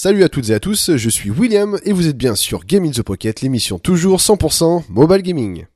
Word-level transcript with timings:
Salut 0.00 0.22
à 0.22 0.28
toutes 0.28 0.50
et 0.50 0.54
à 0.54 0.60
tous, 0.60 0.96
je 0.96 1.08
suis 1.08 1.28
William 1.28 1.76
et 1.82 1.92
vous 1.92 2.06
êtes 2.06 2.16
bien 2.16 2.36
sur 2.36 2.64
Game 2.64 2.88
the 2.88 3.02
Pocket, 3.02 3.40
l'émission 3.40 3.80
toujours 3.80 4.20
100% 4.20 4.84
mobile 4.88 5.22
gaming. 5.22 5.66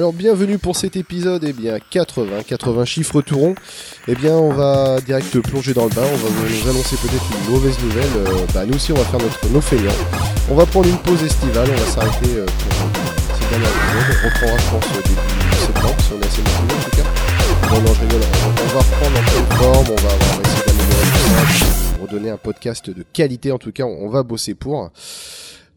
Alors 0.00 0.14
bienvenue 0.14 0.56
pour 0.56 0.76
cet 0.76 0.96
épisode, 0.96 1.44
eh 1.44 1.52
bien 1.52 1.76
80, 1.78 2.44
80 2.48 2.84
chiffres 2.86 3.20
tout 3.20 3.36
rond. 3.36 3.54
Eh 4.08 4.14
bien 4.14 4.32
on 4.32 4.50
va 4.50 4.98
direct 5.02 5.38
plonger 5.40 5.74
dans 5.74 5.84
le 5.84 5.90
bain, 5.90 6.00
on 6.00 6.16
va 6.16 6.28
vous 6.30 6.70
annoncer 6.70 6.96
peut-être 6.96 7.26
une 7.38 7.52
mauvaise 7.52 7.78
nouvelle. 7.80 8.08
Euh, 8.16 8.46
bah, 8.54 8.64
nous 8.64 8.76
aussi 8.76 8.92
on 8.92 8.94
va 8.94 9.04
faire 9.04 9.20
notre 9.20 9.46
nos. 9.50 9.60
On 10.50 10.54
va 10.54 10.64
prendre 10.64 10.88
une 10.88 10.96
pause 10.96 11.22
estivale, 11.22 11.68
on 11.70 11.76
va 11.78 11.84
s'arrêter 11.84 12.30
euh, 12.30 12.46
pour 12.46 13.36
ces 13.36 13.50
dernières 13.50 13.68
épisodes. 13.68 14.16
On 14.22 14.26
reprendra 14.26 14.56
je 14.56 14.70
pense 14.70 14.84
au 14.86 15.02
début 15.02 15.56
septembre 15.66 15.96
si 16.00 16.12
on 16.14 16.20
est 16.22 16.26
assez 16.26 16.40
motivé 16.40 16.72
en 16.72 16.82
tout 16.82 16.96
cas. 16.96 17.08
Non 17.68 17.76
on, 17.76 17.92
va 18.72 18.78
reprendre 18.78 19.18
en 19.18 19.54
forme, 19.54 19.86
on 19.90 19.96
va, 19.96 20.14
essayer 20.40 20.64
d'améliorer 20.66 21.04
tout 21.12 21.58
ça, 21.58 22.00
redonner 22.00 22.30
un 22.30 22.38
podcast 22.38 22.88
de 22.88 23.04
qualité 23.12 23.52
en 23.52 23.58
tout 23.58 23.70
cas, 23.70 23.84
on 23.84 24.08
va 24.08 24.22
bosser 24.22 24.54
pour. 24.54 24.90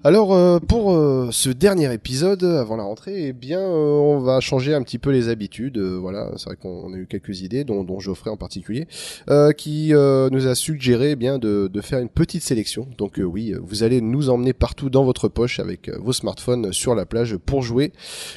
Alors 0.06 0.34
euh, 0.34 0.60
pour 0.60 0.92
euh, 0.94 1.30
ce 1.32 1.50
dernier 1.50 1.94
épisode 1.94 2.44
avant 2.44 2.76
la 2.76 2.84
rentrée, 2.84 3.28
eh 3.28 3.32
bien 3.32 3.62
euh, 3.62 3.94
on 4.00 4.20
va 4.20 4.42
changer 4.42 4.74
un 4.74 4.82
petit 4.84 4.98
peu 5.00 5.12
les 5.12 5.30
habitudes. 5.30 5.78
euh, 5.78 5.98
voilà, 5.98 6.30
c'est 6.36 6.48
vrai 6.48 6.58
qu'on 6.58 6.94
a 6.94 6.98
eu 6.98 7.08
quelques 7.08 7.40
idées, 7.42 7.64
dont, 7.64 7.86
dont 7.86 8.02
Geoffrey 8.02 8.30
en 8.30 8.36
particulier, 8.36 8.86
euh, 9.30 9.54
qui 9.54 9.94
euh, 9.94 10.30
nous 10.30 10.48
a 10.48 10.56
suggéré 10.56 11.12
eh 11.12 11.16
bien 11.16 11.40
de, 11.40 11.70
de 11.72 11.82
faire 11.82 12.00
une 12.00 12.10
petite 12.10 12.44
sélection. 12.44 12.86
Donc 12.98 13.18
euh, 13.18 13.24
oui, 13.24 13.54
vous 13.64 13.84
allez 13.84 14.02
nous 14.02 14.30
emmener 14.30 14.52
partout 14.52 14.90
dans 14.90 15.06
votre 15.06 15.30
poche 15.30 15.62
avec 15.62 15.90
vos 16.02 16.12
smartphones 16.12 16.74
sur 16.74 16.96
la 16.96 17.06
plage 17.06 17.38
pour 17.38 17.62
jouer 17.62 17.94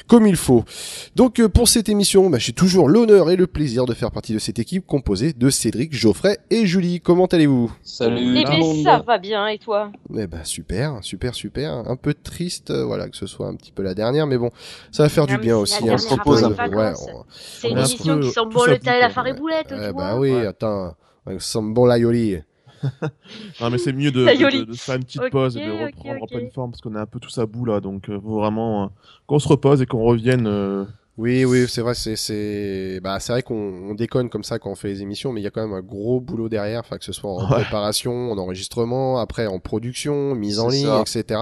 comme 0.07 0.25
il 0.25 0.37
faut. 0.37 0.63
Donc 1.17 1.41
euh, 1.41 1.49
pour 1.49 1.67
cette 1.67 1.89
émission, 1.89 2.29
bah, 2.29 2.37
j'ai 2.37 2.53
toujours 2.53 2.87
l'honneur 2.87 3.29
et 3.29 3.35
le 3.35 3.45
plaisir 3.45 3.83
de 3.85 3.93
faire 3.93 4.11
partie 4.11 4.33
de 4.33 4.39
cette 4.39 4.59
équipe 4.59 4.85
composée 4.85 5.33
de 5.33 5.49
Cédric, 5.49 5.93
Geoffrey 5.93 6.37
et 6.49 6.65
Julie. 6.65 7.01
Comment 7.01 7.25
allez-vous? 7.25 7.73
Salut 7.83 8.37
Eh 8.37 8.45
bien, 8.45 8.83
ça 8.85 9.03
va 9.05 9.17
bien, 9.17 9.45
et 9.49 9.57
toi? 9.57 9.91
Eh 10.17 10.27
ben 10.27 10.45
super, 10.45 10.99
super, 11.01 11.35
super. 11.35 11.56
Un 11.65 11.95
peu 11.95 12.13
triste, 12.13 12.71
euh, 12.71 12.83
voilà, 12.85 13.09
que 13.09 13.15
ce 13.17 13.25
soit 13.27 13.47
un 13.47 13.55
petit 13.55 13.71
peu 13.71 13.83
la 13.83 13.93
dernière, 13.93 14.27
mais 14.27 14.37
bon, 14.37 14.49
ça 14.91 15.03
va 15.03 15.09
faire 15.09 15.25
Non, 15.27 15.33
du 15.33 15.39
bien 15.39 15.57
aussi. 15.57 15.73
la 15.73 15.93
un 15.93 15.95
dernière 15.95 16.07
petit 16.07 16.19
peu 16.23 16.75
ouais, 16.75 16.93
on- 17.15 17.25
C'est 17.29 17.67
On 17.67 17.71
une 17.71 17.77
un 17.77 17.85
émission 17.85 18.15
peu 18.15 18.21
qui 18.21 18.31
sent 18.31 18.39
bon 18.51 18.65
le 18.65 18.73
et 18.73 18.79
la 18.85 18.99
quoi. 19.05 19.09
farine 19.09 19.35
boulette, 19.35 19.67
eh 19.71 19.87
tu 19.89 19.93
bah 19.95 20.17
oui, 20.17 20.31
Ouais. 20.33 20.45
attends, 20.47 20.95
avec 21.25 21.41
son 21.41 21.63
bon 21.63 21.85
laioli. 21.85 22.37
Non 23.61 23.71
mais 23.71 23.79
c'est 23.79 23.91
mieux 23.93 24.11
de, 24.11 24.23
Ça 24.25 24.35
de, 24.35 24.39
yoli. 24.39 24.59
de- 24.59 24.65
de 24.65 24.73
se 24.73 24.83
faire 24.83 24.95
une 24.95 25.03
petite 25.03 25.29
pause 25.31 25.57
et 25.57 25.65
de 25.65 25.71
reprendre 25.71 26.21
en 26.21 26.23
ok. 26.23 26.29
pleine 26.29 26.51
forme 26.51 26.71
parce 26.71 26.81
qu'on 26.81 26.95
est 26.95 26.99
un 26.99 27.07
peu 27.07 27.19
tous 27.19 27.35
à 27.39 27.45
bout 27.47 27.65
là 27.65 27.79
donc 27.79 28.07
euh, 28.09 28.19
vraiment 28.23 28.83
euh, 28.83 28.87
qu'on 29.25 29.39
se 29.39 29.47
repose 29.47 29.81
et 29.81 29.87
qu'on 29.87 30.03
revienne. 30.03 30.45
euh, 30.45 30.85
Oui, 31.17 31.45
oui, 31.45 31.65
c'est 31.67 31.81
vrai, 31.81 31.95
c'est, 31.95 32.15
c'est, 32.15 32.99
bah, 33.03 33.19
c'est 33.19 33.31
vrai 33.33 33.41
qu'on 33.41 33.55
on 33.89 33.95
déconne 33.95 34.29
comme 34.29 34.43
ça 34.43 34.59
quand 34.59 34.69
on 34.69 34.75
fait 34.75 34.89
les 34.89 35.01
émissions, 35.01 35.33
mais 35.33 35.41
il 35.41 35.43
y 35.43 35.47
a 35.47 35.49
quand 35.49 35.61
même 35.67 35.73
un 35.75 35.81
gros 35.81 36.19
boulot 36.21 36.47
derrière, 36.47 36.81
enfin 36.81 36.97
que 36.99 37.05
ce 37.05 37.11
soit 37.11 37.31
en 37.31 37.39
Ouais. 37.41 37.55
préparation, 37.63 38.31
en 38.31 38.37
enregistrement, 38.37 39.17
après 39.19 39.47
en 39.47 39.57
production, 39.57 40.35
mise 40.35 40.59
en 40.59 40.69
ligne, 40.69 40.85
ça. 40.85 41.01
etc. 41.01 41.39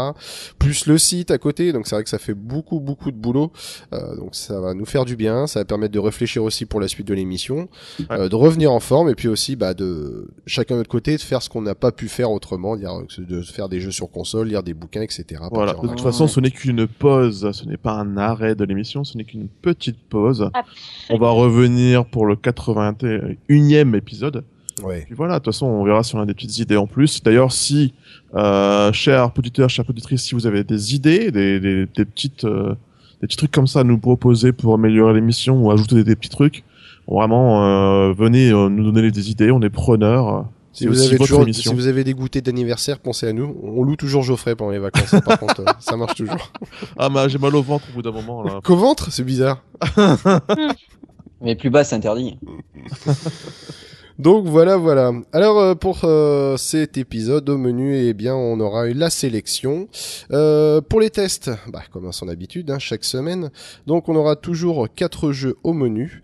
Plus 0.60 0.86
le 0.86 0.98
site 0.98 1.30
à 1.30 1.38
côté, 1.38 1.74
donc 1.74 1.88
c'est 1.88 1.96
vrai 1.96 2.04
que 2.06 2.10
ça 2.10 2.20
fait 2.20 2.34
beaucoup, 2.34 2.80
beaucoup 2.80 3.12
de 3.12 3.18
boulot. 3.18 3.52
Euh, 3.94 4.16
donc 4.16 4.34
ça 4.34 4.62
va 4.62 4.74
nous 4.74 4.86
faire 4.86 5.04
du 5.04 5.18
bien, 5.18 5.46
ça 5.46 5.60
va 5.60 5.66
permettre 5.66 5.94
de 5.94 6.00
réfléchir 6.00 6.42
aussi 6.44 6.66
pour 6.66 6.80
la 6.80 6.88
suite 6.88 7.08
de 7.08 7.14
l'émission, 7.14 7.68
Ouais. 8.00 8.06
euh, 8.12 8.30
de 8.30 8.36
revenir 8.36 8.72
en 8.72 8.80
forme, 8.80 9.10
et 9.10 9.16
puis 9.16 9.28
aussi, 9.28 9.58
bah, 9.58 9.74
de 9.74 10.30
chacun 10.46 10.76
de 10.76 10.80
notre 10.80 10.90
côté, 10.90 11.18
de 11.18 11.22
faire 11.22 11.42
ce 11.42 11.50
qu'on 11.50 11.62
n'a 11.62 11.76
pas 11.76 11.92
pu 11.92 12.08
faire 12.08 12.32
autrement, 12.32 12.78
dire 12.78 12.94
de 13.18 13.42
faire 13.42 13.68
des 13.68 13.82
jeux 13.82 13.92
sur 13.92 14.10
console, 14.10 14.48
lire 14.48 14.64
des 14.64 14.74
bouquins, 14.74 15.02
etc. 15.02 15.42
Voilà. 15.52 15.74
De 15.74 15.88
toute 15.88 16.00
façon, 16.02 16.28
ce 16.28 16.40
n'est 16.40 16.52
qu'une 16.52 16.88
pause, 16.88 17.52
ce 17.52 17.66
n'est 17.66 17.76
pas 17.76 17.94
un 17.94 18.16
arrêt 18.16 18.56
de 18.56 18.64
l'émission, 18.64 19.04
ce 19.04 19.18
n'est 19.18 19.26
qu'une 19.26 19.50
petite 19.66 19.98
pause. 20.10 20.52
On 21.10 21.18
va 21.18 21.32
revenir 21.32 22.06
pour 22.06 22.28
le 22.28 22.36
81e 22.36 23.96
épisode. 23.96 24.44
Ouais. 24.84 25.04
Puis 25.06 25.16
voilà, 25.16 25.40
de 25.40 25.40
toute 25.40 25.54
façon, 25.54 25.66
on 25.66 25.84
verra 25.84 26.04
si 26.04 26.16
on 26.16 26.22
a 26.22 26.26
des 26.26 26.36
petites 26.36 26.60
idées 26.60 26.78
en 26.78 26.86
plus. 26.86 27.24
D'ailleurs, 27.24 27.52
si, 27.52 27.94
euh, 28.36 28.94
chers 28.94 29.32
auditeurs, 29.36 29.70
chères 29.70 29.90
auditrices, 29.90 30.24
si 30.24 30.36
vous 30.36 30.46
avez 30.46 30.64
des 30.64 30.94
idées, 30.94 31.32
des, 31.32 31.60
des, 31.60 31.86
des 31.86 32.06
petites, 32.06 32.44
euh, 32.44 32.76
des 33.22 33.28
petits 33.28 33.38
trucs 33.38 33.52
comme 33.52 33.68
ça 33.68 33.80
à 33.80 33.84
nous 33.84 33.98
proposer 33.98 34.52
pour 34.52 34.76
améliorer 34.76 35.14
l'émission 35.14 35.66
ou 35.66 35.72
ajouter 35.72 35.96
des, 35.96 36.04
des 36.04 36.16
petits 36.16 36.30
trucs, 36.30 36.64
vraiment, 37.08 37.66
euh, 37.66 38.14
venez 38.14 38.52
euh, 38.52 38.70
nous 38.70 38.92
donner 38.92 39.12
des 39.12 39.32
idées, 39.32 39.52
on 39.52 39.62
est 39.62 39.70
preneurs. 39.70 40.46
Si 40.76 40.88
vous, 40.88 40.92
aussi 40.92 41.08
avez 41.08 41.16
votre 41.16 41.30
toujours, 41.30 41.56
si 41.56 41.74
vous 41.74 41.88
avez 41.88 42.04
des 42.04 42.14
goûters 42.14 42.42
d'anniversaire, 42.42 43.00
pensez 43.00 43.28
à 43.28 43.34
nous. 43.34 43.56
On 43.64 43.82
loue 43.82 43.96
toujours 43.96 44.24
Geoffrey 44.24 44.58
pendant 44.58 44.72
les 44.72 44.80
vacances, 44.80 45.14
hein, 45.14 45.22
par 45.22 45.40
contre, 45.40 45.62
euh, 45.62 45.72
ça 45.80 45.96
marche 45.96 46.16
toujours. 46.16 46.52
Ah, 46.98 47.10
mais 47.10 47.30
j'ai 47.30 47.38
mal 47.38 47.56
au 47.56 47.62
ventre 47.62 47.86
au 47.90 47.94
bout 47.94 48.02
d'un 48.02 48.12
moment, 48.12 48.44
là. 48.44 48.60
Qu'au 48.64 48.76
ventre, 48.76 49.12
c'est 49.12 49.24
bizarre. 49.24 49.64
Mais 51.42 51.56
plus 51.56 51.70
bas, 51.70 51.84
c'est 51.84 51.96
interdit. 51.96 52.38
Donc 54.20 54.46
voilà, 54.46 54.78
voilà. 54.78 55.12
Alors 55.34 55.60
euh, 55.60 55.76
pour 55.76 56.06
euh, 56.06 56.56
cet 56.56 56.98
épisode 56.98 57.50
au 57.50 57.58
menu, 57.58 57.98
eh 57.98 58.14
bien 58.14 58.34
on 58.34 58.62
aura 58.62 58.88
eu 58.88 58.94
la 58.94 59.10
sélection. 59.10 59.90
Euh, 60.32 60.80
pour 60.80 61.02
les 61.02 61.10
tests, 61.10 61.52
bah, 61.68 61.82
comme 61.92 62.08
à 62.08 62.14
son 62.14 62.30
habitude, 62.30 62.72
hein, 62.72 62.80
chaque 62.80 63.04
semaine. 63.04 63.52
Donc 63.88 64.08
on 64.08 64.16
aura 64.16 64.38
toujours 64.38 64.88
quatre 64.94 65.34
jeux 65.34 65.58
au 65.64 65.74
menu. 65.74 66.22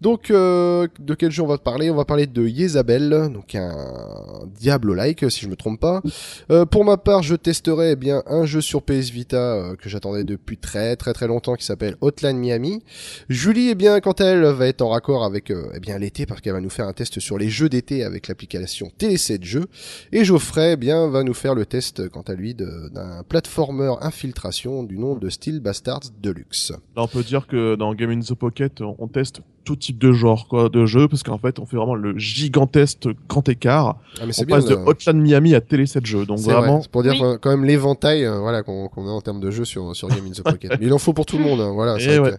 Donc 0.00 0.30
euh, 0.30 0.86
de 0.98 1.14
quel 1.14 1.30
jeu 1.30 1.42
on 1.42 1.46
va 1.46 1.58
parler? 1.58 1.90
On 1.90 1.96
va 1.96 2.04
parler 2.04 2.26
de 2.26 2.46
Yezabel, 2.46 3.30
donc 3.32 3.54
un 3.54 4.46
Diablo-like 4.60 5.30
si 5.30 5.40
je 5.40 5.48
me 5.48 5.56
trompe 5.56 5.80
pas. 5.80 6.02
Euh, 6.50 6.64
pour 6.66 6.84
ma 6.84 6.96
part, 6.96 7.22
je 7.22 7.34
testerai 7.34 7.92
eh 7.92 7.96
bien 7.96 8.22
un 8.26 8.44
jeu 8.44 8.60
sur 8.60 8.82
PS 8.82 9.10
Vita 9.10 9.36
euh, 9.36 9.76
que 9.76 9.88
j'attendais 9.88 10.24
depuis 10.24 10.58
très 10.58 10.96
très 10.96 11.12
très 11.12 11.26
longtemps 11.26 11.54
qui 11.54 11.64
s'appelle 11.64 11.96
Hotline 12.00 12.38
Miami. 12.38 12.82
Julie, 13.28 13.70
eh 13.70 13.74
bien, 13.74 14.00
quant 14.00 14.12
à 14.12 14.24
elle, 14.24 14.44
va 14.44 14.66
être 14.66 14.82
en 14.82 14.90
raccord 14.90 15.24
avec 15.24 15.50
euh, 15.50 15.70
eh 15.74 15.80
bien 15.80 15.98
l'été 15.98 16.26
parce 16.26 16.40
qu'elle 16.40 16.52
va 16.52 16.60
nous 16.60 16.70
faire 16.70 16.86
un 16.86 16.92
test 16.92 17.20
sur 17.20 17.38
les 17.38 17.48
jeux 17.48 17.68
d'été 17.68 18.04
avec 18.04 18.28
l'application 18.28 18.90
Télé 18.96 19.16
7 19.16 19.44
Jeux. 19.44 19.66
Et 20.12 20.24
Geoffrey, 20.24 20.72
eh 20.72 20.76
bien, 20.76 21.08
va 21.08 21.22
nous 21.22 21.34
faire 21.34 21.54
le 21.54 21.66
test, 21.66 22.08
quant 22.08 22.22
à 22.22 22.34
lui, 22.34 22.54
d'un 22.54 23.22
platformer 23.28 23.94
infiltration 24.00 24.82
du 24.82 24.98
nom 24.98 25.16
de 25.16 25.28
Steel 25.28 25.60
Bastards 25.60 26.10
Deluxe. 26.20 26.70
Là, 26.96 27.02
on 27.02 27.08
peut 27.08 27.22
dire 27.22 27.46
que 27.46 27.74
dans 27.76 27.94
Game 27.94 28.10
in 28.10 28.20
the 28.20 28.34
Pocket, 28.34 28.80
on 28.80 29.08
teste 29.08 29.40
tout 29.64 29.76
type 29.76 29.98
de 29.98 30.12
genre, 30.12 30.46
quoi, 30.48 30.68
de 30.68 30.86
jeu, 30.86 31.08
parce 31.08 31.22
qu'en 31.22 31.38
fait, 31.38 31.58
on 31.58 31.66
fait 31.66 31.76
vraiment 31.76 31.94
le 31.94 32.16
gigantesque 32.18 33.08
grand 33.28 33.48
écart. 33.48 33.98
Ah, 34.20 34.26
mais 34.26 34.32
On 34.38 34.42
bien. 34.44 34.56
passe 34.56 34.66
de 34.66 34.74
là. 34.74 34.82
Hotline 34.86 35.20
Miami 35.20 35.54
à 35.54 35.60
Télé 35.60 35.86
7 35.86 36.04
jeux, 36.06 36.26
donc 36.26 36.38
vrai, 36.40 36.54
vraiment, 36.54 36.82
pour 36.92 37.02
dire 37.02 37.12
Oui. 37.12 37.22
euh, 37.22 37.38
quand 37.40 37.50
même 37.50 37.64
l'éventail 37.64 38.24
euh, 38.24 38.38
voilà, 38.40 38.62
qu'on 38.62 38.86
a 38.96 39.10
en 39.10 39.20
termes 39.20 39.40
de 39.40 39.50
jeux 39.50 39.64
sur, 39.64 39.96
sur 39.96 40.08
Game 40.08 40.26
in 40.26 40.30
the 40.32 40.42
Pocket. 40.42 40.72
Mais 40.78 40.86
il 40.86 40.92
en 40.92 40.98
faut 40.98 41.12
pour 41.12 41.26
tout 41.26 41.38
le 41.38 41.44
monde. 41.44 41.60
hein, 41.60 41.72
voilà, 41.72 41.98
c'est 41.98 42.16
Eh 42.16 42.18
ouais. 42.18 42.34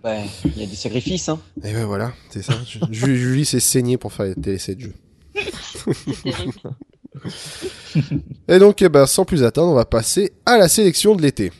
il 0.46 0.59
y 0.62 0.63
a 0.63 0.68
des 0.68 0.75
sacrifices, 0.75 1.28
hein. 1.30 1.40
Et 1.63 1.74
ben 1.74 1.86
voilà, 1.86 2.12
c'est 2.30 2.41
ça. 2.44 2.53
Ju- 2.91 3.16
Julie 3.18 3.46
s'est 3.46 3.59
saignée 3.59 3.97
pour 3.97 4.13
faire 4.13 4.34
Télé 4.42 4.57
7 4.57 4.80
Jeux. 4.80 4.94
Et 8.47 8.59
donc, 8.59 8.81
eh 8.81 8.90
ben, 8.90 9.06
sans 9.06 9.25
plus 9.25 9.44
attendre, 9.44 9.72
on 9.72 9.75
va 9.75 9.86
passer 9.86 10.34
à 10.46 10.57
la 10.57 10.68
sélection 10.68 11.16
de 11.16 11.22
l'été. 11.22 11.52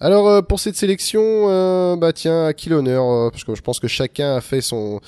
Alors 0.00 0.28
euh, 0.28 0.42
pour 0.42 0.60
cette 0.60 0.76
sélection, 0.76 1.20
euh, 1.24 1.96
bah 1.96 2.12
tiens, 2.12 2.46
à 2.46 2.52
qui 2.52 2.68
l'honneur 2.68 3.04
euh, 3.10 3.30
Parce 3.30 3.44
que 3.44 3.54
je 3.54 3.62
pense 3.62 3.80
que 3.80 3.88
chacun 3.88 4.36
a 4.36 4.40
fait 4.40 4.60
son 4.60 5.00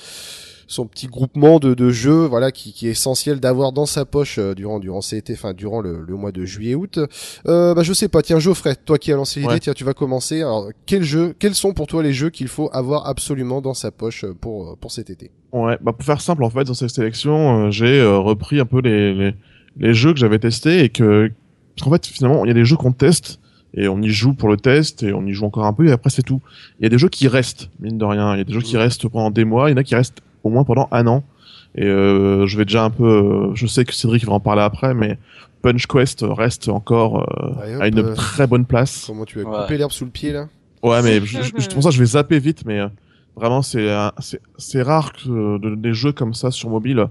son 0.67 0.85
petit 0.87 1.07
groupement 1.07 1.59
de, 1.59 1.73
de 1.73 1.89
jeux, 1.89 2.23
voilà, 2.25 2.49
qui, 2.53 2.71
qui 2.71 2.87
est 2.87 2.91
essentiel 2.91 3.41
d'avoir 3.41 3.73
dans 3.73 3.85
sa 3.85 4.05
poche 4.05 4.37
euh, 4.39 4.53
durant 4.55 4.79
durant 4.79 5.01
cet 5.01 5.29
été, 5.29 5.33
enfin 5.33 5.53
durant 5.53 5.81
le, 5.81 6.01
le 6.07 6.15
mois 6.15 6.31
de 6.31 6.45
juillet-août. 6.45 6.97
Euh, 7.45 7.73
bah 7.73 7.83
je 7.83 7.91
sais 7.91 8.07
pas, 8.07 8.21
tiens 8.21 8.39
Geoffrey, 8.39 8.77
toi 8.85 8.97
qui 8.97 9.11
as 9.11 9.17
lancé 9.17 9.41
l'idée, 9.41 9.51
Ouais. 9.55 9.59
tiens 9.59 9.73
tu 9.73 9.83
vas 9.83 9.93
commencer. 9.93 10.39
Alors 10.41 10.69
quel 10.85 11.03
jeu, 11.03 11.35
quels 11.37 11.55
sont 11.55 11.73
pour 11.73 11.87
toi 11.87 12.01
les 12.03 12.13
jeux 12.13 12.29
qu'il 12.29 12.47
faut 12.47 12.69
avoir 12.71 13.05
absolument 13.07 13.59
dans 13.61 13.73
sa 13.73 13.91
poche 13.91 14.23
euh, 14.23 14.33
pour 14.33 14.77
pour 14.77 14.91
cet 14.91 15.09
été? 15.09 15.31
Ouais, 15.51 15.77
bah 15.81 15.91
pour 15.91 16.05
faire 16.05 16.21
simple 16.21 16.43
en 16.45 16.49
fait 16.49 16.63
dans 16.63 16.73
cette 16.73 16.91
sélection, 16.91 17.65
euh, 17.65 17.69
j'ai 17.71 17.99
euh, 17.99 18.17
repris 18.19 18.61
un 18.61 18.65
peu 18.65 18.79
les, 18.79 19.13
les 19.13 19.33
les 19.77 19.93
jeux 19.93 20.13
que 20.13 20.19
j'avais 20.19 20.39
testés 20.39 20.85
et 20.85 20.89
que 20.89 21.29
parce 21.75 21.83
qu'en 21.85 21.91
fait 21.91 22.05
finalement 22.05 22.45
il 22.45 22.47
y 22.47 22.51
a 22.51 22.53
des 22.53 22.63
jeux 22.65 22.77
qu'on 22.77 22.93
teste 22.93 23.40
et 23.73 23.87
on 23.87 24.01
y 24.01 24.09
joue 24.09 24.33
pour 24.33 24.49
le 24.49 24.57
test 24.57 25.03
et 25.03 25.13
on 25.13 25.25
y 25.25 25.33
joue 25.33 25.45
encore 25.45 25.65
un 25.65 25.73
peu 25.73 25.87
et 25.87 25.91
après 25.91 26.09
c'est 26.09 26.23
tout. 26.23 26.41
Il 26.79 26.83
y 26.83 26.85
a 26.85 26.89
des 26.89 26.97
jeux 26.97 27.09
qui 27.09 27.27
restent 27.27 27.69
mine 27.79 27.97
de 27.97 28.05
rien, 28.05 28.33
il 28.35 28.37
y 28.39 28.41
a 28.41 28.43
des 28.43 28.53
jeux 28.53 28.61
qui 28.61 28.77
restent 28.77 29.07
pendant 29.07 29.31
des 29.31 29.45
mois, 29.45 29.69
il 29.69 29.73
y 29.73 29.75
en 29.75 29.77
a 29.77 29.83
qui 29.83 29.95
restent 29.95 30.21
au 30.43 30.49
moins 30.49 30.63
pendant 30.63 30.87
un 30.91 31.07
an 31.07 31.23
et 31.75 31.85
euh, 31.85 32.47
je 32.47 32.57
vais 32.57 32.65
déjà 32.65 32.83
un 32.83 32.89
peu, 32.89 33.05
euh, 33.05 33.55
je 33.55 33.65
sais 33.67 33.85
que 33.85 33.93
Cédric 33.93 34.25
va 34.25 34.33
en 34.33 34.39
parler 34.39 34.61
après 34.61 34.93
mais 34.93 35.17
Punch 35.61 35.85
Quest 35.87 36.25
reste 36.27 36.67
encore 36.69 37.19
euh, 37.19 37.75
hop, 37.75 37.81
à 37.81 37.87
une 37.87 37.99
euh, 37.99 38.15
très 38.15 38.47
bonne 38.47 38.65
place. 38.65 39.03
Comment 39.07 39.25
tu 39.25 39.39
vas 39.41 39.49
Ouais. 39.49 39.61
couper 39.61 39.77
l'herbe 39.77 39.91
sous 39.91 40.05
le 40.05 40.11
pied 40.11 40.31
là? 40.33 40.47
Ouais, 40.83 41.03
mais 41.03 41.21
je, 41.23 41.69
pour 41.69 41.83
ça, 41.83 41.91
je 41.91 41.99
vais 41.99 42.05
zapper 42.07 42.39
vite, 42.39 42.63
mais 42.65 42.79
euh, 42.79 42.87
vraiment, 43.35 43.61
c'est 43.61 43.87
c'est 44.17 44.41
c'est 44.57 44.81
rare 44.81 45.13
que 45.13 45.59
de- 45.59 45.75
des 45.75 45.93
jeux 45.93 46.11
comme 46.13 46.33
ça 46.33 46.49
sur 46.49 46.69
mobile 46.71 47.05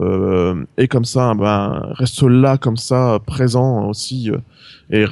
euh, 0.00 0.64
et 0.76 0.88
comme 0.88 1.04
ça, 1.04 1.32
ben, 1.34 1.90
restent 1.92 2.22
là, 2.24 2.58
comme 2.58 2.76
ça, 2.76 3.20
présents 3.24 3.88
aussi, 3.88 4.30
euh, 4.30 4.38
et 4.90 5.04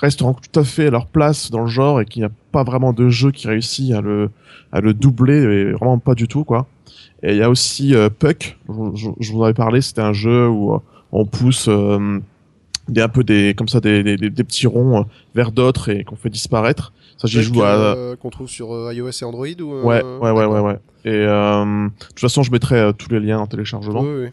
restent 0.00 0.20
tout 0.20 0.60
à 0.60 0.64
fait 0.64 0.88
à 0.88 0.90
leur 0.90 1.06
place 1.06 1.50
dans 1.50 1.60
le 1.60 1.66
genre 1.66 2.00
et 2.00 2.04
qu'il 2.04 2.22
n'y 2.22 2.26
a 2.26 2.30
pas 2.52 2.64
vraiment 2.64 2.92
de 2.92 3.08
jeu 3.08 3.30
qui 3.30 3.48
réussit 3.48 3.92
à 3.92 4.00
le 4.00 4.30
à 4.72 4.80
le 4.80 4.92
doubler, 4.92 5.42
et 5.42 5.72
vraiment 5.72 5.98
pas 5.98 6.14
du 6.14 6.28
tout 6.28 6.44
quoi. 6.44 6.66
Et 7.22 7.32
il 7.32 7.38
y 7.38 7.42
a 7.42 7.48
aussi 7.48 7.94
euh, 7.94 8.10
Puck, 8.10 8.58
je, 8.68 9.32
vous 9.32 9.40
en 9.40 9.44
avais 9.44 9.54
parlé, 9.54 9.80
c'était 9.80 10.02
un 10.02 10.12
jeu 10.12 10.48
où 10.48 10.74
euh, 10.74 10.78
on 11.12 11.24
pousse 11.24 11.68
euh, 11.68 12.18
des 12.88 13.00
un 13.00 13.08
peu 13.08 13.24
des 13.24 13.54
comme 13.56 13.68
ça 13.68 13.80
des, 13.80 14.02
des, 14.02 14.16
des 14.16 14.44
petits 14.44 14.66
ronds 14.66 15.00
euh, 15.00 15.04
vers 15.34 15.52
d'autres 15.52 15.88
et 15.90 16.04
qu'on 16.04 16.16
fait 16.16 16.28
disparaître. 16.28 16.92
Ça 17.16 17.28
j'y 17.28 17.42
joue 17.42 17.62
à 17.62 17.96
qu'on 18.20 18.30
trouve 18.30 18.48
sur 18.48 18.92
iOS 18.92 19.10
et 19.10 19.24
Android 19.24 19.46
ou 19.46 19.86
ouais 19.86 20.02
ouais 20.02 20.30
ouais 20.30 20.44
ouais 20.44 20.60
ouais. 20.60 20.78
Et 21.04 21.24
de 21.24 21.88
toute 22.08 22.20
façon 22.20 22.42
je 22.42 22.50
mettrai 22.50 22.90
tous 22.98 23.10
les 23.10 23.20
liens 23.20 23.38
en 23.38 23.46
téléchargement. 23.46 24.00
Oui, 24.00 24.24
oui. 24.24 24.28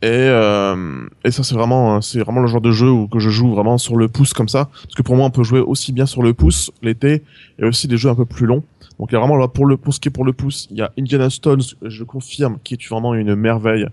Et, 0.00 0.06
euh, 0.06 1.08
et 1.24 1.32
ça 1.32 1.42
c'est 1.42 1.56
vraiment 1.56 2.00
c'est 2.00 2.20
vraiment 2.20 2.40
le 2.40 2.46
genre 2.46 2.60
de 2.60 2.70
jeu 2.70 2.88
où 2.88 3.08
que 3.08 3.18
je 3.18 3.30
joue 3.30 3.50
vraiment 3.52 3.78
sur 3.78 3.96
le 3.96 4.06
pouce 4.08 4.32
comme 4.32 4.48
ça. 4.48 4.66
Parce 4.84 4.94
que 4.94 5.02
pour 5.02 5.16
moi 5.16 5.26
on 5.26 5.30
peut 5.30 5.42
jouer 5.42 5.58
aussi 5.58 5.92
bien 5.92 6.06
sur 6.06 6.22
le 6.22 6.34
pouce 6.34 6.70
l'été 6.82 7.24
et 7.58 7.64
aussi 7.64 7.88
des 7.88 7.96
jeux 7.96 8.08
un 8.08 8.14
peu 8.14 8.24
plus 8.24 8.46
longs. 8.46 8.62
Donc 9.00 9.10
il 9.10 9.14
y 9.14 9.16
a 9.16 9.18
vraiment 9.18 9.36
là 9.36 9.48
pour 9.48 9.66
le 9.66 9.76
pour 9.76 9.92
ce 9.92 9.98
qui 9.98 10.06
est 10.06 10.12
pour 10.12 10.24
le 10.24 10.32
pouce 10.32 10.68
il 10.70 10.76
y 10.76 10.82
a 10.82 10.92
Indiana 10.96 11.30
Stones 11.30 11.62
je 11.82 12.04
confirme 12.04 12.58
qui 12.62 12.74
est 12.74 12.88
vraiment 12.88 13.12
une 13.14 13.34
merveille 13.34 13.86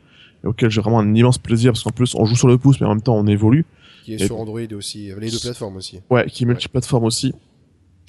et 0.43 0.47
auquel 0.47 0.69
j'ai 0.69 0.79
vraiment 0.79 0.99
un 0.99 1.15
immense 1.15 1.39
plaisir 1.39 1.71
parce 1.71 1.81
qu'en 1.83 1.89
plus 1.89 2.13
on 2.13 2.25
joue 2.25 2.35
sur 2.35 2.47
le 2.47 2.59
pouce 2.59 2.79
mais 2.79 2.85
en 2.85 2.89
même 2.89 3.01
temps 3.01 3.15
on 3.17 3.25
évolue. 3.25 3.65
Qui 4.03 4.13
est 4.13 4.21
Et- 4.21 4.27
sur 4.27 4.39
Android 4.39 4.59
aussi 4.77 5.11
les 5.19 5.31
deux 5.31 5.39
plateformes 5.39 5.77
aussi. 5.77 6.01
Ouais 6.11 6.27
qui 6.27 6.43
est 6.43 6.45
multiplateforme 6.45 7.05
aussi. 7.05 7.33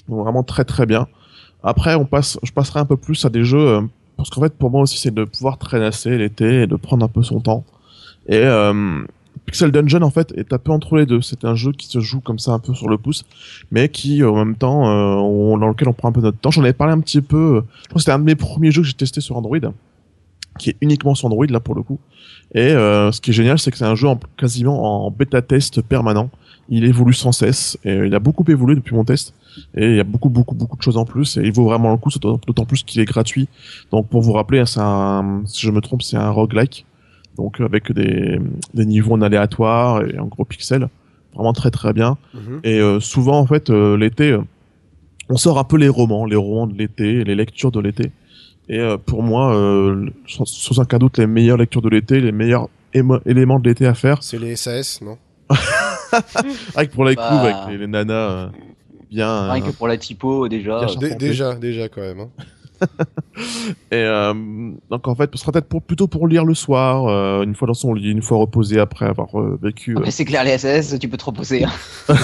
Donc 0.07 0.21
vraiment 0.23 0.43
très 0.43 0.67
très 0.67 0.85
bien. 0.85 1.09
Après 1.63 1.95
on 1.95 2.05
passe 2.05 2.39
je 2.43 2.53
passerai 2.53 2.79
un 2.81 2.85
peu 2.85 2.99
plus 2.99 3.25
à 3.25 3.31
des 3.31 3.43
jeux 3.45 3.69
euh, 3.69 3.81
parce 4.19 4.29
qu'en 4.29 4.43
fait 4.43 4.53
pour 4.55 4.71
moi 4.71 4.83
aussi 4.83 4.99
c'est 4.99 5.15
de 5.15 5.25
pouvoir 5.25 5.57
traînasser 5.57 6.19
l'été 6.19 6.65
et 6.65 6.67
de 6.67 6.77
prendre 6.77 7.03
un 7.03 7.09
peu 7.09 7.23
son 7.23 7.41
temps 7.41 7.65
et 8.29 8.37
euh, 8.39 9.03
Pixel 9.45 9.71
Dungeon 9.71 10.03
en 10.03 10.11
fait 10.11 10.33
est 10.37 10.53
un 10.53 10.59
peu 10.59 10.73
entre 10.73 10.97
les 10.97 11.07
deux. 11.07 11.21
C'est 11.23 11.45
un 11.45 11.55
jeu 11.55 11.73
qui 11.73 11.87
se 11.87 12.01
joue 12.01 12.21
comme 12.21 12.39
ça 12.39 12.53
un 12.53 12.59
peu 12.59 12.75
sur 12.75 12.89
le 12.89 12.99
pouce, 12.99 13.25
mais 13.71 13.89
qui 13.89 14.25
en 14.25 14.35
même 14.35 14.57
temps 14.57 14.89
euh, 14.89 15.15
on- 15.17 15.59
dans 15.59 15.69
lequel 15.69 15.89
on 15.89 15.93
prend 15.93 16.09
un 16.09 16.13
peu 16.13 16.21
notre 16.21 16.39
temps. 16.39 16.51
J'en 16.51 16.63
avais 16.63 16.73
parlé 16.73 16.93
un 16.93 17.01
petit 17.01 17.21
peu. 17.21 17.37
euh, 17.37 17.61
Je 17.83 17.89
crois 17.89 17.95
que 17.95 18.01
c'était 18.01 18.13
un 18.13 18.19
de 18.19 18.25
mes 18.25 18.35
premiers 18.35 18.71
jeux 18.73 18.83
que 18.83 18.89
j'ai 18.89 18.95
testé 18.95 19.21
sur 19.21 19.37
Android, 19.37 19.59
qui 20.59 20.71
est 20.71 20.77
uniquement 20.81 21.15
sur 21.15 21.27
Android 21.27 21.47
là 21.49 21.61
pour 21.61 21.75
le 21.75 21.83
coup. 21.83 21.99
Et 22.55 22.61
euh, 22.61 23.13
ce 23.13 23.21
qui 23.21 23.31
est 23.31 23.35
génial, 23.35 23.59
c'est 23.59 23.71
que 23.71 23.77
c'est 23.79 23.85
un 23.85 23.95
jeu 23.95 24.09
en, 24.09 24.19
quasiment 24.37 25.07
en 25.07 25.11
bêta 25.11 25.43
test 25.43 25.83
permanent. 25.83 26.31
Il 26.69 26.85
évolue 26.85 27.13
sans 27.15 27.31
cesse 27.31 27.79
et 27.85 27.95
il 27.95 28.15
a 28.15 28.19
beaucoup 28.19 28.45
évolué 28.49 28.75
depuis 28.75 28.95
mon 28.97 29.05
test. 29.05 29.35
Et 29.77 29.87
il 29.91 29.97
y 29.97 30.01
a 30.01 30.05
beaucoup 30.05 30.29
beaucoup 30.29 30.55
beaucoup 30.55 30.77
de 30.77 30.83
choses 30.83 30.97
en 30.97 31.05
plus 31.05 31.37
et 31.37 31.43
il 31.43 31.53
vaut 31.53 31.65
vraiment 31.65 31.91
le 31.93 31.97
coup, 31.99 32.11
d'autant 32.11 32.41
d'autant 32.47 32.65
plus 32.65 32.83
qu'il 32.83 33.01
est 33.01 33.05
gratuit. 33.05 33.49
Donc 33.93 34.09
pour 34.09 34.21
vous 34.23 34.33
rappeler, 34.33 34.59
hein, 34.61 34.67
c'est 34.67 34.81
un, 34.81 35.43
si 35.47 35.65
je 35.65 35.71
me 35.71 35.81
trompe, 35.81 36.03
c'est 36.03 36.17
un 36.17 36.31
roguelike 36.31 36.85
donc 37.37 37.61
avec 37.61 37.93
des, 37.93 38.39
des 38.75 38.87
niveaux 38.87 39.13
en 39.15 39.23
aléatoire 39.23 40.05
et 40.07 40.19
en 40.19 40.27
gros 40.27 40.45
pixels 40.45 40.89
vraiment 41.35 41.53
très 41.53 41.71
très 41.71 41.93
bien 41.93 42.17
Mhm. 42.35 42.61
et 42.65 42.81
euh, 42.81 43.01
souvent 43.01 43.39
en 43.39 43.47
fait 43.47 43.71
euh, 43.71 43.97
l'été 43.97 44.33
euh, 44.33 44.41
on 45.29 45.37
sort 45.37 45.59
un 45.59 45.65
peu 45.65 45.77
les 45.77 45.89
romans 45.89 46.25
les 46.25 46.37
romans 46.37 46.67
de 46.67 46.75
l'été 46.77 47.25
les 47.25 47.35
lectures 47.35 47.71
de 47.73 47.81
l'été 47.81 48.11
et 48.69 48.79
euh, 48.81 48.97
pour 48.97 49.23
moi 49.23 49.55
euh, 49.57 50.07
sans, 50.27 50.45
sans 50.47 50.79
aucun 50.81 50.99
doute 50.99 51.19
les 51.19 51.27
meilleures 51.27 51.59
lectures 51.59 51.83
de 51.83 51.89
l'été 51.91 52.21
les 52.21 52.33
meilleurs 52.33 52.69
éléments 53.27 53.59
de 53.59 53.69
l'été 53.69 53.87
à 53.87 53.95
faire 53.95 54.23
c'est 54.23 54.39
les 54.39 54.57
SAS 54.57 55.01
non? 55.03 55.19
Avec 56.75 56.91
pour 56.93 57.05
les 57.05 57.15
Bah. 57.15 57.29
coups 57.29 57.41
avec 57.43 57.57
les, 57.69 57.79
les 57.79 57.87
nanas 57.87 58.13
euh, 58.15 58.49
bien 59.11 59.53
Rien 59.53 59.63
euh, 59.63 59.67
que 59.67 59.73
pour 59.77 59.87
la 59.89 59.97
typo, 59.97 60.49
déjà. 60.49 60.87
Déjà 61.19 61.55
déjà 61.55 61.89
quand 61.89 62.01
même 62.01 62.21
hein. 62.21 62.29
Et 63.91 63.97
euh, 63.97 64.33
donc 64.91 65.07
en 65.09 65.15
fait, 65.15 65.31
ce 65.35 65.39
sera 65.39 65.53
peut-être 65.53 65.69
pour, 65.69 65.83
plutôt 65.83 66.07
pour 66.07 66.27
lire 66.29 66.45
le 66.45 66.55
soir, 66.55 67.07
euh, 67.07 67.43
une 67.43 67.55
fois 67.55 67.69
dans 67.69 67.75
son 67.75 67.93
lit, 67.95 68.11
une 68.11 68.23
fois 68.23 68.39
reposé 68.39 68.79
après 68.81 69.07
avoir 69.07 69.39
euh, 69.39 69.59
vécu. 69.63 69.97
c'est 70.11 70.25
clair, 70.25 70.45
les 70.45 70.57
SS, 70.59 70.99
tu 70.99 71.09
peux 71.09 71.17
te 71.17 71.25
reposer. 71.25 71.65
hein. 71.65 71.71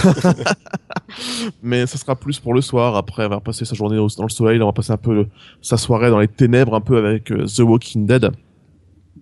mais 1.62 1.86
ça 1.86 1.98
sera 1.98 2.16
plus 2.16 2.38
pour 2.40 2.54
le 2.54 2.60
soir 2.60 2.96
après 2.96 3.22
avoir 3.24 3.42
passé 3.42 3.64
sa 3.64 3.74
journée 3.74 3.96
dans 3.96 4.24
le 4.24 4.28
soleil 4.30 4.60
on 4.62 4.66
va 4.66 4.72
passer 4.72 4.92
un 4.92 4.96
peu 4.96 5.14
le- 5.14 5.26
sa 5.60 5.76
soirée 5.76 6.10
dans 6.10 6.18
les 6.20 6.28
ténèbres 6.28 6.74
un 6.74 6.80
peu 6.80 6.96
avec 6.98 7.30
euh, 7.30 7.44
The 7.46 7.60
Walking 7.60 8.06
Dead 8.06 8.30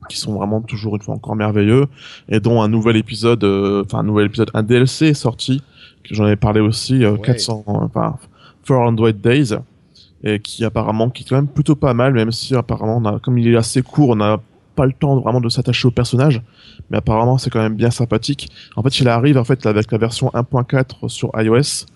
qui 0.08 0.16
sont 0.18 0.32
vraiment 0.34 0.60
toujours 0.60 0.96
une 0.96 1.02
fois 1.02 1.14
encore 1.14 1.36
merveilleux 1.36 1.86
et 2.28 2.40
dont 2.40 2.62
un 2.62 2.68
nouvel 2.68 2.96
épisode 2.96 3.42
euh, 3.44 3.82
enfin 3.84 3.98
un 3.98 4.02
nouvel 4.04 4.26
épisode 4.26 4.50
un 4.54 4.62
DLC 4.62 5.06
est 5.08 5.14
sorti 5.14 5.62
que 6.04 6.14
j'en 6.14 6.24
avais 6.24 6.36
parlé 6.36 6.60
aussi 6.60 7.04
euh, 7.04 7.12
Ouais. 7.12 7.20
400 7.22 7.64
euh, 7.68 7.72
enfin 7.72 8.16
400 8.66 8.92
Days 9.14 9.54
et 10.24 10.38
qui 10.40 10.64
apparemment 10.64 11.08
qui 11.10 11.22
est 11.22 11.26
quand 11.28 11.36
même 11.36 11.48
plutôt 11.48 11.76
pas 11.76 11.94
mal 11.94 12.12
même 12.12 12.30
si 12.32 12.54
apparemment 12.54 12.98
on 12.98 13.04
a, 13.06 13.18
comme 13.20 13.38
il 13.38 13.48
est 13.48 13.56
assez 13.56 13.82
court 13.82 14.10
on 14.10 14.16
n'a 14.16 14.38
pas 14.76 14.86
le 14.86 14.92
temps 14.92 15.18
vraiment 15.20 15.40
de 15.40 15.48
s'attacher 15.48 15.88
au 15.88 15.90
personnage. 15.90 16.40
Mais 16.90 16.98
apparemment 16.98 17.38
c'est 17.38 17.50
quand 17.50 17.60
même 17.62 17.74
bien 17.74 17.90
sympathique. 17.90 18.50
En 18.76 18.82
fait 18.82 18.98
il 19.00 19.08
arrive 19.08 19.36
en 19.38 19.44
fait 19.44 19.64
avec 19.66 19.90
la 19.92 19.98
version 19.98 20.28
1.4 20.34 21.08
sur 21.08 21.30
iOS 21.36 21.86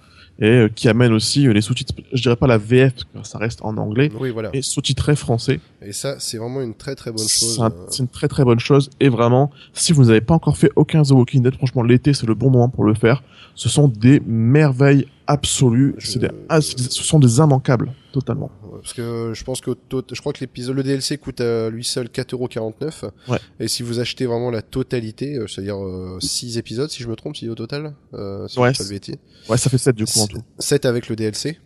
et 0.41 0.47
euh, 0.47 0.69
qui 0.69 0.89
amène 0.89 1.13
aussi 1.13 1.47
euh, 1.47 1.53
les 1.53 1.61
sous-titres, 1.61 1.95
je 2.13 2.21
dirais 2.21 2.35
pas 2.35 2.49
la 2.49 2.59
VF, 2.59 2.93
parce 3.13 3.27
que 3.27 3.29
ça 3.33 3.39
reste 3.39 3.61
en 3.63 3.77
anglais, 3.77 4.11
oui 4.19 4.31
voilà. 4.31 4.51
et 4.53 4.63
sous-titré 4.63 5.15
français. 5.15 5.61
et 5.81 5.93
ça 5.93 6.17
c'est 6.19 6.39
vraiment 6.39 6.61
une 6.61 6.75
très 6.75 6.97
très 6.97 7.13
bonne 7.13 7.21
chose 7.29 7.55
C'est 7.55 7.61
un- 7.63 7.67
euh, 7.67 7.87
c'est 7.89 8.03
une 8.03 8.09
très 8.09 8.27
très 8.27 8.43
bonne 8.43 8.59
chose, 8.59 8.91
et 8.99 9.09
vraiment, 9.09 9.53
si 9.75 9.93
vous 9.93 10.07
n'avez 10.07 10.21
pas 10.21 10.35
encore 10.35 10.57
fait 10.57 10.71
aucun 10.75 11.03
The 11.05 11.13
Walking 11.13 11.41
Dead, 11.45 11.55
franchement, 11.55 11.85
l'été, 11.85 12.15
c'est 12.15 12.27
le 12.27 12.35
bon 12.35 12.51
moment 12.51 12.69
pour 12.69 12.83
le 12.83 12.95
faire. 12.95 13.23
Ce 13.55 13.69
sont 13.69 13.87
des 13.87 14.21
merveilles 14.27 15.07
absolues, 15.29 15.95
Je- 15.99 16.19
des- 16.19 16.31
ah, 16.49 16.61
ce 16.61 16.75
sont 17.05 17.21
des 17.21 17.39
immanquables, 17.39 17.93
totalement. 18.15 18.51
Parce 18.81 18.93
que 18.93 19.33
je 19.35 19.43
pense 19.43 19.61
que 19.61 19.73
je 19.91 20.21
crois 20.21 20.33
que 20.33 20.39
l'épisode 20.39 20.77
le 20.77 20.85
DLC 20.85 21.19
coûte 21.19 21.41
à 21.41 21.69
lui 21.69 21.83
seul 21.83 22.07
4,49€. 22.07 23.11
Ouais. 23.29 23.39
Et 23.59 23.67
si 23.67 23.83
vous 23.83 23.99
achetez 23.99 24.27
vraiment 24.27 24.53
la 24.53 24.63
totalité, 24.63 25.35
euh, 25.35 25.49
c'est-à-dire 25.49 25.77
6 26.21 26.57
épisodes 26.57 26.89
si 26.89 27.03
je 27.03 27.09
me 27.09 27.17
trompe, 27.17 27.37
si 27.37 27.49
au 27.49 27.57
total, 27.57 27.95
euh, 28.15 28.47
si 28.47 28.61
Ouais, 28.61 28.73
pas 28.73 28.85
bêtises. 28.89 29.17
Ouais, 29.49 29.59
ça 29.59 29.69
fait 29.69 29.79
7 29.79 29.97
du 29.97 30.05
coup 30.05 30.21
en 30.21 30.29
tout. 30.29 30.43
7 30.61 30.87
avec 30.87 31.09
le 31.09 31.17
DLC. 31.17 31.59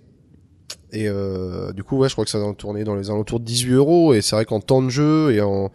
Et 0.91 1.07
euh, 1.07 1.73
du 1.75 1.85
coup, 1.85 1.99
ouais, 1.99 2.09
je 2.09 2.15
crois 2.15 2.25
que 2.25 2.31
ça 2.31 2.39
va 2.39 2.51
tourner 2.55 2.85
dans 2.85 2.95
les 2.95 3.11
alentours 3.11 3.41
de 3.41 3.45
18 3.45 3.73
euros. 3.75 4.15
Et 4.15 4.23
c'est 4.23 4.35
vrai 4.35 4.47
qu'en 4.47 4.61
temps 4.61 4.83
de 4.83 4.89
jeu 4.89 5.33
et 5.35 5.43
en, 5.43 5.71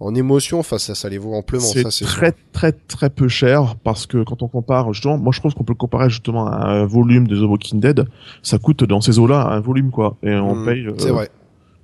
en 0.00 0.14
émotion, 0.14 0.58
enfin, 0.58 0.78
ça, 0.78 0.94
ça 0.94 1.08
les 1.08 1.18
vaut 1.18 1.34
amplement. 1.34 1.62
C'est 1.64 1.82
Ça, 1.82 1.90
c'est 1.90 2.04
très 2.04 2.32
très 2.52 2.72
très 2.72 3.10
peu 3.10 3.28
cher 3.28 3.76
parce 3.84 4.06
que 4.06 4.22
quand 4.24 4.42
on 4.42 4.48
compare 4.48 4.92
justement, 4.92 5.18
moi 5.18 5.32
je 5.34 5.40
pense 5.40 5.54
qu'on 5.54 5.64
peut 5.64 5.72
le 5.72 5.78
comparer 5.78 6.10
justement 6.10 6.46
à 6.46 6.66
un 6.68 6.84
volume 6.86 7.26
de 7.28 7.36
The 7.36 7.48
Walking 7.48 7.80
Dead, 7.80 8.04
ça 8.42 8.58
coûte 8.58 8.84
dans 8.84 9.00
ces 9.00 9.18
eaux-là 9.18 9.48
un 9.50 9.60
volume 9.60 9.90
quoi, 9.90 10.16
et 10.22 10.34
on 10.34 10.54
Hmm, 10.56 10.64
paye. 10.64 10.86
euh, 10.86 11.12
vrai. 11.12 11.30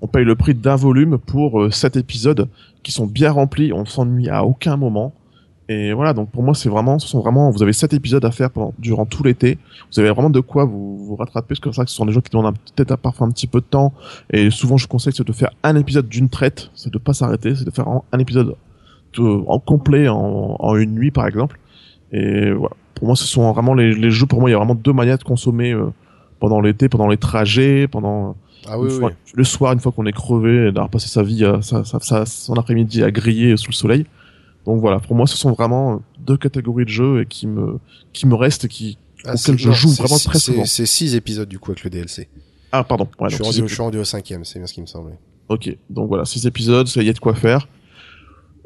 on 0.03 0.07
paye 0.07 0.25
le 0.25 0.35
prix 0.35 0.55
d'un 0.55 0.77
volume 0.77 1.19
pour 1.19 1.61
euh, 1.63 1.71
sept 1.71 1.97
épisodes 1.97 2.49
qui 2.83 2.93
sont 2.93 3.07
bien 3.07 3.31
remplis, 3.33 3.73
on 3.73 3.85
s'ennuie 3.85 4.29
à 4.29 4.45
aucun 4.45 4.77
moment. 4.77 5.13
Et 5.73 5.93
voilà, 5.93 6.13
donc 6.15 6.31
pour 6.31 6.43
moi, 6.43 6.53
c'est 6.55 6.69
vraiment, 6.69 6.99
ce 6.99 7.07
sont 7.07 7.21
vraiment, 7.21 7.51
vous 7.53 7.63
avez 7.63 7.73
sept 7.73 7.93
épisodes 7.93 8.25
à 8.25 8.33
faire 8.33 8.51
pendant, 8.51 8.75
durant 8.81 9.07
tout 9.07 9.23
l'été. 9.23 9.57
Vous 9.93 10.01
avez 10.01 10.11
vraiment 10.11 10.29
de 10.31 10.41
quoi 10.41 10.65
vous, 10.65 10.97
vous 11.07 11.15
rattraper, 11.15 11.47
parce 11.49 11.61
que 11.61 11.71
c'est 11.71 11.77
vrai 11.77 11.85
que 11.85 11.91
ce 11.93 11.97
sont 11.97 12.07
des 12.07 12.13
gens 12.13 12.21
qui 12.21 12.31
demandent 12.31 12.57
peut-être 12.75 12.91
à 12.91 12.97
parfois 12.97 13.29
un 13.29 13.31
petit 13.31 13.47
peu 13.47 13.61
de 13.61 13.67
temps. 13.67 13.93
Et 14.33 14.51
souvent, 14.51 14.77
je 14.77 14.89
conseille 14.89 15.13
c'est 15.17 15.25
de 15.25 15.33
faire 15.33 15.51
un 15.63 15.77
épisode 15.77 16.09
d'une 16.09 16.29
traite, 16.29 16.71
c'est 16.75 16.93
de 16.93 16.99
pas 16.99 17.13
s'arrêter, 17.13 17.55
c'est 17.55 17.65
de 17.65 17.71
faire 17.71 17.87
un, 17.87 18.03
un 18.11 18.19
épisode 18.19 18.57
de- 19.17 19.43
en 19.47 19.59
complet 19.61 20.09
en, 20.09 20.57
en 20.59 20.77
une 20.77 20.93
nuit, 20.93 21.13
par 21.13 21.27
exemple. 21.29 21.61
Et 22.11 22.51
voilà, 22.51 22.75
pour 22.97 23.07
moi, 23.07 23.15
ce 23.15 23.25
sont 23.25 23.53
vraiment 23.53 23.75
les, 23.75 23.95
les 23.95 24.11
jeux. 24.11 24.27
Pour 24.27 24.41
moi, 24.41 24.51
il 24.51 24.53
y 24.53 24.57
a 24.57 24.59
vraiment 24.59 24.75
deux 24.75 24.93
manières 24.93 25.19
de 25.19 25.23
consommer 25.25 25.73
euh, 25.73 25.87
pendant 26.41 26.61
l'été, 26.61 26.89
pendant 26.89 27.07
les 27.07 27.17
trajets, 27.17 27.87
pendant 27.87 28.35
Ah 28.69 28.77
oui. 28.77 28.91
fois- 28.91 29.13
le 29.35 29.45
soir, 29.45 29.73
une 29.73 29.79
fois 29.79 29.93
qu'on 29.93 30.07
est 30.07 30.13
crevé, 30.13 30.73
d'avoir 30.73 30.89
passé 30.89 31.09
sa 31.09 31.23
vie, 31.23 31.45
à, 31.45 31.63
sa, 31.63 31.85
sa- 31.85 32.01
sa- 32.01 32.27
son 32.27 32.55
après-midi 32.55 33.05
à 33.05 33.13
griller 33.13 33.57
sous 33.57 33.71
le 33.71 33.77
soleil. 33.77 34.07
Donc 34.67 34.81
voilà, 34.81 34.99
pour 35.01 35.15
moi, 35.17 35.27
ce 35.27 35.37
sont 35.37 35.53
vraiment 35.53 36.03
deux 36.19 36.37
catégories 36.37 36.85
de 36.85 36.91
jeux 36.91 37.23
et 37.23 37.27
qui 37.27 37.47
me, 37.47 37.79
qui 38.13 38.27
me 38.27 38.35
restent 38.35 38.65
et 38.67 38.69
qui, 38.69 38.99
Ah, 39.25 39.31
auquel 39.31 39.39
c'est- 39.39 39.59
je 39.59 39.69
non, 39.69 39.75
joue 39.75 39.91
vraiment 39.91 40.19
très 40.19 40.39
souvent. 40.39 40.65
C'est 40.65 40.87
6 40.87 41.15
épisodes 41.15 41.49
du 41.49 41.59
coup 41.59 41.71
avec 41.71 41.83
le 41.85 41.91
DLC. 41.91 42.29
ah, 42.73 42.85
pardon. 42.85 43.09
Ouais, 43.19 43.29
je, 43.31 43.35
suis 43.37 43.43
rendu, 43.45 43.57
six 43.57 43.63
je 43.69 43.75
suis 43.75 43.83
rendu 43.83 43.99
au 43.99 44.05
cinquième, 44.05 44.45
c'est 44.45 44.59
bien 44.59 44.67
ce 44.67 44.73
qui 44.75 44.81
me 44.81 44.87
semblait. 44.87 45.19
Ok, 45.49 45.77
donc 45.89 46.09
voilà, 46.09 46.25
six 46.25 46.47
épisodes, 46.47 46.87
ça 46.87 47.03
y 47.03 47.09
est 47.09 47.13
de 47.13 47.19
quoi 47.19 47.35
faire. 47.35 47.67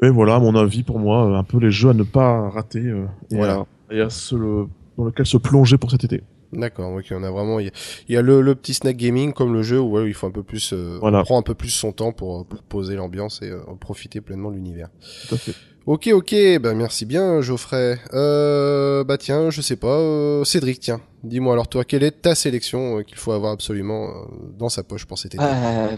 Et 0.03 0.09
voilà, 0.09 0.39
mon 0.39 0.53
avis, 0.55 0.83
pour 0.83 0.99
moi, 0.99 1.25
euh, 1.31 1.35
un 1.39 1.43
peu 1.43 1.57
les 1.57 1.71
jeux 1.71 1.89
à 1.89 1.93
ne 1.93 2.03
pas 2.03 2.49
rater 2.49 2.79
euh, 2.79 3.05
et, 3.31 3.35
Voilà. 3.37 3.65
à, 3.89 3.93
et 3.93 4.01
à 4.01 4.09
se, 4.09 4.35
dans 4.35 5.05
lequel 5.05 5.25
se 5.25 5.37
plonger 5.37 5.77
pour 5.77 5.89
cet 5.89 6.03
été. 6.03 6.21
D'accord, 6.53 6.93
ok, 6.93 7.05
on 7.11 7.23
a 7.23 7.31
vraiment, 7.31 7.59
il 7.59 7.65
y 7.65 7.69
a, 7.69 7.71
il 8.07 8.13
y 8.13 8.17
a 8.17 8.21
le, 8.21 8.41
le 8.41 8.55
petit 8.55 8.73
snack 8.73 8.95
gaming 8.97 9.33
comme 9.33 9.53
le 9.53 9.63
jeu 9.63 9.79
où 9.79 9.91
ouais, 9.97 10.07
il 10.07 10.13
faut 10.13 10.27
un 10.27 10.31
peu 10.31 10.43
plus, 10.43 10.73
euh, 10.73 10.97
Voilà. 11.01 11.21
on 11.21 11.23
prend 11.23 11.39
un 11.39 11.43
peu 11.43 11.55
plus 11.55 11.69
son 11.69 11.91
temps 11.91 12.11
pour, 12.11 12.45
pour 12.45 12.61
poser 12.63 12.95
l'ambiance 12.95 13.41
et 13.41 13.49
euh, 13.49 13.59
profiter 13.79 14.21
pleinement 14.21 14.51
de 14.51 14.55
l'univers. 14.55 14.89
Tout 15.27 15.35
à 15.35 15.37
fait. 15.37 15.53
Ok, 15.87 16.09
ok, 16.11 16.35
bah 16.63 16.73
merci 16.73 17.05
bien 17.05 17.41
Geoffrey. 17.41 17.99
Euh, 18.13 19.03
bah 19.03 19.19
tiens, 19.19 19.51
je 19.51 19.61
sais 19.61 19.75
pas, 19.75 19.99
euh, 19.99 20.43
Cédric, 20.43 20.79
tiens, 20.79 20.99
dis-moi 21.23 21.53
alors 21.53 21.67
toi, 21.67 21.83
quelle 21.83 22.01
est 22.01 22.23
ta 22.23 22.33
sélection 22.33 22.97
euh, 22.97 23.01
qu'il 23.03 23.17
faut 23.17 23.33
avoir 23.33 23.51
absolument 23.51 24.05
euh, 24.07 24.11
dans 24.57 24.69
sa 24.69 24.81
poche 24.81 25.05
pour 25.05 25.19
cet 25.19 25.35
été? 25.35 25.43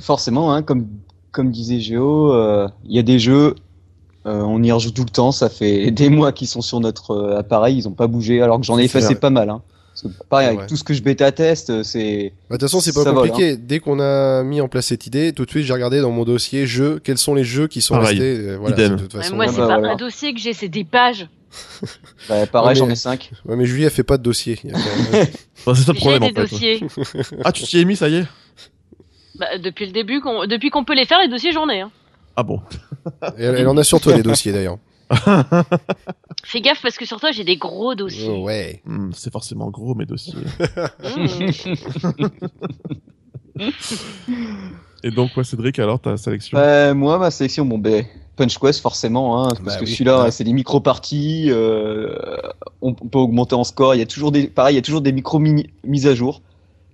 Forcément, 0.01 0.51
hein, 0.51 0.61
comme, 0.61 0.87
comme 1.31 1.51
disait 1.51 1.79
Géo, 1.79 2.33
euh, 2.33 2.67
il 2.83 2.97
y 2.97 2.99
a 2.99 3.01
des 3.01 3.17
jeux, 3.17 3.55
euh, 4.25 4.41
on 4.41 4.61
y 4.61 4.73
rejoue 4.73 4.91
tout 4.91 5.05
le 5.05 5.09
temps, 5.09 5.31
ça 5.31 5.47
fait 5.47 5.89
des 5.91 6.09
mois 6.09 6.33
qu'ils 6.33 6.49
sont 6.49 6.61
sur 6.61 6.81
notre 6.81 7.35
appareil, 7.37 7.77
ils 7.77 7.87
ont 7.87 7.93
pas 7.93 8.07
bougé, 8.07 8.41
alors 8.41 8.59
que 8.59 8.65
j'en 8.65 8.77
ai 8.77 8.83
effacé 8.83 9.15
pas 9.15 9.29
mal. 9.29 9.49
Hein. 9.49 9.61
Pareil, 10.29 10.47
avec 10.49 10.67
tout 10.67 10.75
ce 10.77 10.83
que 10.83 10.93
je 10.93 11.01
bêta 11.01 11.31
teste, 11.31 11.69
euh, 11.69 11.83
c'est... 11.83 12.33
Bah, 12.49 12.55
De 12.55 12.59
toute 12.59 12.61
façon, 12.69 12.79
c'est 12.81 12.93
pas 12.93 13.03
Ça 13.03 13.11
vole, 13.11 13.29
compliqué. 13.29 13.57
Dès 13.57 13.79
qu'on 13.79 13.99
a 13.99 14.43
mis 14.43 14.61
en 14.61 14.67
place 14.67 14.87
cette 14.87 15.07
idée, 15.07 15.33
tout 15.33 15.45
de 15.45 15.49
suite, 15.49 15.63
j'ai 15.65 15.73
regardé 15.73 16.01
dans 16.01 16.11
mon 16.11 16.23
dossier 16.23 16.65
jeux, 16.67 16.99
quels 17.03 17.17
sont 17.17 17.33
les 17.35 17.43
jeux 17.43 17.67
qui 17.67 17.81
sont 17.81 17.95
Pareil. 17.95 18.19
restés. 18.19 18.37
euh, 18.49 18.57
voilà, 18.57 18.75
Idem. 18.75 18.95
de 18.95 19.01
toute 19.01 19.13
façon. 19.13 19.35
moi, 19.35 19.47
c'est 19.47 19.57
bah, 19.57 19.67
pas 19.67 19.77
voilà. 19.79 19.93
un 19.93 19.95
dossier 19.97 20.33
que 20.33 20.39
j'ai, 20.39 20.53
c'est 20.53 20.69
des 20.69 20.83
pages. 20.83 21.27
Bah, 22.29 22.45
pareil, 22.47 22.69
Ouais, 22.69 22.75
j'en 22.75 22.89
ai 22.89 22.95
5. 22.95 23.31
Ouais, 23.45 23.55
mais 23.55 23.65
Julie, 23.65 23.83
elle 23.85 23.89
fait 23.89 24.03
pas 24.03 24.17
de 24.17 24.23
dossier. 24.23 24.59
Même- 24.63 24.73
Bah, 25.65 25.73
c'est 25.75 25.83
ça 25.83 25.93
le 25.93 25.97
problème 25.97 26.23
en 26.23 26.27
fait. 26.27 26.33
dossiers. 26.33 26.79
Ah, 27.43 27.51
tu 27.51 27.63
t'y 27.63 27.79
es 27.79 27.85
mis, 27.85 27.95
ça 27.95 28.09
y 28.09 28.15
est 28.17 28.25
Bah, 29.39 29.57
depuis 29.63 29.85
le 29.85 29.91
début, 29.93 30.19
qu'on- 30.21 30.45
depuis 30.45 30.69
qu'on 30.69 30.83
peut 30.83 30.95
les 30.95 31.05
faire, 31.05 31.19
les 31.21 31.29
dossiers, 31.29 31.51
j'en 31.53 31.69
ai. 31.69 31.81
Hein. 31.81 31.91
Ah 32.35 32.43
bon. 32.43 32.59
Et 33.37 33.43
elle, 33.43 33.55
elle 33.55 33.67
en 33.67 33.77
a 33.77 33.83
sur 33.83 33.99
toi 34.01 34.13
des 34.13 34.21
dossiers 34.23 34.51
d'ailleurs. 34.51 34.77
Fais 36.43 36.61
gaffe 36.61 36.81
parce 36.81 36.97
que 36.97 37.05
sur 37.05 37.19
toi, 37.19 37.31
j'ai 37.31 37.43
des 37.43 37.57
gros 37.57 37.95
dossiers. 37.95 38.29
Oh, 38.29 38.43
ouais. 38.43 38.81
Hmm, 38.85 39.11
c'est 39.13 39.31
forcément 39.31 39.69
gros 39.69 39.95
mes 39.95 40.05
dossiers. 40.05 40.33
Mmh. 40.35 41.51
Et 45.03 45.11
donc, 45.11 45.35
ouais, 45.37 45.43
Cédric, 45.43 45.79
alors 45.79 45.99
ta 45.99 46.17
sélection? 46.17 46.57
Euh, 46.57 46.93
moi, 46.93 47.17
ma 47.17 47.31
sélection, 47.31 47.65
bon, 47.65 47.77
ben, 47.77 48.05
Punch 48.35 48.57
Quest, 48.57 48.81
forcément, 48.81 49.43
hein, 49.43 49.49
parce 49.49 49.61
Bah 49.61 49.75
que 49.77 49.85
oui, 49.85 49.91
celui-là, 49.91 50.23
ouais. 50.23 50.31
c'est 50.31 50.43
des 50.43 50.53
micro-parties, 50.53 51.47
euh, 51.49 52.15
on, 52.81 52.93
peut 52.93 53.19
augmenter 53.19 53.55
en 53.55 53.63
score, 53.63 53.95
il 53.95 53.99
y 53.99 54.01
a 54.01 54.05
toujours 54.05 54.31
des, 54.31 54.47
pareil, 54.47 54.73
il 54.73 54.77
y 54.77 54.79
a 54.79 54.81
toujours 54.81 55.01
des 55.01 55.11
micro-mises 55.11 56.07
à 56.07 56.15
jour. 56.15 56.41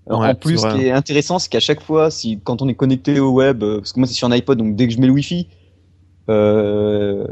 Alors, 0.08 0.20
Ouais, 0.20 0.28
en 0.30 0.36
plus, 0.36 0.58
ce 0.58 0.68
qui 0.76 0.86
est 0.86 0.92
intéressant, 0.92 1.40
c'est 1.40 1.50
qu'à 1.50 1.62
chaque 1.62 1.82
fois, 1.82 2.12
si, 2.12 2.40
quand 2.44 2.62
on 2.62 2.68
est 2.68 2.76
connecté 2.76 3.20
au 3.20 3.32
web, 3.32 3.64
euh, 3.64 3.78
parce 3.78 3.94
que 3.94 4.00
moi, 4.00 4.08
c'est 4.08 4.14
sur 4.14 4.28
un 4.28 4.32
iPod, 4.32 4.58
donc 4.58 4.76
dès 4.76 4.88
que 4.88 4.94
je 4.94 5.00
mets 5.00 5.08
le 5.08 5.14
Wi-Fi, 5.14 5.48
euh, 6.30 7.26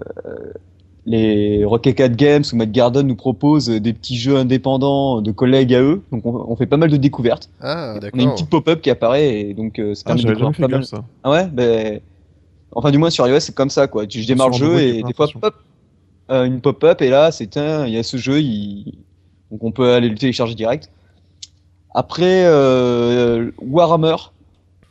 les 1.06 1.66
Rocket 1.66 1.96
Cat 1.96 2.10
Games 2.10 2.44
ou 2.54 2.56
Matt 2.56 2.72
Garden 2.72 3.08
nous 3.08 3.16
proposent 3.16 3.70
des 3.70 3.94
petits 3.94 4.18
jeux 4.18 4.38
indépendants 4.38 5.22
de 5.22 5.32
collègues 5.32 5.74
à 5.74 5.82
eux, 5.82 6.04
donc 6.12 6.26
on, 6.26 6.46
on 6.48 6.56
fait 6.56 6.68
pas 6.68 6.78
mal 6.78 6.90
de 6.92 6.98
découvertes. 6.98 7.50
Ah, 7.60 7.96
On 8.14 8.20
a 8.20 8.22
une 8.22 8.32
petite 8.34 8.50
pop-up 8.50 8.82
qui 8.82 8.90
apparaît, 8.92 9.40
et 9.40 9.54
donc, 9.54 9.80
euh, 9.80 9.96
ça 9.96 10.04
Ah, 10.06 10.16
permet 10.16 10.22
de 10.24 10.28
découvrir 10.36 10.68
pas 10.70 10.76
mal. 10.78 10.86
ça. 10.86 11.04
Ah 11.24 11.32
ouais, 11.32 11.48
ben. 11.52 12.00
Enfin, 12.74 12.92
du 12.92 12.98
moins 13.00 13.10
sur 13.10 13.28
iOS, 13.28 13.40
c'est 13.42 13.56
comme 13.56 13.70
ça, 13.72 13.88
quoi. 13.88 14.06
Tu- 14.08 14.22
Je 14.22 14.28
démarre 14.28 14.48
le 14.50 14.54
jeu 14.56 14.80
et 14.80 15.04
des 15.04 15.14
fois, 15.14 15.28
pop, 15.42 15.56
euh, 16.30 16.46
une 16.46 16.62
pop-up, 16.62 17.02
et 17.02 17.10
là, 17.10 17.32
c'est 17.32 17.58
un, 17.58 17.86
il 17.88 17.94
y 17.94 17.98
a 17.98 18.04
ce 18.04 18.16
jeu, 18.18 18.40
il... 18.40 19.00
donc 19.52 19.64
on 19.64 19.72
peut 19.72 19.92
aller 19.94 20.08
le 20.08 20.16
télécharger 20.16 20.56
direct. 20.56 20.90
Après, 21.94 22.46
euh, 22.46 23.52
Warhammer, 23.60 24.16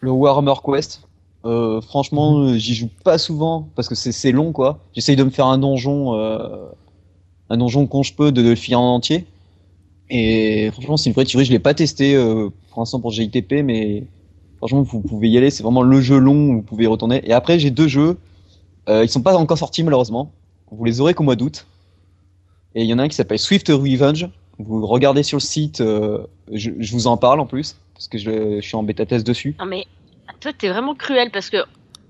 le 0.01 0.11
Warhammer 0.11 0.53
Quest. 0.65 1.03
Euh, 1.45 1.81
franchement, 1.81 2.39
euh, 2.41 2.57
j'y 2.57 2.75
joue 2.75 2.91
pas 3.05 3.17
souvent 3.19 3.69
parce 3.75 3.89
que 3.89 3.95
c'est 3.95 4.13
c'est 4.13 4.33
long, 4.33 4.53
quoi. 4.53 4.79
J'essaye 4.95 5.17
de 5.17 5.25
me 5.25 5.31
faire 5.31 5.47
un 5.47 5.59
donjon, 5.59 6.15
euh, 6.15 6.67
un 7.49 7.57
donjon 7.57 7.87
quand 7.87 8.03
je 8.03 8.13
peux, 8.15 8.31
de, 8.33 8.43
de 8.43 8.49
le 8.51 8.55
finir 8.55 8.81
en 8.81 8.95
entier. 8.95 9.27
Et 10.11 10.71
franchement, 10.73 10.97
c'est 10.97 11.09
une 11.11 11.15
vraie 11.15 11.25
tuerie. 11.25 11.45
Je 11.45 11.53
l'ai 11.53 11.59
pas 11.59 11.75
testé 11.75 12.15
euh, 12.17 12.51
pour 12.71 12.81
l'instant 12.81 13.01
pour 13.01 13.11
GITP, 13.13 13.63
mais 13.65 14.05
Franchement, 14.59 14.83
vous 14.83 15.01
pouvez 15.01 15.31
y 15.31 15.39
aller. 15.39 15.49
C'est 15.49 15.63
vraiment 15.63 15.83
le 15.83 16.03
jeu 16.03 16.19
long 16.19 16.51
où 16.51 16.53
vous 16.57 16.63
pouvez 16.63 16.85
y 16.85 16.87
retourner. 16.87 17.23
Et 17.27 17.33
après, 17.33 17.59
j'ai 17.59 17.71
deux 17.71 17.89
jeux. 17.89 18.19
Euh, 18.91 19.03
ils 19.05 19.09
sont 19.09 19.23
pas 19.23 19.35
encore 19.39 19.57
sortis 19.57 19.83
malheureusement. 19.83 20.33
Vous 20.71 20.85
les 20.85 21.01
aurez 21.01 21.15
qu'au 21.15 21.23
mois 21.25 21.35
d'août. 21.37 21.67
Et 22.75 22.83
il 22.83 22.87
y 22.87 22.93
en 22.93 22.99
a 22.99 23.05
un 23.05 23.09
qui 23.09 23.17
s'appelle 23.17 23.39
Swift 23.39 23.69
Revenge. 23.69 24.29
Vous 24.59 24.87
regardez 24.87 25.23
sur 25.23 25.37
le 25.39 25.43
site. 25.43 25.81
euh, 25.81 26.27
je, 26.53 26.73
je 26.79 26.93
vous 26.93 27.07
en 27.07 27.17
parle 27.17 27.41
en 27.41 27.47
plus 27.47 27.77
parce 27.95 28.09
que 28.09 28.19
je, 28.19 28.61
je 28.61 28.67
suis 28.67 28.77
en 28.77 28.83
bêta 28.83 29.07
test 29.07 29.27
dessus. 29.27 29.57
Non 29.59 29.65
mais 29.65 29.87
toi 30.39 30.53
t'es 30.57 30.69
vraiment 30.69 30.95
cruel 30.95 31.31
parce 31.31 31.51
que 31.51 31.59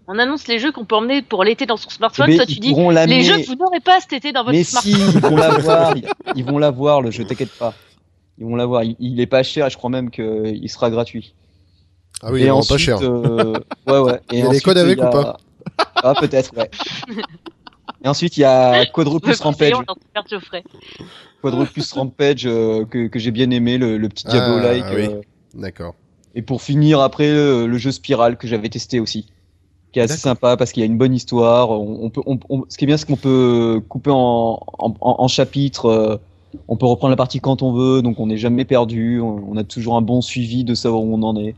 on 0.09 0.19
annonce 0.19 0.49
les 0.49 0.59
jeux 0.59 0.73
qu'on 0.73 0.85
peut 0.85 0.97
emmener 0.97 1.23
pour 1.23 1.45
l'été 1.45 1.67
dans 1.67 1.77
son 1.77 1.89
smartphone. 1.91 2.35
Toi 2.35 2.45
tu 2.47 2.59
dis 2.59 2.75
les 3.07 3.23
jeux 3.23 3.39
que 3.39 3.47
vous 3.47 3.55
n'aurez 3.55 3.81
pas 3.81 4.01
cet 4.01 4.13
été 4.13 4.33
dans 4.33 4.41
votre 4.45 4.57
Mais 4.57 4.65
smartphone. 4.65 4.95
si, 4.95 5.01
ils 5.15 5.21
vont 5.21 5.37
l'avoir. 5.37 5.97
Ils, 5.97 6.05
ils 6.37 6.45
vont 6.45 6.59
l'avoir 6.59 7.01
le 7.03 7.11
jeu. 7.11 7.25
T'inquiète 7.25 7.57
pas. 7.57 7.75
Ils 8.39 8.45
vont 8.45 8.57
l'avoir. 8.57 8.83
Il, 8.83 8.97
il 8.99 9.21
est 9.21 9.27
pas 9.27 9.43
cher 9.45 9.67
et 9.67 9.71
je 9.71 9.77
crois 9.77 9.91
même 9.91 10.11
qu'il 10.11 10.69
sera 10.69 10.91
gratuit. 10.91 11.35
Ah 12.23 12.33
oui, 12.33 12.43
et 12.43 12.47
il 12.47 12.51
ensuite, 12.51 12.71
pas 12.77 12.79
cher. 12.79 12.99
euh, 13.03 13.55
ouais, 13.87 13.99
ouais. 13.99 14.21
Et 14.33 14.39
Il 14.39 14.39
y 14.39 14.41
a 14.41 14.43
des 14.43 14.49
ensuite, 14.49 14.65
codes 14.65 14.79
avec 14.79 14.99
il 14.99 15.01
y 15.01 15.05
a- 15.05 15.09
ou 15.09 15.13
pas 15.13 15.37
Ah, 16.03 16.15
peut-être, 16.19 16.55
ouais. 16.57 16.71
Et 18.05 18.09
ensuite, 18.09 18.37
il 18.39 18.41
y 18.41 18.45
a 18.45 18.87
Quadrupus 18.87 19.41
Rampage. 19.41 19.73
Quadrupus 21.43 21.93
Rampage 21.93 22.47
euh, 22.47 22.85
que, 22.87 23.09
que 23.09 23.19
j'ai 23.19 23.31
bien 23.31 23.51
aimé, 23.51 23.79
le, 23.79 23.99
le 23.99 24.09
petit 24.09 24.25
Ah, 24.27 24.31
Diablo-like. 24.33 24.85
oui. 24.95 25.05
euh. 25.07 25.21
D'accord. 25.55 25.95
Et 26.35 26.43
pour 26.43 26.63
finir, 26.63 27.01
après, 27.01 27.29
euh, 27.29 27.67
le 27.67 27.79
jeu 27.79 27.91
Spiral 27.93 28.37
que 28.37 28.47
j'avais 28.47 28.69
testé 28.69 29.01
aussi. 29.01 29.27
Qui 29.93 29.99
est 29.99 30.03
assez 30.03 30.17
sympa 30.19 30.57
parce 30.57 30.71
qu'il 30.71 30.83
y 30.83 30.85
a 30.85 30.87
une 30.87 30.99
bonne 30.99 31.15
histoire. 31.15 31.71
On, 31.71 32.05
on 32.05 32.11
peut, 32.11 32.23
on- 32.27 32.39
on- 32.49 32.65
ce 32.69 32.79
qui 32.79 32.85
est 32.85 32.87
bien, 32.87 32.97
c'est 32.97 33.07
qu'on 33.07 33.17
peut 33.17 33.83
couper 33.89 34.11
en, 34.13 34.61
en, 34.79 34.95
en- 35.01 35.29
chapitres. 35.29 35.87
euh, 35.87 36.17
on 36.69 36.77
peut 36.77 36.87
reprendre 36.87 37.11
la 37.11 37.17
partie 37.17 37.41
quand 37.41 37.63
on 37.63 37.73
veut, 37.73 38.01
donc 38.03 38.21
on 38.21 38.27
n'est 38.27 38.37
jamais 38.37 38.65
perdu. 38.65 39.21
On, 39.21 39.43
on 39.51 39.57
a 39.57 39.65
toujours 39.65 39.97
un 39.97 40.03
bon 40.03 40.21
suivi 40.21 40.63
de 40.63 40.75
savoir 40.75 41.03
où 41.03 41.13
on 41.13 41.23
en 41.23 41.37
est. 41.37 41.57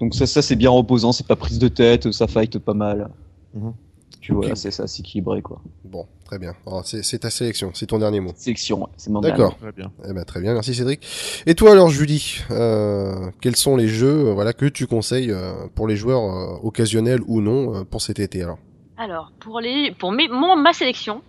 Donc 0.00 0.14
ça, 0.14 0.26
ça 0.26 0.42
c'est 0.42 0.56
bien 0.56 0.70
reposant, 0.70 1.12
c'est 1.12 1.26
pas 1.26 1.36
prise 1.36 1.58
de 1.58 1.68
tête, 1.68 2.10
ça 2.12 2.26
fight 2.26 2.58
pas 2.58 2.74
mal. 2.74 3.08
Mhm. 3.54 3.72
Puis 4.20 4.34
voilà, 4.34 4.54
c'est 4.56 4.70
ça, 4.70 4.86
c'est 4.86 5.00
équilibré 5.00 5.40
quoi. 5.42 5.60
Bon, 5.84 6.06
très 6.24 6.38
bien. 6.38 6.54
Alors, 6.66 6.84
c'est 6.84 7.18
ta 7.18 7.30
sélection, 7.30 7.70
c'est 7.72 7.86
ton 7.86 7.98
dernier 7.98 8.20
mot. 8.20 8.32
Sélection, 8.36 8.80
ouais, 8.80 8.86
c'est 8.96 9.10
mon 9.10 9.20
D'accord. 9.20 9.56
Très 9.58 9.72
bien. 9.72 9.90
Eh 10.08 10.12
ben, 10.12 10.24
très 10.24 10.40
bien, 10.40 10.52
merci 10.54 10.74
Cédric. 10.74 11.06
Et 11.46 11.54
toi 11.54 11.72
alors 11.72 11.88
Julie, 11.88 12.40
euh, 12.50 13.30
quels 13.40 13.56
sont 13.56 13.76
les 13.76 13.88
jeux 13.88 14.26
euh, 14.28 14.32
voilà, 14.34 14.52
que 14.52 14.66
tu 14.66 14.86
conseilles 14.86 15.30
euh, 15.30 15.52
pour 15.74 15.86
les 15.88 15.96
joueurs 15.96 16.22
euh, 16.22 16.58
occasionnels 16.62 17.20
ou 17.26 17.40
non 17.40 17.84
pour 17.84 18.02
cet 18.02 18.18
été 18.18 18.42
alors? 18.42 18.58
Alors 18.96 19.30
pour 19.40 19.60
les 19.60 19.92
pour 19.98 20.10
mes, 20.12 20.28
mon, 20.28 20.56
ma 20.56 20.72
sélection, 20.72 21.22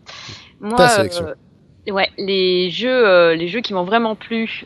moi 0.59 0.75
Ta 0.75 0.89
sélection. 0.89 1.27
euh, 1.27 1.93
ouais 1.93 2.07
les 2.17 2.71
jeux 2.71 3.07
euh, 3.07 3.35
les 3.35 3.47
jeux 3.47 3.61
qui 3.61 3.73
m'ont 3.75 3.83
vraiment 3.85 4.15
plu. 4.15 4.65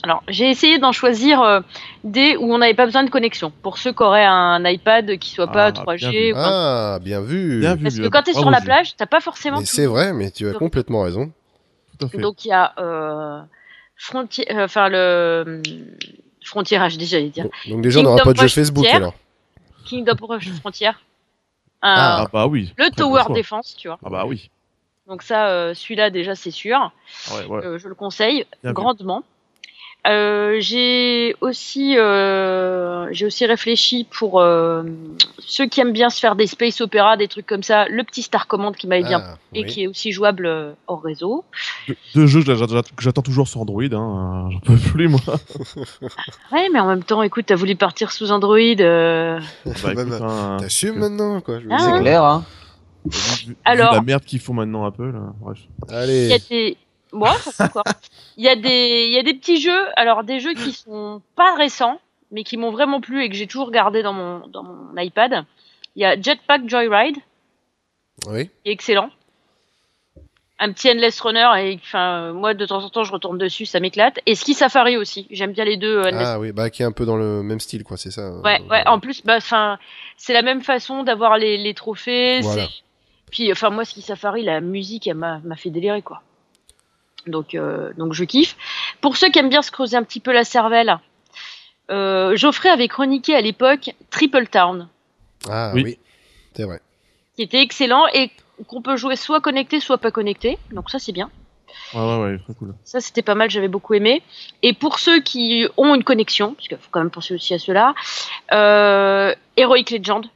Euh, 0.00 0.08
alors 0.08 0.22
j'ai 0.28 0.48
essayé 0.50 0.78
d'en 0.78 0.92
choisir 0.92 1.40
euh, 1.42 1.60
des 2.04 2.36
où 2.36 2.52
on 2.52 2.58
n'avait 2.58 2.74
pas 2.74 2.86
besoin 2.86 3.02
de 3.04 3.10
connexion 3.10 3.52
pour 3.62 3.78
ceux 3.78 3.92
qui 3.92 4.02
auraient 4.02 4.24
un 4.24 4.64
iPad 4.64 5.18
qui 5.18 5.30
soit 5.30 5.46
pas 5.46 5.66
Ah, 5.66 5.70
bien 5.72 5.82
3G. 5.84 6.10
vu. 6.10 6.32
ou 6.32 6.36
Ah, 6.38 6.98
bien 7.02 7.20
vu. 7.20 7.60
Bien 7.60 7.74
vu. 7.74 7.82
Parce 7.84 7.94
que 7.96 8.00
bien 8.00 8.10
quand 8.10 8.18
vu. 8.26 8.32
t'es 8.32 8.38
sur 8.38 8.50
la 8.50 8.60
plage, 8.60 8.96
t'as 8.96 9.06
pas 9.06 9.20
forcément. 9.20 9.60
C'est 9.64 9.86
vrai, 9.86 10.12
mais 10.12 10.30
tu 10.30 10.48
as 10.48 10.52
complètement 10.54 11.02
raison. 11.02 11.30
Tout 11.98 12.06
à 12.06 12.08
fait. 12.08 12.18
Donc 12.18 12.44
il 12.44 12.48
y 12.48 12.52
a 12.52 12.72
euh, 12.78 13.40
Frontier, 13.96 14.50
euh, 14.54 14.64
enfin 14.64 14.88
le 14.88 15.60
Frontier 16.44 16.78
HD, 16.78 17.02
j'allais 17.04 17.28
dire. 17.28 17.44
Donc, 17.44 17.52
donc 17.68 17.82
déjà 17.82 18.00
on 18.00 18.02
n'aura 18.04 18.16
Kingdom 18.16 18.30
pas 18.32 18.42
de 18.42 18.48
jeu 18.48 18.54
Facebook 18.54 18.84
Frontier. 18.84 18.96
alors. 18.96 19.14
Kingdom 19.84 20.16
Rush 20.26 20.48
Frontier. 20.60 20.90
Un- 21.82 21.94
Ah 21.96 22.26
bah 22.32 22.46
oui. 22.46 22.72
le 22.76 22.90
Tower. 22.90 23.22
Defense, 23.34 23.74
tu 23.78 23.88
vois. 23.88 23.98
Ah 24.04 24.10
bah 24.10 24.24
oui. 24.26 24.50
Donc 25.08 25.22
ça, 25.22 25.48
euh, 25.48 25.72
celui-là 25.74 26.10
déjà 26.10 26.34
c'est 26.34 26.50
sûr. 26.50 26.92
Ouais, 27.32 27.46
ouais. 27.46 27.64
Euh, 27.64 27.78
je 27.78 27.88
le 27.88 27.94
conseille 27.94 28.44
Bien 28.62 28.70
vu. 28.72 28.74
Euh, 30.06 30.56
j'ai 30.60 31.36
aussi 31.42 31.98
euh, 31.98 33.06
j'ai 33.12 33.26
aussi 33.26 33.44
réfléchi 33.44 34.06
pour 34.10 34.40
euh, 34.40 34.82
ceux 35.38 35.66
qui 35.66 35.80
aiment 35.82 35.92
bien 35.92 36.08
se 36.08 36.18
faire 36.20 36.36
des 36.36 36.46
space 36.46 36.80
opéra, 36.80 37.18
des 37.18 37.28
trucs 37.28 37.44
comme 37.46 37.62
ça, 37.62 37.84
le 37.86 38.02
petit 38.02 38.22
Star 38.22 38.46
Command 38.46 38.74
qui 38.74 38.86
m'avait 38.86 39.02
bien 39.02 39.22
Ah, 39.22 39.34
et 39.52 39.60
oui. 39.60 39.66
qui 39.66 39.82
est 39.82 39.86
aussi 39.88 40.10
jouable 40.12 40.46
euh, 40.46 40.72
hors 40.86 41.02
réseau. 41.02 41.44
Deux, 41.86 41.96
deux 42.14 42.26
jeux 42.26 42.42
que 42.42 42.54
j'attends- 42.54 43.20
toujours 43.22 43.46
sur 43.46 43.60
Android. 43.60 43.82
Hein. 43.92 44.48
J'en 44.50 44.60
peux 44.60 44.76
plus 44.76 45.08
moi. 45.08 45.20
Ouais, 46.52 46.68
mais 46.72 46.80
en 46.80 46.86
même 46.88 47.04
temps, 47.04 47.22
écoute, 47.22 47.44
t'as 47.46 47.54
voulu 47.56 47.76
partir 47.76 48.10
sous 48.10 48.30
Android. 48.32 48.56
euh, 48.58 49.38
Bah, 49.66 49.72
Bah, 49.94 50.04
bah, 50.04 50.16
hein, 50.22 50.56
T'assumes 50.60 50.96
maintenant 50.98 51.40
quoi. 51.42 51.58
Ah. 51.70 51.76
C'est 51.78 52.00
clair, 52.00 52.24
hein. 52.24 52.44
vu- 53.04 53.10
vu- 53.10 53.46
vu 53.48 53.56
Alors- 53.66 53.92
la 53.92 54.00
merde 54.00 54.24
qu'ils 54.24 54.40
font 54.40 54.54
maintenant 54.54 54.86
un 54.86 54.90
peu 54.90 55.10
là. 55.10 55.20
Bref. 55.40 55.58
Allez. 55.90 56.76
Moi, 57.12 57.36
quoi 57.72 57.82
Il 58.36 58.44
y 58.44 58.48
a 58.48 58.56
des 58.56 59.06
il 59.08 59.12
y 59.12 59.18
a 59.18 59.22
des 59.22 59.34
petits 59.34 59.60
jeux, 59.60 59.86
alors 59.96 60.24
des 60.24 60.40
jeux 60.40 60.54
qui 60.54 60.72
sont 60.72 61.20
pas 61.36 61.54
récents, 61.54 62.00
mais 62.30 62.44
qui 62.44 62.56
m'ont 62.56 62.70
vraiment 62.70 63.00
plu 63.00 63.22
et 63.24 63.28
que 63.28 63.34
j'ai 63.34 63.46
toujours 63.46 63.70
gardé 63.70 64.02
dans 64.02 64.12
mon 64.12 64.46
dans 64.48 64.62
mon 64.62 64.96
iPad. 65.00 65.44
Il 65.96 66.02
y 66.02 66.04
a 66.04 66.20
Jetpack 66.20 66.68
Joyride, 66.68 67.16
Oui. 68.28 68.48
qui 68.62 68.70
est 68.70 68.72
excellent. 68.72 69.10
Un 70.62 70.72
petit 70.72 70.90
Endless 70.90 71.18
Runner 71.22 71.48
et 71.58 71.78
enfin 71.82 72.32
moi 72.34 72.52
de 72.52 72.66
temps 72.66 72.84
en 72.84 72.90
temps 72.90 73.02
je 73.02 73.12
retourne 73.12 73.38
dessus, 73.38 73.64
ça 73.64 73.80
m'éclate. 73.80 74.18
Et 74.26 74.34
Ski 74.34 74.52
Safari 74.52 74.98
aussi, 74.98 75.26
j'aime 75.30 75.52
bien 75.52 75.64
les 75.64 75.78
deux. 75.78 75.96
euh, 76.00 76.08
Endless 76.10 76.28
Ah 76.28 76.38
oui, 76.38 76.52
bah 76.52 76.68
qui 76.68 76.82
est 76.82 76.84
un 76.84 76.92
peu 76.92 77.06
dans 77.06 77.16
le 77.16 77.42
même 77.42 77.60
style 77.60 77.82
quoi, 77.82 77.96
c'est 77.96 78.10
ça. 78.10 78.30
Ouais, 78.40 78.60
euh, 78.60 78.68
ouais. 78.68 78.86
En 78.86 79.00
plus, 79.00 79.22
bah, 79.24 79.36
enfin, 79.38 79.78
c'est 80.18 80.34
la 80.34 80.42
même 80.42 80.60
façon 80.62 81.02
d'avoir 81.02 81.38
les, 81.38 81.56
les 81.56 81.72
trophées. 81.72 82.40
Voilà. 82.42 82.66
Puis, 83.30 83.50
enfin, 83.52 83.70
moi, 83.70 83.84
Ski 83.86 84.02
Safari, 84.02 84.42
la 84.42 84.60
musique, 84.60 85.06
elle 85.06 85.14
m'a 85.14 85.40
fait 85.56 85.70
délirer, 85.70 86.02
quoi. 86.02 86.20
Donc, 87.26 87.54
euh, 87.54 87.92
donc, 87.96 88.12
je 88.12 88.24
kiffe. 88.24 88.56
Pour 89.00 89.16
ceux 89.16 89.30
qui 89.30 89.38
aiment 89.38 89.48
bien 89.50 89.62
se 89.62 89.70
creuser 89.70 89.96
un 89.96 90.02
petit 90.02 90.20
peu 90.20 90.32
la 90.32 90.44
cervelle, 90.44 90.98
euh, 91.90 92.36
Geoffrey 92.36 92.68
avait 92.68 92.88
chroniqué 92.88 93.34
à 93.34 93.40
l'époque 93.40 93.90
Triple 94.10 94.46
Town, 94.46 94.88
Ah 95.48 95.72
Oui. 95.74 95.82
oui, 95.84 95.98
c'est 96.54 96.64
vrai. 96.64 96.80
qui 97.36 97.42
était 97.42 97.60
excellent 97.62 98.06
et 98.12 98.30
qu'on 98.66 98.82
peut 98.82 98.96
jouer 98.96 99.16
soit 99.16 99.40
connecté, 99.40 99.80
soit 99.80 99.98
pas 99.98 100.10
connecté. 100.10 100.58
Donc 100.72 100.90
ça, 100.90 100.98
c'est 100.98 101.12
bien. 101.12 101.30
Ouais 101.94 102.00
ouais 102.00 102.16
ouais, 102.18 102.38
très 102.38 102.54
cool. 102.54 102.74
Ça, 102.84 103.00
c'était 103.00 103.22
pas 103.22 103.34
mal, 103.34 103.48
j'avais 103.50 103.68
beaucoup 103.68 103.94
aimé. 103.94 104.22
Et 104.62 104.72
pour 104.74 104.98
ceux 104.98 105.20
qui 105.20 105.66
ont 105.76 105.94
une 105.94 106.04
connexion, 106.04 106.54
parce 106.54 106.68
qu'il 106.68 106.76
faut 106.76 106.88
quand 106.90 107.00
même 107.00 107.10
penser 107.10 107.34
aussi 107.34 107.54
à 107.54 107.58
cela, 107.58 107.94
euh, 108.52 109.34
Heroic 109.56 109.90
Legend. 109.90 110.26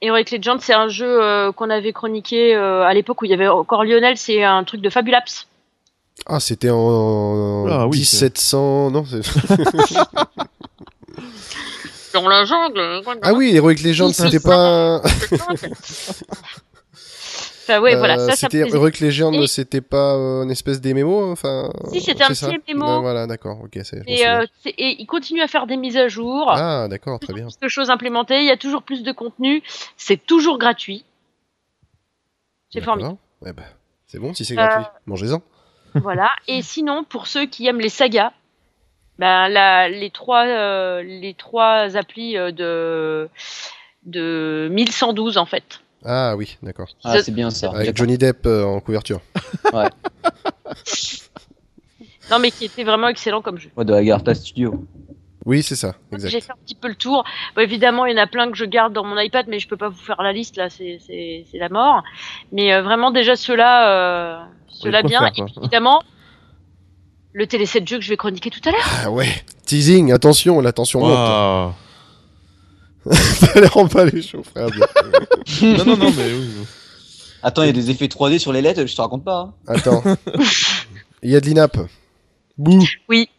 Heroic 0.00 0.30
Legend, 0.30 0.60
c'est 0.60 0.74
un 0.74 0.88
jeu 0.88 1.22
euh, 1.22 1.50
qu'on 1.52 1.70
avait 1.70 1.92
chroniqué 1.92 2.54
euh, 2.54 2.82
à 2.84 2.94
l'époque 2.94 3.22
où 3.22 3.24
il 3.24 3.30
y 3.30 3.34
avait 3.34 3.48
encore 3.48 3.84
Lionel, 3.84 4.16
c'est 4.16 4.44
un 4.44 4.62
truc 4.64 4.80
de 4.80 4.90
Fabulapse. 4.90 5.48
Ah, 6.26 6.40
c'était 6.40 6.70
en 6.70 7.66
Ah 7.68 7.86
oui, 7.86 7.98
1700, 7.98 8.90
non 8.90 9.04
c'est- 9.04 9.22
Dans 12.14 12.28
la 12.28 12.44
jungle. 12.44 13.02
Ah 13.22 13.32
oui, 13.34 13.54
Heroic 13.54 13.76
Legends, 13.84 14.06
Oui, 14.08 14.14
c'était 14.14 14.30
c'est 14.38 14.42
pas. 14.42 15.02
Enfin, 17.68 17.80
ouais, 17.82 17.96
voilà, 17.96 18.14
Euh, 18.14 18.18
ça, 18.26 18.30
ça 18.30 18.36
c'était 18.36 18.62
plaisait. 18.62 18.76
Heroic 18.76 19.00
Legend, 19.00 19.34
Et- 19.34 19.46
c'était 19.46 19.80
pas 19.82 20.14
euh, 20.14 20.42
une 20.44 20.50
espèce 20.50 20.80
d'MMO, 20.80 21.30
enfin. 21.30 21.70
Si, 21.92 22.00
c'était 22.00 22.24
un 22.24 22.32
ça 22.34 22.48
petit 22.48 22.74
MMO. 22.74 22.86
Non, 22.86 23.00
voilà, 23.02 23.26
d'accord, 23.26 23.58
ok, 23.62 23.76
Et, 24.06 24.26
euh, 24.26 24.46
et 24.64 24.96
il 25.00 25.06
continue 25.06 25.42
à 25.42 25.48
faire 25.48 25.66
des 25.66 25.76
mises 25.76 25.96
à 25.98 26.08
jour. 26.08 26.50
Ah, 26.50 26.86
d'accord, 26.88 27.18
très 27.20 27.34
bien. 27.34 27.46
plus 27.48 27.58
de 27.60 27.68
choses 27.68 27.90
implémentées, 27.90 28.38
il 28.40 28.46
y 28.46 28.50
a 28.50 28.56
toujours 28.56 28.82
plus 28.82 29.02
de 29.02 29.12
contenu, 29.12 29.62
c'est 29.96 30.16
toujours 30.16 30.58
gratuit. 30.58 31.04
C'est 32.70 32.80
formidable. 32.80 33.16
Ouais, 33.42 33.52
bah, 33.52 33.62
c'est 34.06 34.18
bon, 34.18 34.34
si 34.34 34.44
c'est 34.44 34.54
Euh, 34.58 34.66
gratuit, 34.66 34.86
mangez-en. 35.06 35.42
voilà. 35.94 36.30
Et 36.48 36.62
sinon, 36.62 37.04
pour 37.04 37.26
ceux 37.26 37.46
qui 37.46 37.66
aiment 37.66 37.80
les 37.80 37.88
sagas, 37.88 38.32
ben, 39.18 39.48
la- 39.48 39.88
les 39.88 40.10
trois, 40.10 40.46
euh, 40.46 41.02
les 41.02 41.34
trois 41.34 41.96
applis 41.96 42.34
de 42.34 43.28
de 44.04 44.68
1112 44.70 45.36
en 45.38 45.44
fait. 45.46 45.80
Ah 46.04 46.36
oui, 46.36 46.56
d'accord. 46.62 46.88
Ah, 47.04 47.22
c'est 47.22 47.32
bien 47.32 47.50
ça. 47.50 47.70
Avec. 47.70 47.96
Johnny 47.96 48.18
Depp 48.18 48.46
euh, 48.46 48.64
en 48.64 48.80
couverture. 48.80 49.20
Non, 52.30 52.38
mais 52.38 52.50
qui 52.50 52.66
était 52.66 52.84
vraiment 52.84 53.08
excellent 53.08 53.40
comme 53.40 53.58
jeu. 53.58 53.70
Ouais, 53.76 53.84
de 53.84 53.92
Agartha 53.92 54.34
Studio. 54.34 54.84
Oui, 55.46 55.62
c'est 55.62 55.76
ça, 55.76 55.94
J'ai 56.12 56.42
fait 56.42 56.50
un 56.52 56.56
petit 56.62 56.74
peu 56.74 56.88
le 56.88 56.94
tour. 56.94 57.24
Bon, 57.56 57.62
évidemment, 57.62 58.04
il 58.04 58.14
y 58.14 58.20
en 58.20 58.22
a 58.22 58.26
plein 58.26 58.50
que 58.50 58.56
je 58.56 58.66
garde 58.66 58.92
dans 58.92 59.04
mon 59.04 59.18
iPad, 59.18 59.46
mais 59.48 59.58
je 59.58 59.66
peux 59.66 59.78
pas 59.78 59.88
vous 59.88 59.96
faire 59.98 60.20
la 60.20 60.32
liste 60.32 60.58
là, 60.58 60.68
c'est 60.68 60.98
c'est 61.06 61.46
c'est 61.50 61.56
la 61.56 61.70
mort. 61.70 62.02
Mais 62.52 62.74
euh, 62.74 62.82
vraiment 62.82 63.10
déjà 63.12 63.34
ceux-là, 63.34 63.88
euh, 63.88 64.44
ceux-là 64.68 65.02
bien. 65.02 65.20
faire, 65.20 65.28
Et 65.28 65.42
puis, 65.42 65.54
évidemment, 65.62 66.02
le 67.32 67.46
télé 67.46 67.64
7 67.64 67.88
jeu 67.88 67.96
que 67.96 68.04
je 68.04 68.10
vais 68.10 68.18
chroniquer 68.18 68.50
tout 68.50 68.60
à 68.68 68.72
l'heure. 68.72 68.90
Ah 69.04 69.10
ouais, 69.10 69.30
teasing, 69.64 70.12
attention, 70.12 70.60
l'attention 70.60 71.00
monte. 71.00 71.74
Ça 73.12 73.60
les 73.60 73.66
rend 73.66 73.86
pas 73.88 74.04
les 74.04 74.22
chauds, 74.22 74.42
frère. 74.42 74.68
non, 75.62 75.84
non, 75.84 75.96
non, 75.96 76.12
mais 76.16 76.32
oui. 76.32 76.48
Attends, 77.42 77.62
il 77.62 77.66
y 77.66 77.70
a 77.70 77.72
des 77.72 77.90
effets 77.90 78.06
3D 78.06 78.38
sur 78.38 78.52
les 78.52 78.62
lettres, 78.62 78.84
je 78.86 78.94
te 78.96 79.00
raconte 79.00 79.24
pas. 79.24 79.40
hein. 79.40 79.54
Attends. 79.68 80.02
Il 81.22 81.30
y 81.30 81.36
a 81.36 81.40
de 81.40 81.46
l'INAP. 81.46 81.76
Bouh. 82.56 82.84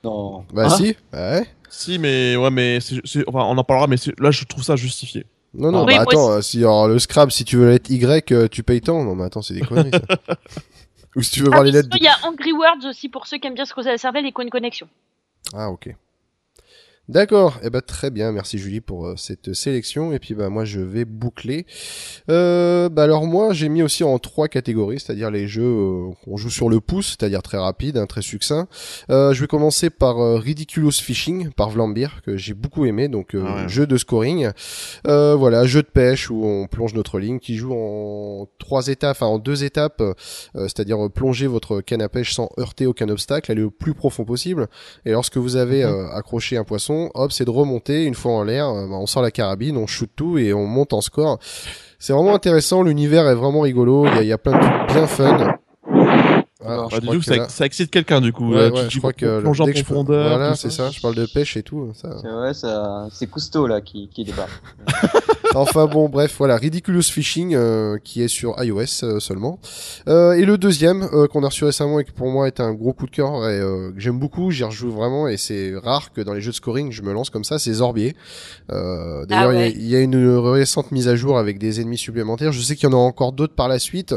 Non. 0.03 0.45
Bah 0.53 0.65
Hein 0.67 0.77
si, 0.77 0.95
bah 1.11 1.31
ouais. 1.39 1.45
Si, 1.69 1.99
mais 1.99 2.35
ouais, 2.37 2.49
mais 2.49 2.79
c'est- 2.79 3.01
c'est- 3.05 3.23
enfin, 3.27 3.39
on 3.43 3.57
en 3.57 3.63
parlera, 3.63 3.87
mais 3.87 3.97
c'est- 3.97 4.17
là, 4.19 4.31
je 4.31 4.43
trouve 4.45 4.63
ça 4.63 4.75
justifié. 4.75 5.25
Non, 5.53 5.71
non, 5.71 5.79
Oui, 5.85 5.95
bah 5.97 6.03
moi 6.03 6.13
attends, 6.13 6.31
euh, 6.31 6.41
si 6.41 6.59
alors, 6.59 6.87
le 6.87 6.97
Scrabble, 6.99 7.31
si 7.31 7.43
tu 7.43 7.57
veux 7.57 7.71
être 7.73 7.89
Y, 7.89 8.31
euh, 8.31 8.47
tu 8.49 8.63
payes 8.63 8.81
tant. 8.81 9.03
Non, 9.03 9.15
mais 9.15 9.25
attends, 9.25 9.41
c'est 9.41 9.53
des 9.55 9.61
conneries, 9.61 9.91
ça. 9.91 9.99
Ou 11.15 11.21
si 11.23 11.31
tu 11.31 11.39
veux 11.41 11.47
voir 11.49 11.61
Ah, 11.61 11.63
les 11.63 11.71
lettres. 11.71 11.89
Il 11.97 12.03
y 12.03 12.07
a 12.07 12.15
Angry 12.23 12.53
Words 12.53 12.87
aussi 12.87 13.09
pour 13.09 13.25
ceux 13.27 13.37
qui 13.39 13.47
aiment 13.47 13.55
bien 13.55 13.65
se 13.65 13.73
creuser 13.73 13.89
la 13.89 13.97
cervelle 13.97 14.25
et 14.25 14.31
qui 14.31 14.39
ont 14.39 14.43
une 14.43 14.49
connexion. 14.51 14.87
Ah, 15.53 15.69
ok. 15.69 15.93
D'accord, 17.09 17.55
et 17.63 17.65
eh 17.65 17.69
ben 17.71 17.81
très 17.81 18.11
bien, 18.11 18.31
merci 18.31 18.59
Julie 18.59 18.81
pour 18.81 19.07
euh, 19.07 19.15
cette 19.17 19.53
sélection. 19.55 20.13
Et 20.13 20.19
puis 20.19 20.35
bah 20.35 20.49
moi 20.49 20.63
je 20.63 20.79
vais 20.79 21.05
boucler. 21.05 21.65
Euh, 22.29 22.87
bah 22.87 23.01
alors 23.01 23.25
moi 23.25 23.51
j'ai 23.51 23.67
mis 23.67 23.81
aussi 23.81 24.03
en 24.03 24.19
trois 24.19 24.47
catégories, 24.47 24.99
c'est-à-dire 24.99 25.31
les 25.31 25.47
jeux 25.47 25.63
euh, 25.63 26.09
qu'on 26.23 26.37
joue 26.37 26.51
sur 26.51 26.69
le 26.69 26.79
pouce, 26.79 27.17
c'est-à-dire 27.19 27.41
très 27.41 27.57
rapide, 27.57 27.97
hein, 27.97 28.05
très 28.05 28.21
succinct. 28.21 28.67
Euh, 29.09 29.33
je 29.33 29.41
vais 29.41 29.47
commencer 29.47 29.89
par 29.89 30.17
Ridiculous 30.39 30.91
Fishing 30.91 31.49
par 31.49 31.71
Vlambeer 31.71 32.21
que 32.23 32.37
j'ai 32.37 32.53
beaucoup 32.53 32.85
aimé, 32.85 33.07
donc 33.07 33.31
Ah 33.33 33.63
ouais. 33.63 33.69
jeu 33.69 33.87
de 33.87 33.97
scoring. 33.97 34.51
Euh, 35.07 35.33
voilà, 35.35 35.65
jeu 35.65 35.81
de 35.81 35.87
pêche 35.87 36.29
où 36.29 36.45
on 36.45 36.67
plonge 36.67 36.93
notre 36.93 37.17
ligne, 37.17 37.39
qui 37.39 37.55
joue 37.55 37.73
en 37.73 38.47
trois 38.59 38.87
étapes, 38.87 39.17
enfin 39.17 39.25
en 39.25 39.39
deux 39.39 39.63
étapes, 39.63 40.01
euh, 40.01 40.13
c'est-à-dire 40.53 40.99
plonger 41.11 41.47
votre 41.47 41.81
canne 41.81 42.03
à 42.03 42.09
pêche 42.09 42.35
sans 42.35 42.51
heurter 42.59 42.85
aucun 42.85 43.09
obstacle, 43.09 43.51
aller 43.51 43.63
au 43.63 43.71
plus 43.71 43.95
profond 43.95 44.25
possible. 44.25 44.67
Et 45.05 45.11
lorsque 45.11 45.37
vous 45.37 45.55
avez 45.55 45.83
Mhm. 45.83 46.09
accroché 46.13 46.55
un 46.55 46.63
poisson, 46.63 46.98
hop, 47.13 47.31
c'est 47.31 47.45
de 47.45 47.49
remonter 47.49 48.03
une 48.05 48.13
fois 48.15 48.33
en 48.33 48.43
l'air. 48.43 48.67
euh, 48.67 48.87
bah, 48.87 48.95
on 48.99 49.05
sort 49.07 49.21
la 49.23 49.31
carabine, 49.31 49.77
on 49.77 49.87
shoot 49.87 50.09
tout 50.15 50.37
et 50.37 50.53
on 50.53 50.65
monte 50.65 50.93
en 50.93 51.01
score. 51.01 51.39
C'est 51.99 52.13
vraiment 52.13 52.33
intéressant. 52.35 52.83
L'univers 52.83 53.27
est 53.27 53.35
vraiment 53.35 53.61
rigolo. 53.61 54.05
Il 54.07 54.13
y 54.15 54.17
a, 54.17 54.21
il 54.23 54.27
y 54.27 54.31
a 54.33 54.37
plein 54.37 54.53
de 54.53 54.59
trucs 54.61 54.93
bien 54.95 55.07
fun. 55.07 55.55
Ah, 56.65 56.85
je 56.91 56.95
Bah, 56.95 56.99
du 57.01 57.07
coup, 57.07 57.17
que 57.19 57.23
ça, 57.25 57.35
là- 57.37 57.49
ça 57.49 57.65
excite 57.65 57.89
quelqu'un, 57.89 58.19
du 58.21 58.31
coup. 58.33 58.51
Ouais, 58.51 58.57
là, 58.57 58.65
ouais, 58.69 58.71
tu- 58.81 58.83
je 58.85 58.87
tu 58.89 58.99
crois 58.99 59.13
que 59.13 59.39
plonges 59.39 59.61
en 59.61 59.65
je- 59.65 59.71
profondeur. 59.83 60.29
voilà, 60.37 60.55
c'est 60.55 60.69
ça. 60.69 60.89
Je 60.91 60.99
parle 61.01 61.15
de 61.15 61.25
pêche 61.25 61.55
et 61.57 61.63
tout. 61.63 61.91
Ça. 61.95 62.09
C'est 62.21 62.29
ouais, 62.31 62.53
ça, 62.53 63.07
c'est 63.11 63.27
Cousteau 63.27 63.65
là 63.65 63.79
qui, 63.81 64.09
qui 64.13 64.23
débarque. 64.25 64.51
enfin 65.55 65.85
bon, 65.87 66.09
bref, 66.09 66.35
voilà, 66.37 66.55
Ridiculous 66.57 67.03
Fishing 67.03 67.55
euh, 67.55 67.97
qui 68.03 68.21
est 68.21 68.27
sur 68.27 68.55
iOS 68.63 69.03
euh, 69.03 69.19
seulement. 69.19 69.59
Euh, 70.07 70.33
et 70.33 70.45
le 70.45 70.57
deuxième 70.57 71.03
euh, 71.13 71.27
qu'on 71.27 71.43
a 71.43 71.47
reçu 71.47 71.65
récemment 71.65 71.99
et 71.99 72.03
qui 72.05 72.11
pour 72.11 72.27
moi 72.29 72.47
est 72.47 72.59
un 72.59 72.73
gros 72.73 72.93
coup 72.93 73.05
de 73.05 73.11
cœur 73.11 73.47
et 73.49 73.59
euh, 73.59 73.91
que 73.91 73.99
j'aime 73.99 74.19
beaucoup, 74.19 74.51
j'y 74.51 74.63
rejoue 74.63 74.91
vraiment 74.91 75.27
et 75.27 75.37
c'est 75.37 75.73
rare 75.75 76.11
que 76.13 76.21
dans 76.21 76.33
les 76.33 76.41
jeux 76.41 76.51
de 76.51 76.55
scoring 76.55 76.91
je 76.91 77.01
me 77.01 77.13
lance 77.13 77.29
comme 77.29 77.43
ça, 77.43 77.59
c'est 77.59 77.73
Zorbier. 77.73 78.15
Euh, 78.71 79.25
D'ailleurs, 79.25 79.51
Ah 79.55 79.67
il 79.67 79.81
y 79.81 79.91
ouais. 79.91 79.91
y, 79.91 79.95
a 79.95 80.01
une 80.01 80.37
récente 80.37 80.91
mise 80.91 81.07
à 81.07 81.15
jour 81.15 81.37
avec 81.37 81.59
des 81.59 81.81
ennemis 81.81 81.97
supplémentaires. 81.97 82.51
Je 82.51 82.61
sais 82.61 82.75
qu'il 82.75 82.89
y 82.89 82.93
en 82.93 82.97
a 82.97 83.01
encore 83.01 83.31
d'autres 83.31 83.55
par 83.55 83.67
la 83.67 83.79
suite. 83.79 84.15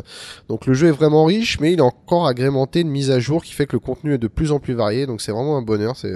Donc 0.48 0.66
le 0.66 0.74
jeu 0.74 0.88
est 0.88 0.92
vraiment 0.92 1.24
riche, 1.24 1.58
mais 1.60 1.72
il 1.72 1.78
est 1.78 1.82
encore 1.82 2.26
agrémenté 2.26 2.84
de 2.84 2.88
mises 2.88 3.10
à 3.10 3.18
jour 3.18 3.42
qui 3.42 3.52
fait 3.52 3.66
que 3.66 3.72
le 3.76 3.80
contenu 3.80 4.14
est 4.14 4.18
de 4.18 4.28
plus 4.28 4.52
en 4.52 4.58
plus 4.58 4.74
varié. 4.74 5.06
Donc 5.06 5.20
c'est 5.20 5.32
vraiment 5.32 5.56
un 5.56 5.62
bonheur. 5.62 5.96
C'est 5.96 6.14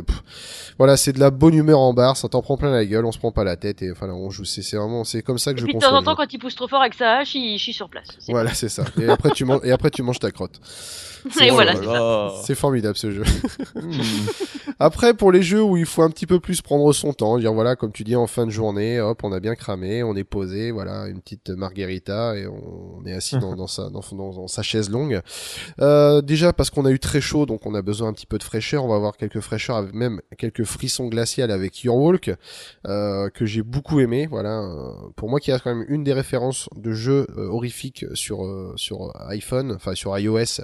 voilà, 0.79 0.97
c'est 0.97 1.13
de 1.13 1.21
la 1.21 1.31
bonne 1.31 1.55
humeur 1.55 1.81
en 1.81 1.95
barre, 1.95 2.17
ça 2.17 2.29
t'en 2.29 2.43
prend 2.43 2.57
plein 2.57 2.71
la 2.71 2.85
gueule, 2.85 3.05
on 3.07 3.13
se 3.13 3.19
prend 3.19 3.33
pas 3.33 3.45
la 3.45 3.57
tête 3.57 3.83
et 3.83 3.91
enfin 3.91 4.07
là, 4.07 4.15
on 4.15 4.31
joue. 4.31 4.45
C'est 4.45 4.77
vraiment, 4.77 5.05
c'est 5.07 5.23
comme 5.23 5.39
ça 5.39 5.53
que 5.53 5.59
Et 5.59 5.61
je 5.61 5.65
puis 5.65 5.75
de 5.75 5.79
temps 5.79 5.95
en 5.95 6.03
temps, 6.03 6.15
quand 6.15 6.33
il 6.33 6.39
pousse 6.39 6.55
trop 6.55 6.69
fort 6.69 6.81
avec 6.83 6.95
sa 6.95 7.19
hache, 7.19 7.35
il 7.35 7.59
chie 7.59 7.73
sur 7.73 7.89
place. 7.89 8.09
C'est 8.19 8.33
Voilà, 8.33 8.53
c'est 8.53 8.69
ça. 8.69 8.85
Et 9.01 9.09
après 9.09 9.31
tu 9.31 9.45
manges, 9.45 9.61
et 9.65 9.73
après 9.73 9.91
tu 9.91 10.03
manges 10.03 10.19
ta 10.19 10.31
crotte. 10.31 10.61
Oh 11.29 11.55
voilà, 11.55 11.73
là 11.75 12.31
c'est. 12.37 12.47
C'est 12.47 12.55
formidable 12.55 12.97
ce 12.97 13.11
jeu. 13.11 13.25
Après, 14.79 15.15
pour 15.15 15.33
les 15.33 15.43
jeux 15.43 15.63
où 15.63 15.77
il 15.77 15.87
faut 15.87 16.03
un 16.03 16.11
petit 16.11 16.27
peu 16.27 16.39
plus 16.39 16.61
prendre 16.61 16.93
son 16.93 17.13
temps, 17.13 17.39
dire 17.39 17.53
voilà, 17.53 17.77
comme 17.77 17.93
tu 17.93 18.05
dis, 18.05 18.15
en 18.15 18.27
fin 18.27 18.47
de 18.47 18.51
journée, 18.51 19.01
hop, 19.01 19.21
on 19.25 19.33
a 19.33 19.41
bien 19.41 19.55
cramé, 19.55 20.03
on 20.03 20.15
est 20.15 20.25
posé, 20.25 20.71
voilà, 20.71 21.07
une 21.09 21.21
petite 21.21 21.49
margarita 21.51 22.37
et 22.37 22.47
on 22.47 23.03
est 23.07 23.13
assis 23.13 23.39
dans, 23.39 23.57
dans 23.57 23.67
sa 23.67 23.89
dans, 23.91 24.03
dans- 24.13 24.33
dans 24.35 24.47
sa 24.49 24.63
chaise 24.63 24.91
longue. 24.91 25.21
Euh, 25.81 26.21
déjà 26.21 26.53
parce 26.53 26.71
qu'on 26.71 26.85
a 26.85 26.91
eu 26.91 26.99
très 26.99 27.21
chaud, 27.21 27.47
donc 27.47 27.65
on 27.67 27.75
a 27.75 27.83
besoin 27.83 28.09
un 28.09 28.13
petit 28.13 28.27
peu 28.27 28.39
de 28.39 28.43
fraîcheur. 28.45 28.85
On 28.85 28.89
va 28.89 28.97
avoir 28.97 29.17
quelques 29.17 29.41
fraîcheurs, 29.41 29.77
avec 29.77 29.95
même 29.95 30.21
quelques 30.39 30.65
frissons 30.65 31.07
glaciales 31.09 31.51
avec 31.51 31.83
Your 31.83 31.97
Walk, 31.97 32.31
euh, 32.87 33.31
que 33.31 33.47
j'ai 33.47 33.63
beaucoup 33.63 33.99
aimé. 34.01 34.27
Voilà, 34.31 34.61
pour 35.17 35.29
moi 35.29 35.41
qui 35.41 35.53
a 35.53 35.59
quand 35.59 35.75
même 35.75 35.85
une 35.89 36.05
des 36.05 36.13
références 36.13 36.69
de 36.77 36.93
jeux 36.93 37.27
euh, 37.37 37.49
horrifiques 37.49 38.05
sur 38.15 38.45
euh, 38.45 38.73
sur 38.77 39.13
iPhone, 39.29 39.73
enfin 39.73 39.95
sur 39.95 40.17
iOS 40.19 40.63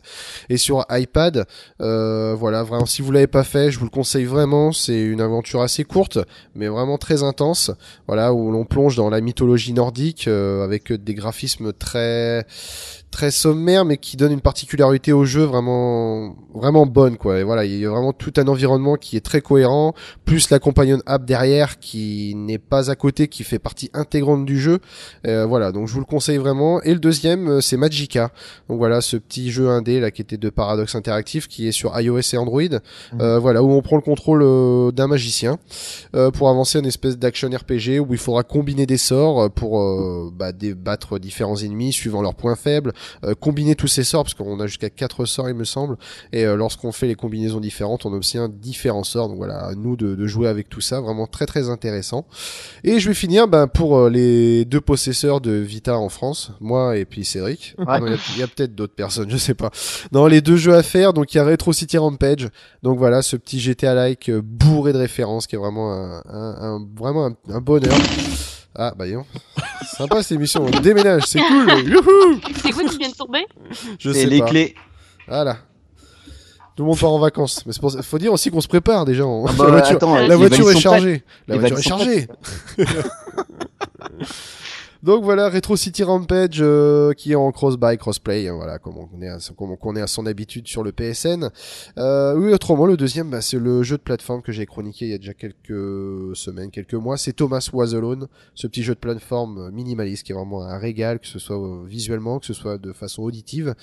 et 0.49 0.57
sur 0.57 0.85
iPad. 0.91 1.47
Euh, 1.81 2.35
voilà, 2.35 2.63
vraiment, 2.63 2.87
si 2.87 3.03
vous 3.03 3.13
l'avez 3.13 3.27
pas 3.27 3.45
fait, 3.45 3.71
je 3.71 3.79
vous 3.79 3.85
le 3.85 3.91
conseille 3.91 4.25
vraiment. 4.25 4.73
C'est 4.73 5.01
une 5.01 5.21
aventure 5.21 5.63
assez 5.63 5.85
courte, 5.85 6.19
mais 6.55 6.69
vraiment 6.69 6.99
très 6.99 7.23
intense. 7.23 7.71
Voilà, 8.07 8.33
où 8.33 8.51
l'on 8.51 8.65
plonge 8.65 8.97
dans 8.97 9.11
la 9.11 9.21
mythologie 9.21 9.73
nordique 9.73 10.29
avec 10.29 10.93
des 10.93 11.15
graphismes 11.15 11.73
très 11.73 12.47
très 13.13 13.31
sommaires, 13.31 13.85
mais 13.85 13.99
qui 13.99 14.17
donnent 14.17 14.33
une 14.33 14.41
particularité 14.41 15.13
au 15.13 15.25
jeu 15.25 15.45
vraiment 15.45 16.35
vraiment 16.53 16.87
bonne, 16.87 17.17
quoi. 17.17 17.39
Et 17.39 17.45
voilà, 17.45 17.65
il 17.65 17.79
y 17.79 17.87
a 17.87 17.91
vraiment 17.91 18.13
tout 18.13 18.33
un 18.37 18.49
environnement 18.49 18.97
qui 18.97 19.17
est 19.17 19.21
très 19.21 19.41
cohérent, 19.41 19.95
plus 20.25 20.51
la 20.51 20.59
companion 20.59 20.99
app 21.07 21.25
derrière 21.25 21.79
qui 21.79 22.35
n'est 22.35 22.59
pas 22.59 22.91
à 22.91 22.97
côté, 22.97 23.29
qui 23.29 23.45
fait 23.45 23.61
partie 23.61 23.91
intégrante 23.95 24.45
du 24.45 24.59
jeu. 24.59 24.81
Euh, 25.27 25.47
voilà, 25.47 25.71
donc 25.71 25.87
je 25.87 25.93
vous 25.93 26.01
le 26.01 26.07
conseille 26.07 26.39
vraiment. 26.39 26.83
Et 26.83 26.93
le 26.93 26.99
deuxième, 26.99 27.49
euh, 27.49 27.61
c'est 27.61 27.77
Magica. 27.77 28.33
Donc 28.69 28.79
voilà, 28.79 29.01
ce 29.01 29.17
petit 29.17 29.53
jeu 29.53 29.69
indé 29.69 30.01
là 30.01 30.11
qui 30.11 30.23
était 30.23 30.37
de 30.37 30.51
Paradox 30.51 30.95
Interactive, 30.95 31.47
qui 31.47 31.69
est 31.69 31.73
sur 31.73 31.99
iOS 31.99 32.21
et 32.33 32.37
Android. 32.37 32.63
Euh, 33.21 33.39
voilà, 33.39 33.63
où 33.63 33.71
on 33.73 33.83
prend 33.83 33.97
le 33.97 34.03
contrôle 34.03 34.43
euh, 34.43 34.91
d'un 34.91 35.07
magicien 35.07 35.59
euh, 36.17 36.31
pour 36.31 36.49
avancer 36.49 36.79
une 36.79 36.87
espèce 36.87 37.19
d'action 37.19 37.49
RPG 37.49 38.01
où 38.01 38.13
il 38.13 38.19
faudra 38.19 38.43
combiner 38.43 38.87
des 38.87 38.97
sorts 38.97 39.51
pour 39.51 40.31
bah, 40.33 40.53
débattre 40.53 41.19
différents 41.19 41.57
ennemis 41.57 41.93
suivant 41.93 42.23
leurs 42.23 42.35
points 42.35 42.57
faibles, 42.57 42.93
combiner 43.41 43.75
tous 43.75 43.87
ces 43.89 44.05
sorts 44.05 44.25
parce 44.25 44.35
qu'on 44.35 44.61
a 44.61 44.67
jusqu'à 44.67 44.91
quatre 44.91 45.25
sorts 45.25 45.49
il 45.49 45.55
me 45.55 45.65
semble. 45.65 45.97
Et 46.33 46.45
euh, 46.45 46.57
lorsqu'on 46.57 46.93
fait 46.93 47.07
les 47.07 47.15
combinaisons 47.15 47.61
différentes, 47.61 48.07
on 48.07 48.13
obtient 48.13 48.49
différents 48.49 49.05
sorts. 49.05 49.29
Donc 49.29 49.37
voilà, 49.39 49.59
à 49.67 49.75
nous 49.75 49.97
de, 49.97 50.15
de 50.15 50.27
jouer 50.27 50.49
avec 50.49 50.69
tout 50.69 50.81
ça, 50.81 51.01
vraiment 51.01 51.27
très 51.27 51.47
très 51.47 51.69
intéressant. 51.69 52.27
Et 52.85 52.99
je 53.01 53.09
vais 53.09 53.15
finir 53.15 53.49
ben, 53.49 53.67
pour 53.67 53.97
euh, 53.99 54.11
les 54.11 54.65
deux 54.65 54.81
possesseurs 54.81 55.41
de 55.41 55.53
Vita 55.53 55.97
en 55.99 56.09
France, 56.09 56.53
moi 56.61 56.97
et 56.97 57.05
puis 57.05 57.25
Cédric. 57.25 57.75
Ouais. 57.79 58.01
Non, 58.01 58.07
Il 58.35 58.39
y 58.39 58.43
a, 58.43 58.47
peut-être 58.49 58.75
d'autres 58.75 58.95
personnes, 58.95 59.31
je 59.31 59.37
sais 59.37 59.55
pas. 59.55 59.71
Non, 60.13 60.27
les 60.27 60.41
deux 60.41 60.57
jeux 60.57 60.75
à 60.75 60.83
faire, 60.83 61.13
donc 61.13 61.33
il 61.35 61.37
y 61.37 61.41
a 61.41 61.45
Retro 61.45 61.73
City 61.73 61.99
Rampage. 61.99 62.49
Donc 62.83 62.99
voilà, 62.99 63.23
ce 63.23 63.37
petit 63.37 63.61
GTA-like 63.61 64.29
euh, 64.29 64.41
bourré 64.43 64.93
de 64.93 64.99
références 64.99 65.47
qui 65.47 65.55
est 65.57 65.59
vraiment 65.59 65.93
un, 65.93 66.23
un- 66.29 66.57
un- 66.77 66.87
vraiment 66.97 67.27
un, 67.27 67.35
un 67.55 67.61
bonheur. 67.61 67.93
Ah 68.75 68.93
bah 68.97 69.07
non. 69.07 69.25
Sympa 69.97 70.23
cette 70.23 70.33
émission, 70.33 70.65
on 70.65 70.81
déménage, 70.81 71.25
c'est 71.27 71.41
cool. 71.41 71.69
Youhou 71.87 72.41
C'est 72.63 72.71
quoi 72.73 72.85
qui 72.85 72.97
vient 72.99 73.11
de 73.11 73.15
tomber? 73.15 73.47
Je 73.99 74.13
C'est 74.13 74.21
sais 74.21 74.27
les 74.27 74.39
pas. 74.39 74.47
clés. 74.47 74.75
Voilà. 75.29 75.59
Tout 76.75 76.85
le 76.85 76.89
monde 76.89 76.99
part 76.99 77.13
en 77.13 77.19
vacances. 77.19 77.63
Mais 77.67 77.73
c'est 77.75 77.81
pour 77.81 77.91
ça- 77.91 78.01
faut 78.03 78.17
dire 78.19 78.33
aussi 78.33 78.51
qu'on 78.51 78.63
se 78.63 78.69
prépare 78.69 79.05
déjà. 79.05 79.25
Ah 79.25 79.53
bah, 79.59 79.65
la 79.67 79.71
voiture, 79.73 79.97
attends, 79.97 80.15
la 80.15 80.29
les 80.29 80.35
voiture 80.37 80.71
est 80.71 80.75
sont 80.75 80.81
chargée. 80.81 81.23
La 81.47 81.57
Les 81.57 81.61
voiture 81.61 81.79
est 81.79 81.99
valises 81.99 82.29
sont 82.29 82.87
chargée. 82.87 82.99
Donc 85.03 85.25
voilà, 85.25 85.49
Retro 85.49 85.77
City 85.77 86.05
Rampage 86.05 86.59
euh, 86.61 87.13
qui 87.13 87.33
est 87.33 87.35
en 87.35 87.51
cross-buy, 87.51 87.99
crossplay, 87.99 88.47
hein, 88.47 88.55
voilà, 88.55 88.79
comme 88.79 88.95
on 88.99 89.21
est 89.21 89.29
à, 89.29 89.39
comme 89.57 89.77
on 89.83 89.97
est 89.97 90.01
à 90.01 90.07
son 90.07 90.27
habitude 90.27 90.69
sur 90.69 90.85
le 90.85 90.93
PSN. 90.93 91.49
Euh, 91.99 92.37
oui, 92.37 92.53
autrement, 92.53 92.87
le 92.87 92.97
deuxième, 92.97 93.29
bah, 93.29 93.41
c'est 93.41 93.59
le 93.59 93.83
jeu 93.83 93.97
de 93.97 94.03
plateforme 94.03 94.43
que 94.43 94.53
j'ai 94.53 94.65
chroniqué 94.65 95.07
il 95.07 95.11
y 95.11 95.15
a 95.15 95.19
déjà 95.19 95.35
quelques 95.35 96.37
semaines, 96.37 96.71
quelques 96.71 96.95
mois. 96.95 97.17
C'est 97.17 97.33
Thomas 97.33 97.69
Was 97.73 97.95
Alone, 97.97 98.29
ce 98.55 98.69
petit 98.69 98.85
jeu 98.85 98.95
de 98.95 99.01
plateforme 99.01 99.71
minimaliste 99.73 100.25
qui 100.25 100.31
est 100.31 100.37
vraiment 100.37 100.63
un 100.63 100.79
régal, 100.79 101.19
que 101.19 101.27
ce 101.27 101.41
soit 101.41 101.59
euh, 101.59 101.85
visuellement, 101.85 102.39
que 102.39 102.47
ce 102.47 102.55
soit 102.55 102.79
de 102.79 102.93
façon 102.93 103.23
auditive. 103.23 103.75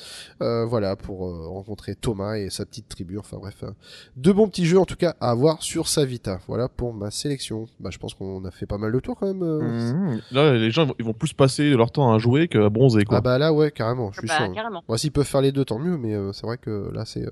Euh, 0.41 0.65
voilà, 0.65 0.95
pour 0.95 1.27
euh, 1.27 1.47
rencontrer 1.49 1.95
Thomas 1.95 2.37
et 2.37 2.49
sa 2.49 2.65
petite 2.65 2.87
tribu. 2.87 3.17
Enfin 3.19 3.35
bref, 3.41 3.57
euh, 3.63 3.71
deux 4.15 4.31
bons 4.31 4.47
petits 4.47 4.65
jeux 4.65 4.79
en 4.79 4.85
tout 4.85 4.95
cas 4.95 5.15
à 5.19 5.31
avoir 5.31 5.63
sur 5.63 5.89
sa 5.89 6.05
Vita. 6.05 6.39
Voilà 6.47 6.69
pour 6.69 6.93
ma 6.93 7.11
sélection. 7.11 7.67
Bah, 7.81 7.89
je 7.91 7.97
pense 7.97 8.13
qu'on 8.13 8.45
a 8.45 8.51
fait 8.51 8.65
pas 8.65 8.77
mal 8.77 8.93
de 8.93 8.99
tours 9.01 9.17
quand 9.19 9.27
même. 9.27 9.43
euh. 9.43 10.17
Là, 10.31 10.53
les 10.53 10.71
gens, 10.71 10.83
ils 10.83 10.87
vont- 10.87 10.95
ils 11.08 11.08
vont 11.09 11.13
plus 11.17 11.33
passer 11.33 11.69
leur 11.71 11.91
temps 11.91 12.13
à 12.13 12.17
jouer 12.19 12.47
qu'à 12.47 12.69
bronzer, 12.69 13.03
quoi. 13.05 13.17
Ah 13.17 13.21
bah 13.21 13.37
là 13.37 13.51
ouais 13.53 13.71
carrément, 13.71 14.11
je 14.11 14.19
suis 14.19 14.27
Bah, 14.27 14.37
sûr. 14.45 14.53
carrément. 14.53 14.83
Bon, 14.87 14.97
s'ils 14.97 15.11
peuvent 15.11 15.25
faire 15.25 15.41
les 15.41 15.51
deux, 15.51 15.65
tant 15.65 15.79
mieux, 15.79 15.97
mais 15.97 16.13
euh, 16.13 16.31
c'est 16.33 16.45
vrai 16.45 16.57
que 16.57 16.89
là, 16.93 17.05
c'est. 17.05 17.23
euh, 17.25 17.29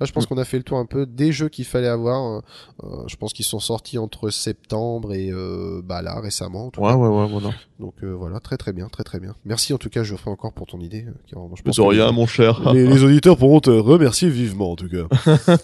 Là, 0.00 0.06
je 0.06 0.12
pense 0.12 0.26
qu'on 0.26 0.38
a 0.38 0.44
fait 0.44 0.56
le 0.58 0.62
tour 0.62 0.78
un 0.78 0.86
peu 0.86 1.06
des 1.06 1.32
jeux 1.32 1.48
qu'il 1.48 1.64
fallait 1.64 1.88
avoir. 1.88 2.40
euh, 2.84 2.86
je 3.08 3.16
pense 3.16 3.32
qu'ils 3.32 3.44
sont 3.44 3.60
sortis 3.60 3.98
entre 3.98 4.30
septembre 4.30 5.12
et 5.12 5.30
euh, 5.32 5.80
bah 5.84 6.02
là 6.02 6.20
récemment. 6.20 6.66
en 6.66 6.70
tout 6.70 6.80
Ouais, 6.80 6.90
cas. 6.90 6.96
ouais, 6.96 7.08
ouais, 7.08 7.28
voilà. 7.28 7.50
Donc 7.80 7.94
euh, 8.02 8.12
voilà, 8.14 8.40
très 8.40 8.56
très 8.56 8.72
bien, 8.72 8.88
très 8.88 9.04
très 9.04 9.20
bien. 9.20 9.34
Merci 9.44 9.72
en 9.74 9.78
tout 9.78 9.90
cas, 9.90 10.02
Geoffrey 10.02 10.30
encore 10.30 10.52
pour 10.52 10.66
ton 10.66 10.78
idée. 10.80 11.04
qui 11.26 11.34
est 11.34 11.38
vraiment- 11.38 11.54
je 11.56 11.62
pense 11.62 11.76
de 11.76 11.82
rien, 11.82 12.06
les- 12.06 12.12
mon 12.12 12.26
cher. 12.26 12.60
les, 12.72 12.86
les 12.86 13.02
auditeurs 13.04 13.36
pourront 13.36 13.60
te 13.60 13.70
remercier 13.70 14.28
vivement 14.30 14.72
en 14.72 14.76
tout 14.76 14.88
cas. 14.88 15.06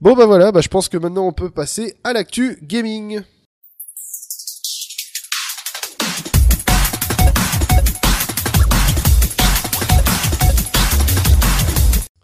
bon 0.00 0.14
bah 0.14 0.26
voilà, 0.26 0.52
bah, 0.52 0.60
je 0.60 0.68
pense 0.68 0.88
que 0.88 0.96
maintenant 0.98 1.26
on 1.26 1.32
peut 1.32 1.50
passer 1.50 1.94
à 2.04 2.12
l'actu 2.12 2.58
gaming. 2.62 3.20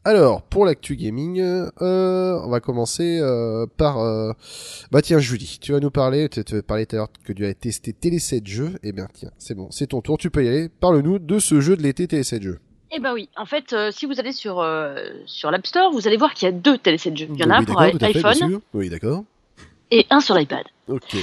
Alors, 0.04 0.40
pour 0.42 0.64
l'actu 0.64 0.96
gaming, 0.96 1.40
euh, 1.40 2.40
on 2.42 2.48
va 2.48 2.60
commencer 2.60 3.18
euh, 3.20 3.66
par... 3.76 3.98
euh, 3.98 4.32
Bah 4.90 5.02
tiens, 5.02 5.18
Julie, 5.18 5.58
tu 5.60 5.72
vas 5.72 5.80
nous 5.80 5.90
parler, 5.90 6.28
tu 6.30 6.42
tu 6.42 6.62
parlais 6.62 6.86
tout 6.86 6.96
à 6.96 7.00
l'heure 7.00 7.08
que 7.24 7.34
tu 7.34 7.44
as 7.44 7.52
testé 7.52 7.92
Télé 7.92 8.18
7 8.18 8.46
jeux. 8.46 8.72
Eh 8.82 8.92
bien 8.92 9.08
tiens, 9.12 9.30
c'est 9.36 9.54
bon, 9.54 9.68
c'est 9.70 9.88
ton 9.88 10.00
tour, 10.00 10.16
tu 10.16 10.30
peux 10.30 10.42
y 10.44 10.48
aller. 10.48 10.68
Parle-nous 10.70 11.18
de 11.18 11.38
ce 11.38 11.60
jeu 11.60 11.76
de 11.76 11.82
l'été 11.82 12.08
Télé 12.08 12.22
7 12.22 12.42
jeux. 12.42 12.60
Eh 12.92 12.98
ben 12.98 13.12
oui, 13.12 13.28
en 13.36 13.44
fait, 13.44 13.74
si 13.92 14.06
vous 14.06 14.18
allez 14.18 14.32
sur, 14.32 14.66
sur 15.26 15.50
l'App 15.50 15.66
Store, 15.66 15.92
vous 15.92 16.08
allez 16.08 16.16
voir 16.16 16.32
qu'il 16.34 16.46
y 16.46 16.48
a 16.48 16.52
deux 16.52 16.78
téléset 16.78 17.10
de 17.10 17.16
jeux. 17.18 17.28
Il 17.32 17.38
y 17.38 17.44
en 17.44 17.50
a 17.50 17.56
un 17.56 17.60
Oui, 17.60 17.66
pour 17.66 17.76
d'accord, 17.78 17.98
tout 17.98 18.04
à 18.04 18.08
fait, 18.08 18.12
bien 18.20 18.30
iPhone 18.30 18.48
sûr. 18.50 18.60
Oui, 18.74 18.88
d'accord. 18.88 19.24
et 19.90 20.06
un 20.10 20.20
sur 20.20 20.34
l'iPad. 20.34 20.64
Ok. 20.88 21.14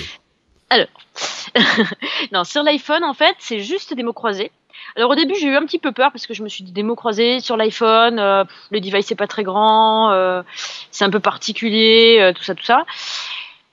non, 2.31 2.43
sur 2.43 2.63
l'iPhone, 2.63 3.03
en 3.03 3.13
fait, 3.13 3.35
c'est 3.39 3.59
juste 3.59 3.93
des 3.95 4.03
mots 4.03 4.13
croisés. 4.13 4.51
Alors 4.95 5.11
au 5.11 5.15
début, 5.15 5.35
j'ai 5.35 5.47
eu 5.47 5.55
un 5.55 5.65
petit 5.65 5.79
peu 5.79 5.91
peur 5.91 6.11
parce 6.11 6.27
que 6.27 6.33
je 6.33 6.43
me 6.43 6.49
suis 6.49 6.63
dit 6.63 6.71
des 6.71 6.83
mots 6.83 6.95
croisés 6.95 7.39
sur 7.39 7.57
l'iPhone, 7.57 8.19
euh, 8.19 8.43
le 8.71 8.79
device 8.79 9.07
c'est 9.07 9.15
pas 9.15 9.27
très 9.27 9.43
grand, 9.43 10.11
euh, 10.11 10.41
c'est 10.91 11.05
un 11.05 11.09
peu 11.09 11.19
particulier, 11.19 12.17
euh, 12.19 12.33
tout 12.33 12.43
ça, 12.43 12.55
tout 12.55 12.63
ça. 12.63 12.85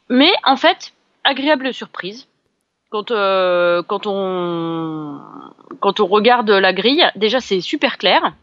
Mais 0.08 0.32
en 0.44 0.56
fait, 0.56 0.92
agréable 1.24 1.72
surprise. 1.72 2.28
Quand, 2.90 3.08
quand, 3.08 4.06
on, 4.06 5.20
quand 5.80 5.98
on 5.98 6.06
regarde 6.06 6.48
la 6.48 6.72
grille, 6.72 7.10
déjà 7.16 7.40
c'est 7.40 7.60
super 7.60 7.98
clair. 7.98 8.34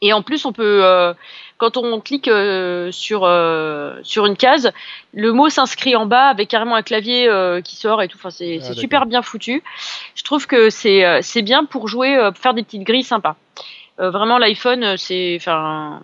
Et 0.00 0.14
en 0.14 0.22
plus, 0.22 0.46
on 0.46 0.52
peut, 0.52 1.14
quand 1.58 1.76
on 1.76 2.00
clique 2.00 2.28
euh, 2.28 2.90
sur, 2.92 3.24
euh, 3.24 3.96
sur 4.02 4.24
une 4.26 4.36
case, 4.36 4.72
le 5.12 5.32
mot 5.32 5.48
s'inscrit 5.48 5.96
en 5.96 6.06
bas 6.06 6.28
avec 6.28 6.48
carrément 6.48 6.76
un 6.76 6.82
clavier 6.82 7.28
euh, 7.28 7.60
qui 7.60 7.76
sort 7.76 8.00
et 8.00 8.08
tout. 8.08 8.16
Enfin, 8.16 8.30
c'est 8.30 8.60
Ah, 8.62 8.72
super 8.72 9.06
bien 9.06 9.22
foutu. 9.22 9.62
Je 10.14 10.22
trouve 10.22 10.46
que 10.46 10.70
c'est 10.70 11.04
euh, 11.04 11.18
c'est 11.20 11.42
bien 11.42 11.64
pour 11.64 11.88
jouer, 11.88 12.16
euh, 12.16 12.30
pour 12.30 12.40
faire 12.40 12.54
des 12.54 12.62
petites 12.62 12.84
grilles 12.84 13.02
sympas. 13.04 13.36
Euh, 14.00 14.10
vraiment, 14.10 14.38
l'iPhone, 14.38 14.96
c'est. 14.96 15.36
Enfin. 15.38 16.00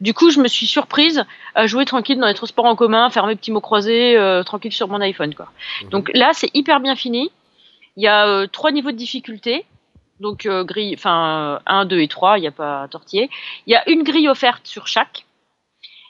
Du 0.00 0.14
coup, 0.14 0.30
je 0.30 0.40
me 0.40 0.48
suis 0.48 0.64
surprise 0.66 1.26
à 1.54 1.66
jouer 1.66 1.84
tranquille 1.84 2.18
dans 2.18 2.26
les 2.26 2.32
transports 2.32 2.64
en 2.64 2.74
commun, 2.74 3.10
faire 3.10 3.26
mes 3.26 3.36
petits 3.36 3.52
mots 3.52 3.60
croisés, 3.60 4.16
euh, 4.16 4.42
tranquille 4.42 4.72
sur 4.72 4.88
mon 4.88 4.98
iPhone, 5.02 5.34
quoi. 5.34 5.48
Mhm. 5.82 5.90
Donc 5.90 6.10
là, 6.14 6.30
c'est 6.32 6.48
hyper 6.54 6.80
bien 6.80 6.96
fini. 6.96 7.30
Il 7.98 8.04
y 8.04 8.06
a 8.06 8.26
euh, 8.26 8.46
trois 8.46 8.70
niveaux 8.72 8.92
de 8.92 8.96
difficulté. 8.96 9.66
Donc 10.20 10.46
euh, 10.46 10.64
grille, 10.64 10.94
enfin 10.96 11.60
1, 11.66 11.86
2 11.86 12.00
et 12.00 12.08
3, 12.08 12.38
il 12.38 12.42
n'y 12.42 12.46
a 12.46 12.52
pas 12.52 12.82
à 12.82 12.88
tortiller. 12.88 13.30
Il 13.66 13.72
y 13.72 13.76
a 13.76 13.88
une 13.88 14.02
grille 14.02 14.28
offerte 14.28 14.66
sur 14.66 14.86
chaque. 14.86 15.24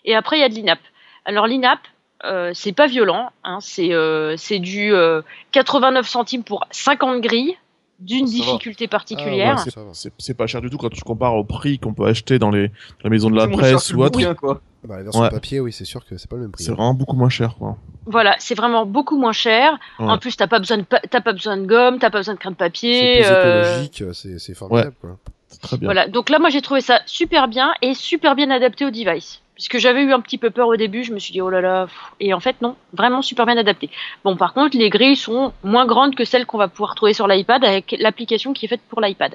Et 0.05 0.15
après, 0.15 0.39
il 0.39 0.41
y 0.41 0.45
a 0.45 0.49
de 0.49 0.55
l'INAP. 0.55 0.81
Alors 1.25 1.47
l'INAP, 1.47 1.81
euh, 2.25 2.51
c'est 2.55 2.73
pas 2.73 2.87
violent, 2.87 3.31
hein, 3.45 3.59
c'est 3.61 3.93
euh, 3.93 4.37
du 4.51 4.93
euh, 4.93 5.23
89 5.53 6.07
centimes 6.07 6.45
pour 6.45 6.67
50 6.71 7.21
grilles 7.21 7.57
d'une 8.01 8.25
va. 8.27 8.31
difficulté 8.33 8.85
Ah, 8.87 8.91
particulière. 8.91 9.57
ouais. 9.65 9.71
C'est 9.93 10.13
c'est 10.19 10.35
pas 10.35 10.47
cher 10.47 10.61
du 10.61 10.71
tout 10.71 10.79
quand 10.79 10.89
tu 10.91 11.03
compares 11.03 11.35
au 11.35 11.45
prix 11.45 11.79
qu'on 11.79 11.93
peut 11.95 12.07
acheter 12.07 12.39
dans 12.39 12.51
les, 12.51 12.69
dans 12.69 12.75
les 13.05 13.11
maisons 13.11 13.31
de 13.31 13.37
la 13.37 13.45
C'est 13.45 13.51
presse 13.53 13.93
ou 13.95 14.03
autre. 14.03 14.19
bouquin, 14.19 14.35
quoi. 14.35 14.61
Bah, 14.85 14.97
la 14.97 15.03
version 15.03 15.21
Ouais. 15.23 15.29
papier, 15.31 15.61
oui, 15.61 15.73
c'est 15.73 15.85
sûr 15.85 16.05
que 16.07 16.17
c'est 16.17 16.29
pas 16.29 16.37
le 16.37 16.43
même 16.43 16.53
prix. 16.53 16.65
C'est 16.65 16.73
vraiment 16.73 16.95
beaucoup 16.95 17.15
moins 17.17 17.29
cher, 17.29 17.55
quoi. 17.59 17.77
Voilà, 18.07 18.35
c'est 18.39 18.55
vraiment 18.55 18.87
beaucoup 18.87 19.19
moins 19.19 19.33
cher. 19.33 19.79
Ouais. 19.99 20.07
En 20.09 20.17
plus, 20.19 20.35
t'as 20.37 20.47
pas 20.47 20.59
besoin 20.59 20.79
de 20.79 20.83
pa- 20.85 21.01
t'as 21.01 21.21
pas 21.21 21.33
besoin 21.35 21.59
de 21.59 21.67
gomme, 21.67 21.99
t'as 21.99 22.09
pas 22.11 22.19
besoin 22.19 22.35
de 22.35 22.39
crème 22.39 22.55
C'est 22.55 22.65
papier. 22.65 23.21
plus 23.21 23.27
euh, 23.31 23.83
écologique, 23.83 24.05
c'est 24.15 24.39
c'est 24.39 24.55
formidable. 24.55 24.95
Quoi. 25.01 25.19
C'est 25.49 25.61
très 25.61 25.77
bien. 25.77 25.87
Voilà, 25.87 26.09
donc 26.09 26.31
là, 26.31 26.39
moi, 26.39 26.49
j'ai 26.49 26.63
trouvé 26.63 26.81
ça 26.81 27.01
super 27.05 27.49
bien 27.49 27.73
et 27.83 27.93
super 27.93 28.35
bien 28.35 28.51
adapté 28.51 28.87
au 28.87 28.91
device. 28.91 29.43
Puisque 29.61 29.77
j'avais 29.77 30.01
eu 30.01 30.13
un 30.15 30.21
petit 30.21 30.39
peu 30.39 30.49
peur 30.49 30.69
au 30.69 30.77
début, 30.77 31.05
je 31.05 31.13
me 31.13 31.19
suis 31.19 31.33
dit, 31.33 31.43
oh 31.43 31.51
là 31.51 31.61
là, 31.61 31.87
et 32.19 32.33
en 32.33 32.41
fait, 32.41 32.63
non, 32.63 32.77
vraiment 32.95 33.21
super 33.21 33.45
bien 33.45 33.59
adapté. 33.59 33.91
Bon, 34.25 34.35
par 34.35 34.55
contre, 34.55 34.75
les 34.79 34.89
grilles 34.89 35.17
sont 35.17 35.53
moins 35.63 35.85
grandes 35.85 36.15
que 36.15 36.25
celles 36.25 36.47
qu'on 36.47 36.57
va 36.57 36.69
pouvoir 36.69 36.95
trouver 36.95 37.13
sur 37.13 37.29
l'iPad 37.29 37.63
avec 37.63 37.95
l'application 37.99 38.55
qui 38.55 38.65
est 38.65 38.69
faite 38.71 38.81
pour 38.89 39.03
l'iPad. 39.03 39.35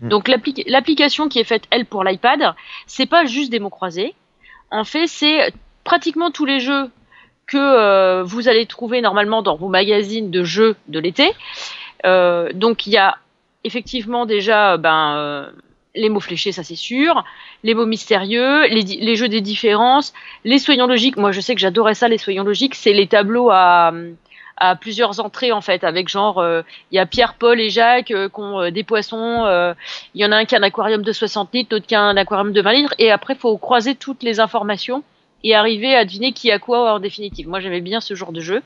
Mm. 0.00 0.08
Donc, 0.08 0.28
l'appli- 0.28 0.64
l'application 0.66 1.28
qui 1.28 1.38
est 1.38 1.44
faite, 1.44 1.64
elle, 1.68 1.84
pour 1.84 2.02
l'iPad, 2.02 2.54
c'est 2.86 3.04
pas 3.04 3.26
juste 3.26 3.50
des 3.52 3.58
mots 3.58 3.68
croisés. 3.68 4.14
En 4.70 4.84
fait, 4.84 5.06
c'est 5.06 5.52
pratiquement 5.84 6.30
tous 6.30 6.46
les 6.46 6.58
jeux 6.58 6.90
que 7.46 7.58
euh, 7.58 8.22
vous 8.22 8.48
allez 8.48 8.64
trouver 8.64 9.02
normalement 9.02 9.42
dans 9.42 9.56
vos 9.56 9.68
magazines 9.68 10.30
de 10.30 10.44
jeux 10.44 10.76
de 10.88 10.98
l'été. 10.98 11.30
Euh, 12.06 12.50
donc, 12.54 12.86
il 12.86 12.94
y 12.94 12.96
a 12.96 13.18
effectivement 13.64 14.24
déjà 14.24 14.78
ben, 14.78 15.14
euh, 15.18 15.50
les 15.94 16.08
mots 16.08 16.20
fléchés, 16.20 16.52
ça 16.52 16.62
c'est 16.64 16.76
sûr, 16.76 17.22
les 17.64 17.74
mots 17.74 17.86
mystérieux, 17.86 18.66
les, 18.68 18.82
les 18.82 19.16
jeux 19.16 19.28
des 19.28 19.40
différences, 19.42 20.12
les 20.44 20.58
soyons 20.58 20.86
logiques. 20.86 21.16
Moi, 21.16 21.32
je 21.32 21.40
sais 21.40 21.54
que 21.54 21.60
j'adorais 21.60 21.94
ça, 21.94 22.08
les 22.08 22.18
soyons 22.18 22.44
logiques. 22.44 22.74
C'est 22.74 22.92
les 22.94 23.06
tableaux 23.06 23.50
à, 23.50 23.92
à 24.56 24.76
plusieurs 24.76 25.20
entrées 25.20 25.52
en 25.52 25.60
fait, 25.60 25.84
avec 25.84 26.08
genre 26.08 26.38
euh, 26.38 26.62
il 26.90 26.96
y 26.96 26.98
a 26.98 27.06
Pierre, 27.06 27.34
Paul 27.34 27.60
et 27.60 27.68
Jacques 27.70 28.10
euh, 28.10 28.28
qui 28.28 28.40
ont 28.40 28.60
euh, 28.60 28.70
des 28.70 28.84
poissons. 28.84 29.44
euh, 29.44 29.74
Il 30.14 30.20
y 30.22 30.24
en 30.24 30.32
a 30.32 30.36
un 30.36 30.44
qui 30.44 30.54
a 30.54 30.58
un 30.58 30.62
aquarium 30.62 31.02
de 31.02 31.12
60 31.12 31.52
litres, 31.52 31.74
l'autre 31.74 31.86
qui 31.86 31.94
a 31.94 32.00
un 32.00 32.16
aquarium 32.16 32.52
de 32.52 32.62
20 32.62 32.72
litres, 32.72 32.94
et 32.98 33.10
après 33.10 33.34
faut 33.34 33.56
croiser 33.58 33.94
toutes 33.94 34.22
les 34.22 34.40
informations 34.40 35.02
et 35.44 35.54
arriver 35.54 35.94
à 35.94 36.04
deviner 36.04 36.32
qui 36.32 36.50
a 36.52 36.58
quoi 36.58 36.94
en 36.94 37.00
définitive. 37.00 37.48
Moi, 37.48 37.60
j'aimais 37.60 37.80
bien 37.80 38.00
ce 38.00 38.14
genre 38.14 38.32
de 38.32 38.40
jeu. 38.40 38.62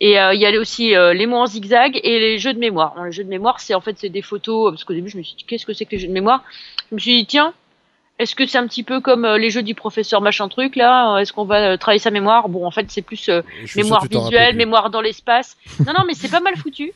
Et 0.00 0.20
euh, 0.20 0.34
il 0.34 0.40
y 0.40 0.46
a 0.46 0.50
aussi 0.60 0.94
euh, 0.94 1.14
les 1.14 1.26
mots 1.26 1.38
en 1.38 1.46
zigzag 1.46 1.98
et 2.02 2.18
les 2.20 2.38
jeux 2.38 2.52
de 2.52 2.58
mémoire. 2.58 2.94
Les 3.04 3.12
jeux 3.12 3.24
de 3.24 3.28
mémoire, 3.30 3.60
c'est 3.60 3.74
en 3.74 3.80
fait 3.80 3.96
c'est 3.98 4.10
des 4.10 4.22
photos 4.22 4.72
parce 4.72 4.84
qu'au 4.84 4.92
début 4.92 5.08
je 5.08 5.16
me 5.16 5.22
suis 5.22 5.36
dit 5.36 5.44
qu'est-ce 5.44 5.64
que 5.64 5.72
c'est 5.72 5.86
que 5.86 5.92
les 5.92 5.98
jeux 5.98 6.08
de 6.08 6.12
mémoire? 6.12 6.42
Je 6.90 6.94
me 6.96 7.00
suis 7.00 7.16
dit 7.16 7.26
tiens, 7.26 7.54
est-ce 8.18 8.34
que 8.34 8.44
c'est 8.46 8.58
un 8.58 8.66
petit 8.66 8.82
peu 8.82 9.00
comme 9.00 9.24
euh, 9.24 9.38
les 9.38 9.48
jeux 9.50 9.62
du 9.62 9.74
professeur 9.74 10.20
machin 10.20 10.48
truc 10.48 10.76
là? 10.76 11.18
Est-ce 11.18 11.32
qu'on 11.32 11.44
va 11.44 11.72
euh, 11.72 11.76
travailler 11.78 11.98
sa 11.98 12.10
mémoire? 12.10 12.48
Bon, 12.50 12.66
en 12.66 12.70
fait 12.70 12.86
c'est 12.90 13.00
plus 13.02 13.28
euh, 13.30 13.40
mémoire 13.74 14.02
visuelle, 14.24 14.56
mémoire 14.56 14.90
dans 14.90 15.00
l'espace. 15.00 15.56
Non, 15.86 15.94
non, 15.94 16.04
mais 16.06 16.12
c'est 16.14 16.30
pas 16.30 16.40
mal 16.40 16.56
foutu. 16.56 16.92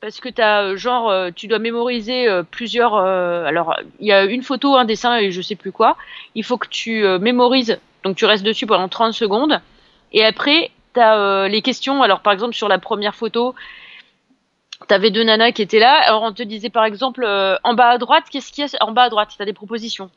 Parce 0.00 0.20
que 0.20 0.28
t'as 0.28 0.62
euh, 0.62 0.76
genre, 0.76 1.10
euh, 1.10 1.30
tu 1.34 1.48
dois 1.48 1.58
mémoriser 1.58 2.28
euh, 2.28 2.42
plusieurs. 2.48 2.94
euh, 2.94 3.46
alors, 3.46 3.74
il 3.98 4.06
y 4.06 4.12
a 4.12 4.24
une 4.26 4.42
photo, 4.42 4.76
un 4.76 4.84
dessin 4.84 5.16
et 5.16 5.32
je 5.32 5.40
sais 5.40 5.56
plus 5.56 5.72
quoi. 5.72 5.96
Il 6.34 6.44
faut 6.44 6.58
que 6.58 6.68
tu 6.68 7.04
euh, 7.04 7.18
mémorises. 7.18 7.80
Donc, 8.04 8.14
tu 8.14 8.26
restes 8.26 8.44
dessus 8.44 8.66
pendant 8.66 8.88
30 8.88 9.14
secondes. 9.14 9.58
Et 10.12 10.22
après, 10.22 10.70
t'as 10.96 11.16
euh, 11.16 11.48
les 11.48 11.62
questions. 11.62 12.02
Alors, 12.02 12.20
par 12.20 12.32
exemple, 12.32 12.54
sur 12.54 12.68
la 12.68 12.78
première 12.78 13.14
photo, 13.14 13.54
t'avais 14.88 15.10
deux 15.10 15.22
nanas 15.22 15.52
qui 15.52 15.62
étaient 15.62 15.78
là. 15.78 15.94
Alors, 16.06 16.22
on 16.22 16.32
te 16.32 16.42
disait 16.42 16.70
par 16.70 16.84
exemple, 16.84 17.22
euh, 17.24 17.56
en 17.62 17.74
bas 17.74 17.90
à 17.90 17.98
droite, 17.98 18.24
qu'est-ce 18.30 18.50
qu'il 18.50 18.64
y 18.64 18.66
a 18.66 18.84
En 18.84 18.92
bas 18.92 19.04
à 19.04 19.08
droite, 19.10 19.30
t'as 19.38 19.44
des 19.44 19.52
propositions. 19.52 20.10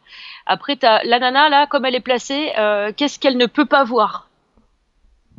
Après, 0.45 0.75
t'as 0.77 1.03
la 1.03 1.19
nana 1.19 1.49
là, 1.49 1.67
comme 1.67 1.85
elle 1.85 1.95
est 1.95 1.99
placée, 1.99 2.53
euh, 2.57 2.91
qu'est-ce 2.95 3.19
qu'elle 3.19 3.37
ne 3.37 3.45
peut 3.45 3.65
pas 3.65 3.83
voir? 3.83 4.27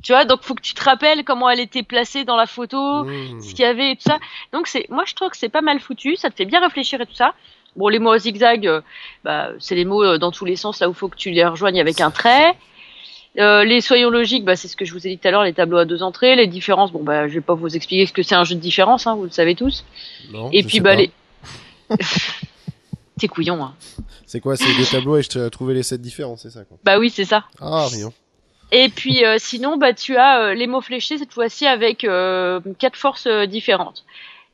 Tu 0.03 0.13
vois, 0.13 0.25
donc 0.25 0.43
faut 0.43 0.55
que 0.55 0.63
tu 0.63 0.73
te 0.73 0.83
rappelles 0.83 1.25
comment 1.25 1.51
elle 1.51 1.61
était 1.61 1.83
placée 1.83 2.25
dans 2.25 2.37
la 2.37 2.47
photo, 2.47 3.05
Mmh. 3.05 3.41
ce 3.43 3.51
qu'il 3.55 3.65
y 3.65 3.69
avait 3.69 3.93
et 3.93 3.97
tout 3.97 4.09
ça. 4.09 4.19
Donc 4.53 4.67
c'est, 4.67 4.87
moi 4.89 5.05
je 5.07 5.15
trouve 5.15 5.29
que 5.29 5.37
c'est 5.37 5.51
pas 5.51 5.61
mal 5.61 5.79
foutu, 5.79 6.17
ça 6.17 6.31
te 6.31 6.37
fait 6.37 6.47
bien 6.47 6.61
réfléchir 6.61 7.01
et 7.03 7.07
tout 7.07 7.15
ça. 7.15 7.35
Bon, 7.77 7.89
les 7.89 7.99
mots 7.99 8.17
zigzag, 8.17 8.67
euh, 8.67 8.81
bah, 9.25 9.51
c'est 9.59 9.75
les 9.75 9.85
mots 9.85 10.17
dans 10.17 10.31
tous 10.33 10.47
les 10.47 10.57
sens 10.57 10.81
là 10.81 10.89
où 10.89 10.95
faut 10.95 11.09
que 11.09 11.17
tu 11.17 11.31
les 11.31 11.45
rejoignes 11.45 11.81
avec 11.81 12.01
un 12.01 12.11
trait. 12.11 12.57
Euh, 13.39 13.65
les 13.65 13.81
soyons 13.81 14.11
logiques, 14.11 14.45
bah, 14.45 14.57
c'est 14.57 14.69
ce 14.69 14.77
que 14.77 14.85
je 14.85 14.93
vous 14.93 15.07
ai 15.07 15.11
dit 15.11 15.19
tout 15.19 15.29
à 15.29 15.31
l'heure, 15.31 15.45
les 15.45 15.53
tableaux 15.53 15.79
à 15.79 15.85
deux 15.85 16.03
entrées, 16.03 16.35
les 16.35 16.47
différences. 16.49 16.93
Bon, 16.93 17.03
bah, 17.03 17.29
je 17.29 17.35
vais 17.35 17.41
pas 17.41 17.55
vous 17.55 17.77
expliquer 17.77 18.07
ce 18.07 18.13
que 18.13 18.23
c'est 18.23 18.35
un 18.35 18.45
jeu 18.45 18.57
de 18.57 18.61
différence, 18.61 19.07
hein, 19.07 19.15
vous 19.15 19.25
le 19.25 19.31
savez 19.31 19.55
tous. 19.55 19.85
Non, 20.33 20.51
et 20.53 20.63
je 20.63 20.67
puis 20.67 20.79
sais 20.79 20.83
bah 20.83 20.97
pas. 20.97 20.97
les, 20.97 21.11
t'es 23.19 23.29
couillon, 23.29 23.63
hein. 23.63 23.75
C'est 24.27 24.41
quoi 24.41 24.57
C'est 24.57 24.77
des 24.77 24.85
tableaux 24.85 25.17
et 25.17 25.23
je 25.23 25.29
t'ai 25.29 25.51
trouvé 25.51 25.75
les 25.75 25.83
7 25.83 26.01
différents, 26.01 26.37
c'est 26.37 26.51
ça 26.51 26.65
quoi 26.65 26.77
Bah 26.85 26.99
oui, 26.99 27.11
c'est 27.11 27.25
ça. 27.25 27.45
Ah, 27.61 27.87
rien. 27.91 28.11
Et 28.73 28.89
puis 28.89 29.25
euh, 29.25 29.37
sinon, 29.39 29.77
bah, 29.77 29.93
tu 29.93 30.17
as 30.17 30.41
euh, 30.43 30.55
les 30.55 30.67
mots 30.67 30.81
fléchés 30.81 31.19
cette 31.19 31.33
fois-ci 31.33 31.67
avec 31.67 32.05
euh, 32.05 32.61
quatre 32.79 32.97
forces 32.97 33.27
euh, 33.27 33.47
différentes. 33.47 34.05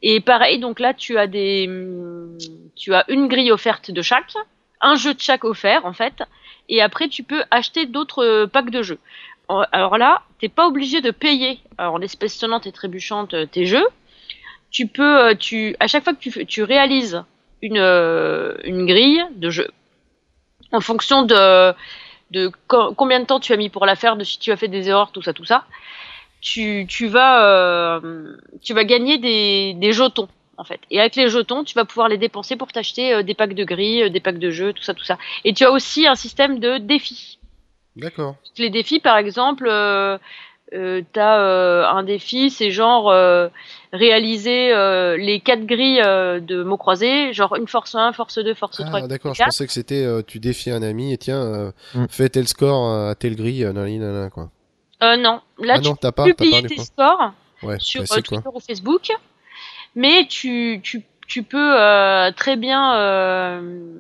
Et 0.03 0.21
pareil, 0.21 0.59
donc 0.59 0.81
là, 0.81 0.95
tu 0.95 1.19
as 1.19 1.27
des, 1.27 1.67
hum, 1.69 2.37
tu 2.75 2.95
as 2.95 3.05
une 3.09 3.29
grille 3.29 3.53
offerte 3.53 3.91
de 3.91 4.03
chaque, 4.03 4.33
un 4.81 4.95
jeu 4.95 5.15
de 5.15 5.21
chaque 5.21 5.45
offert 5.45 5.85
en 5.85 5.93
fait, 5.93 6.23
et 6.69 6.83
après 6.83 7.09
tu 7.09 7.23
peux 7.23 7.43
acheter 7.51 7.87
d'autres 7.87 8.25
euh, 8.25 8.47
packs 8.47 8.71
de 8.71 8.83
jeux. 8.83 8.99
Alors 9.49 9.97
là, 9.97 10.23
t'es 10.41 10.49
pas 10.49 10.67
obligé 10.67 11.01
de 11.01 11.13
payer 11.13 11.61
en 11.79 12.01
espèces 12.01 12.35
sonnantes 12.35 12.67
et 12.67 12.73
trébuchantes 12.73 13.35
euh, 13.35 13.47
tes 13.47 13.65
jeux. 13.65 13.87
Tu 14.71 14.89
peux, 14.89 15.29
euh, 15.29 15.35
tu, 15.35 15.77
à 15.79 15.87
chaque 15.87 16.03
fois 16.03 16.15
que 16.15 16.43
tu, 16.43 16.63
réalises 16.65 17.23
une, 17.63 17.77
une 17.77 18.87
grille 18.87 19.25
de 19.37 19.49
jeux, 19.51 19.71
en 20.73 20.81
fonction 20.81 21.23
de, 21.23 21.73
de 22.33 22.51
co- 22.67 22.93
combien 22.95 23.21
de 23.21 23.25
temps 23.25 23.39
tu 23.39 23.53
as 23.53 23.57
mis 23.57 23.69
pour 23.69 23.87
la 23.87 23.95
faire, 23.95 24.17
de 24.17 24.25
si 24.25 24.39
tu 24.39 24.51
as 24.51 24.57
fait 24.57 24.69
des 24.69 24.89
erreurs, 24.89 25.13
tout 25.13 25.23
ça, 25.23 25.33
tout 25.33 25.45
ça, 25.45 25.65
tu, 26.41 26.87
tu 26.89 27.07
vas, 27.07 28.01
tu 28.63 28.75
vas 28.75 28.85
gagner 28.85 29.19
des, 29.19 29.75
des 29.75 29.93
jetons. 29.93 30.29
En 30.59 30.64
fait. 30.64 30.81
Et 30.90 30.99
avec 31.01 31.16
les 31.16 31.29
jetons, 31.29 31.64
tu 31.64 31.75
vas 31.75 31.85
pouvoir 31.85 32.09
les 32.09 32.16
dépenser 32.19 32.57
pour 32.57 32.73
t'acheter 32.73 33.12
euh, 33.12 33.23
des 33.23 33.35
packs 33.35 33.55
de 33.55 33.64
grilles, 33.64 34.05
euh, 34.05 34.09
des 34.09 34.21
packs 34.21 34.38
de 34.38 34.51
jeux, 34.51 34.73
tout 34.73 34.83
ça, 34.83 34.95
tout 34.95 35.05
ça. 35.05 35.19
Et 35.45 35.53
tu 35.53 35.64
as 35.64 35.71
aussi 35.71 36.07
un 36.07 36.14
système 36.14 36.59
de 36.59 36.79
défis. 36.79 37.38
D'accord. 37.97 38.37
Les 38.59 38.71
défis, 38.71 39.01
par 39.01 39.19
exemple, 39.19 39.66
euh, 39.69 40.16
euh, 40.75 41.03
t'as 41.12 41.40
euh, 41.40 41.87
un 41.87 42.03
défi, 42.03 42.51
c'est 42.51 42.71
genre 42.71 43.11
euh, 43.11 43.49
réaliser 43.92 44.73
euh, 44.73 45.16
les 45.16 45.40
quatre 45.40 45.64
grilles 45.64 46.01
euh, 46.05 46.40
de 46.40 46.62
mots 46.62 46.77
croisés, 46.77 47.33
genre 47.33 47.55
une 47.57 47.69
force 47.69 47.95
1, 47.95 48.12
force 48.12 48.38
2, 48.38 48.55
force 48.55 48.79
3. 48.85 49.01
Ah, 49.03 49.07
d'accord, 49.07 49.35
je 49.35 49.42
pensais 49.45 49.66
que 49.66 49.73
c'était 49.73 50.05
euh, 50.05 50.23
tu 50.27 50.38
défies 50.40 50.71
un 50.71 50.83
ami 50.83 51.12
et 51.12 51.19
tiens, 51.19 51.40
euh, 51.40 51.71
Mm. 51.95 52.07
fais 52.11 52.29
tel 52.29 52.49
score 52.49 52.90
à 53.09 53.14
telle 53.14 53.37
grille, 53.37 53.64
nanani, 53.64 53.99
nanana, 53.99 54.31
quoi. 54.31 54.51
Euh, 55.03 55.16
non, 55.16 55.40
là 55.59 55.75
ah 55.77 55.81
tu 55.81 55.88
non, 55.88 55.95
t'as 55.97 56.12
pas, 56.12 56.25
peux 56.25 56.33
t'as 56.35 56.51
pas 56.62 56.69
tes 56.69 56.79
scores 56.79 57.33
Ouais, 57.62 57.77
sur 57.79 58.03
bah. 58.03 58.21
Twitter 58.23 58.49
ou 58.53 58.61
Facebook, 58.61 59.09
mais 59.97 60.27
tu, 60.29 60.81
tu, 60.85 61.03
tu 61.27 61.43
peux 61.43 61.81
euh, 61.81 62.31
très 62.31 62.57
bien. 62.57 62.95
euh, 62.97 63.91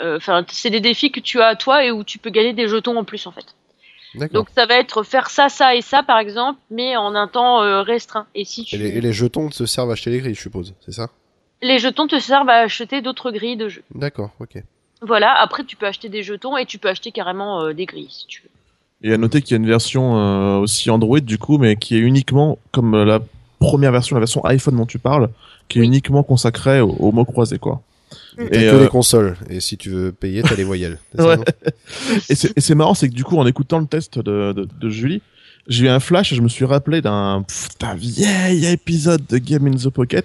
euh, 0.00 0.16
Enfin, 0.16 0.44
c'est 0.48 0.70
des 0.70 0.80
défis 0.80 1.10
que 1.10 1.20
tu 1.20 1.40
as 1.42 1.48
à 1.48 1.56
toi 1.56 1.84
et 1.84 1.90
où 1.90 2.02
tu 2.04 2.18
peux 2.18 2.30
gagner 2.30 2.54
des 2.54 2.68
jetons 2.68 2.96
en 2.96 3.04
plus 3.04 3.26
en 3.26 3.32
fait. 3.32 3.54
Donc 4.32 4.48
ça 4.56 4.66
va 4.66 4.74
être 4.74 5.04
faire 5.04 5.30
ça, 5.30 5.48
ça 5.48 5.76
et 5.76 5.82
ça 5.82 6.02
par 6.02 6.18
exemple, 6.18 6.58
mais 6.70 6.96
en 6.96 7.14
un 7.14 7.28
temps 7.28 7.62
euh, 7.62 7.82
restreint. 7.82 8.26
Et 8.34 8.44
si 8.44 8.64
tu... 8.64 8.74
Et 8.74 8.78
les, 8.78 8.88
et 8.96 9.00
les 9.00 9.12
jetons 9.12 9.50
se 9.50 9.66
servent 9.66 9.90
à 9.90 9.92
acheter 9.92 10.10
les 10.10 10.18
grilles, 10.18 10.34
je 10.34 10.40
suppose, 10.40 10.74
c'est 10.80 10.92
ça? 10.92 11.10
Les 11.62 11.78
jetons 11.78 12.06
te 12.08 12.18
servent 12.18 12.48
à 12.48 12.60
acheter 12.60 13.02
d'autres 13.02 13.30
grilles 13.30 13.56
de 13.58 13.68
jeu. 13.68 13.82
D'accord, 13.94 14.30
ok. 14.40 14.62
Voilà, 15.02 15.32
après 15.38 15.62
tu 15.64 15.76
peux 15.76 15.86
acheter 15.86 16.08
des 16.08 16.22
jetons 16.22 16.56
et 16.56 16.66
tu 16.66 16.78
peux 16.78 16.88
acheter 16.88 17.12
carrément 17.12 17.62
euh, 17.62 17.72
des 17.72 17.86
grilles 17.86 18.10
si 18.10 18.26
tu 18.26 18.42
veux. 18.42 18.50
Et 19.08 19.14
à 19.14 19.16
noter 19.16 19.42
qu'il 19.42 19.52
y 19.52 19.54
a 19.54 19.58
une 19.58 19.68
version 19.68 20.18
euh, 20.18 20.58
aussi 20.58 20.90
Android 20.90 21.20
du 21.20 21.38
coup, 21.38 21.58
mais 21.58 21.76
qui 21.76 21.94
est 21.96 22.00
uniquement 22.00 22.58
comme 22.72 22.94
euh, 22.94 23.04
la 23.04 23.20
première 23.60 23.92
version, 23.92 24.16
la 24.16 24.20
version 24.20 24.44
iPhone 24.44 24.76
dont 24.76 24.86
tu 24.86 24.98
parles, 24.98 25.28
qui 25.68 25.78
est 25.78 25.84
uniquement 25.84 26.24
consacrée 26.24 26.80
aux, 26.80 26.90
aux 26.90 27.12
mots 27.12 27.24
croisés 27.24 27.60
quoi. 27.60 27.80
Mm. 28.36 28.44
T'as 28.50 28.58
Et, 28.58 28.62
que 28.62 28.74
euh, 28.74 28.82
les 28.82 28.88
consoles, 28.88 29.36
et 29.48 29.60
si 29.60 29.76
tu 29.76 29.90
veux 29.90 30.10
payer, 30.10 30.42
t'as 30.42 30.56
les 30.56 30.64
voyelles. 30.64 30.98
Ouais. 31.18 31.36
Et 32.28 32.34
c'est 32.34 32.74
marrant, 32.74 32.94
c'est 32.94 33.08
que 33.08 33.14
du 33.14 33.22
coup, 33.22 33.36
en 33.36 33.46
écoutant 33.46 33.78
le 33.78 33.86
test 33.86 34.18
de, 34.18 34.52
de, 34.52 34.66
de 34.80 34.88
Julie, 34.88 35.22
j'ai 35.68 35.86
eu 35.86 35.88
un 35.88 36.00
flash 36.00 36.32
et 36.32 36.36
je 36.36 36.42
me 36.42 36.48
suis 36.48 36.64
rappelé 36.64 37.00
d'un 37.02 37.44
pff, 37.46 37.68
d'un 37.78 37.94
vieil 37.94 38.66
épisode 38.66 39.24
de 39.28 39.38
Game 39.38 39.66
in 39.66 39.72
the 39.76 39.88
Pocket 39.90 40.24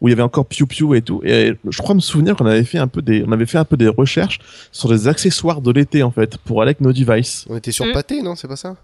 où 0.00 0.08
il 0.08 0.10
y 0.10 0.12
avait 0.12 0.22
encore 0.22 0.46
Pew 0.46 0.66
Pew 0.66 0.94
et 0.94 1.02
tout. 1.02 1.22
Et 1.24 1.54
je 1.68 1.78
crois 1.78 1.94
me 1.94 2.00
souvenir 2.00 2.36
qu'on 2.36 2.46
avait 2.46 2.64
fait 2.64 2.78
un 2.78 2.88
peu 2.88 3.00
des, 3.00 3.24
on 3.26 3.32
avait 3.32 3.46
fait 3.46 3.58
un 3.58 3.64
peu 3.64 3.76
des 3.76 3.88
recherches 3.88 4.38
sur 4.70 4.88
des 4.90 5.08
accessoires 5.08 5.60
de 5.62 5.70
l'été 5.72 6.02
en 6.02 6.10
fait 6.10 6.36
pour 6.38 6.60
aller 6.60 6.70
avec 6.70 6.80
nos 6.80 6.92
devices. 6.92 7.46
On 7.48 7.56
était 7.56 7.72
sur 7.72 7.86
Mm. 7.86 7.92
Pâté, 7.92 8.22
non? 8.22 8.36
C'est 8.36 8.48
pas 8.48 8.56
ça? 8.56 8.76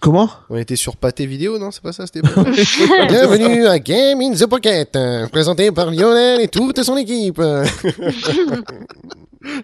Comment 0.00 0.30
On 0.48 0.56
était 0.56 0.76
sur 0.76 0.96
Pâté 0.96 1.26
vidéo, 1.26 1.58
non 1.58 1.70
C'est 1.70 1.82
pas 1.82 1.92
ça, 1.92 2.06
c'était 2.06 2.22
pas 2.22 2.44
Bienvenue 3.08 3.66
à 3.66 3.78
Game 3.78 4.20
in 4.20 4.32
the 4.32 4.46
Pocket, 4.46 4.96
présenté 5.32 5.72
par 5.72 5.90
Lionel 5.90 6.40
et 6.40 6.48
toute 6.48 6.82
son 6.82 6.96
équipe. 6.96 7.40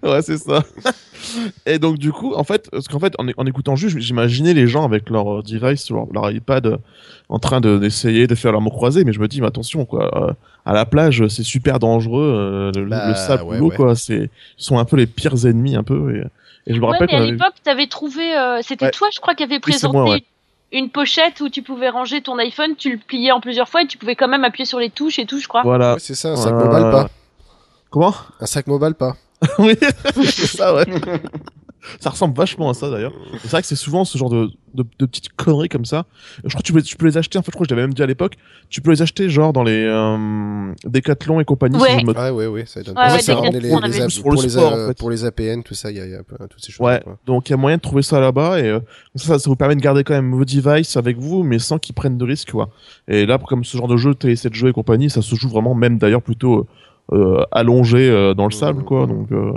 Ouais, 0.03 0.21
c'est 0.21 0.37
ça. 0.37 0.63
Et 1.65 1.79
donc 1.79 1.97
du 1.97 2.11
coup, 2.13 2.33
en 2.33 2.45
fait, 2.45 2.69
parce 2.71 2.87
qu'en 2.87 2.97
fait, 2.97 3.13
en, 3.19 3.27
en 3.35 3.45
écoutant 3.45 3.75
juste, 3.75 3.99
j'imaginais 3.99 4.53
les 4.53 4.67
gens 4.67 4.85
avec 4.85 5.09
leur 5.09 5.39
euh, 5.39 5.43
device, 5.43 5.89
leur, 5.91 6.05
leur 6.13 6.31
iPad, 6.31 6.65
euh, 6.65 6.77
en 7.27 7.39
train 7.39 7.59
de- 7.59 7.77
d'essayer 7.77 8.25
de, 8.25 8.35
faire 8.35 8.53
leur 8.53 8.61
mot 8.61 8.69
croisé, 8.69 9.03
mais 9.03 9.11
je 9.11 9.19
me 9.19 9.27
dis, 9.27 9.41
mais 9.41 9.47
attention, 9.47 9.85
quoi, 9.85 10.29
euh, 10.29 10.33
à 10.65 10.73
la 10.73 10.85
plage, 10.85 11.27
c'est 11.27 11.43
super 11.43 11.77
dangereux, 11.79 12.23
euh, 12.23 12.71
le, 12.73 12.85
Bah, 12.87 13.09
le 13.09 13.15
sable, 13.15 13.43
ouais, 13.43 13.59
l'eau, 13.59 13.69
ouais. 13.69 13.75
quoi, 13.75 13.95
c'est, 13.95 14.29
ils 14.57 14.63
sont 14.63 14.79
un 14.79 14.85
peu 14.85 14.95
les 14.95 15.07
pires 15.07 15.45
ennemis, 15.45 15.75
un 15.75 15.83
peu. 15.83 16.15
Et, 16.15 16.23
et 16.67 16.73
je 16.73 16.79
me 16.79 16.85
Ouais, 16.85 16.91
rappelle 16.93 17.07
mais 17.11 17.15
à 17.15 17.17
avait 17.21 17.31
l'époque, 17.31 17.53
t'avais 17.63 17.87
trouvé, 17.87 18.35
euh, 18.35 18.61
c'était 18.61 18.85
Ouais. 18.85 18.91
toi, 18.91 19.07
je 19.13 19.19
crois, 19.19 19.35
qui 19.35 19.43
avait 19.43 19.55
Oui, 19.55 19.59
présenté 19.61 19.97
moi, 19.97 20.09
ouais. 20.11 20.23
une 20.71 20.89
pochette 20.89 21.39
où 21.41 21.49
tu 21.49 21.61
pouvais 21.61 21.89
ranger 21.89 22.21
ton 22.21 22.37
iPhone, 22.39 22.75
tu 22.75 22.91
le 22.91 22.97
pliais 22.97 23.31
en 23.31 23.39
plusieurs 23.39 23.69
fois 23.69 23.83
et 23.83 23.87
tu 23.87 23.97
pouvais 23.97 24.15
quand 24.15 24.27
même 24.27 24.43
appuyer 24.43 24.65
sur 24.65 24.79
les 24.79 24.89
touches 24.89 25.19
et 25.19 25.25
tout, 25.25 25.39
je 25.39 25.47
crois. 25.47 25.61
Voilà. 25.63 25.93
ouais, 25.93 25.99
c'est 25.99 26.15
ça, 26.15 26.29
un 26.29 26.35
sac 26.35 26.53
mobile 26.53 26.89
pas. 26.91 27.07
Comment? 27.91 28.13
Un 28.39 28.45
sac 28.45 28.67
mobile 28.67 28.93
pas. 28.95 29.15
Oui, 29.59 29.75
c'est 30.23 30.47
ça, 30.47 30.73
ouais. 30.73 30.85
ça 31.99 32.09
ressemble 32.09 32.35
vachement 32.35 32.69
à 32.69 32.73
ça 32.73 32.89
d'ailleurs. 32.89 33.13
C'est 33.41 33.51
vrai 33.51 33.61
que 33.61 33.67
c'est 33.67 33.75
souvent 33.75 34.05
ce 34.05 34.17
genre 34.17 34.29
de, 34.29 34.49
de, 34.73 34.83
de 34.99 35.05
petites 35.05 35.29
conneries 35.33 35.69
comme 35.69 35.85
ça. 35.85 36.05
Je 36.43 36.49
crois 36.49 36.61
que 36.61 36.65
tu 36.67 36.73
peux, 36.73 36.81
tu 36.81 36.95
peux 36.97 37.05
les 37.05 37.17
acheter, 37.17 37.37
en 37.37 37.41
fait, 37.41 37.51
je 37.51 37.55
crois 37.55 37.65
que 37.65 37.69
je 37.69 37.75
l'avais 37.75 37.87
même 37.87 37.93
dit 37.93 38.03
à 38.03 38.05
l'époque, 38.05 38.35
tu 38.69 38.81
peux 38.81 38.91
les 38.91 39.01
acheter 39.01 39.29
genre 39.29 39.53
dans 39.53 39.63
les 39.63 39.85
euh, 39.87 40.71
Decathlon 40.85 41.39
et 41.39 41.45
compagnie. 41.45 41.77
Ouais. 41.77 41.99
si 41.99 42.05
me- 42.05 42.13
Ouais, 42.13 42.29
ouais, 42.29 42.47
ouais, 42.47 42.65
ça 42.65 42.81
donne 42.83 42.97
Ouais, 42.97 43.03
pas. 43.07 43.13
ouais, 43.13 43.19
ça, 43.21 43.39
les, 43.51 43.59
les 43.59 43.69
vu. 43.69 44.21
pour, 44.21 44.23
Pour 44.23 44.33
le 44.33 44.41
les, 44.43 44.49
sport, 44.49 44.73
euh, 44.73 44.85
en 44.85 44.87
fait. 44.89 44.97
pour 44.97 45.09
les 45.09 45.25
APN, 45.25 45.61
tout 45.63 45.73
ça, 45.73 45.91
il 45.91 45.97
y 45.97 45.99
a, 45.99 46.05
il 46.05 46.11
y 46.11 46.15
a 46.15 46.21
toutes 46.49 46.63
ces 46.63 46.71
choses. 46.71 46.85
Ouais, 46.85 47.01
donc 47.25 47.49
il 47.49 47.51
y 47.51 47.53
a 47.53 47.57
moyen 47.57 47.77
de 47.77 47.81
trouver 47.81 48.01
ça 48.01 48.19
là-bas 48.19 48.59
et 48.59 48.67
euh, 48.69 48.79
ça, 49.15 49.37
ça 49.39 49.49
vous 49.49 49.55
permet 49.55 49.75
de 49.75 49.81
garder 49.81 50.03
quand 50.03 50.13
même 50.13 50.33
vos 50.33 50.45
devices 50.45 50.97
avec 50.97 51.17
vous, 51.17 51.43
mais 51.43 51.59
sans 51.59 51.77
qu'ils 51.77 51.95
prennent 51.95 52.17
de 52.17 52.25
risques, 52.25 52.51
quoi. 52.51 52.69
Et 53.07 53.25
là, 53.25 53.37
comme 53.37 53.63
ce 53.63 53.77
genre 53.77 53.87
de 53.87 53.97
jeu, 53.97 54.15
télé 54.15 54.35
7 54.35 54.53
jeux 54.53 54.69
et 54.69 54.73
compagnie, 54.73 55.09
ça 55.09 55.21
se 55.21 55.35
joue 55.35 55.49
vraiment 55.49 55.75
même 55.75 55.97
d'ailleurs 55.97 56.21
plutôt 56.21 56.67
euh, 57.13 57.43
allongé 57.51 58.09
euh, 58.09 58.33
dans 58.33 58.45
le 58.45 58.51
sable, 58.51 58.83
quoi. 58.83 59.05
Donc, 59.05 59.31
euh, 59.31 59.51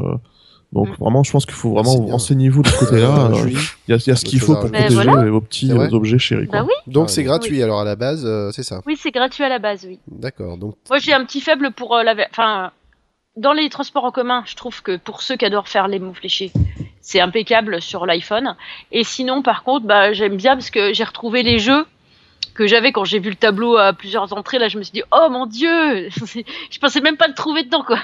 donc 0.73 0.89
Mm. 0.89 0.95
vraiment, 1.01 1.23
je 1.23 1.31
pense 1.33 1.47
qu'il 1.47 1.55
faut 1.55 1.71
vraiment 1.71 1.93
C'est 1.93 2.01
bien. 2.03 2.13
renseignez-vous 2.13 2.63
de 2.63 2.69
ce 2.69 2.79
côté-là. 2.79 3.31
Il 3.47 3.53
y 3.53 3.95
a, 3.95 3.97
il 3.97 4.07
y 4.07 4.11
a 4.11 4.17
ce 4.17 4.25
qu'il 4.25 4.39
faut 4.41 4.53
pour 4.55 4.71
protéger 4.71 4.95
voilà. 4.95 5.25
vos 5.31 5.41
petits 5.41 5.73
objets 5.73 6.19
chéris, 6.19 6.47
quoi. 6.47 6.61
Bah 6.61 6.67
oui, 6.69 6.93
Donc 6.93 7.07
Ah, 7.07 7.09
c'est 7.09 7.23
oui. 7.23 7.27
gratuit 7.27 7.63
alors 7.63 7.81
à 7.81 7.85
la 7.85 7.97
base, 7.97 8.25
euh, 8.27 8.51
c'est 8.53 8.63
ça. 8.63 8.83
oui, 8.87 8.97
c'est 9.01 9.11
gratuit 9.11 9.45
à 9.45 9.49
la 9.49 9.59
base, 9.59 9.85
oui. 9.89 9.99
D'accord. 10.09 10.59
Donc 10.59 10.75
Moi, 10.91 10.99
j'ai 10.99 11.15
un 11.15 11.25
petit 11.25 11.41
faible 11.41 11.71
pour 11.73 11.97
euh, 11.97 12.03
la, 12.03 12.15
enfin, 12.31 12.71
dans 13.37 13.53
les 13.55 13.69
transports 13.71 14.05
en 14.05 14.11
commun, 14.11 14.43
je 14.47 14.57
trouve 14.57 14.83
que 14.83 14.97
pour 14.99 15.23
ceux 15.23 15.37
qui 15.37 15.45
adorent 15.47 15.69
faire 15.69 15.89
les 15.89 15.99
mots 16.01 16.13
fléchés, 16.13 16.53
c'est 17.01 17.21
impeccable 17.21 17.81
sur 17.81 18.05
l'iPhone. 18.05 18.55
Et 18.93 19.05
sinon, 19.05 19.41
par 19.43 19.63
contre, 19.65 19.87
bah, 19.87 20.13
j'aime 20.13 20.37
bien 20.37 20.55
parce 20.55 20.71
que 20.71 20.93
j'ai 20.93 21.05
retrouvé 21.05 21.43
les 21.43 21.59
jeux 21.59 21.87
que 22.59 22.67
j'avais 22.67 22.91
quand 22.91 23.05
j'ai 23.05 23.21
vu 23.21 23.31
le 23.31 23.37
tableau 23.37 23.77
à 23.77 23.93
plusieurs 23.93 24.33
entrées. 24.33 24.59
Là, 24.59 24.67
je 24.67 24.79
me 24.79 24.83
suis 24.83 24.91
dit, 24.91 25.05
oh 25.13 25.29
mon 25.31 25.47
dieu, 25.47 26.09
je 26.71 26.79
pensais 26.81 27.01
même 27.01 27.17
pas 27.17 27.29
le 27.29 27.35
trouver 27.35 27.63
dedans, 27.63 27.85
quoi. 27.85 28.01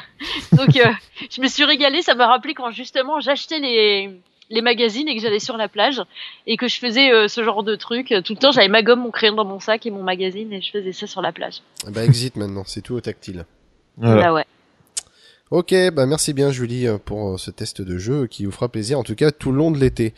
Donc, 0.52 0.76
euh, 0.76 0.92
je 1.28 1.40
me 1.40 1.48
suis 1.48 1.64
régalée. 1.64 2.02
Ça 2.02 2.14
m'a 2.14 2.28
rappelé 2.28 2.54
quand 2.54 2.70
justement 2.70 3.18
j'achetais 3.18 3.58
les 3.58 4.10
les 4.50 4.60
magazines 4.60 5.08
et 5.08 5.16
que 5.16 5.22
j'allais 5.22 5.40
sur 5.40 5.56
la 5.56 5.68
plage 5.68 6.02
et 6.46 6.56
que 6.56 6.68
je 6.68 6.78
faisais 6.78 7.10
euh, 7.10 7.28
ce 7.28 7.42
genre 7.42 7.62
de 7.62 7.76
truc 7.76 8.08
tout 8.08 8.34
le 8.34 8.38
temps 8.38 8.52
j'avais 8.52 8.68
ma 8.68 8.82
gomme 8.82 9.00
mon 9.00 9.10
crayon 9.10 9.34
dans 9.34 9.46
mon 9.46 9.58
sac 9.58 9.86
et 9.86 9.90
mon 9.90 10.02
magazine 10.02 10.52
et 10.52 10.60
je 10.60 10.70
faisais 10.70 10.92
ça 10.92 11.06
sur 11.06 11.22
la 11.22 11.32
plage 11.32 11.62
bah 11.88 12.04
exit 12.04 12.36
maintenant, 12.36 12.62
c'est 12.66 12.82
tout 12.82 12.94
au 12.94 13.00
tactile. 13.00 13.46
Voilà. 13.96 14.20
Là, 14.20 14.34
ouais 14.34 14.44
Ok, 15.54 15.72
bah 15.94 16.04
merci 16.04 16.32
bien 16.32 16.50
Julie 16.50 16.88
euh, 16.88 16.98
pour 16.98 17.28
euh, 17.28 17.38
ce 17.38 17.52
test 17.52 17.80
de 17.80 17.96
jeu 17.96 18.26
qui 18.26 18.44
vous 18.44 18.50
fera 18.50 18.68
plaisir 18.68 18.98
en 18.98 19.04
tout 19.04 19.14
cas 19.14 19.30
tout 19.30 19.52
le 19.52 19.58
long 19.58 19.70
de 19.70 19.78
l'été. 19.78 20.12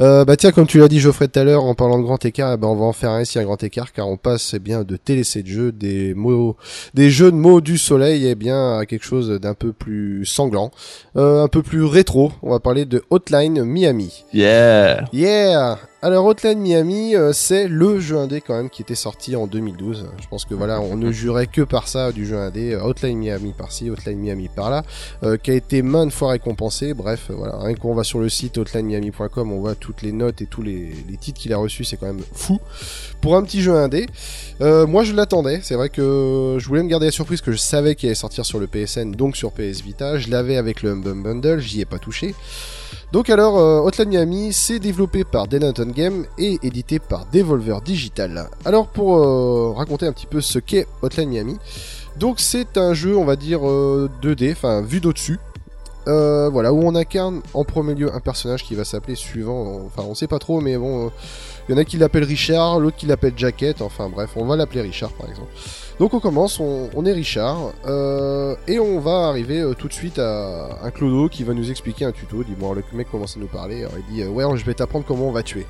Euh, 0.00 0.26
bah 0.26 0.36
tiens, 0.36 0.52
comme 0.52 0.66
tu 0.66 0.80
l'as 0.80 0.88
dit 0.88 1.00
Geoffrey 1.00 1.28
tout 1.28 1.40
à 1.40 1.44
l'heure 1.44 1.64
en 1.64 1.74
parlant 1.74 1.96
de 1.96 2.02
grand 2.02 2.22
écart, 2.22 2.52
eh 2.52 2.56
ben 2.58 2.68
on 2.68 2.76
va 2.76 2.84
en 2.84 2.92
faire 2.92 3.08
un 3.08 3.22
ici 3.22 3.38
un 3.38 3.44
grand 3.44 3.62
écart 3.62 3.94
car 3.94 4.06
on 4.06 4.18
passe 4.18 4.52
eh 4.52 4.58
bien 4.58 4.84
de 4.84 4.98
TLC 4.98 5.44
de 5.44 5.48
jeu, 5.48 5.72
des 5.72 6.12
mots, 6.12 6.58
des 6.92 7.10
jeux 7.10 7.32
de 7.32 7.36
mots 7.38 7.62
du 7.62 7.78
soleil 7.78 8.26
eh 8.26 8.34
bien 8.34 8.76
à 8.80 8.84
quelque 8.84 9.06
chose 9.06 9.30
d'un 9.30 9.54
peu 9.54 9.72
plus 9.72 10.26
sanglant, 10.26 10.70
euh, 11.16 11.42
un 11.42 11.48
peu 11.48 11.62
plus 11.62 11.84
rétro. 11.84 12.30
On 12.42 12.50
va 12.50 12.60
parler 12.60 12.84
de 12.84 13.02
Hotline 13.08 13.64
Miami. 13.64 14.26
Yeah. 14.34 15.06
Yeah 15.14 15.78
Alors 16.04 16.26
Hotline 16.26 16.58
Miami, 16.58 17.14
euh, 17.14 17.32
c'est 17.32 17.68
le 17.68 18.00
jeu 18.00 18.16
indé 18.16 18.40
quand 18.40 18.56
même 18.56 18.70
qui 18.70 18.82
était 18.82 18.96
sorti 18.96 19.36
en 19.36 19.46
2012. 19.46 20.08
Je 20.20 20.26
pense 20.26 20.44
que 20.44 20.52
voilà, 20.52 20.80
on 20.80 20.96
ne 20.96 21.12
jurait 21.12 21.46
que 21.46 21.62
par 21.62 21.86
ça 21.86 22.10
du 22.10 22.26
jeu 22.26 22.36
indé. 22.36 22.72
Euh, 22.72 22.82
Hotline 22.82 23.16
Miami 23.16 23.54
par-ci, 23.56 23.88
Hotline 23.88 24.18
Miami 24.18 24.48
par-là, 24.48 24.82
euh, 25.22 25.36
qui 25.36 25.52
a 25.52 25.54
été 25.54 25.80
maintes 25.80 26.12
fois 26.12 26.32
récompensé. 26.32 26.92
Bref, 26.92 27.28
euh, 27.30 27.34
voilà, 27.34 27.56
rien 27.56 27.76
qu'on 27.76 27.94
va 27.94 28.02
sur 28.02 28.18
le 28.18 28.28
site 28.28 28.58
hotlinemiami.com, 28.58 29.52
on 29.52 29.60
voit 29.60 29.76
toutes 29.76 30.02
les 30.02 30.10
notes 30.10 30.42
et 30.42 30.46
tous 30.46 30.62
les, 30.62 30.92
titres 31.20 31.40
qu'il 31.40 31.52
a 31.52 31.56
reçus, 31.56 31.84
c'est 31.84 31.98
quand 31.98 32.06
même 32.06 32.24
fou. 32.32 32.58
Pour 33.20 33.36
un 33.36 33.44
petit 33.44 33.62
jeu 33.62 33.76
indé, 33.76 34.08
euh, 34.60 34.88
moi 34.88 35.04
je 35.04 35.12
l'attendais. 35.12 35.60
C'est 35.62 35.76
vrai 35.76 35.88
que 35.88 36.56
je 36.58 36.66
voulais 36.66 36.82
me 36.82 36.88
garder 36.88 37.06
la 37.06 37.12
surprise 37.12 37.40
que 37.42 37.52
je 37.52 37.58
savais 37.58 37.94
qu'il 37.94 38.08
allait 38.08 38.16
sortir 38.16 38.44
sur 38.44 38.58
le 38.58 38.66
PSN, 38.66 39.12
donc 39.12 39.36
sur 39.36 39.52
PS 39.52 39.82
Vita. 39.82 40.18
Je 40.18 40.30
l'avais 40.30 40.56
avec 40.56 40.82
le 40.82 40.90
Humble 40.90 41.22
Bundle, 41.22 41.60
j'y 41.60 41.80
ai 41.80 41.84
pas 41.84 42.00
touché. 42.00 42.34
Donc 43.12 43.28
alors, 43.28 43.58
euh, 43.58 43.80
Hotline 43.80 44.08
Miami, 44.08 44.54
c'est 44.54 44.78
développé 44.78 45.22
par 45.22 45.46
Denton 45.46 45.88
Game 45.94 46.24
et 46.38 46.58
édité 46.62 46.98
par 46.98 47.26
Devolver 47.30 47.82
Digital. 47.82 48.48
Alors 48.64 48.88
pour 48.88 49.18
euh, 49.18 49.74
raconter 49.76 50.06
un 50.06 50.14
petit 50.14 50.24
peu 50.26 50.40
ce 50.40 50.58
qu'est 50.58 50.86
Hotline 51.02 51.28
Miami, 51.28 51.58
donc 52.16 52.40
c'est 52.40 52.78
un 52.78 52.94
jeu, 52.94 53.14
on 53.14 53.26
va 53.26 53.36
dire 53.36 53.68
euh, 53.68 54.08
2D, 54.22 54.52
enfin 54.52 54.80
vu 54.80 55.00
d'au-dessus, 55.00 55.38
euh, 56.08 56.48
voilà, 56.50 56.72
où 56.72 56.82
on 56.82 56.94
incarne 56.94 57.42
en 57.54 57.64
premier 57.64 57.94
lieu 57.94 58.14
un 58.14 58.20
personnage 58.20 58.64
qui 58.64 58.74
va 58.74 58.84
s'appeler 58.84 59.14
suivant, 59.14 59.80
enfin 59.86 60.02
on 60.08 60.14
sait 60.14 60.26
pas 60.26 60.38
trop, 60.38 60.60
mais 60.60 60.76
bon, 60.76 61.10
il 61.68 61.72
y 61.72 61.78
en 61.78 61.80
a 61.80 61.84
qui 61.84 61.96
l'appellent 61.96 62.24
Richard, 62.24 62.80
l'autre 62.80 62.96
qui 62.96 63.06
l'appelle 63.06 63.34
Jacket, 63.36 63.82
enfin 63.82 64.08
bref, 64.08 64.30
on 64.36 64.44
va 64.46 64.56
l'appeler 64.56 64.82
Richard 64.82 65.12
par 65.12 65.28
exemple. 65.28 65.50
Donc 65.98 66.14
on 66.14 66.20
commence, 66.20 66.58
on, 66.60 67.04
est 67.04 67.12
Richard, 67.12 67.72
euh, 67.86 68.56
et 68.66 68.78
on 68.78 68.98
va 68.98 69.28
arriver 69.28 69.60
euh, 69.60 69.74
tout 69.74 69.88
de 69.88 69.92
suite 69.92 70.18
à 70.18 70.78
un 70.82 70.90
Clodo 70.90 71.28
qui 71.28 71.44
va 71.44 71.54
nous 71.54 71.70
expliquer 71.70 72.04
un 72.04 72.12
tuto. 72.12 72.42
dit 72.42 72.54
bon, 72.58 72.72
le 72.72 72.82
mec 72.92 73.10
commence 73.10 73.36
à 73.36 73.40
nous 73.40 73.46
parler, 73.46 73.86
il 74.08 74.14
dit 74.14 74.24
ouais, 74.24 74.44
je 74.56 74.64
vais 74.64 74.74
t'apprendre 74.74 75.04
comment 75.06 75.28
on 75.28 75.32
va 75.32 75.42
tuer. 75.42 75.66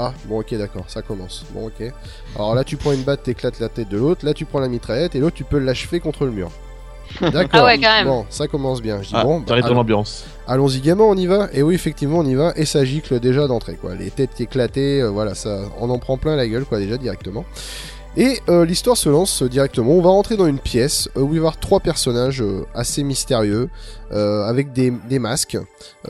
Ah, 0.00 0.14
bon, 0.26 0.38
ok, 0.38 0.54
d'accord, 0.54 0.84
ça 0.86 1.02
commence. 1.02 1.44
Bon, 1.52 1.66
ok. 1.66 1.92
Alors 2.36 2.54
là, 2.54 2.62
tu 2.62 2.76
prends 2.76 2.92
une 2.92 3.02
batte, 3.02 3.24
t'éclates 3.24 3.58
la 3.58 3.68
tête 3.68 3.88
de 3.88 3.96
l'autre. 3.96 4.24
Là, 4.24 4.32
tu 4.32 4.44
prends 4.44 4.60
la 4.60 4.68
mitraillette 4.68 5.16
et 5.16 5.18
l'autre, 5.18 5.34
tu 5.34 5.42
peux 5.42 5.58
l'achever 5.58 5.98
contre 5.98 6.24
le 6.24 6.30
mur. 6.30 6.52
D'accord. 7.20 7.60
ah 7.60 7.64
ouais, 7.64 7.78
quand 7.78 7.88
même. 7.88 8.06
Bon, 8.06 8.26
ça 8.28 8.46
commence 8.48 8.82
bien. 8.82 9.02
Je 9.02 9.08
dis 9.08 9.14
ah, 9.14 9.24
bon, 9.24 9.40
bah, 9.40 9.60
dans 9.60 9.74
l'ambiance. 9.74 10.24
Allons-y 10.46 10.80
gaiement, 10.80 11.08
on 11.08 11.16
y 11.16 11.26
va. 11.26 11.48
Et 11.52 11.62
oui, 11.62 11.74
effectivement, 11.74 12.18
on 12.18 12.24
y 12.24 12.34
va. 12.34 12.52
Et 12.56 12.64
ça 12.64 12.84
gicle 12.84 13.20
déjà 13.20 13.46
d'entrée, 13.46 13.74
quoi. 13.74 13.94
Les 13.94 14.10
têtes 14.10 14.40
éclatées, 14.40 15.02
euh, 15.02 15.10
voilà, 15.10 15.34
ça, 15.34 15.60
on 15.80 15.90
en 15.90 15.98
prend 15.98 16.16
plein 16.16 16.36
la 16.36 16.46
gueule, 16.48 16.64
quoi, 16.64 16.78
déjà 16.78 16.96
directement. 16.96 17.44
Et 18.16 18.40
euh, 18.48 18.64
l'histoire 18.64 18.96
se 18.96 19.08
lance 19.08 19.42
directement. 19.42 19.92
On 19.92 20.00
va 20.00 20.10
rentrer 20.10 20.36
dans 20.36 20.46
une 20.46 20.58
pièce 20.58 21.08
où 21.14 21.20
il 21.20 21.28
va 21.28 21.34
y 21.34 21.38
avoir 21.38 21.58
trois 21.58 21.80
personnages 21.80 22.42
euh, 22.42 22.64
assez 22.74 23.02
mystérieux 23.04 23.68
euh, 24.10 24.44
avec 24.44 24.72
des, 24.72 24.90
masques. 25.18 25.58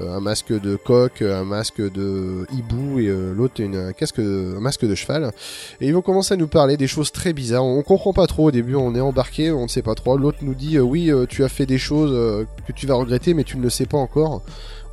un 0.00 0.20
masque 0.20 0.58
de 0.58 0.76
coq, 0.76 1.20
un 1.22 1.44
masque 1.44 1.80
de 1.80 2.46
hibou 2.52 3.00
et 3.00 3.08
l'autre 3.34 3.62
un, 3.62 3.92
casque 3.92 4.20
un 4.20 4.61
masque 4.61 4.87
de 4.87 4.94
cheval. 4.94 5.32
Et 5.80 5.88
ils 5.88 5.94
vont 5.94 6.00
commencer 6.00 6.34
à 6.34 6.37
nous 6.37 6.46
parler 6.46 6.76
des 6.76 6.87
choses 6.87 7.11
très 7.11 7.32
bizarres. 7.32 7.64
On, 7.64 7.82
comprend 7.82 8.12
pas 8.12 8.26
trop 8.26 8.46
au 8.46 8.50
début, 8.52 8.76
on 8.76 8.94
est 8.94 9.00
embarqué, 9.00 9.50
on 9.50 9.64
ne 9.64 9.68
sait 9.68 9.82
pas 9.82 9.94
trop. 9.94 10.16
L'autre 10.16 10.38
nous 10.42 10.54
dit 10.54 10.78
oui, 10.78 11.11
tu 11.28 11.42
as 11.42 11.48
fait 11.48 11.66
des 11.66 11.78
choses 11.78 12.46
que 12.66 12.72
tu 12.72 12.87
vas 12.87 12.94
regretter 12.94 13.34
mais 13.34 13.44
tu 13.44 13.56
ne 13.58 13.62
le 13.62 13.70
sais 13.70 13.87
pas 13.87 13.98
encore. 13.98 14.42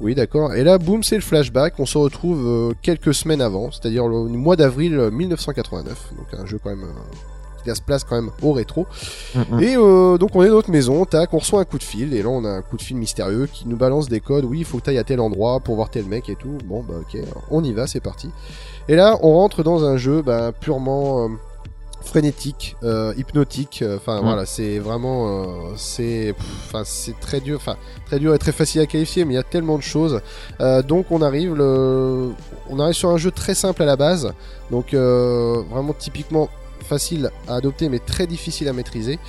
Oui, 0.01 0.15
d'accord. 0.15 0.53
Et 0.53 0.63
là, 0.63 0.77
boum, 0.77 1.03
c'est 1.03 1.15
le 1.15 1.21
flashback. 1.21 1.79
On 1.79 1.85
se 1.85 1.97
retrouve 1.97 2.45
euh, 2.45 2.73
quelques 2.81 3.13
semaines 3.13 3.41
avant, 3.41 3.71
c'est-à-dire 3.71 4.07
le 4.07 4.27
mois 4.27 4.55
d'avril 4.55 5.09
1989. 5.11 6.13
Donc 6.17 6.39
un 6.39 6.45
jeu 6.45 6.59
quand 6.61 6.69
même 6.69 6.83
euh, 6.83 7.63
qui 7.63 7.75
se 7.75 7.81
place 7.81 8.03
quand 8.03 8.15
même 8.15 8.29
au 8.41 8.51
rétro. 8.51 8.87
Et 9.59 9.75
euh, 9.77 10.17
donc 10.17 10.35
on 10.35 10.43
est 10.43 10.49
dans 10.49 10.55
notre 10.55 10.69
maison, 10.69 11.05
tac, 11.05 11.33
on 11.33 11.39
reçoit 11.39 11.61
un 11.61 11.65
coup 11.65 11.77
de 11.77 11.83
fil. 11.83 12.13
Et 12.13 12.23
là, 12.23 12.29
on 12.29 12.43
a 12.43 12.49
un 12.49 12.61
coup 12.61 12.77
de 12.77 12.81
fil 12.81 12.97
mystérieux 12.97 13.47
qui 13.51 13.67
nous 13.67 13.77
balance 13.77 14.09
des 14.09 14.19
codes. 14.19 14.45
Oui, 14.45 14.59
il 14.59 14.65
faut 14.65 14.79
que 14.79 14.83
tu 14.83 14.89
ailles 14.89 14.97
à 14.97 15.03
tel 15.03 15.19
endroit 15.19 15.59
pour 15.61 15.75
voir 15.75 15.89
tel 15.89 16.05
mec 16.05 16.29
et 16.29 16.35
tout. 16.35 16.57
Bon, 16.65 16.83
bah 16.83 16.95
ok, 16.99 17.21
on 17.49 17.63
y 17.63 17.71
va, 17.71 17.87
c'est 17.87 18.01
parti. 18.01 18.29
Et 18.87 18.95
là, 18.95 19.17
on 19.21 19.33
rentre 19.33 19.63
dans 19.63 19.85
un 19.85 19.97
jeu 19.97 20.21
bah, 20.21 20.51
purement 20.51 21.29
frénétique, 22.05 22.77
euh, 22.83 23.13
hypnotique. 23.17 23.81
Euh, 23.81 23.97
enfin 23.97 24.21
voilà, 24.21 24.45
c'est 24.45 24.79
vraiment, 24.79 25.27
euh, 25.27 25.73
c'est, 25.75 26.33
enfin 26.65 26.83
c'est 26.85 27.19
très 27.19 27.41
dur, 27.41 27.57
enfin 27.57 27.75
très 28.05 28.19
dur 28.19 28.33
et 28.33 28.37
très 28.37 28.51
facile 28.51 28.81
à 28.81 28.85
qualifier, 28.85 29.25
mais 29.25 29.33
il 29.33 29.37
y 29.37 29.39
a 29.39 29.43
tellement 29.43 29.77
de 29.77 29.83
choses. 29.83 30.21
donc 30.87 31.07
on 31.11 31.21
arrive, 31.21 31.55
le, 31.55 32.31
on 32.69 32.79
arrive 32.79 32.93
sur 32.93 33.09
un 33.09 33.17
jeu 33.17 33.31
très 33.31 33.55
simple 33.55 33.83
à 33.83 33.85
la 33.85 33.95
base, 33.95 34.33
donc 34.71 34.93
vraiment 34.93 35.93
typiquement 35.97 36.49
facile 36.83 37.31
à 37.47 37.55
adopter 37.55 37.89
mais 37.89 37.99
très 37.99 38.27
difficile 38.27 38.67
à 38.67 38.73
maîtriser. 38.73 39.19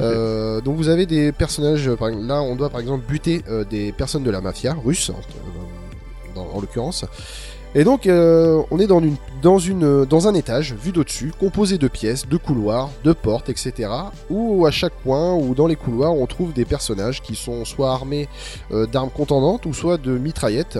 donc 0.00 0.76
vous 0.76 0.88
avez 0.88 1.06
des 1.06 1.32
personnages, 1.32 1.88
là 1.88 2.42
on 2.42 2.56
doit 2.56 2.70
par 2.70 2.80
exemple 2.80 3.04
buter 3.06 3.42
des 3.70 3.92
personnes 3.92 4.24
de 4.24 4.30
la 4.30 4.40
mafia 4.40 4.74
russe, 4.84 5.12
en 6.36 6.60
l'occurrence. 6.60 7.04
Et 7.74 7.84
donc, 7.84 8.06
euh, 8.06 8.62
on 8.70 8.78
est 8.78 8.86
dans, 8.86 9.00
une, 9.00 9.16
dans, 9.40 9.58
une, 9.58 10.04
dans 10.04 10.28
un 10.28 10.34
étage, 10.34 10.74
vu 10.74 10.92
d'au-dessus, 10.92 11.32
composé 11.38 11.78
de 11.78 11.88
pièces, 11.88 12.28
de 12.28 12.36
couloirs, 12.36 12.90
de 13.02 13.12
portes, 13.12 13.48
etc. 13.48 13.90
Où 14.28 14.66
à 14.66 14.70
chaque 14.70 14.92
coin 15.02 15.34
ou 15.34 15.54
dans 15.54 15.66
les 15.66 15.76
couloirs, 15.76 16.14
on 16.14 16.26
trouve 16.26 16.52
des 16.52 16.66
personnages 16.66 17.22
qui 17.22 17.34
sont 17.34 17.64
soit 17.64 17.90
armés 17.90 18.28
euh, 18.72 18.86
d'armes 18.86 19.10
contendantes 19.10 19.64
ou 19.64 19.72
soit 19.72 19.96
de 19.96 20.18
mitraillettes. 20.18 20.78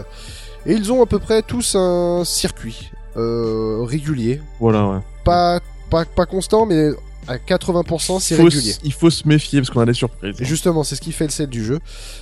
Et 0.67 0.75
ils 0.75 0.93
ont 0.93 1.03
à 1.03 1.07
peu 1.07 1.19
près 1.19 1.43
tous 1.43 1.75
un 1.77 2.25
circuit 2.25 2.93
euh, 3.17 3.83
régulier. 3.83 4.43
Voilà, 4.61 4.87
ouais. 4.87 4.99
Pas, 5.25 5.61
pas, 5.89 6.05
pas 6.05 6.27
constant, 6.27 6.67
mais 6.67 6.91
à 7.29 7.37
80% 7.37 8.21
c'est 8.21 8.37
régulier. 8.37 8.75
Il 8.85 8.93
faut 8.93 9.11
se 9.11 9.27
méfier 9.27 9.61
parce 9.61 9.71
qu'on 9.71 9.81
a 9.81 9.87
des 9.87 9.95
surprises. 9.95 10.35
justement, 10.41 10.83
c'est 10.85 10.97
ce 10.97 11.01
qui 11.01 11.13
fait 11.13 11.25
le 11.25 11.31
set 11.31 11.49
du 11.49 11.65
jeu. 11.65 11.79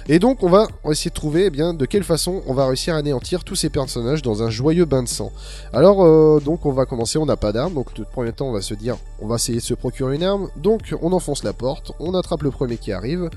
Et 0.08 0.18
donc, 0.18 0.42
on 0.42 0.50
va 0.50 0.68
essayer 0.90 1.10
de 1.10 1.14
trouver 1.14 1.46
eh 1.46 1.50
bien, 1.50 1.74
de 1.74 1.86
quelle 1.86 2.04
façon 2.04 2.42
on 2.46 2.54
va 2.54 2.66
réussir 2.66 2.94
à 2.94 2.98
anéantir 2.98 3.44
tous 3.44 3.56
ces 3.56 3.70
personnages 3.70 4.22
dans 4.22 4.42
un 4.42 4.50
joyeux 4.50 4.84
bain 4.84 5.02
de 5.02 5.08
sang. 5.08 5.32
Alors, 5.72 6.04
euh, 6.04 6.40
donc, 6.44 6.66
on 6.66 6.72
va 6.72 6.86
commencer, 6.86 7.18
on 7.18 7.26
n'a 7.26 7.36
pas 7.36 7.52
d'arme, 7.52 7.74
donc 7.74 7.96
le 7.98 8.04
premier 8.04 8.32
temps, 8.32 8.48
on 8.48 8.52
va 8.52 8.62
se 8.62 8.74
dire, 8.74 8.96
on 9.20 9.26
va 9.26 9.36
essayer 9.36 9.58
de 9.58 9.64
se 9.64 9.74
procurer 9.74 10.16
une 10.16 10.24
arme. 10.24 10.48
Donc, 10.56 10.94
on 11.02 11.12
enfonce 11.12 11.44
la 11.44 11.52
porte, 11.52 11.92
on 11.98 12.14
attrape 12.14 12.42
le 12.42 12.50
premier 12.50 12.76
qui 12.76 12.92
arrive. 12.92 13.30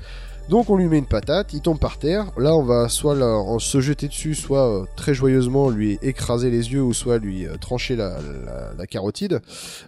Donc 0.50 0.68
on 0.68 0.76
lui 0.76 0.88
met 0.88 0.98
une 0.98 1.06
patate, 1.06 1.54
il 1.54 1.62
tombe 1.62 1.78
par 1.78 1.96
terre. 1.96 2.26
Là, 2.36 2.54
on 2.54 2.62
va 2.62 2.88
soit 2.90 3.16
se 3.58 3.80
jeter 3.80 4.08
dessus, 4.08 4.34
soit 4.34 4.68
euh, 4.68 4.84
très 4.94 5.14
joyeusement 5.14 5.70
lui 5.70 5.98
écraser 6.02 6.50
les 6.50 6.70
yeux, 6.72 6.82
ou 6.82 6.92
soit 6.92 7.16
lui 7.16 7.46
euh, 7.46 7.56
trancher 7.56 7.96
la, 7.96 8.18
carotide. 8.90 9.40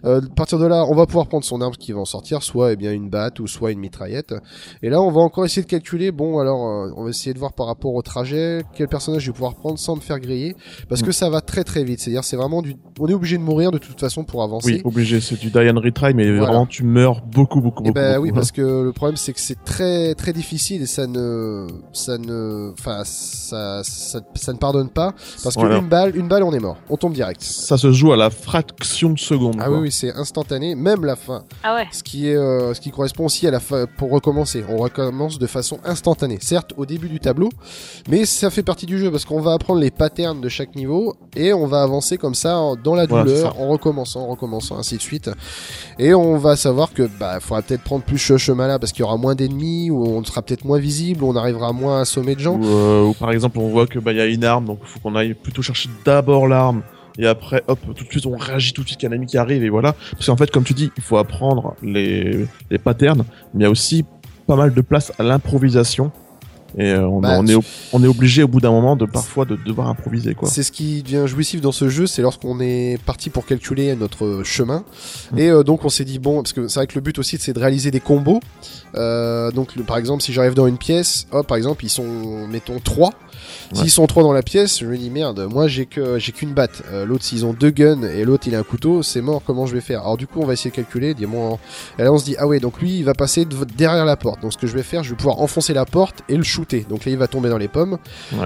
Euh, 0.03 0.19
à 0.19 0.35
partir 0.35 0.57
de 0.57 0.65
là, 0.65 0.83
on 0.89 0.95
va 0.95 1.05
pouvoir 1.05 1.27
prendre 1.27 1.45
son 1.45 1.61
arme 1.61 1.75
qui 1.75 1.91
va 1.91 1.99
en 1.99 2.05
sortir, 2.05 2.41
soit 2.41 2.73
eh 2.73 2.75
bien 2.75 2.91
une 2.91 3.07
batte 3.07 3.39
ou 3.39 3.45
soit 3.45 3.71
une 3.71 3.79
mitraillette. 3.79 4.33
Et 4.81 4.89
là, 4.89 4.99
on 4.99 5.11
va 5.11 5.21
encore 5.21 5.45
essayer 5.45 5.61
de 5.61 5.67
calculer. 5.67 6.11
Bon, 6.11 6.39
alors 6.39 6.57
on 6.97 7.03
va 7.03 7.09
essayer 7.11 7.35
de 7.35 7.39
voir 7.39 7.53
par 7.53 7.67
rapport 7.67 7.93
au 7.93 8.01
trajet 8.01 8.63
quel 8.73 8.87
personnage 8.87 9.21
je 9.21 9.27
vais 9.27 9.35
pouvoir 9.35 9.53
prendre 9.53 9.77
sans 9.77 9.95
me 9.95 10.01
faire 10.01 10.19
griller, 10.19 10.55
parce 10.89 11.03
que 11.03 11.09
mm. 11.09 11.13
ça 11.13 11.29
va 11.29 11.41
très 11.41 11.63
très 11.65 11.83
vite. 11.83 11.99
C'est-à-dire, 11.99 12.23
c'est 12.23 12.35
vraiment 12.35 12.63
du, 12.63 12.75
on 12.99 13.07
est 13.07 13.13
obligé 13.13 13.37
de 13.37 13.43
mourir 13.43 13.69
de 13.69 13.77
toute 13.77 13.99
façon 13.99 14.23
pour 14.23 14.41
avancer. 14.41 14.73
Oui, 14.73 14.81
obligé. 14.83 15.21
C'est 15.21 15.39
du 15.39 15.51
die 15.51 15.69
and 15.69 15.79
retry, 15.79 16.15
mais 16.15 16.31
vraiment 16.35 16.65
tu 16.65 16.83
meurs 16.83 17.21
beaucoup 17.21 17.61
beaucoup 17.61 17.83
eh 17.85 17.89
beaucoup. 17.89 17.99
Et 17.99 18.01
ben 18.01 18.17
oui, 18.19 18.31
parce 18.31 18.51
que 18.51 18.61
le 18.61 18.91
problème 18.91 19.17
c'est 19.17 19.33
que 19.33 19.39
c'est 19.39 19.63
très 19.63 20.15
très 20.15 20.33
difficile 20.33 20.46
difficile 20.47 20.81
et 20.81 20.85
ça 20.85 21.07
ne, 21.07 21.67
ça 21.91 22.17
ne, 22.17 22.71
enfin, 22.79 23.01
ça, 23.03 23.81
ça, 23.83 24.53
ne 24.53 24.57
pardonne 24.57 24.89
pas 24.89 25.13
parce 25.43 25.55
qu'une 25.55 25.89
balle, 25.89 26.15
une 26.15 26.29
balle, 26.29 26.43
on 26.43 26.53
est 26.53 26.59
mort, 26.59 26.77
on 26.89 26.95
tombe 26.95 27.13
direct. 27.13 27.41
Ça 27.41 27.77
se 27.77 27.91
joue 27.91 28.13
à 28.13 28.17
la 28.17 28.29
fraction 28.29 29.09
de 29.09 29.19
seconde. 29.19 29.57
Ah 29.59 29.69
oui, 29.69 29.79
oui 29.81 29.91
c'est 29.91 30.13
instantané, 30.13 30.75
même 30.75 31.03
la 31.03 31.17
fin. 31.17 31.43
Ah 31.63 31.75
ouais. 31.75 31.87
Ce 31.91 32.01
qui 32.01 32.29
est, 32.29 32.35
euh, 32.35 32.73
ce 32.73 32.79
qui 32.79 32.91
correspond 32.91 33.25
aussi 33.25 33.45
à 33.45 33.51
la 33.51 33.59
fin 33.59 33.87
pour 33.97 34.09
recommencer. 34.09 34.63
On 34.69 34.77
recommence 34.77 35.37
de 35.37 35.47
façon 35.47 35.79
instantanée. 35.83 36.37
Certes, 36.41 36.73
au 36.77 36.85
début 36.85 37.09
du 37.09 37.19
tableau, 37.19 37.49
mais 38.07 38.25
ça 38.25 38.49
fait 38.49 38.63
partie 38.63 38.85
du 38.85 38.97
jeu 38.97 39.11
parce 39.11 39.25
qu'on 39.25 39.41
va 39.41 39.53
apprendre 39.53 39.81
les 39.81 39.91
patterns 39.91 40.39
de 40.39 40.49
chaque 40.49 40.75
niveau 40.75 41.15
et 41.35 41.53
on 41.53 41.67
va 41.67 41.81
avancer 41.81 42.17
comme 42.17 42.35
ça 42.35 42.57
dans 42.81 42.95
la 42.95 43.05
douleur, 43.05 43.59
en 43.59 43.67
recommençant, 43.67 44.21
en 44.21 44.27
recommençant, 44.27 44.77
ainsi 44.77 44.95
de 44.95 45.01
suite. 45.01 45.29
Et 45.99 46.13
on 46.13 46.37
va 46.37 46.55
savoir 46.55 46.93
que, 46.93 47.09
bah, 47.19 47.39
faudra 47.41 47.61
peut-être 47.61 47.83
prendre 47.83 48.05
plus 48.05 48.17
ce 48.17 48.37
chemin 48.37 48.67
là 48.67 48.79
parce 48.79 48.93
qu'il 48.93 49.01
y 49.01 49.03
aura 49.03 49.17
moins 49.17 49.35
d'ennemis 49.35 49.91
ou 49.91 50.05
on 50.05 50.23
sera 50.23 50.36
peut-être 50.41 50.65
moins 50.65 50.79
visible, 50.79 51.23
on 51.23 51.35
arrivera 51.35 51.73
moins 51.73 51.99
à 51.99 52.01
assommer 52.01 52.35
de 52.35 52.39
gens. 52.39 52.59
Euh, 52.63 53.03
ou, 53.03 53.13
par 53.13 53.31
exemple, 53.31 53.59
on 53.59 53.69
voit 53.69 53.87
que 53.87 53.99
bah 53.99 54.13
y 54.13 54.19
a 54.19 54.25
une 54.25 54.43
arme, 54.43 54.65
donc 54.65 54.79
il 54.83 54.87
faut 54.87 54.99
qu'on 54.99 55.15
aille 55.15 55.33
plutôt 55.33 55.61
chercher 55.61 55.89
d'abord 56.05 56.47
l'arme. 56.47 56.83
Et 57.19 57.25
après 57.25 57.63
hop 57.67 57.79
tout 57.95 58.03
de 58.03 58.09
suite 58.09 58.27
on 58.27 58.37
réagit 58.37 58.73
tout 58.73 58.83
de 58.83 58.87
suite 58.87 58.99
qu'il 58.99 59.09
y 59.09 59.11
a 59.11 59.15
un 59.15 59.17
ami 59.17 59.25
qui 59.25 59.39
arrive 59.39 59.63
et 59.63 59.69
voilà. 59.69 59.95
Parce 60.11 60.27
qu'en 60.27 60.37
fait 60.37 60.51
comme 60.51 60.63
tu 60.63 60.73
dis 60.73 60.91
il 60.97 61.01
faut 61.01 61.17
apprendre 61.17 61.75
les 61.81 62.45
les 62.69 62.77
patterns 62.77 63.23
mais 63.55 63.61
il 63.61 63.63
y 63.63 63.65
a 63.65 63.71
aussi 63.71 64.05
pas 64.45 64.55
mal 64.55 64.71
de 64.71 64.81
place 64.81 65.11
à 65.17 65.23
l'improvisation 65.23 66.11
et 66.77 66.91
euh, 66.91 67.07
on, 67.07 67.21
bah, 67.21 67.37
on, 67.39 67.47
est, 67.47 67.55
on 67.93 68.03
est 68.03 68.07
obligé 68.07 68.43
au 68.43 68.47
bout 68.47 68.59
d'un 68.59 68.71
moment 68.71 68.95
de 68.95 69.05
parfois 69.05 69.45
de 69.45 69.55
devoir 69.55 69.87
improviser 69.87 70.35
quoi. 70.35 70.49
C'est 70.49 70.63
ce 70.63 70.71
qui 70.71 71.01
devient 71.03 71.23
jouissif 71.25 71.61
dans 71.61 71.71
ce 71.71 71.89
jeu, 71.89 72.07
c'est 72.07 72.21
lorsqu'on 72.21 72.59
est 72.59 73.01
parti 73.03 73.29
pour 73.29 73.45
calculer 73.45 73.95
notre 73.95 74.41
chemin. 74.43 74.83
Mm. 75.31 75.39
Et 75.39 75.49
euh, 75.49 75.63
donc 75.63 75.85
on 75.85 75.89
s'est 75.89 76.05
dit 76.05 76.19
bon, 76.19 76.41
parce 76.41 76.53
que 76.53 76.67
c'est 76.67 76.79
vrai 76.79 76.87
que 76.87 76.95
le 76.95 77.01
but 77.01 77.17
aussi 77.19 77.37
c'est 77.39 77.53
de 77.53 77.59
réaliser 77.59 77.91
des 77.91 77.99
combos. 77.99 78.39
Euh, 78.95 79.51
donc 79.51 79.77
par 79.83 79.97
exemple 79.97 80.23
si 80.23 80.33
j'arrive 80.33 80.53
dans 80.53 80.67
une 80.67 80.77
pièce, 80.77 81.27
hop 81.31 81.47
par 81.47 81.57
exemple 81.57 81.85
ils 81.85 81.89
sont 81.89 82.47
mettons 82.47 82.79
3 82.79 83.11
S'ils 83.73 83.91
sont 83.91 84.07
trois 84.07 84.23
dans 84.23 84.33
la 84.33 84.43
pièce, 84.43 84.79
je 84.79 84.85
me 84.85 84.97
dis 84.97 85.09
merde, 85.09 85.47
moi 85.49 85.67
j'ai 85.67 85.85
que 85.85 86.19
j'ai 86.19 86.31
qu'une 86.31 86.53
batte. 86.53 86.83
l'autre 87.05 87.23
s'ils 87.23 87.45
ont 87.45 87.53
deux 87.53 87.69
guns 87.69 88.03
et 88.03 88.23
l'autre 88.23 88.47
il 88.47 88.55
a 88.55 88.59
un 88.59 88.63
couteau, 88.63 89.03
c'est 89.03 89.21
mort. 89.21 89.41
Comment 89.45 89.65
je 89.65 89.73
vais 89.73 89.81
faire? 89.81 90.01
Alors 90.01 90.17
du 90.17 90.27
coup 90.27 90.39
on 90.41 90.45
va 90.45 90.53
essayer 90.53 90.71
de 90.71 90.75
calculer. 90.75 91.13
Dire 91.13 91.29
bon, 91.29 91.59
et 91.99 92.03
là 92.03 92.11
on 92.11 92.17
se 92.17 92.25
dit 92.25 92.35
ah 92.39 92.47
ouais 92.47 92.59
donc 92.59 92.79
lui 92.79 92.97
il 92.97 93.03
va 93.03 93.13
passer 93.13 93.45
derrière 93.77 94.05
la 94.05 94.15
porte. 94.15 94.41
Donc 94.41 94.53
ce 94.53 94.57
que 94.57 94.67
je 94.67 94.73
vais 94.73 94.83
faire, 94.83 95.03
je 95.03 95.11
vais 95.11 95.15
pouvoir 95.15 95.39
enfoncer 95.39 95.73
la 95.73 95.85
porte 95.85 96.23
et 96.29 96.37
le 96.37 96.43
shooter. 96.43 96.85
Donc 96.89 97.05
là 97.05 97.11
il 97.11 97.17
va 97.17 97.27
tomber 97.27 97.49
dans 97.49 97.57
les 97.57 97.67
pommes. 97.67 97.97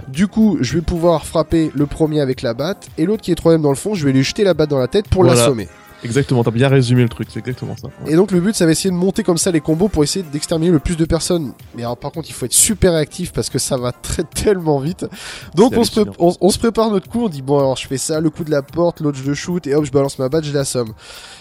Du 0.08 0.28
coup 0.28 0.58
je 0.62 0.74
vais 0.74 0.82
pouvoir 0.82 1.26
frapper 1.26 1.72
le 1.74 1.86
premier 1.86 2.22
avec 2.22 2.42
la 2.42 2.54
batte 2.54 2.88
et 2.98 3.06
l'autre 3.06 3.22
qui 3.22 3.32
est 3.32 3.36
troisième 3.36 3.62
dans 3.62 3.70
le 3.70 3.76
fond, 3.76 3.96
je 3.96 4.06
vais 4.06 4.12
lui 4.12 4.24
jeter 4.24 4.44
la 4.44 4.54
batte 4.54 4.70
dans 4.70 4.80
la 4.80 4.88
tête 4.88 5.08
pour 5.08 5.24
l'assommer. 5.24 5.68
Exactement, 6.04 6.44
t'as 6.44 6.52
bien 6.52 6.68
résumé 6.68 7.04
le 7.04 7.10
truc, 7.10 7.28
c'est 7.32 7.40
exactement 7.40 7.76
ça. 7.78 7.90
Et 8.08 8.16
donc 8.16 8.32
le 8.32 8.40
but, 8.40 8.56
ça 8.56 8.66
va 8.66 8.72
essayer 8.72 8.90
de 8.90 8.96
monter 8.96 9.24
comme 9.24 9.38
ça 9.38 9.52
les 9.52 9.62
combos 9.62 9.88
pour 9.88 10.04
essayer 10.04 10.26
d'exterminer 10.32 10.72
le 10.72 10.80
plus 10.80 10.98
de 10.98 11.06
personnes. 11.06 11.54
Mais 11.76 11.84
alors 11.84 11.98
par 11.98 12.12
contre, 12.12 12.30
il 12.30 12.34
faut 12.34 12.46
être 12.46 12.54
super 12.54 12.94
réactif 12.94 13.32
parce 13.32 13.50
que 13.50 13.60
ça 13.60 13.78
va 13.78 13.92
très 14.02 14.24
tellement 14.24 14.80
vite. 14.80 15.06
Donc 15.56 15.74
on 15.78 15.84
se, 15.84 16.02
on, 16.18 16.50
se, 16.50 16.58
prépare 16.58 16.90
notre 16.90 17.10
coup, 17.10 17.26
on 17.26 17.30
dit 17.30 17.42
bon 17.42 17.60
alors 17.60 17.78
je 17.78 17.88
fais 17.88 17.98
ça, 17.98 18.20
le 18.20 18.30
coup 18.30 18.44
de 18.44 18.52
la 18.52 18.62
porte, 18.64 19.00
l'autre 19.00 19.18
je 19.18 19.28
le 19.28 19.36
shoot 19.36 19.66
et 19.68 19.76
hop 19.76 19.86
je 19.86 19.92
balance 19.92 20.18
ma 20.18 20.30
batte, 20.30 20.44
je 20.44 20.54
l'assomme. 20.54 20.94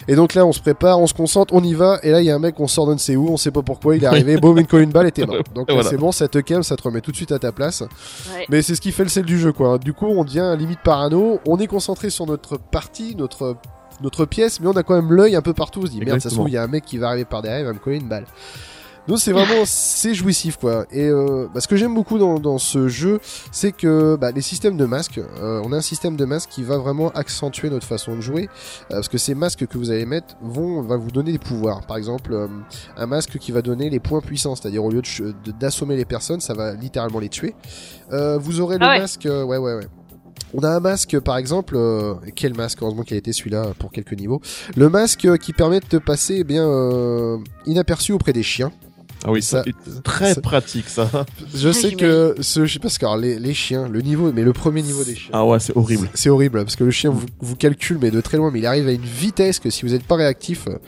Et 0.08 0.14
donc 0.14 0.34
là 0.34 0.44
on 0.44 0.52
se 0.52 0.60
prépare, 0.60 1.00
on 1.00 1.06
se 1.06 1.14
concentre, 1.14 1.54
on 1.54 1.62
y 1.62 1.74
va 1.74 1.98
et 2.02 2.10
là 2.10 2.20
il 2.20 2.26
y 2.26 2.30
a 2.30 2.34
un 2.34 2.38
mec, 2.38 2.60
on 2.60 2.68
sort 2.68 2.86
de 2.86 2.92
ne 2.92 2.98
sait 2.98 3.16
où, 3.16 3.28
on 3.28 3.36
sait 3.36 3.50
pas 3.50 3.62
pourquoi, 3.62 3.96
il 3.96 4.04
est 4.04 4.06
arrivé, 4.06 4.36
boum 4.36 4.58
une 4.58 4.66
colle 4.66 4.82
une 4.82 4.90
balle 4.90 5.06
et 5.06 5.12
t'es 5.12 5.24
mort. 5.24 5.42
Donc 5.54 5.70
c'est 5.88 5.96
bon, 5.96 6.12
ça 6.12 6.28
te 6.28 6.38
calme, 6.38 6.62
ça 6.62 6.76
te 6.76 6.82
remet 6.82 7.00
tout 7.00 7.12
de 7.12 7.16
suite 7.16 7.32
à 7.32 7.38
ta 7.38 7.52
place. 7.52 7.82
Mais 8.50 8.62
c'est 8.62 8.74
ce 8.74 8.80
qui 8.80 8.92
fait 8.92 9.04
le 9.04 9.08
sel 9.08 9.24
du 9.24 9.38
jeu 9.38 9.52
quoi. 9.52 9.78
Du 9.78 9.92
coup 9.92 10.06
on 10.06 10.24
devient 10.24 10.54
limite 10.58 10.80
parano, 10.84 11.40
on 11.46 11.58
est 11.58 11.66
concentré 11.66 12.10
sur 12.10 12.26
notre 12.26 12.58
partie, 12.58 13.16
notre 13.16 13.56
notre 14.02 14.24
pièce, 14.24 14.60
mais 14.60 14.66
on 14.68 14.72
a 14.72 14.82
quand 14.82 14.94
même 14.94 15.12
l'œil 15.12 15.36
un 15.36 15.42
peu 15.42 15.54
partout. 15.54 15.80
On 15.82 15.86
se 15.86 15.90
dit 15.90 16.00
merde, 16.00 16.20
ça 16.20 16.30
se 16.30 16.34
trouve, 16.34 16.48
il 16.48 16.54
y 16.54 16.56
a 16.58 16.62
un 16.62 16.68
mec 16.68 16.84
qui 16.84 16.98
va 16.98 17.08
arriver 17.08 17.24
par 17.24 17.42
derrière, 17.42 17.60
il 17.60 17.66
va 17.66 17.72
me 17.72 17.78
coller 17.78 17.96
une 17.98 18.08
balle. 18.08 18.24
Donc 19.08 19.18
c'est 19.18 19.32
vraiment 19.32 19.62
c'est 19.64 20.14
jouissif 20.14 20.56
quoi. 20.58 20.84
Et 20.92 21.08
euh, 21.08 21.48
bah, 21.52 21.60
ce 21.60 21.66
que 21.66 21.74
j'aime 21.74 21.94
beaucoup 21.94 22.18
dans, 22.18 22.38
dans 22.38 22.58
ce 22.58 22.86
jeu, 22.86 23.18
c'est 23.50 23.72
que 23.72 24.14
bah, 24.16 24.30
les 24.30 24.42
systèmes 24.42 24.76
de 24.76 24.84
masques, 24.84 25.18
euh, 25.18 25.60
on 25.64 25.72
a 25.72 25.78
un 25.78 25.80
système 25.80 26.16
de 26.16 26.24
masques 26.26 26.50
qui 26.50 26.62
va 26.62 26.76
vraiment 26.76 27.08
accentuer 27.12 27.70
notre 27.70 27.86
façon 27.86 28.14
de 28.14 28.20
jouer, 28.20 28.44
euh, 28.44 28.96
parce 28.96 29.08
que 29.08 29.16
ces 29.18 29.34
masques 29.34 29.66
que 29.66 29.78
vous 29.78 29.90
allez 29.90 30.04
mettre 30.04 30.36
vont 30.42 30.82
va 30.82 30.96
vous 30.96 31.10
donner 31.10 31.32
des 31.32 31.38
pouvoirs. 31.38 31.80
Par 31.86 31.96
exemple, 31.96 32.32
euh, 32.34 32.46
un 32.96 33.06
masque 33.06 33.38
qui 33.38 33.52
va 33.52 33.62
donner 33.62 33.88
les 33.90 34.00
points 34.00 34.20
puissants, 34.20 34.54
c'est-à-dire 34.54 34.84
au 34.84 34.90
lieu 34.90 35.00
de 35.00 35.06
ch- 35.06 35.32
de- 35.44 35.52
d'assommer 35.52 35.96
les 35.96 36.04
personnes, 36.04 36.40
ça 36.40 36.52
va 36.52 36.74
littéralement 36.74 37.20
les 37.20 37.30
tuer. 37.30 37.54
Euh, 38.12 38.38
vous 38.38 38.60
aurez 38.60 38.76
le 38.78 38.84
Ah 38.84 38.90
ouais. 38.90 38.98
masque, 39.00 39.26
euh, 39.26 39.42
ouais 39.44 39.56
ouais 39.56 39.74
ouais. 39.76 39.86
On 40.52 40.60
a 40.60 40.68
un 40.68 40.80
masque 40.80 41.18
par 41.20 41.36
exemple, 41.36 41.74
euh, 41.76 42.14
quel 42.34 42.54
masque 42.54 42.78
Heureusement 42.82 43.02
qu'il 43.02 43.14
a 43.14 43.18
été 43.18 43.32
celui-là 43.32 43.72
pour 43.78 43.92
quelques 43.92 44.12
niveaux. 44.12 44.40
Le 44.76 44.88
masque 44.88 45.38
qui 45.38 45.52
permet 45.52 45.80
de 45.80 45.86
te 45.86 45.96
passer 45.96 46.38
eh 46.38 46.44
bien 46.44 46.66
euh, 46.66 47.38
inaperçu 47.66 48.12
auprès 48.12 48.32
des 48.32 48.42
chiens. 48.42 48.72
Ah 49.24 49.30
oui, 49.32 49.42
Ça- 49.42 49.62
ça, 49.62 49.70
c'est 49.84 50.02
très 50.02 50.34
ça- 50.34 50.40
pratique 50.40 50.88
ça. 50.88 51.08
Je 51.54 51.68
Ah, 51.68 51.72
sais 51.72 51.92
que 51.92 52.34
ce, 52.40 52.64
je 52.64 52.72
sais 52.72 52.78
pas 52.78 52.88
ce 52.88 52.98
que 52.98 53.20
les, 53.20 53.38
les 53.38 53.52
chiens, 53.54 53.86
le 53.88 54.00
niveau, 54.00 54.32
mais 54.32 54.42
le 54.42 54.52
premier 54.54 54.80
niveau 54.82 55.04
des 55.04 55.14
chiens. 55.14 55.30
Ah 55.34 55.44
ouais, 55.44 55.58
c'est 55.60 55.76
horrible. 55.76 56.08
C'est- 56.14 56.30
horrible 56.30 56.60
parce 56.64 56.76
que 56.76 56.84
le 56.84 56.90
chien 56.90 57.10
vous, 57.10 57.26
vous 57.40 57.56
calcule 57.56 57.98
mais 58.00 58.10
de 58.10 58.20
très 58.20 58.38
loin, 58.38 58.50
mais 58.50 58.60
il 58.60 58.66
arrive 58.66 58.88
à 58.88 58.92
une 58.92 59.00
vitesse 59.02 59.58
que 59.58 59.68
si 59.68 59.84
vous 59.84 59.92
n'êtes 59.92 60.04
pas 60.04 60.16
réactif, 60.16 60.66
euh, 60.68 60.78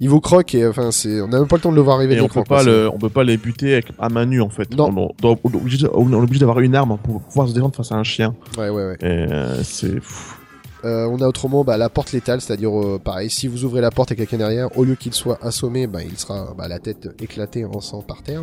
il 0.00 0.08
vous 0.08 0.20
croque 0.20 0.54
et 0.54 0.66
enfin 0.66 0.90
c'est, 0.92 1.20
on 1.20 1.28
n'a 1.28 1.38
même 1.40 1.48
pas 1.48 1.56
le 1.56 1.62
temps 1.62 1.70
de 1.72 1.76
le 1.76 1.82
voir 1.82 1.96
arriver. 1.96 2.14
Et 2.14 2.20
on 2.20 2.28
peut 2.28 2.42
pas 2.44 2.62
le, 2.62 2.88
on 2.92 2.98
peut 2.98 3.08
pas 3.10 3.24
les 3.24 3.36
buter 3.36 3.72
avec, 3.74 3.86
à 3.98 4.08
main 4.08 4.24
nue 4.24 4.40
en 4.40 4.48
fait. 4.50 4.74
Non. 4.74 4.88
On, 4.96 5.10
doit- 5.20 5.38
on 5.44 5.50
est 5.50 5.56
obligé, 5.56 5.86
on 5.92 6.10
est 6.10 6.16
obligé 6.16 6.40
d'avoir 6.40 6.60
une 6.60 6.74
arme 6.74 6.96
pour 7.02 7.20
pouvoir 7.22 7.48
se 7.48 7.52
défendre 7.54 7.74
face 7.76 7.92
à 7.92 7.96
un 7.96 8.04
chien. 8.04 8.34
Ouais 8.56 8.70
ouais 8.70 8.86
ouais. 8.86 8.96
Et 9.00 9.04
euh, 9.30 9.62
c'est 9.62 9.94
pff, 9.96 10.36
Euh, 10.84 11.06
on 11.06 11.20
a 11.20 11.26
autrement 11.26 11.64
bah, 11.64 11.76
la 11.76 11.88
porte 11.88 12.12
létale, 12.12 12.40
c'est-à-dire 12.40 12.78
euh, 12.78 13.00
pareil, 13.02 13.30
si 13.30 13.48
vous 13.48 13.64
ouvrez 13.64 13.80
la 13.80 13.90
porte 13.90 14.12
et 14.12 14.16
quelqu'un 14.16 14.36
derrière, 14.38 14.76
au 14.78 14.84
lieu 14.84 14.94
qu'il 14.96 15.14
soit 15.14 15.38
assommé, 15.42 15.86
bah, 15.86 16.00
il 16.02 16.18
sera 16.18 16.52
bah, 16.56 16.68
la 16.68 16.78
tête 16.78 17.08
éclatée 17.20 17.64
en 17.64 17.80
sang 17.80 18.02
par 18.02 18.22
terre. 18.22 18.42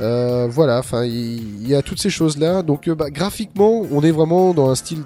Euh, 0.00 0.48
voilà, 0.50 0.78
enfin 0.78 1.04
il 1.04 1.68
y, 1.68 1.74
a 1.74 1.82
toutes 1.82 2.00
ces 2.00 2.10
choses 2.10 2.38
là. 2.38 2.62
Donc 2.62 2.88
bah, 2.88 3.10
graphiquement, 3.10 3.82
on 3.92 4.00
est 4.02 4.10
vraiment 4.10 4.54
dans 4.54 4.70
un 4.70 4.74
style 4.74 5.02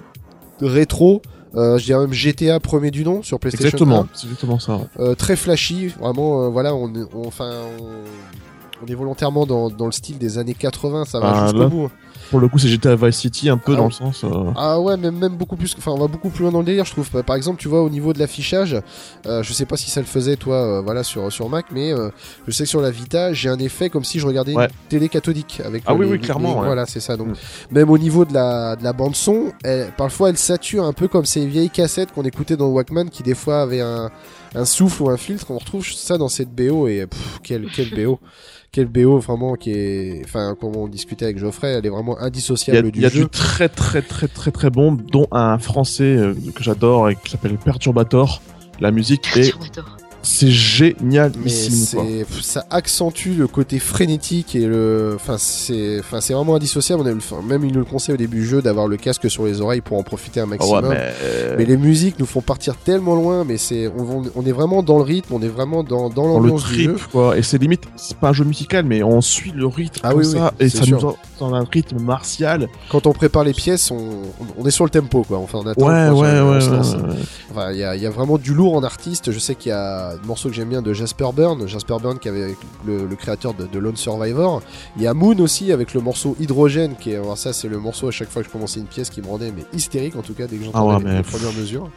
rétro. 0.61 1.21
Euh, 1.55 1.77
je 1.77 1.83
dirais 1.83 1.99
même 1.99 2.13
GTA 2.13 2.61
premier 2.61 2.91
du 2.91 3.03
nom 3.03 3.23
sur 3.23 3.37
PlayStation 3.37 3.67
1. 3.67 3.71
exactement, 3.73 4.07
c'est 4.13 4.23
exactement 4.27 4.59
ça. 4.59 4.79
Euh, 4.99 5.15
très 5.15 5.35
flashy, 5.35 5.87
vraiment, 5.87 6.45
euh, 6.45 6.47
voilà, 6.47 6.73
on, 6.73 6.87
est- 6.95 7.05
on, 7.13 7.27
enfin, 7.27 7.51
on, 7.81 8.83
on 8.83 8.87
est 8.87 8.95
volontairement 8.95 9.45
dans, 9.45 9.69
dans 9.69 9.85
le 9.87 9.91
style 9.91 10.17
des 10.17 10.37
années 10.37 10.53
80, 10.53 11.03
ça 11.03 11.19
va 11.19 11.33
Ah, 11.35 11.43
jusqu'au 11.47 11.67
bout. 11.67 11.89
Pour 12.31 12.39
le 12.39 12.47
coup, 12.47 12.57
c'est 12.57 12.69
GTA 12.69 12.95
Vice 12.95 13.17
City 13.17 13.49
un 13.49 13.57
peu 13.57 13.73
Ah 13.73 13.77
dans 13.77 13.85
le 13.85 13.91
sens. 13.91 14.23
euh, 14.23 14.29
Ah 14.55 14.79
ouais, 14.79 14.97
même, 14.97 15.17
même 15.17 15.35
beaucoup 15.35 15.55
plus, 15.57 15.75
enfin, 15.77 15.91
on 15.91 15.99
va 15.99 16.07
beaucoup 16.07 16.29
plus 16.29 16.41
loin 16.43 16.51
dans 16.51 16.59
le 16.59 16.65
délire, 16.65 16.85
je 16.85 16.91
trouve. 16.91 17.09
Par 17.23 17.35
exemple, 17.35 17.59
tu 17.61 17.67
vois, 17.67 17.83
au 17.83 17.89
niveau 17.89 18.13
de 18.13 18.19
l'affichage, 18.19 18.77
euh, 19.27 19.43
je 19.43 19.53
sais 19.53 19.65
pas 19.65 19.77
si 19.77 19.89
ça 19.91 19.99
le 19.99 20.05
faisait, 20.07 20.37
toi, 20.37 20.55
euh, 20.55 20.81
voilà, 20.81 21.03
sur, 21.03 21.31
sur 21.31 21.47
Mac, 21.49 21.65
mais 21.71 21.91
je 22.47 22.51
sais 22.51 22.63
que 22.63 22.69
sur 22.69 22.81
la 22.81 22.89
Vita, 22.89 23.33
j'ai 23.33 23.49
un 23.49 23.59
effet 23.59 23.89
comme 23.89 24.03
si 24.05 24.17
je 24.19 24.25
regardais 24.25 24.55
Ouais. 24.55 24.65
une 24.65 24.87
télé 24.89 25.09
cathodique 25.09 25.61
avec 25.63 25.83
Ah 25.85 25.93
oui, 25.93 26.05
les- 26.05 26.11
oui, 26.13 26.19
clairement, 26.19 26.53
les- 26.53 26.59
ouais. 26.61 26.65
Voilà, 26.67 26.85
c'est 26.85 26.99
ça. 27.01 27.17
Donc, 27.17 27.27
Mm. 27.29 27.33
même 27.71 27.89
au 27.89 27.97
niveau 27.97 28.23
de 28.25 28.33
la, 28.33 28.75
de 28.77 28.83
la 28.83 28.93
bande 28.93 29.15
son, 29.15 29.51
elle, 29.63 29.91
parfois 29.97 30.29
elle 30.29 30.37
sature 30.37 30.85
un 30.85 30.93
peu 30.93 31.07
comme 31.09 31.25
ces 31.25 31.45
vieilles 31.45 31.69
cassettes 31.69 32.11
qu'on 32.13 32.23
écoutait 32.23 32.55
dans 32.55 32.67
Walkman 32.67 33.09
qui 33.09 33.23
des 33.23 33.35
fois 33.35 33.61
avaient 33.63 33.81
un, 33.81 34.09
un 34.55 34.65
souffle 34.65 35.03
ou 35.03 35.09
un 35.09 35.17
filtre. 35.17 35.47
On 35.49 35.57
retrouve 35.57 35.85
ça 35.85 36.17
dans 36.17 36.29
cette 36.29 36.49
BO 36.53 36.87
et 36.87 37.07
pff, 37.07 37.39
quel, 37.43 37.67
quel 37.73 37.89
BO. 37.89 38.19
Quel 38.73 38.85
BO 38.85 39.19
vraiment 39.19 39.55
qui 39.55 39.71
est, 39.71 40.21
enfin, 40.23 40.55
comme 40.57 40.77
on 40.77 40.87
discutait 40.87 41.25
avec 41.25 41.37
Geoffrey, 41.37 41.73
elle 41.73 41.85
est 41.85 41.89
vraiment 41.89 42.15
Il 42.17 42.21
y 42.21 42.23
a, 42.23 42.27
indissociable 42.27 42.87
il 42.87 42.91
du 42.93 43.01
y 43.01 43.05
a 43.05 43.09
jeu. 43.09 43.23
du 43.23 43.29
très 43.29 43.67
très 43.67 44.01
très 44.01 44.29
très 44.29 44.51
très 44.51 44.69
bon, 44.69 44.93
dont 44.93 45.27
un 45.33 45.59
français 45.59 46.15
euh, 46.15 46.33
que 46.55 46.63
j'adore 46.63 47.09
et 47.09 47.17
qui 47.17 47.31
s'appelle 47.31 47.57
Perturbator. 47.57 48.41
La 48.79 48.91
musique 48.91 49.27
est, 49.35 49.51
Perturbator. 49.51 49.97
C'est 51.47 52.23
pff, 52.25 52.41
ça 52.41 52.65
accentue 52.69 53.31
le 53.37 53.47
côté 53.47 53.79
frénétique 53.79 54.55
et 54.55 54.65
le, 54.65 55.13
enfin 55.15 55.35
c'est, 55.37 55.99
enfin 55.99 56.21
c'est 56.21 56.33
vraiment 56.33 56.55
indissociable. 56.55 57.01
On 57.03 57.07
a, 57.07 57.15
enfin, 57.15 57.37
même 57.47 57.63
il 57.65 57.71
nous 57.73 57.79
le 57.79 57.85
conseille 57.85 58.13
au 58.15 58.17
début 58.17 58.37
du 58.41 58.45
jeu 58.45 58.61
d'avoir 58.61 58.87
le 58.87 58.97
casque 58.97 59.29
sur 59.29 59.45
les 59.45 59.61
oreilles 59.61 59.81
pour 59.81 59.97
en 59.97 60.03
profiter 60.03 60.39
un 60.39 60.45
maximum. 60.45 60.83
ouais, 60.85 60.89
mais, 60.89 61.13
euh, 61.23 61.55
Mais 61.57 61.65
les 61.65 61.77
musiques 61.77 62.19
nous 62.19 62.25
font 62.25 62.41
partir 62.41 62.75
tellement 62.77 63.15
loin, 63.15 63.43
mais 63.43 63.57
c'est, 63.57 63.87
on, 63.87 64.23
on 64.35 64.45
est 64.45 64.51
vraiment 64.51 64.83
dans 64.83 64.97
le 64.97 65.03
rythme, 65.03 65.33
on 65.33 65.41
est 65.41 65.47
vraiment 65.47 65.83
dans, 65.83 66.09
dans 66.09 66.27
l'ambiance 66.27 66.65
du 66.67 66.83
jeu. 66.83 66.95
quoi. 67.11 67.37
Et 67.37 67.43
c'est 67.43 67.57
limite, 67.57 67.83
c'est 67.95 68.17
pas 68.17 68.29
un 68.29 68.33
jeu 68.33 68.43
musical, 68.43 68.85
mais 68.85 69.03
on 69.03 69.21
suit 69.21 69.51
le 69.55 69.65
rythme 69.67 69.99
Ah 70.03 70.09
comme 70.11 70.19
oui, 70.19 70.25
ça 70.25 70.53
oui, 70.59 70.65
et 70.65 70.69
c'est 70.69 70.77
ça 70.77 70.83
sûr. 70.83 70.99
nous 71.01 71.07
en- 71.09 71.15
dans 71.39 71.55
un 71.55 71.65
rythme 71.71 71.99
martial. 71.99 72.67
Quand 72.89 73.07
on 73.07 73.13
prépare 73.13 73.43
les 73.43 73.53
pièces, 73.53 73.89
on, 73.89 74.21
on 74.57 74.65
est 74.65 74.71
sur 74.71 74.83
le 74.83 74.91
tempo, 74.91 75.23
quoi. 75.23 75.39
Enfin, 75.39 75.59
on 75.63 75.67
attend. 75.67 75.87
Ouais, 75.87 76.09
ouais, 76.09 76.39
ouais, 76.41 76.67
ouais. 76.69 77.15
Enfin, 77.51 77.71
il 77.71 77.77
y 77.79 77.83
a, 77.83 77.95
il 77.95 78.01
y 78.01 78.05
a 78.05 78.09
vraiment 78.11 78.37
du 78.37 78.53
lourd 78.53 78.75
en 78.75 78.83
artiste. 78.83 79.31
Je 79.31 79.39
sais 79.39 79.55
qu'il 79.55 79.69
y 79.69 79.73
a 79.73 80.10
un 80.13 80.25
morceau 80.27 80.49
que 80.49 80.55
j'aime 80.55 80.69
bien 80.69 80.81
de 80.81 80.93
Jasper 80.93 81.29
Byrne, 81.35 81.67
Jasper 81.67 81.95
Byrne 82.01 82.19
qui 82.19 82.29
avait 82.29 82.55
le, 82.85 83.05
le 83.05 83.15
créateur 83.15 83.53
de, 83.53 83.65
de 83.67 83.79
Lone 83.79 83.95
Survivor. 83.97 84.61
Il 84.97 85.03
y 85.03 85.07
a 85.07 85.13
Moon 85.13 85.37
aussi 85.39 85.71
avec 85.71 85.93
le 85.93 86.01
morceau 86.01 86.35
Hydrogène, 86.39 86.95
qui 86.99 87.11
est, 87.11 87.15
alors 87.15 87.37
ça 87.37 87.53
c'est 87.53 87.67
le 87.67 87.77
morceau 87.79 88.07
à 88.07 88.11
chaque 88.11 88.29
fois 88.29 88.41
que 88.41 88.47
je 88.47 88.53
commençais 88.53 88.79
une 88.79 88.85
pièce 88.87 89.09
qui 89.09 89.21
me 89.21 89.27
rendait 89.27 89.51
mais 89.55 89.63
hystérique 89.73 90.15
en 90.15 90.21
tout 90.21 90.33
cas 90.33 90.47
dès 90.47 90.57
que 90.57 90.65
j'entendais 90.65 90.93
Ah 90.93 90.97
ouais, 90.97 91.03
les, 91.03 91.09
mais 91.09 91.17
les 91.17 91.23
pff. 91.23 91.31
premières 91.39 91.57
mesures. 91.57 91.89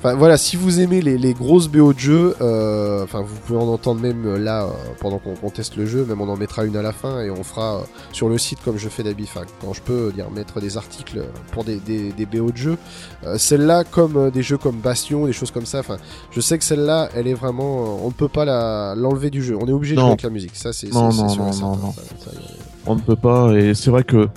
Enfin 0.00 0.14
voilà, 0.14 0.36
si 0.36 0.54
vous 0.56 0.78
aimez 0.78 1.00
les, 1.02 1.18
les 1.18 1.34
grosses 1.34 1.66
BO 1.66 1.92
de 1.92 1.98
jeu, 1.98 2.36
euh, 2.40 3.02
enfin 3.02 3.20
vous 3.20 3.34
pouvez 3.44 3.58
en 3.58 3.66
entendre 3.66 4.00
même 4.00 4.24
euh, 4.26 4.38
là 4.38 4.62
euh, 4.62 4.68
pendant 5.00 5.18
qu'on 5.18 5.34
qu'on 5.34 5.50
teste 5.50 5.76
le 5.76 5.86
jeu, 5.86 6.04
même 6.04 6.20
on 6.20 6.28
en 6.28 6.36
mettra 6.36 6.64
une 6.64 6.76
à 6.76 6.82
la 6.82 6.92
fin 6.92 7.20
et 7.20 7.30
on 7.30 7.42
fera 7.42 7.78
euh, 7.78 7.80
sur 8.12 8.28
le 8.28 8.38
site 8.38 8.60
comme 8.64 8.78
je 8.78 8.88
fais 8.88 9.02
d'habitude, 9.02 9.32
enfin, 9.34 9.46
quand 9.60 9.72
je 9.72 9.82
peux 9.82 10.12
dire 10.12 10.30
mettre 10.30 10.60
des 10.60 10.76
articles 10.76 11.20
pour 11.50 11.64
des, 11.64 11.80
des, 11.80 12.12
des 12.12 12.26
BO 12.26 12.52
de 12.52 12.56
jeu. 12.56 12.78
Euh, 13.26 13.38
celle-là 13.38 13.82
comme 13.82 14.16
euh, 14.16 14.30
des 14.30 14.42
jeux 14.44 14.56
comme 14.56 14.76
Bastion, 14.76 15.26
des 15.26 15.32
choses 15.32 15.50
comme 15.50 15.66
ça. 15.66 15.80
Enfin, 15.80 15.96
je 16.30 16.40
sais 16.40 16.58
que 16.58 16.64
celle-là, 16.64 17.08
elle 17.16 17.26
est 17.26 17.34
vraiment, 17.34 17.82
euh, 17.82 18.00
on 18.04 18.06
ne 18.08 18.12
peut 18.12 18.28
pas 18.28 18.44
la 18.44 18.94
l'enlever 18.96 19.30
du 19.30 19.42
jeu. 19.42 19.56
On 19.60 19.66
est 19.66 19.72
obligé 19.72 19.96
de 19.96 20.00
jouer 20.00 20.10
avec 20.10 20.22
la 20.22 20.30
musique. 20.30 20.54
Ça 20.54 20.72
c'est 20.72 20.92
Non, 20.94 21.10
c'est- 21.10 21.22
non, 21.22 21.28
certain. 21.28 21.52
Ça- 21.52 22.02
ça, 22.24 22.30
On 22.86 22.94
ne 22.94 23.00
peut 23.00 23.16
pas, 23.16 23.52
et 23.52 23.74
c'est 23.74 23.90
vrai 23.90 24.04
que, 24.04 24.28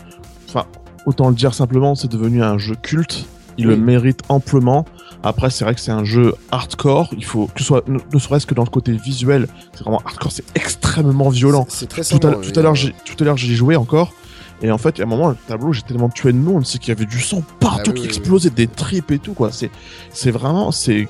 enfin, 0.50 0.66
autant 1.06 1.30
le 1.30 1.36
dire 1.36 1.54
simplement, 1.54 1.94
c'est 1.94 2.10
devenu 2.12 2.42
un 2.42 2.58
jeu 2.58 2.76
culte. 2.82 3.26
Il 3.60 3.68
Oui. 3.68 3.76
le 3.76 3.80
mérite 3.82 4.22
amplement. 4.30 4.86
Après, 5.24 5.50
c'est 5.50 5.64
vrai 5.64 5.76
que 5.76 5.82
c'est 5.82 5.92
un 5.92 6.04
jeu 6.04 6.34
hardcore. 6.52 7.10
Il 7.16 7.26
faut 7.26 7.48
que 7.48 7.60
ce 7.60 7.66
soit, 7.66 7.88
ne, 7.88 8.00
ne 8.12 8.20
serait-ce 8.20 8.46
que 8.46 8.56
dans 8.56 8.64
le 8.64 8.70
côté 8.70 8.92
visuel, 8.94 9.48
c'est 9.74 9.82
vraiment 9.82 10.02
hardcore. 10.06 10.32
C'est 10.32 10.46
extrêmement 10.56 11.30
violent. 11.30 11.66
C'est 11.70 11.88
très 11.88 12.04
Tout 12.04 12.26
à, 12.28 12.36
tout 12.36 12.60
à 12.60 12.62
l'heure, 12.62 12.76
j'ai, 12.76 12.94
tout 13.06 13.16
à 13.20 13.24
l'heure, 13.24 13.38
j'y 13.38 13.56
joué 13.56 13.76
encore. 13.76 14.14
Et 14.64 14.72
en 14.72 14.78
fait, 14.78 15.00
à 15.00 15.04
un 15.04 15.06
moment, 15.08 15.30
le 15.30 15.36
tableau, 15.48 15.74
j'ai 15.74 15.82
tellement 15.82 16.10
tué 16.10 16.32
de 16.34 16.38
monde, 16.38 16.66
c'est 16.66 16.78
qu'il 16.78 16.90
y 16.90 16.92
avait 16.92 17.06
du 17.06 17.20
sang 17.20 17.44
partout 17.60 17.82
Ah 17.88 17.90
oui, 17.90 17.94
qui 17.94 18.02
oui, 18.02 18.08
explosait, 18.08 18.50
des 18.52 18.68
tripes 18.68 19.12
et 19.12 19.20
tout, 19.20 19.34
quoi. 19.34 19.52
C'est, 19.52 19.72
c'est 20.12 20.30
vraiment, 20.32 20.72
c'est, 20.72 21.08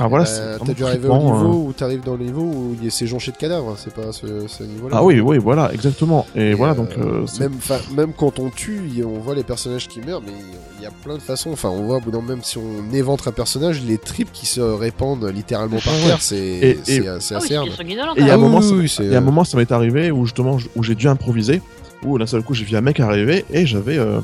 enfin 0.00 0.08
voilà, 0.08 0.24
c'est 0.24 0.40
Euh, 0.40 0.56
T'as 0.64 0.72
dû 0.72 0.84
arriver 0.84 1.08
au 1.08 1.16
niveau 1.18 1.34
euh. 1.34 1.68
où 1.68 1.72
t'arrives 1.72 2.02
dans 2.02 2.16
le 2.16 2.24
niveau 2.24 2.42
où 2.42 2.76
il 2.78 2.84
y 2.84 2.88
a- 2.88 2.90
c'est 2.90 3.06
jonché 3.06 3.30
de 3.32 3.36
cadavres. 3.36 3.74
C'est 3.78 3.92
pas 3.94 4.12
ce, 4.12 4.26
ce 4.48 4.62
niveau-là. 4.64 4.96
Ah 4.98 5.04
oui, 5.04 5.20
oui, 5.20 5.38
voilà, 5.38 5.72
exactement. 5.72 6.26
Et, 6.34 6.50
Et, 6.50 6.54
voilà, 6.54 6.72
euh, 6.72 6.76
donc, 6.76 6.88
euh, 6.98 7.26
même, 7.38 7.52
même 7.94 8.12
quand 8.16 8.38
on 8.38 8.48
tue, 8.50 8.80
on 9.04 9.18
voit 9.20 9.34
les 9.34 9.42
personnages 9.44 9.86
qui 9.88 10.00
meurent, 10.00 10.22
mais 10.24 10.32
il 10.78 10.82
y 10.82 10.86
a 10.86 10.90
plein 11.04 11.14
de 11.14 11.20
façons. 11.20 11.50
Enfin, 11.52 11.68
on 11.68 11.82
voit, 11.84 11.96
au 11.98 12.00
bout 12.00 12.10
d'un 12.10 12.18
moment, 12.18 12.30
même 12.30 12.42
si 12.42 12.56
on 12.58 12.92
éventre 12.94 13.28
un 13.28 13.32
personnage, 13.32 13.82
les 13.86 13.98
tripes 13.98 14.32
qui 14.32 14.46
se 14.46 14.60
répandent 14.60 15.24
littéralement 15.26 15.78
par 15.78 15.92
Ah 16.02 16.06
terre, 16.06 16.22
c'est 16.22 16.60
Ah 16.62 16.66
oui, 16.88 17.08
assez 17.08 17.34
c'est 17.48 17.54
hard. 17.56 17.68
sanguinolent. 17.76 18.14
Et 18.16 18.20
il 18.20 18.26
y 18.26 18.30
a 18.30 18.32
Ah 18.32 18.36
un 18.36 18.38
oui, 18.38 18.42
moment, 18.44 18.58
oui, 18.60 18.64
ça- 18.68 18.74
oui, 18.74 18.88
c'est- 18.88 19.04
Il 19.04 19.12
y 19.12 19.14
a 19.14 19.18
un 19.18 19.22
moment, 19.22 19.44
ça 19.44 19.56
m'est 19.58 19.70
arrivé 19.70 20.10
où 20.10 20.24
justement, 20.24 20.56
où 20.76 20.82
j'ai 20.82 20.94
dû 20.94 21.06
improviser, 21.08 21.60
où 22.04 22.18
d'un 22.18 22.26
seul 22.26 22.42
coup, 22.42 22.54
j'ai 22.54 22.64
vu 22.64 22.74
un 22.76 22.80
mec 22.80 22.98
arriver 23.00 23.44
et 23.52 23.66
j'avais, 23.66 23.98
euh, 23.98 24.20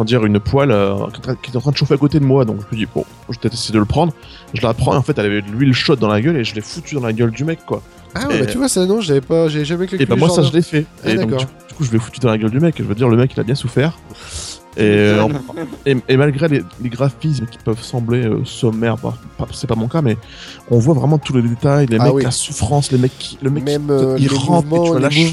comment 0.00 0.04
dire, 0.06 0.24
une 0.24 0.40
poêle 0.40 0.70
euh, 0.70 0.94
qui 1.42 1.50
était 1.50 1.56
en 1.58 1.60
train- 1.60 1.70
de 1.72 1.76
chauffer 1.76 1.94
à 1.94 1.98
côté 1.98 2.18
de 2.20 2.24
moi. 2.24 2.46
Donc 2.46 2.60
je 2.60 2.74
me 2.74 2.80
dis, 2.80 2.86
bon, 2.92 3.04
je 3.28 3.34
vais 3.34 3.40
peut-être 3.42 3.52
essayer 3.54 3.74
de 3.74 3.78
le 3.78 3.84
prendre. 3.84 4.14
Je 4.54 4.62
la 4.62 4.72
prends 4.72 4.94
et 4.94 4.96
en 4.96 5.02
fait, 5.02 5.18
elle 5.18 5.26
avait 5.26 5.42
de 5.42 5.50
l'huile 5.50 5.74
chaude 5.74 5.98
dans 5.98 6.08
la 6.08 6.22
gueule 6.22 6.36
et 6.38 6.44
je 6.44 6.54
l'ai 6.54 6.62
foutu 6.62 6.94
dans 6.94 7.02
la 7.02 7.12
gueule 7.12 7.30
du 7.30 7.44
mec, 7.44 7.60
quoi. 7.66 7.82
Ah 8.14 8.26
ouais, 8.28 8.36
Et- 8.36 8.40
bah 8.40 8.46
tu 8.46 8.56
vois, 8.58 8.68
ça, 8.68 8.86
non, 8.86 9.00
j'avais 9.02 9.20
pas, 9.20 9.48
j'ai 9.48 9.64
jamais 9.66 9.84
calculé. 9.86 10.04
Et 10.04 10.06
bah, 10.06 10.16
moi, 10.16 10.30
ça, 10.30 10.42
je 10.42 10.52
l'ai 10.52 10.62
fait. 10.62 10.86
Ah, 11.04 11.10
et 11.10 11.16
donc, 11.16 11.30
d'accord. 11.30 11.44
du, 11.46 11.68
du 11.68 11.74
coup, 11.74 11.84
je 11.84 11.92
l'ai 11.92 11.98
foutu 11.98 12.18
dans 12.20 12.30
la 12.30 12.38
gueule 12.38 12.50
du 12.50 12.60
mec. 12.60 12.74
Je 12.78 12.82
veux 12.82 12.94
dire, 12.94 13.08
le 13.10 13.16
mec, 13.18 13.30
il 13.36 13.40
a 13.40 13.42
bien 13.42 13.54
souffert. 13.54 13.98
Et, 14.76 14.82
euh, 14.82 15.26
et, 15.84 15.96
et 16.08 16.16
malgré 16.16 16.46
les, 16.46 16.62
les 16.80 16.88
graphismes 16.90 17.46
qui 17.46 17.58
peuvent 17.58 17.82
sembler 17.82 18.24
euh, 18.24 18.44
sommaires, 18.44 18.96
bah, 18.98 19.14
c'est 19.52 19.66
pas 19.66 19.74
mon 19.74 19.88
cas, 19.88 20.00
mais 20.00 20.16
on 20.70 20.78
voit 20.78 20.94
vraiment 20.94 21.18
tous 21.18 21.34
les 21.34 21.42
détails, 21.42 21.86
les 21.86 21.96
Ah 21.98 22.04
mecs, 22.04 22.14
oui. 22.14 22.22
la 22.22 22.30
souffrance, 22.30 22.92
les 22.92 22.98
mecs 22.98 23.18
qui, 23.18 23.36
le 23.42 23.50
mec 23.50 23.64
Même 23.64 23.86
qui, 23.86 23.90
euh, 23.92 24.16
les, 24.16 24.28
rampe 24.28 24.66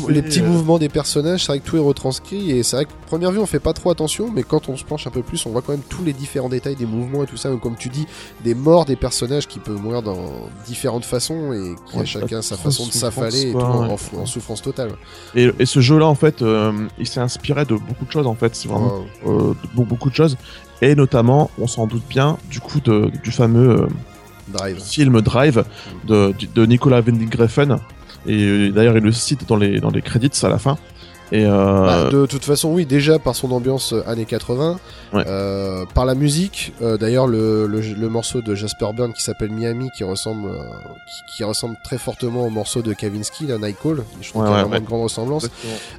les, 0.09 0.23
petits 0.23 0.39
euh, 0.41 0.47
mouvements 0.47 0.79
des 0.79 0.89
personnages, 0.89 1.41
c'est 1.45 1.51
vrai 1.51 1.59
que 1.59 1.65
tout 1.65 1.77
est 1.77 1.81
retranscrit 1.81 2.49
et 2.49 2.63
c'est 2.63 2.77
vrai 2.77 2.85
que 2.85 2.91
première 3.05 3.31
vue 3.31 3.37
on 3.37 3.45
fait 3.45 3.59
pas 3.59 3.73
trop 3.73 3.91
attention, 3.91 4.31
mais 4.33 4.41
quand 4.41 4.69
on 4.69 4.75
se 4.75 4.83
penche 4.83 5.05
un 5.05 5.11
peu 5.11 5.21
plus, 5.21 5.45
on 5.45 5.51
voit 5.51 5.61
quand 5.61 5.71
même 5.73 5.81
tous 5.87 6.03
les 6.03 6.13
différents 6.13 6.49
détails 6.49 6.75
des 6.75 6.87
mouvements 6.87 7.23
et 7.23 7.27
tout 7.27 7.37
ça. 7.37 7.49
Donc, 7.49 7.61
comme 7.61 7.75
tu 7.77 7.89
dis, 7.89 8.07
des 8.43 8.55
morts 8.55 8.85
des 8.85 8.95
personnages 8.95 9.47
qui 9.47 9.59
peuvent 9.59 9.79
mourir 9.79 10.01
dans 10.01 10.17
différentes 10.65 11.05
façons 11.05 11.53
et 11.53 11.75
qui 11.91 11.99
a 11.99 12.05
chacun 12.05 12.41
sa 12.41 12.57
façon 12.57 12.87
de 12.87 12.91
s'affaler 12.91 13.53
en, 13.53 13.81
ouais. 13.83 13.91
en 13.91 13.97
fou- 13.97 14.17
en 14.17 14.25
souffrance 14.25 14.63
totale. 14.63 14.93
Et, 15.35 15.51
et 15.59 15.65
ce 15.67 15.79
jeu-là, 15.79 16.07
en 16.07 16.15
fait, 16.15 16.41
euh, 16.41 16.71
il 16.97 17.07
s'est 17.07 17.19
inspiré 17.19 17.65
de 17.65 17.75
beaucoup 17.75 18.05
de 18.05 18.11
choses, 18.11 18.25
en 18.25 18.33
fait. 18.35 18.55
C'est 18.55 18.67
vraiment 18.67 18.87
Oh, 19.25 19.26
euh, 19.27 19.55
de 19.63 19.83
beaucoup 19.83 20.09
de 20.09 20.15
choses. 20.15 20.37
Et 20.81 20.95
notamment, 20.95 21.49
on 21.59 21.67
s'en 21.67 21.87
doute 21.87 22.03
bien, 22.07 22.37
du 22.49 22.59
coup, 22.59 22.79
de, 22.79 23.11
du 23.23 23.31
fameux 23.31 23.81
euh, 23.81 23.87
Drive. 24.47 24.79
film 24.79 25.21
Drive 25.21 25.63
de, 26.05 26.33
de 26.53 26.65
Nicolas 26.65 27.01
Winding 27.01 27.35
Refn. 27.35 27.77
Et 28.27 28.43
euh, 28.43 28.71
d'ailleurs, 28.71 28.97
il 28.97 29.03
le 29.03 29.11
cite 29.11 29.47
dans 29.47 29.55
les, 29.55 29.79
dans 29.79 29.89
les 29.89 30.01
credits 30.01 30.31
à 30.43 30.49
la 30.49 30.59
fin. 30.59 30.77
Et 31.31 31.45
euh, 31.45 31.85
Bah, 31.85 32.09
de 32.09 32.25
toute 32.25 32.45
façon, 32.45 32.69
oui, 32.71 32.85
déjà 32.85 33.19
par 33.19 33.35
son 33.35 33.51
ambiance 33.51 33.91
euh, 33.93 34.01
années 34.07 34.25
80, 34.25 34.79
Ouais. 35.13 35.23
euh, 35.27 35.85
par 35.93 36.05
la 36.05 36.15
musique. 36.15 36.73
euh, 36.81 36.97
D'ailleurs, 36.97 37.27
le, 37.27 37.67
le, 37.67 37.81
le 37.81 38.09
morceau 38.09 38.41
de 38.41 38.55
Jasper 38.55 38.87
Byrne 38.95 39.13
qui 39.13 39.21
s'appelle 39.23 39.51
Miami, 39.51 39.89
qui 39.95 40.03
ressemble, 40.03 40.47
euh, 40.49 40.57
qui, 41.27 41.37
qui 41.37 41.43
ressemble 41.43 41.75
très 41.83 41.97
fortement 41.97 42.45
au 42.45 42.49
morceau 42.49 42.81
de 42.81 42.93
Kavinsky, 42.93 43.45
là, 43.47 43.57
Nightcall. 43.57 44.03
Je 44.21 44.29
trouve 44.29 44.41
Ouais, 44.43 44.47
qu'il 44.47 44.55
y 44.57 44.59
a 44.59 44.63
ouais, 44.63 44.63
vraiment 44.63 44.71
ouais. 44.71 44.79
une 44.79 44.85
grande 44.85 45.03
ressemblance. 45.03 45.49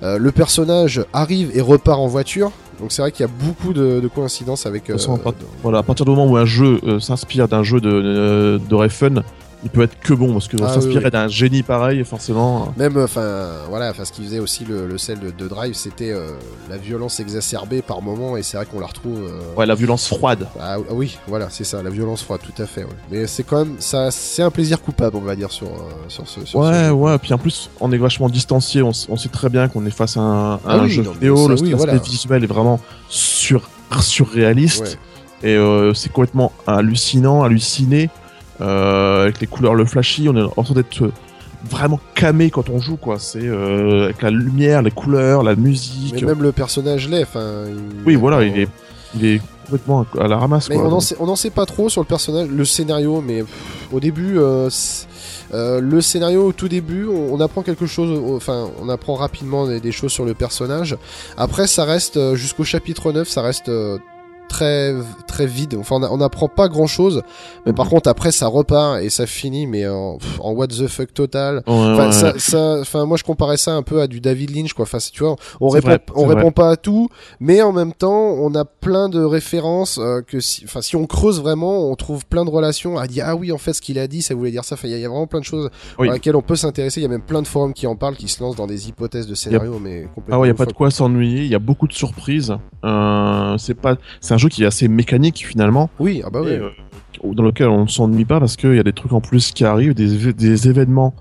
Euh, 0.03 0.19
le 0.19 0.33
personnage 0.33 1.05
arrive 1.13 1.51
et 1.57 1.61
repart 1.61 1.99
en 2.01 2.07
voiture. 2.07 2.51
Donc 2.81 2.93
c'est 2.93 3.03
vrai 3.03 3.11
qu'il 3.13 3.27
y 3.27 3.29
a 3.29 3.33
beaucoup 3.45 3.73
de, 3.73 3.99
de 4.01 4.09
coïncidences 4.09 4.65
avec. 4.65 4.89
euh, 4.89 4.95
façon, 4.95 5.19
voilà, 5.63 5.79
à 5.79 5.83
partir 5.83 6.05
du 6.07 6.11
moment 6.13 6.27
où 6.27 6.37
un 6.37 6.45
jeu 6.47 6.81
euh, 6.87 7.01
s'inspire 7.01 7.49
d'un 7.49 7.63
jeu 7.65 7.81
de, 7.81 7.91
de, 7.91 8.61
de 8.69 8.75
Refn, 8.75 9.23
il 9.65 9.71
peut 9.71 9.83
être 9.83 9.99
que 9.99 10.15
bon 10.15 10.33
parce 10.35 10.47
que 10.47 10.57
Ah, 10.63 10.69
s'inspirer 10.75 10.99
oui, 10.99 11.05
oui. 11.07 11.11
d'un 11.11 11.27
génie 11.29 11.63
pareil, 11.65 12.05
forcément. 12.05 12.73
Même, 12.77 12.97
enfin, 12.97 13.49
voilà, 13.69 13.91
enfin, 13.91 14.05
ce 14.05 14.13
qui 14.13 14.23
faisait 14.23 14.39
aussi 14.39 14.65
le, 14.65 14.87
le 14.87 14.99
sel 14.99 15.19
de, 15.19 15.31
de 15.31 15.49
Drive, 15.49 15.75
c'était 15.75 16.13
euh, 16.13 16.33
la 16.71 16.77
violence 16.77 17.19
exacerbée 17.19 17.83
par 17.83 18.01
moment, 18.01 18.37
et 18.37 18.43
c'est 18.45 18.57
vrai 18.57 18.67
qu'on 18.67 18.79
la 18.81 18.87
retrouve. 18.87 19.19
euh, 19.25 19.41
Ouais, 19.57 19.67
la 19.67 19.75
violence 19.75 20.07
froide. 20.07 20.47
Ah 20.61 20.77
ah 20.79 20.93
oui, 20.93 21.19
voilà, 21.27 21.49
c'est 21.51 21.65
ça, 21.65 21.83
la 21.83 21.91
violence 21.91 22.23
froide, 22.23 22.41
tout 22.45 22.63
à 22.63 22.67
fait. 22.67 22.85
ouais. 22.85 22.91
Mais 23.11 23.27
c'est 23.27 23.43
quand 23.43 23.65
même, 23.65 23.77
ça, 23.81 24.11
c'est 24.13 24.43
un 24.43 24.51
plaisir 24.51 24.81
coupable, 24.81 25.17
on 25.17 25.23
va 25.23 25.35
dire 25.35 25.51
sur 25.51 25.67
euh, 25.67 25.71
sur 26.09 26.29
ce. 26.29 26.45
Sur 26.45 26.63
ce 26.65 26.69
Ouais, 26.69 26.85
jeu. 26.87 26.93
ouais, 26.93 27.19
puis 27.19 27.35
en 27.35 27.39
plus, 27.39 27.69
on 27.81 27.91
est 27.91 27.99
vachement 27.99 28.29
distancié, 28.29 28.83
on, 28.83 28.93
sait 28.93 29.29
très 29.29 29.49
bien 29.49 29.67
qu'on 29.69 29.85
est 29.87 29.91
face 29.91 30.17
à 30.17 30.21
un, 30.21 30.55
à 30.55 30.61
Ah 30.67 30.75
un 30.75 30.85
oui, 30.85 30.91
jeu 30.91 31.03
non, 31.03 31.13
vidéo, 31.13 31.49
le 31.49 31.55
l'aspect 31.55 31.73
voilà. 31.73 31.97
visuel 31.97 32.45
est 32.45 32.47
vraiment 32.47 32.79
sur, 33.09 33.69
surréaliste, 34.01 34.99
Ouais. 35.43 35.51
et 35.51 35.57
euh, 35.57 35.95
c'est 35.95 36.13
complètement 36.13 36.53
hallucinant, 36.67 37.43
halluciné, 37.43 38.05
euh, 38.05 38.28
avec 38.61 39.41
les 39.41 39.47
couleurs, 39.47 39.75
le 39.75 39.85
flashy, 39.85 40.29
on 40.29 40.37
est 40.37 40.49
en 40.57 40.63
train 40.63 40.75
d'être 40.75 41.03
euh, 41.03 41.13
vraiment 41.69 42.01
camé 42.15 42.51
quand 42.51 42.69
on 42.71 42.79
joue, 42.79 42.97
quoi, 42.97 43.19
c'est 43.19 43.43
euh, 43.43 44.05
avec 44.05 44.23
la 44.23 44.31
lumière, 44.31 44.83
les 44.83 44.91
couleurs, 44.91 45.43
la 45.43 45.57
musique, 45.57 46.15
Mais 46.15 46.23
même 46.23 46.43
le 46.43 46.53
personnage 46.53 47.09
l'est, 47.09 47.23
enfin. 47.23 47.65
oui, 48.07 48.15
voilà, 48.15 48.45
il 48.45 48.59
est, 48.59 48.69
il 49.15 49.25
est 49.25 49.41
complètement 49.65 50.07
à 50.19 50.29
la 50.29 50.39
ramasse, 50.39 50.69
Mais 50.69 50.77
quoi. 50.77 50.89
on 50.89 51.29
en, 51.29 51.37
sait, 51.37 51.51
pas 51.51 51.67
trop 51.67 51.89
sur 51.89 52.01
le 52.01 52.07
personnage, 52.07 52.49
le 52.49 52.65
scénario, 52.65 53.21
mais 53.21 53.41
pff, 53.41 53.89
au 53.93 54.01
début, 54.01 54.39
euh, 54.39 54.71
euh, 55.55 55.81
le 55.81 56.01
scénario 56.01 56.47
au 56.47 56.53
tout 56.53 56.69
début, 56.69 57.07
on, 57.07 57.35
on 57.35 57.41
apprend 57.41 57.63
quelque 57.63 57.87
chose, 57.87 58.19
enfin, 58.35 58.69
on 58.81 58.89
apprend 58.89 59.15
rapidement 59.15 59.67
des, 59.67 59.81
des 59.81 59.93
choses 59.93 60.13
sur 60.13 60.25
le 60.25 60.35
personnage. 60.35 60.97
Après, 61.37 61.67
ça 61.67 61.85
reste 61.85 62.17
euh, 62.17 62.35
jusqu'au 62.35 62.65
chapitre 62.65 63.13
9, 63.13 63.29
ça 63.29 63.43
reste 63.43 63.69
euh, 63.69 63.99
très 64.49 64.95
très 65.27 65.47
vide. 65.47 65.77
Enfin, 65.79 66.01
on 66.11 66.17
n'apprend 66.19 66.49
pas 66.49 66.69
grand 66.69 66.87
chose, 66.87 67.23
mais 67.67 67.73
par 67.73 67.87
Mhm. 67.87 67.91
contre, 67.93 68.09
après, 68.09 68.33
ça 68.33 68.47
repart 68.49 69.01
et 69.03 69.11
ça 69.11 69.27
finit, 69.27 69.67
mais 69.67 69.87
en, 69.87 70.19
pff, 70.19 70.41
en 70.41 70.53
what 70.53 70.69
the 70.69 70.87
fuck 70.89 71.13
total. 71.15 71.57
Ouais, 71.57 71.63
Enfin, 71.67 72.07
ouais. 72.07 72.13
ça, 72.13 72.39
ça, 72.39 72.79
enfin, 72.81 73.05
moi, 73.05 73.17
je 73.17 73.25
comparais 73.25 73.57
ça 73.57 73.73
un 73.75 73.83
peu 73.83 74.01
à 74.01 74.07
du 74.07 74.21
David 74.21 74.55
Lynch, 74.57 74.73
quoi. 74.73 74.85
Enfin, 74.85 74.99
tu 75.13 75.23
vois, 75.23 75.37
on 75.61 75.69
répond, 75.69 75.89
vrai, 75.89 76.01
on 76.15 76.27
répond 76.27 76.51
pas 76.51 76.71
à 76.71 76.77
tout, 76.77 77.09
mais 77.41 77.63
en 77.63 77.73
même 77.73 77.93
temps, 77.93 78.11
on 78.39 78.55
a 78.55 78.65
plein 78.65 79.09
de 79.09 79.23
références 79.23 79.99
euh, 79.99 80.23
que, 80.23 80.41
si, 80.41 80.63
enfin, 80.65 80.81
si 80.81 80.97
on 80.97 81.07
creuse 81.07 81.41
vraiment, 81.41 81.91
on 81.91 81.95
trouve 81.95 82.27
plein 82.27 82.45
de 82.45 82.51
relations 82.51 82.99
à 82.99 83.07
dire 83.07 83.25
ah 83.27 83.37
oui, 83.37 83.53
en 83.53 83.59
fait, 83.59 83.73
ce 83.75 83.81
qu'il 83.83 83.99
a 83.99 84.07
dit, 84.09 84.23
ça 84.23 84.35
voulait 84.35 84.51
dire 84.51 84.65
ça. 84.65 84.75
Enfin, 84.75 84.89
il 84.89 84.93
y, 84.93 84.95
a- 84.95 84.99
il 84.99 85.03
y 85.03 85.05
a 85.07 85.09
vraiment 85.09 85.27
plein 85.27 85.41
de 85.41 85.45
choses 85.45 85.71
Oui. 85.99 86.09
dans 86.09 86.15
lesquelles 86.15 86.37
on 86.37 86.43
peut 86.43 86.57
s'intéresser. 86.57 87.01
Il 87.01 87.03
y 87.03 87.07
a 87.07 87.11
même 87.11 87.23
plein 87.23 87.43
de 87.43 87.47
forums 87.47 87.73
qui 87.75 87.87
en 87.87 87.97
parlent, 87.97 88.17
qui 88.17 88.29
se 88.29 88.43
lancent 88.43 88.57
dans 88.57 88.67
des 88.67 88.89
hypothèses 88.89 89.27
de 89.27 89.35
scénario, 89.35 89.79
mais 89.83 90.09
complètement. 90.15 90.37
Ah 90.37 90.39
ouais, 90.41 90.49
y 90.49 90.51
a 90.51 90.55
pas 90.55 90.67
de 90.67 90.73
quoi 90.73 90.91
s'ennuyer. 90.91 91.43
Il 91.43 91.49
y 91.51 91.55
a 91.55 91.59
beaucoup 91.59 91.87
de 91.87 91.93
surprises. 91.93 92.55
Euh, 92.85 93.57
c'est 93.59 93.75
pas, 93.75 93.97
c'est 94.21 94.35
un 94.39 94.41
jeu 94.41 94.49
qui 94.49 94.63
est 94.63 94.67
assez 94.67 94.87
mécanique 94.87 95.45
finalement, 95.45 95.91
Oui, 95.99 96.23
ah 96.25 96.31
bah 96.31 96.41
oui. 96.45 96.53
et, 96.53 96.59
euh, 96.59 96.71
dans 97.35 97.43
lequel 97.43 97.67
on 97.69 97.83
ne 97.83 97.89
s'ennuie 97.89 98.25
pas 98.25 98.39
parce 98.39 98.55
qu'il 98.57 98.77
y 98.77 98.79
a 98.79 98.85
des 98.85 98.93
trucs 98.93 99.13
en 99.13 99.21
plus 99.21 99.51
qui 99.51 99.65
arrivent, 99.65 99.95
des, 99.95 100.33
des 100.33 100.69
événements 100.69 101.13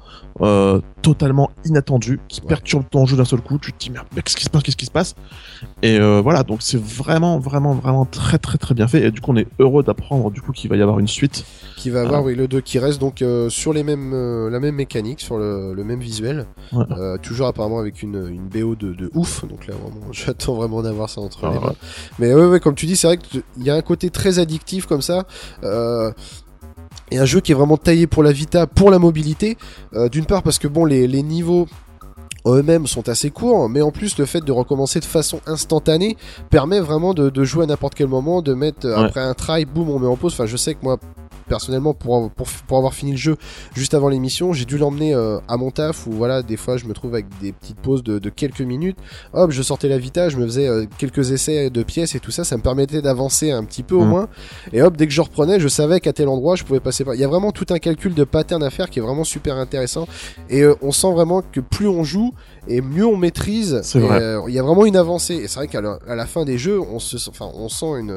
euh, 0.42 0.80
totalement 1.14 1.52
inattendus 1.66 2.20
qui 2.28 2.42
Ouais. 2.42 2.48
perturbent 2.48 2.86
ton 2.90 3.06
jeu 3.06 3.16
d'un 3.18 3.26
seul 3.26 3.40
coup. 3.42 3.58
Tu 3.60 3.72
te 3.74 3.78
dis 3.80 3.90
merde, 3.90 4.08
mais 4.16 4.22
qu'est-ce 4.22 4.36
qui 4.36 4.44
se 4.44 4.50
passe, 4.50 4.64
qu'est-ce 4.64 4.76
qui 4.78 4.86
se 4.86 4.92
passe 4.92 5.16
Et 5.82 5.98
euh, 6.00 6.22
voilà, 6.22 6.44
donc 6.44 6.62
c'est 6.62 6.80
vraiment, 6.82 7.40
vraiment, 7.40 7.74
vraiment 7.74 8.06
très, 8.06 8.38
très, 8.38 8.58
très 8.58 8.76
bien 8.76 8.88
fait. 8.88 9.04
Et 9.08 9.12
du 9.12 9.22
coup, 9.22 9.32
on 9.32 9.38
est 9.38 9.48
heureux 9.60 9.84
d'apprendre 9.84 10.30
du 10.32 10.42
coup 10.42 10.52
qu'il 10.52 10.70
va 10.70 10.76
y 10.76 10.82
avoir 10.82 11.00
une 11.00 11.08
suite. 11.08 11.46
Qui 11.78 11.90
va 11.92 12.02
avoir, 12.02 12.24
oui, 12.24 12.36
le 12.36 12.48
2 12.48 12.60
qui 12.62 12.80
reste 12.80 13.00
donc 13.00 13.22
euh, 13.22 13.50
sur 13.50 13.72
les 13.74 13.84
mêmes, 13.84 14.12
euh, 14.14 14.50
la 14.50 14.60
même 14.60 14.76
mécanique, 14.76 15.22
sur 15.22 15.38
le, 15.38 15.74
le 15.74 15.84
même 15.84 16.00
visuel. 16.00 16.46
Ouais. 16.74 16.86
Toujours 17.22 17.48
apparemment 17.48 17.80
avec 17.80 18.04
une, 18.04 18.28
une 18.30 18.48
BO 18.48 18.76
de, 18.76 18.94
de 18.94 19.10
ouf. 19.14 19.46
Donc 19.48 19.68
là, 19.68 19.74
vraiment, 19.76 20.08
j'attends 20.12 20.56
vraiment 20.56 20.82
d'avoir 20.82 21.10
ça 21.10 21.22
entre 21.22 21.40
Ah, 21.46 21.52
les 21.52 21.58
ouais. 21.58 21.64
mains. 21.66 21.76
Mais 22.20 22.34
ouais, 22.34 22.60
comme 22.60 22.76
tu 22.76 22.86
dis, 22.86 22.96
c'est 22.98 23.08
vrai 23.08 23.18
qu'il 23.18 23.42
y 23.58 23.70
a 23.70 23.76
un 23.76 23.82
côté 23.82 24.10
très 24.10 24.40
addictif 24.40 24.86
comme 24.88 25.02
ça. 25.02 25.26
Et 27.12 27.18
un 27.20 27.26
jeu 27.26 27.40
qui 27.40 27.52
est 27.52 27.56
vraiment 27.56 27.78
taillé 27.78 28.06
pour 28.08 28.22
la 28.24 28.32
Vita, 28.32 28.68
pour 28.68 28.92
la 28.92 29.00
mobilité. 29.00 29.58
Euh, 29.94 30.10
D'une 30.10 30.26
part 30.26 30.44
parce 30.44 30.60
que 30.60 30.68
bon, 30.68 30.84
les, 30.86 31.08
les 31.08 31.24
niveaux 31.24 31.68
eux-mêmes 32.46 32.88
sont 32.88 33.10
assez 33.10 33.30
courts, 33.30 33.68
mais 33.70 33.82
en 33.82 33.92
plus 33.92 34.18
le 34.18 34.26
fait 34.26 34.42
de 34.44 34.52
recommencer 34.52 35.00
de 35.00 35.06
façon 35.06 35.42
instantanée 35.46 36.16
permet 36.50 36.80
vraiment 36.80 37.14
de, 37.14 37.30
de 37.30 37.44
jouer 37.44 37.64
à 37.64 37.68
n'importe 37.68 37.96
quel 37.96 38.08
moment, 38.08 38.42
de 38.42 38.54
mettre 38.54 38.88
Ouais. 38.88 38.94
après 39.06 39.20
un 39.22 39.34
try, 39.34 39.66
boum, 39.66 39.90
on 39.90 40.00
met 40.00 40.08
en 40.08 40.16
pause. 40.16 40.34
Enfin, 40.34 40.46
je 40.46 40.56
sais 40.58 40.74
que 40.74 40.80
moi, 40.84 40.98
personnellement, 41.48 41.94
pour, 41.94 42.30
pour, 42.32 42.48
pour 42.68 42.78
avoir 42.78 42.94
fini 42.94 43.12
le 43.12 43.18
jeu 43.18 43.38
juste 43.76 43.94
avant 43.94 44.10
l'émission, 44.10 44.54
j'ai 44.54 44.66
dû 44.66 44.78
l'emmener 44.78 45.14
euh, 45.14 45.40
à 45.48 45.58
mon 45.58 45.72
taf 45.72 46.08
où 46.08 46.12
voilà, 46.12 46.42
des 46.44 46.58
fois 46.58 46.78
je 46.78 46.86
me 46.86 46.94
trouve 46.94 47.14
avec 47.14 47.26
des 47.42 47.52
petites 47.52 47.80
pauses 47.80 48.04
de, 48.04 48.20
de 48.20 48.30
quelques 48.30 48.62
minutes. 48.62 48.98
Hop, 49.34 49.52
je 49.52 49.62
sortais 49.62 49.88
la 49.88 49.98
Vita, 49.98 50.30
je 50.30 50.38
me 50.38 50.46
faisais 50.46 50.68
euh, 50.68 50.86
quelques 50.98 51.32
essais 51.32 51.70
de 51.70 51.84
pièces 51.84 52.16
et 52.16 52.20
tout 52.20 52.32
ça, 52.32 52.44
ça 52.44 52.58
me 52.58 52.62
permettait 52.62 53.02
d'avancer 53.02 53.52
un 53.52 53.64
petit 53.64 53.84
peu 53.84 53.96
au 53.96 54.02
Mhm. 54.02 54.10
moins. 54.10 54.28
Et 54.74 54.82
hop, 54.82 54.96
dès 54.98 55.08
que 55.08 55.14
je 55.14 55.22
reprenais, 55.22 55.60
je 55.60 55.68
savais 55.68 56.00
qu'à 56.00 56.14
tel 56.14 56.28
endroit 56.28 56.56
je 56.56 56.64
pouvais 56.64 56.80
passer 56.80 57.04
par. 57.04 57.16
Il 57.16 57.22
y 57.22 57.24
a 57.24 57.28
vraiment 57.28 57.52
tout 57.52 57.66
un 57.70 57.80
calcul 57.80 58.14
de 58.14 58.24
pattern 58.24 58.62
à 58.64 58.70
faire 58.70 58.90
qui 58.90 59.00
est 59.00 59.02
vraiment 59.02 59.24
super 59.24 59.56
intéressant. 59.58 60.08
Et 60.50 60.62
euh, 60.64 60.76
on 60.82 60.92
sent 60.92 61.12
vraiment 61.14 61.42
que 61.42 61.60
plus 61.60 61.88
on 61.88 62.04
joue 62.04 62.34
et 62.70 62.82
mieux 62.82 63.06
on 63.06 63.18
maîtrise. 63.18 63.82
Euh, 63.96 64.42
Il 64.48 64.54
y 64.54 64.60
a 64.60 64.64
vraiment 64.64 64.86
une 64.86 64.96
avancée. 64.96 65.36
Et 65.36 65.48
c'est 65.48 65.60
vrai 65.60 65.68
qu'à 65.68 65.82
la, 65.82 65.98
à 66.08 66.16
la 66.16 66.26
fin 66.26 66.46
des 66.46 66.58
jeux, 66.58 66.80
on 66.80 67.00
se, 67.00 67.18
sent- 67.18 67.30
enfin, 67.32 67.50
on 67.56 67.70
sent 67.70 67.86
une, 68.00 68.12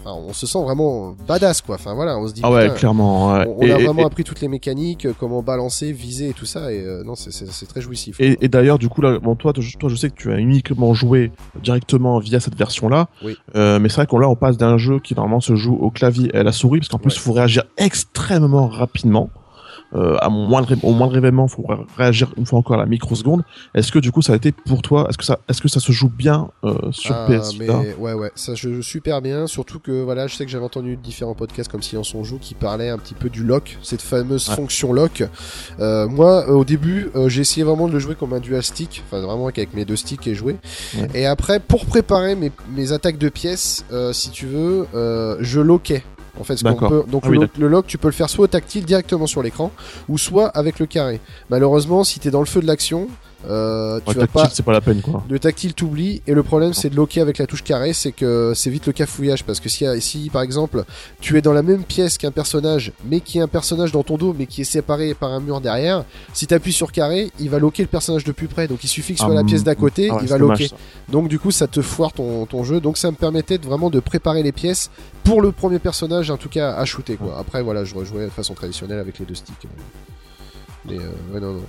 enfin, 0.00 0.12
on 0.16 0.32
se 0.32 0.46
sent 0.46 0.62
vraiment 0.62 1.14
badass 1.26 1.60
quoi. 1.62 1.76
Enfin 1.76 1.94
voilà, 1.94 2.18
on 2.18 2.26
se 2.28 2.32
dit. 2.32 2.40
Ah 2.44 2.50
ouais, 2.52 2.70
clairement. 2.74 3.32
ouais. 3.34 3.46
on, 3.48 3.58
on 3.58 3.62
Et- 3.66 3.72
a 3.72 3.78
vraiment 3.78 4.02
et- 4.02 4.06
appris 4.06 4.24
toutes 4.24 4.40
les 4.40 4.48
mécaniques, 4.48 5.06
comment 5.18 5.42
balancer, 5.42 5.92
viser 5.92 6.28
et 6.30 6.32
tout 6.32 6.46
ça. 6.46 6.72
Et 6.72 6.80
euh, 6.80 7.02
non, 7.04 7.14
c'est- 7.14 7.30
c'est 7.32 7.50
c'est 7.50 7.66
très 7.66 7.80
jouissif. 7.80 8.20
Et, 8.20 8.36
et 8.40 8.48
d'ailleurs, 8.48 8.78
du 8.78 8.88
coup, 8.88 9.00
là, 9.00 9.18
bon, 9.18 9.34
toi, 9.36 9.52
toi, 9.52 9.62
je- 9.62 9.94
sais 9.96 10.10
que 10.10 10.14
tu 10.16 10.32
as 10.32 10.38
uniquement 10.38 10.92
joué 10.94 11.30
directement 11.62 12.18
via 12.18 12.40
cette 12.40 12.56
version-là. 12.56 13.08
Oui. 13.24 13.36
Euh, 13.56 13.78
mais 13.78 13.88
c'est 13.88 13.96
vrai 13.96 14.06
qu'on 14.06 14.18
là, 14.18 14.28
on 14.28 14.36
passe 14.36 14.56
d'un 14.56 14.76
jeu 14.78 14.98
qui 15.00 15.14
normalement 15.14 15.40
se 15.40 15.54
joue 15.56 15.74
au 15.74 15.90
clavier 15.90 16.30
et 16.34 16.38
à 16.38 16.42
la 16.42 16.52
souris, 16.52 16.80
parce 16.80 16.88
qu'en 16.88 16.98
plus, 16.98 17.14
il 17.14 17.20
faut 17.20 17.32
réagir 17.32 17.64
extrêmement 17.76 18.66
rapidement. 18.68 19.30
Euh, 19.94 20.16
à 20.20 20.28
moindre, 20.28 20.74
au 20.82 20.92
moindre 20.92 21.16
événement, 21.16 21.46
il 21.46 21.50
faut 21.54 21.64
ré- 21.68 21.76
réagir 21.96 22.32
une 22.36 22.46
fois 22.46 22.58
encore 22.58 22.74
à 22.76 22.80
la 22.80 22.86
microseconde. 22.86 23.42
Est-ce 23.74 23.92
que 23.92 23.98
du 24.00 24.10
coup, 24.10 24.22
ça 24.22 24.32
a 24.32 24.36
été 24.36 24.50
pour 24.50 24.82
toi 24.82 25.06
Est-ce 25.08 25.18
que 25.18 25.24
ça, 25.24 25.38
est-ce 25.48 25.60
que 25.62 25.68
ça 25.68 25.78
se 25.80 25.92
joue 25.92 26.08
bien 26.08 26.48
euh, 26.64 26.74
sur 26.90 27.14
Ah, 27.14 27.26
PS 27.28 27.58
mais 27.58 27.68
ouais 27.98 28.12
ouais 28.12 28.30
ça 28.34 28.54
je 28.54 28.80
super 28.80 29.22
bien 29.22 29.46
surtout 29.46 29.78
que 29.78 30.02
voilà 30.02 30.26
je 30.26 30.34
sais 30.34 30.44
que 30.44 30.50
j'avais 30.50 30.64
entendu 30.64 30.96
différents 30.96 31.34
podcasts 31.34 31.70
comme 31.70 31.82
Silence 31.82 32.14
on 32.14 32.24
joue 32.24 32.38
qui 32.38 32.54
parlaient 32.54 32.88
un 32.88 32.98
petit 32.98 33.14
peu 33.14 33.28
du 33.30 33.44
lock 33.44 33.78
cette 33.82 34.02
fameuse 34.02 34.48
Ouais. 34.48 34.56
fonction 34.56 34.92
lock 34.92 35.22
Euh, 35.80 36.08
moi 36.08 36.48
au 36.48 36.64
début 36.64 37.08
j'ai 37.26 37.40
essayé 37.42 37.64
vraiment 37.64 37.86
de 37.88 37.92
le 37.92 37.98
jouer 37.98 38.14
comme 38.14 38.32
un 38.32 38.40
dual 38.40 38.62
stick 38.62 39.02
enfin 39.06 39.20
vraiment 39.20 39.46
avec 39.46 39.74
mes 39.74 39.84
deux 39.84 39.96
sticks 39.96 40.26
et 40.26 40.34
jouer 40.34 40.56
Ouais. 40.98 41.08
et 41.14 41.26
après 41.26 41.60
pour 41.60 41.86
préparer 41.86 42.34
mes, 42.34 42.50
mes 42.74 42.92
attaques 42.92 43.18
de 43.18 43.28
pièces 43.28 43.84
si 44.12 44.30
tu 44.30 44.46
veux 44.46 44.86
je 45.40 45.60
loquais 45.60 46.02
en 46.38 46.44
fait, 46.44 46.56
ce 46.56 46.64
peut, 46.64 47.04
donc 47.08 47.22
Ah 47.24 47.28
le, 47.28 47.32
oui, 47.32 47.38
lock, 47.42 47.50
le 47.58 47.68
lock, 47.68 47.86
tu 47.86 47.98
peux 47.98 48.08
le 48.08 48.12
faire 48.12 48.28
soit 48.28 48.44
au 48.44 48.48
tactile 48.48 48.84
directement 48.84 49.26
sur 49.26 49.42
l'écran, 49.42 49.70
ou 50.08 50.18
soit 50.18 50.48
avec 50.48 50.78
le 50.78 50.86
carré. 50.86 51.20
Malheureusement, 51.50 52.04
si 52.04 52.20
t'es 52.20 52.30
dans 52.30 52.40
le 52.40 52.46
feu 52.46 52.60
de 52.60 52.66
l'action, 52.66 53.08
euh, 53.48 54.00
tu 54.00 54.08
Ouais, 54.08 54.14
vas 54.14 54.20
tactile, 54.22 54.42
pas, 54.42 54.48
c'est 54.52 54.62
pas 54.64 54.72
la 54.72 54.80
peine, 54.80 55.00
quoi. 55.02 55.22
le 55.28 55.38
tactile 55.38 55.74
t'oublie 55.74 56.22
et 56.26 56.32
le 56.34 56.42
problème 56.42 56.72
c'est 56.72 56.90
de 56.90 56.96
loquer 56.96 57.20
avec 57.20 57.38
la 57.38 57.46
touche 57.46 57.62
carré 57.62 57.92
c'est 57.92 58.12
que 58.12 58.52
c'est 58.54 58.70
vite 58.70 58.86
le 58.86 58.92
cafouillage. 58.92 59.44
Parce 59.44 59.60
que 59.60 59.68
si, 59.68 59.84
si 60.00 60.30
par 60.30 60.42
exemple 60.42 60.84
tu 61.20 61.36
es 61.36 61.42
dans 61.42 61.52
la 61.52 61.62
même 61.62 61.84
pièce 61.84 62.18
qu'un 62.18 62.30
personnage 62.30 62.92
mais 63.04 63.20
qui 63.20 63.38
est 63.38 63.42
un 63.42 63.48
personnage 63.48 63.92
dans 63.92 64.02
ton 64.02 64.16
dos 64.16 64.34
mais 64.38 64.46
qui 64.46 64.62
est 64.62 64.64
séparé 64.64 65.14
par 65.14 65.30
un 65.32 65.40
mur 65.40 65.60
derrière 65.60 66.04
si 66.32 66.46
t'appuies 66.46 66.72
sur 66.72 66.92
carré 66.92 67.30
il 67.40 67.50
va 67.50 67.58
loquer 67.58 67.82
le 67.82 67.88
personnage 67.88 68.24
de 68.24 68.32
plus 68.32 68.48
près. 68.48 68.68
Donc 68.68 68.84
il 68.84 68.88
suffit 68.88 69.14
que 69.14 69.20
ce 69.20 69.24
soit 69.26 69.34
Ah, 69.34 69.38
la 69.38 69.44
pièce 69.44 69.64
d'à 69.64 69.74
côté 69.74 70.08
ah 70.10 70.14
ouais, 70.16 70.20
il 70.22 70.28
va 70.28 70.38
loquer. 70.38 70.70
donc 71.08 71.28
du 71.28 71.38
coup 71.38 71.50
ça 71.50 71.66
te 71.66 71.80
foire 71.82 72.12
ton, 72.12 72.46
ton 72.46 72.64
jeu. 72.64 72.80
Donc 72.80 72.96
ça 72.98 73.10
me 73.10 73.16
permettait 73.16 73.58
de 73.58 73.66
vraiment 73.66 73.90
de 73.90 74.00
préparer 74.00 74.42
les 74.42 74.52
pièces 74.52 74.90
pour 75.22 75.40
le 75.42 75.52
premier 75.52 75.78
personnage 75.78 76.30
en 76.30 76.36
tout 76.36 76.48
cas 76.48 76.74
à 76.74 76.84
shooter 76.84 77.16
quoi. 77.16 77.36
Après 77.38 77.62
voilà 77.62 77.84
je 77.84 77.94
rejouais 77.94 78.24
de 78.24 78.30
façon 78.30 78.54
traditionnelle 78.54 78.98
avec 78.98 79.18
les 79.18 79.24
deux 79.26 79.34
sticks. 79.34 79.66
Mais 80.86 80.98
euh, 80.98 81.10
ouais 81.34 81.40
non 81.40 81.52
non 81.54 81.62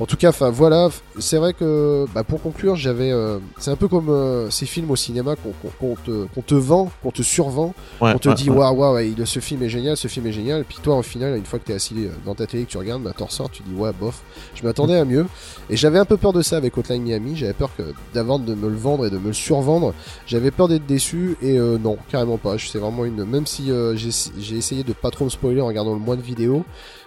en 0.00 0.06
tout 0.06 0.16
cas, 0.16 0.30
enfin 0.30 0.50
voilà, 0.50 0.88
c'est 1.18 1.36
vrai 1.36 1.52
que 1.52 2.06
bah, 2.14 2.24
pour 2.24 2.40
conclure, 2.40 2.76
j'avais, 2.76 3.12
euh, 3.12 3.38
c'est 3.58 3.70
un 3.70 3.76
peu 3.76 3.88
comme 3.88 4.08
euh, 4.08 4.50
ces 4.50 4.64
films 4.66 4.90
au 4.90 4.96
cinéma 4.96 5.34
qu'on 5.36 5.94
te, 5.96 6.26
te 6.40 6.54
vend, 6.54 6.90
qu'on 7.02 7.10
te 7.10 7.22
survend, 7.22 7.74
Ouais, 8.00 8.12
on 8.14 8.18
te 8.18 8.30
ouais, 8.30 8.34
dit 8.34 8.48
waouh 8.48 8.74
waouh, 8.74 8.94
ouais, 8.94 9.12
ce 9.24 9.40
film 9.40 9.62
est 9.62 9.68
génial, 9.68 9.96
ce 9.96 10.08
film 10.08 10.26
est 10.26 10.32
génial, 10.32 10.62
et 10.62 10.64
puis 10.64 10.78
toi 10.82 10.96
au 10.96 11.02
final, 11.02 11.36
une 11.36 11.44
fois 11.44 11.58
que 11.58 11.64
t'es 11.64 11.74
assis 11.74 11.94
euh, 11.98 12.08
dans 12.24 12.34
ta 12.34 12.46
télé 12.46 12.64
que 12.64 12.70
tu 12.70 12.78
regardes, 12.78 13.02
bah 13.02 13.12
t'en 13.16 13.26
ressors, 13.26 13.50
tu 13.50 13.62
dis 13.62 13.74
ouais 13.74 13.92
bof, 13.98 14.22
je 14.54 14.62
m'attendais 14.64 14.96
à 14.96 15.04
mieux, 15.04 15.26
et 15.68 15.76
j'avais 15.76 15.98
un 15.98 16.06
peu 16.06 16.16
peur 16.16 16.32
de 16.32 16.42
ça 16.42 16.56
avec 16.56 16.76
Hotline 16.76 17.02
Miami, 17.02 17.36
j'avais 17.36 17.52
peur 17.52 17.70
que 17.76 17.82
d'avant 18.14 18.38
de 18.38 18.54
me 18.54 18.68
le 18.68 18.76
vendre 18.76 19.06
et 19.06 19.10
de 19.10 19.18
me 19.18 19.28
le 19.28 19.32
survendre, 19.34 19.94
j'avais 20.26 20.50
peur 20.50 20.68
d'être 20.68 20.86
déçu, 20.86 21.36
et 21.42 21.58
euh, 21.58 21.76
non, 21.78 21.98
carrément 22.10 22.38
pas, 22.38 22.56
c'est 22.58 22.78
vraiment 22.78 23.04
une, 23.04 23.24
même 23.24 23.46
si 23.46 23.70
euh, 23.70 23.94
j'ai 23.94 24.10
j'ai 24.38 24.56
essayé 24.56 24.84
de 24.84 24.92
pas 24.94 25.10
trop 25.10 25.26
me 25.26 25.30
spoiler 25.30 25.60
en 25.60 25.66
regardant 25.66 25.92
le 25.92 26.00
moins 26.00 26.16
de 26.16 26.22
vidéos. 26.22 26.64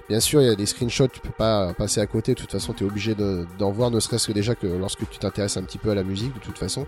Bien 0.07 0.19
sûr, 0.19 0.39
il 0.41 0.47
y 0.47 0.51
a 0.51 0.55
des 0.55 0.67
screenshots, 0.67 1.07
tu 1.07 1.19
peux 1.19 1.29
pas 1.35 1.73
passer 1.73 1.99
à 1.99 2.05
côté. 2.05 2.35
De 2.35 2.39
toute 2.39 2.51
façon, 2.51 2.73
tu 2.73 2.83
es 2.83 2.87
obligé 2.87 3.15
de- 3.15 3.47
d'en 3.57 3.71
voir, 3.71 3.89
ne 3.89 3.99
serait-ce 3.99 4.27
que 4.27 4.33
déjà 4.33 4.53
que 4.53 4.67
lorsque 4.67 5.09
tu 5.09 5.17
t'intéresses 5.17 5.57
un 5.57 5.63
petit 5.63 5.79
peu 5.79 5.89
à 5.89 5.95
la 5.95 6.03
musique, 6.03 6.33
de 6.35 6.39
toute 6.39 6.57
façon. 6.59 6.85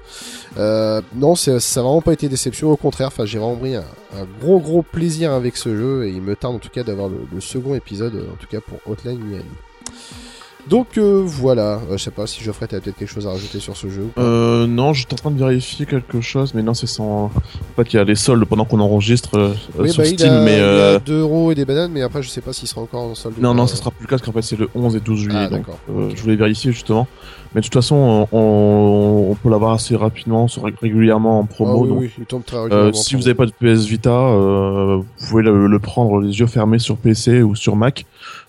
Euh, 0.57 1.01
non, 1.15 1.33
ça 1.35 1.53
n'a 1.53 1.57
vraiment 1.81 2.01
pas 2.01 2.13
été 2.13 2.29
déception, 2.29 2.71
au 2.71 2.77
contraire, 2.77 3.09
j'ai 3.25 3.39
vraiment 3.39 3.55
pris 3.55 3.75
un, 3.75 3.83
gros 4.39 4.59
gros 4.59 4.83
plaisir 4.83 5.31
avec 5.31 5.57
ce 5.57 5.75
jeu, 5.75 6.05
et 6.05 6.11
il 6.11 6.21
me 6.21 6.35
tarde 6.35 6.55
en 6.55 6.59
tout 6.59 6.69
cas 6.69 6.83
d'avoir 6.83 7.09
le, 7.09 7.17
le 7.33 7.41
second 7.41 7.73
épisode, 7.73 8.13
euh, 8.15 8.31
en 8.31 8.35
tout 8.35 8.47
cas 8.47 8.59
pour 8.61 8.79
Hotline 8.85 9.19
Miami. 9.19 9.45
Donc 10.69 10.97
euh, 10.97 11.21
voilà, 11.25 11.79
Euh, 11.89 11.97
je 11.97 12.03
sais 12.03 12.11
pas 12.11 12.27
si 12.27 12.43
Geoffrey, 12.43 12.67
t'as 12.67 12.79
peut-être 12.81 12.97
quelque 12.97 13.09
chose 13.09 13.25
à 13.25 13.31
rajouter 13.31 13.59
sur 13.59 13.77
ce 13.77 13.87
jeu 13.89 14.03
ou 14.03 14.07
pas 14.07 14.21
Euh, 14.21 14.67
non, 14.67 14.91
j'étais 14.93 15.13
en 15.13 15.17
train 15.17 15.31
de 15.31 15.39
vérifier 15.39 15.85
quelque 15.85 16.19
chose, 16.19 16.53
mais 16.53 16.61
non, 16.61 16.73
c'est 16.73 16.87
sans. 16.87 17.25
En 17.25 17.31
fait, 17.77 17.93
il 17.93 17.95
y 17.95 17.99
a 17.99 18.03
les 18.03 18.15
soldes 18.15 18.43
pendant 18.45 18.65
qu'on 18.65 18.79
enregistre 18.81 19.37
euh, 19.37 19.53
Oui, 19.79 19.89
sur 19.89 20.03
bah, 20.03 20.09
il 20.09 20.17
Steam, 20.19 20.33
a, 20.33 20.41
mais. 20.41 20.57
il 20.57 20.61
a 20.63 20.99
2 20.99 21.19
euros 21.21 21.51
et 21.51 21.55
des 21.55 21.63
bananes, 21.63 21.91
mais 21.93 22.01
après 22.01 22.21
je 22.21 22.29
sais 22.29 22.41
pas 22.41 22.51
s'il 22.53 22.67
sera 22.67 22.81
encore 22.81 23.03
en 23.03 23.15
solde. 23.15 23.35
Non, 23.39 23.53
non, 23.53 23.65
ça 23.65 23.75
sera 23.77 23.91
plus 23.91 24.03
le 24.03 24.07
cas, 24.07 24.17
parce 24.17 24.23
qu'en 24.23 24.33
fait, 24.33 24.41
c'est 24.41 24.57
le 24.59 24.69
11 24.75 24.95
et 24.95 24.99
12 24.99 25.19
juillet. 25.19 25.37
Ah, 25.39 25.47
donc, 25.49 25.65
je 26.15 26.21
voulais 26.21 26.35
vérifier 26.35 26.71
justement. 26.71 27.07
Mais 27.55 27.61
de 27.61 27.65
toute 27.65 27.73
façon, 27.73 28.27
on, 28.33 29.27
on 29.31 29.35
peut 29.35 29.49
l'avoir 29.49 29.71
assez 29.71 29.95
rapidement, 29.95 30.49
sur- 30.49 30.63
régulièrement 30.81 31.39
en 31.39 31.43
Ah 31.43 31.47
promo. 31.53 31.81
oui, 31.83 31.87
donc, 31.89 31.99
oui, 32.01 32.11
il 32.19 32.25
tombe 32.25 32.43
très 32.43 32.61
régulièrement. 32.61 32.91
si 32.93 33.15
vous 33.15 33.21
n'avez 33.21 33.35
pas 33.35 33.45
de 33.45 33.51
PS 33.51 33.85
Vita, 33.85 34.11
vous 34.35 35.05
pouvez 35.29 35.43
le, 35.43 35.67
le 35.67 35.79
prendre 35.79 36.19
les 36.19 36.37
yeux 36.39 36.47
fermés 36.47 36.79
sur 36.79 36.97
PC 36.97 37.41
ou 37.41 37.55
sur 37.55 37.77
Mac. 37.77 38.05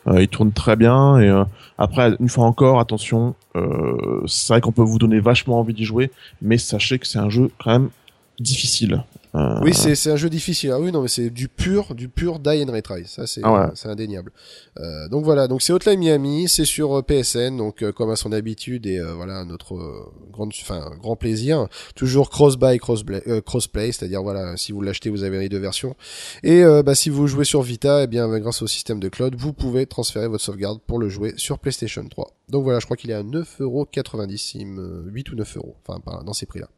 Euh, 0.09 0.23
il 0.23 0.29
tourne 0.29 0.53
très 0.53 0.77
bien. 0.77 1.19
Et 1.19 1.29
euh, 1.29 1.45
après, 1.77 2.13
une 2.21 2.29
fois 2.29 2.45
encore, 2.45 2.81
attention, 2.81 3.35
euh, 3.57 4.23
c'est 4.27 4.53
vrai 4.53 4.61
qu'on 4.61 4.73
peut 4.73 4.83
vous 4.83 4.99
donner 4.99 5.21
vachement 5.21 5.59
envie 5.59 5.75
d'y 5.75 5.85
jouer, 5.85 6.11
mais 6.43 6.59
sachez 6.59 6.99
que 6.99 7.07
c'est 7.07 7.19
un 7.19 7.31
jeu 7.31 7.51
quand 7.63 7.71
même 7.71 7.91
difficile. 8.39 9.03
Euh, 9.35 9.61
Oui, 9.62 9.74
c'est 9.74 9.95
c'est 9.95 10.11
un 10.11 10.16
jeu 10.16 10.31
difficile. 10.31 10.70
Ah 10.72 10.81
oui, 10.81 10.91
non, 10.93 11.03
mais 11.03 11.09
c'est 11.09 11.31
du 11.31 11.49
pur, 11.49 11.95
du 11.95 12.09
pur 12.09 12.39
die 12.39 12.64
and 12.66 12.72
retry. 12.72 13.05
Ça, 13.07 13.26
c'est 13.26 13.41
Ah 13.45 13.53
ouais. 13.53 13.66
c'est 13.74 13.89
indéniable. 13.89 14.33
Euh, 14.81 15.09
donc 15.09 15.24
voilà, 15.24 15.49
donc 15.49 15.61
c'est 15.62 15.72
Hotline 15.72 15.99
Miami, 15.99 16.49
c'est 16.49 16.64
sur 16.64 16.99
euh, 16.99 17.03
PSN, 17.03 17.57
donc 17.57 17.83
euh, 17.83 17.93
comme 17.93 18.11
à 18.11 18.16
son 18.16 18.33
habitude 18.33 18.87
et 18.87 18.99
euh, 18.99 19.12
voilà 19.14 19.45
notre 19.45 19.74
euh, 19.74 20.12
grande, 20.33 20.53
enfin 20.62 20.91
grand 21.01 21.16
plaisir. 21.16 21.68
Toujours 21.95 22.31
cross 22.31 22.57
buy, 22.57 22.79
cross 22.79 23.05
euh, 23.11 23.41
crossplay, 23.41 23.93
c'est-à-dire 23.93 24.22
voilà, 24.22 24.57
si 24.57 24.72
vous 24.72 24.81
l'achetez, 24.81 25.11
vous 25.11 25.24
avez 25.24 25.39
les 25.39 25.49
deux 25.49 25.59
versions. 25.59 25.95
Et 26.43 26.64
euh, 26.64 26.83
bah, 26.83 26.95
si 26.95 27.11
vous 27.11 27.26
jouez 27.26 27.45
sur 27.45 27.62
Vita, 27.62 28.05
eh 28.05 28.07
bien 28.07 28.29
bah, 28.29 28.41
grâce 28.41 28.62
au 28.62 28.66
système 28.66 29.01
de 29.01 29.09
cloud, 29.09 29.35
vous 29.37 29.53
pouvez 29.53 29.87
transférer 29.87 30.29
votre 30.29 30.45
sauvegarde 30.45 30.81
pour 30.87 30.99
le 30.99 31.09
jouer 31.09 31.35
sur 31.37 31.59
PlayStation 31.59 32.05
3. 32.09 32.33
Donc 32.49 32.64
voilà, 32.64 32.81
je 32.81 32.87
crois 32.87 32.97
qu'il 32.97 33.11
est 33.11 33.14
à 33.14 33.22
9,90€, 33.22 34.53
il 34.55 34.66
me 34.68 35.05
8 35.11 35.33
ou 35.33 35.37
9 35.37 35.57
euros, 35.59 35.76
enfin 35.87 36.01
pas 36.01 36.22
dans 36.24 36.33
ces 36.33 36.47
prix-là. 36.47 36.68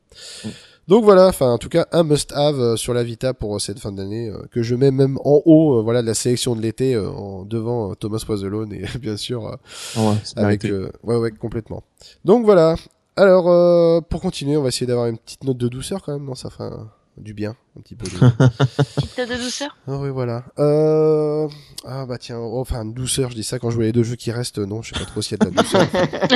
Donc 0.90 1.04
voilà, 1.04 1.28
enfin 1.28 1.50
en 1.52 1.56
tout 1.58 1.68
cas 1.68 1.86
un 1.92 2.02
must-have 2.02 2.58
euh, 2.60 2.76
sur 2.76 2.92
la 2.92 3.02
Vita 3.04 3.32
pour 3.32 3.54
euh, 3.54 3.58
cette 3.60 3.78
fin 3.78 3.92
d'année 3.92 4.28
euh, 4.28 4.42
que 4.50 4.62
je 4.62 4.74
mets 4.74 4.90
même 4.90 5.18
en 5.24 5.40
haut, 5.46 5.82
voilà 5.82 6.02
de 6.02 6.06
la 6.08 6.14
sélection 6.14 6.56
de 6.56 6.60
l'été 6.60 6.98
en 6.98 7.44
devant 7.44 7.94
Thomas 7.94 8.22
Was 8.28 8.44
Alone 8.44 8.72
et 8.72 8.84
bien 8.98 9.16
sûr 9.16 9.44
ouais, 9.44 10.14
c'est 10.24 10.36
avec 10.38 10.64
ouais 11.04 11.16
ouais 11.16 11.30
complètement. 11.30 11.82
Donc 12.24 12.44
voilà. 12.44 12.74
Alors 13.16 13.48
euh, 13.48 14.00
pour 14.00 14.20
continuer, 14.20 14.56
on 14.56 14.62
va 14.62 14.68
essayer 14.68 14.86
d'avoir 14.86 15.06
une 15.06 15.16
petite 15.18 15.44
note 15.44 15.58
de 15.58 15.68
douceur 15.68 16.02
quand 16.02 16.12
même, 16.18 16.34
ça 16.34 16.50
fait 16.50 16.64
un- 16.64 16.88
du 17.16 17.34
bien 17.34 17.54
un 17.76 17.80
petit 17.82 17.94
peu. 17.94 18.06
De... 18.06 18.12
Petite 18.96 19.28
de 19.28 19.42
douceur? 19.42 19.76
ah 19.86 19.98
oui 19.98 20.08
voilà. 20.10 20.44
Euh... 20.58 21.48
Ah 21.86 22.06
bah 22.06 22.16
tiens, 22.18 22.38
oh, 22.38 22.60
enfin 22.60 22.84
douceur, 22.84 23.30
je 23.30 23.34
dis 23.34 23.44
ça 23.44 23.58
quand 23.58 23.70
je 23.70 23.74
vois 23.76 23.84
les 23.84 23.92
deux 23.92 24.02
jeux 24.02 24.16
qui 24.16 24.30
restent, 24.30 24.58
non, 24.58 24.82
je 24.82 24.92
sais 24.94 24.98
pas 25.00 25.06
trop 25.06 25.20
s'il 25.22 25.38
y 25.38 25.46
a 25.46 25.50
de 25.50 25.54
la 25.56 25.62
douceur. 25.62 25.86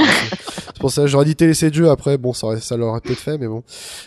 C'est 0.75 0.81
pour 0.81 0.91
ça 0.91 1.03
que 1.03 1.07
j'aurais 1.09 1.25
dit 1.25 1.37
télé 1.37 1.53
de 1.53 1.75
jeu 1.75 1.89
après, 1.91 2.19
bon 2.19 2.33
ça, 2.33 2.47
aurait- 2.49 2.61
ça 2.61 2.77
l'aurait 2.77 3.01
peut-être 3.01 3.19
fait, 3.21 3.39
mais 3.39 3.47
bon. 3.47 3.63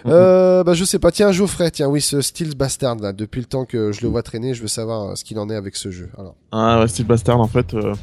Euh, 0.05 0.63
bah 0.63 0.73
je 0.73 0.83
sais 0.85 0.99
pas, 0.99 1.11
tiens 1.11 1.31
Geoffrey, 1.31 1.71
tiens 1.71 1.87
oui 1.87 2.01
ce 2.01 2.21
Steels 2.21 2.55
Bastard 2.55 2.97
là, 2.97 3.13
depuis 3.13 3.39
le 3.39 3.45
temps 3.47 3.65
que 3.65 3.91
je 3.91 4.01
le 4.01 4.09
vois 4.09 4.21
traîner, 4.21 4.53
je 4.53 4.61
veux 4.61 4.67
savoir 4.67 5.11
euh, 5.11 5.15
ce 5.15 5.23
qu'il 5.23 5.39
en 5.39 5.49
est 5.49 5.55
avec 5.55 5.75
ce 5.75 5.89
jeu. 5.89 6.09
Alors. 6.17 6.35
Ah 6.51 6.79
ouais, 6.81 6.87
Steel 6.87 7.05
Bastard 7.07 7.39
en 7.39 7.47
fait. 7.47 7.73
euh, 7.73 7.93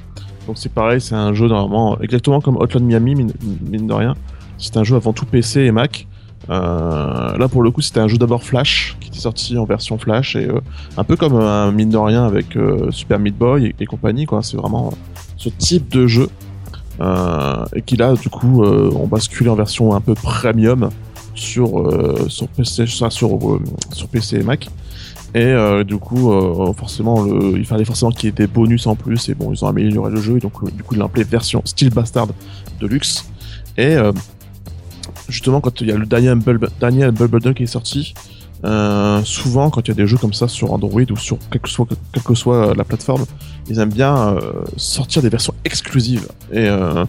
donc 0.46 0.58
c'est 0.58 0.72
pareil, 0.72 1.00
c'est 1.00 1.14
un 1.14 1.32
jeu 1.34 1.46
normalement 1.48 2.00
exactement 2.00 2.40
comme 2.40 2.56
Hotline 2.56 2.84
Miami, 2.86 3.14
mine, 3.14 3.32
mine 3.62 3.86
de 3.86 3.92
rien. 3.92 4.14
C'est 4.58 4.76
un 4.76 4.84
jeu 4.84 4.96
avant 4.96 5.12
tout 5.12 5.26
PC 5.26 5.60
et 5.60 5.70
Mac. 5.72 6.06
Euh, 6.51 7.38
là 7.38 7.49
pour 7.49 7.62
le 7.62 7.70
coup 7.70 7.80
c'était 7.80 8.01
un 8.01 8.09
jeu 8.09 8.18
d'abord 8.18 8.42
Flash 8.42 8.99
qui 9.01 9.09
était 9.09 9.18
sorti 9.18 9.57
en 9.57 9.64
version 9.64 9.97
Flash 9.97 10.36
et 10.36 10.47
euh, 10.47 10.61
un 10.99 11.05
peu 11.05 11.16
comme 11.16 11.36
un 11.36 11.72
mine 11.72 11.88
de 11.88 11.97
rien 11.97 12.26
avec 12.26 12.55
euh, 12.57 12.90
Super 12.90 13.18
Meat 13.18 13.36
Boy 13.36 13.66
et, 13.66 13.74
et 13.80 13.86
compagnie 13.86 14.26
quoi. 14.26 14.42
C'est 14.42 14.59
vraiment 14.59 14.88
euh, 14.88 15.20
ce 15.38 15.49
type 15.49 15.88
de 15.88 16.07
jeu 16.07 16.28
euh, 17.01 17.64
et 17.74 17.80
qui 17.80 17.97
là 17.97 18.12
du 18.14 18.28
coup 18.28 18.62
euh, 18.62 18.92
on 18.95 19.07
basculé 19.07 19.49
en 19.49 19.55
version 19.55 19.95
un 19.95 20.01
peu 20.01 20.14
premium 20.14 20.90
sur 21.34 21.80
euh, 21.80 22.28
PC 22.53 22.82
euh, 22.82 24.40
et 24.40 24.42
Mac. 24.42 24.68
Et 25.34 25.42
euh, 25.42 25.82
du 25.82 25.97
coup, 25.97 26.32
euh, 26.32 26.72
forcément, 26.74 27.26
il 27.26 27.64
fallait 27.64 27.84
forcément 27.84 28.12
qu'il 28.12 28.26
y 28.26 28.28
ait 28.28 28.32
des 28.32 28.47
bonus 28.47 28.86
en 28.86 28.95
plus. 28.95 29.28
Et 29.28 29.34
bon, 29.34 29.53
ils 29.53 29.64
ont 29.64 29.68
amélioré 29.68 30.12
le 30.12 30.20
jeu. 30.20 30.36
Et 30.36 30.40
donc, 30.40 30.53
euh, 30.62 30.70
du 30.70 30.84
coup, 30.84 30.95
ils 30.95 31.24
version 31.24 31.61
Steel 31.64 31.90
Bastard 31.90 32.28
Deluxe. 32.80 33.28
Et 33.76 33.97
euh, 33.97 34.12
justement, 35.35 35.61
quand 35.61 35.80
il 35.80 35.89
y 35.89 35.93
a 35.93 35.97
le 35.97 36.07
Daniel 36.07 36.39
Bulb, 36.39 36.68
Daniel 36.80 37.12
qui 37.55 37.64
est 37.64 37.66
sorti, 37.66 38.14
euh, 38.64 39.20
souvent, 39.24 39.68
quand 39.68 39.87
il 39.87 39.89
y 39.89 39.93
a 39.93 39.95
des 39.95 40.07
jeux 40.07 40.16
comme 40.16 40.32
ça 40.32 40.49
sur 40.49 40.72
Android 40.72 41.03
ou 41.11 41.16
sur 41.16 41.39
quelle 41.51 41.61
que 41.61 41.68
soit, 41.68 41.87
quelle 42.12 42.22
que 42.22 42.35
soit 42.35 42.74
la 42.74 42.85
plateforme, 42.85 43.24
ils 43.68 43.78
aiment 43.78 43.93
bien 43.93 44.16
euh, 44.16 44.64
sortir 44.76 45.20
des 45.20 45.28
versions 45.28 45.55
exclusives. 45.64 46.28
Et 46.51 46.68
euh, 46.68 47.05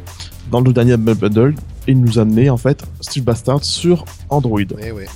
dans 0.52 0.60
le 0.60 0.74
Daniel 0.74 0.98
Bulbledog, 0.98 1.56
il 1.88 2.02
nous 2.02 2.20
a 2.20 2.24
amené 2.24 2.50
en 2.50 2.58
fait 2.58 2.84
Steel 3.00 3.24
Bastard 3.24 3.64
sur 3.64 4.04
Android. 4.30 4.60
Eh 4.82 4.92
ouais. 4.92 5.08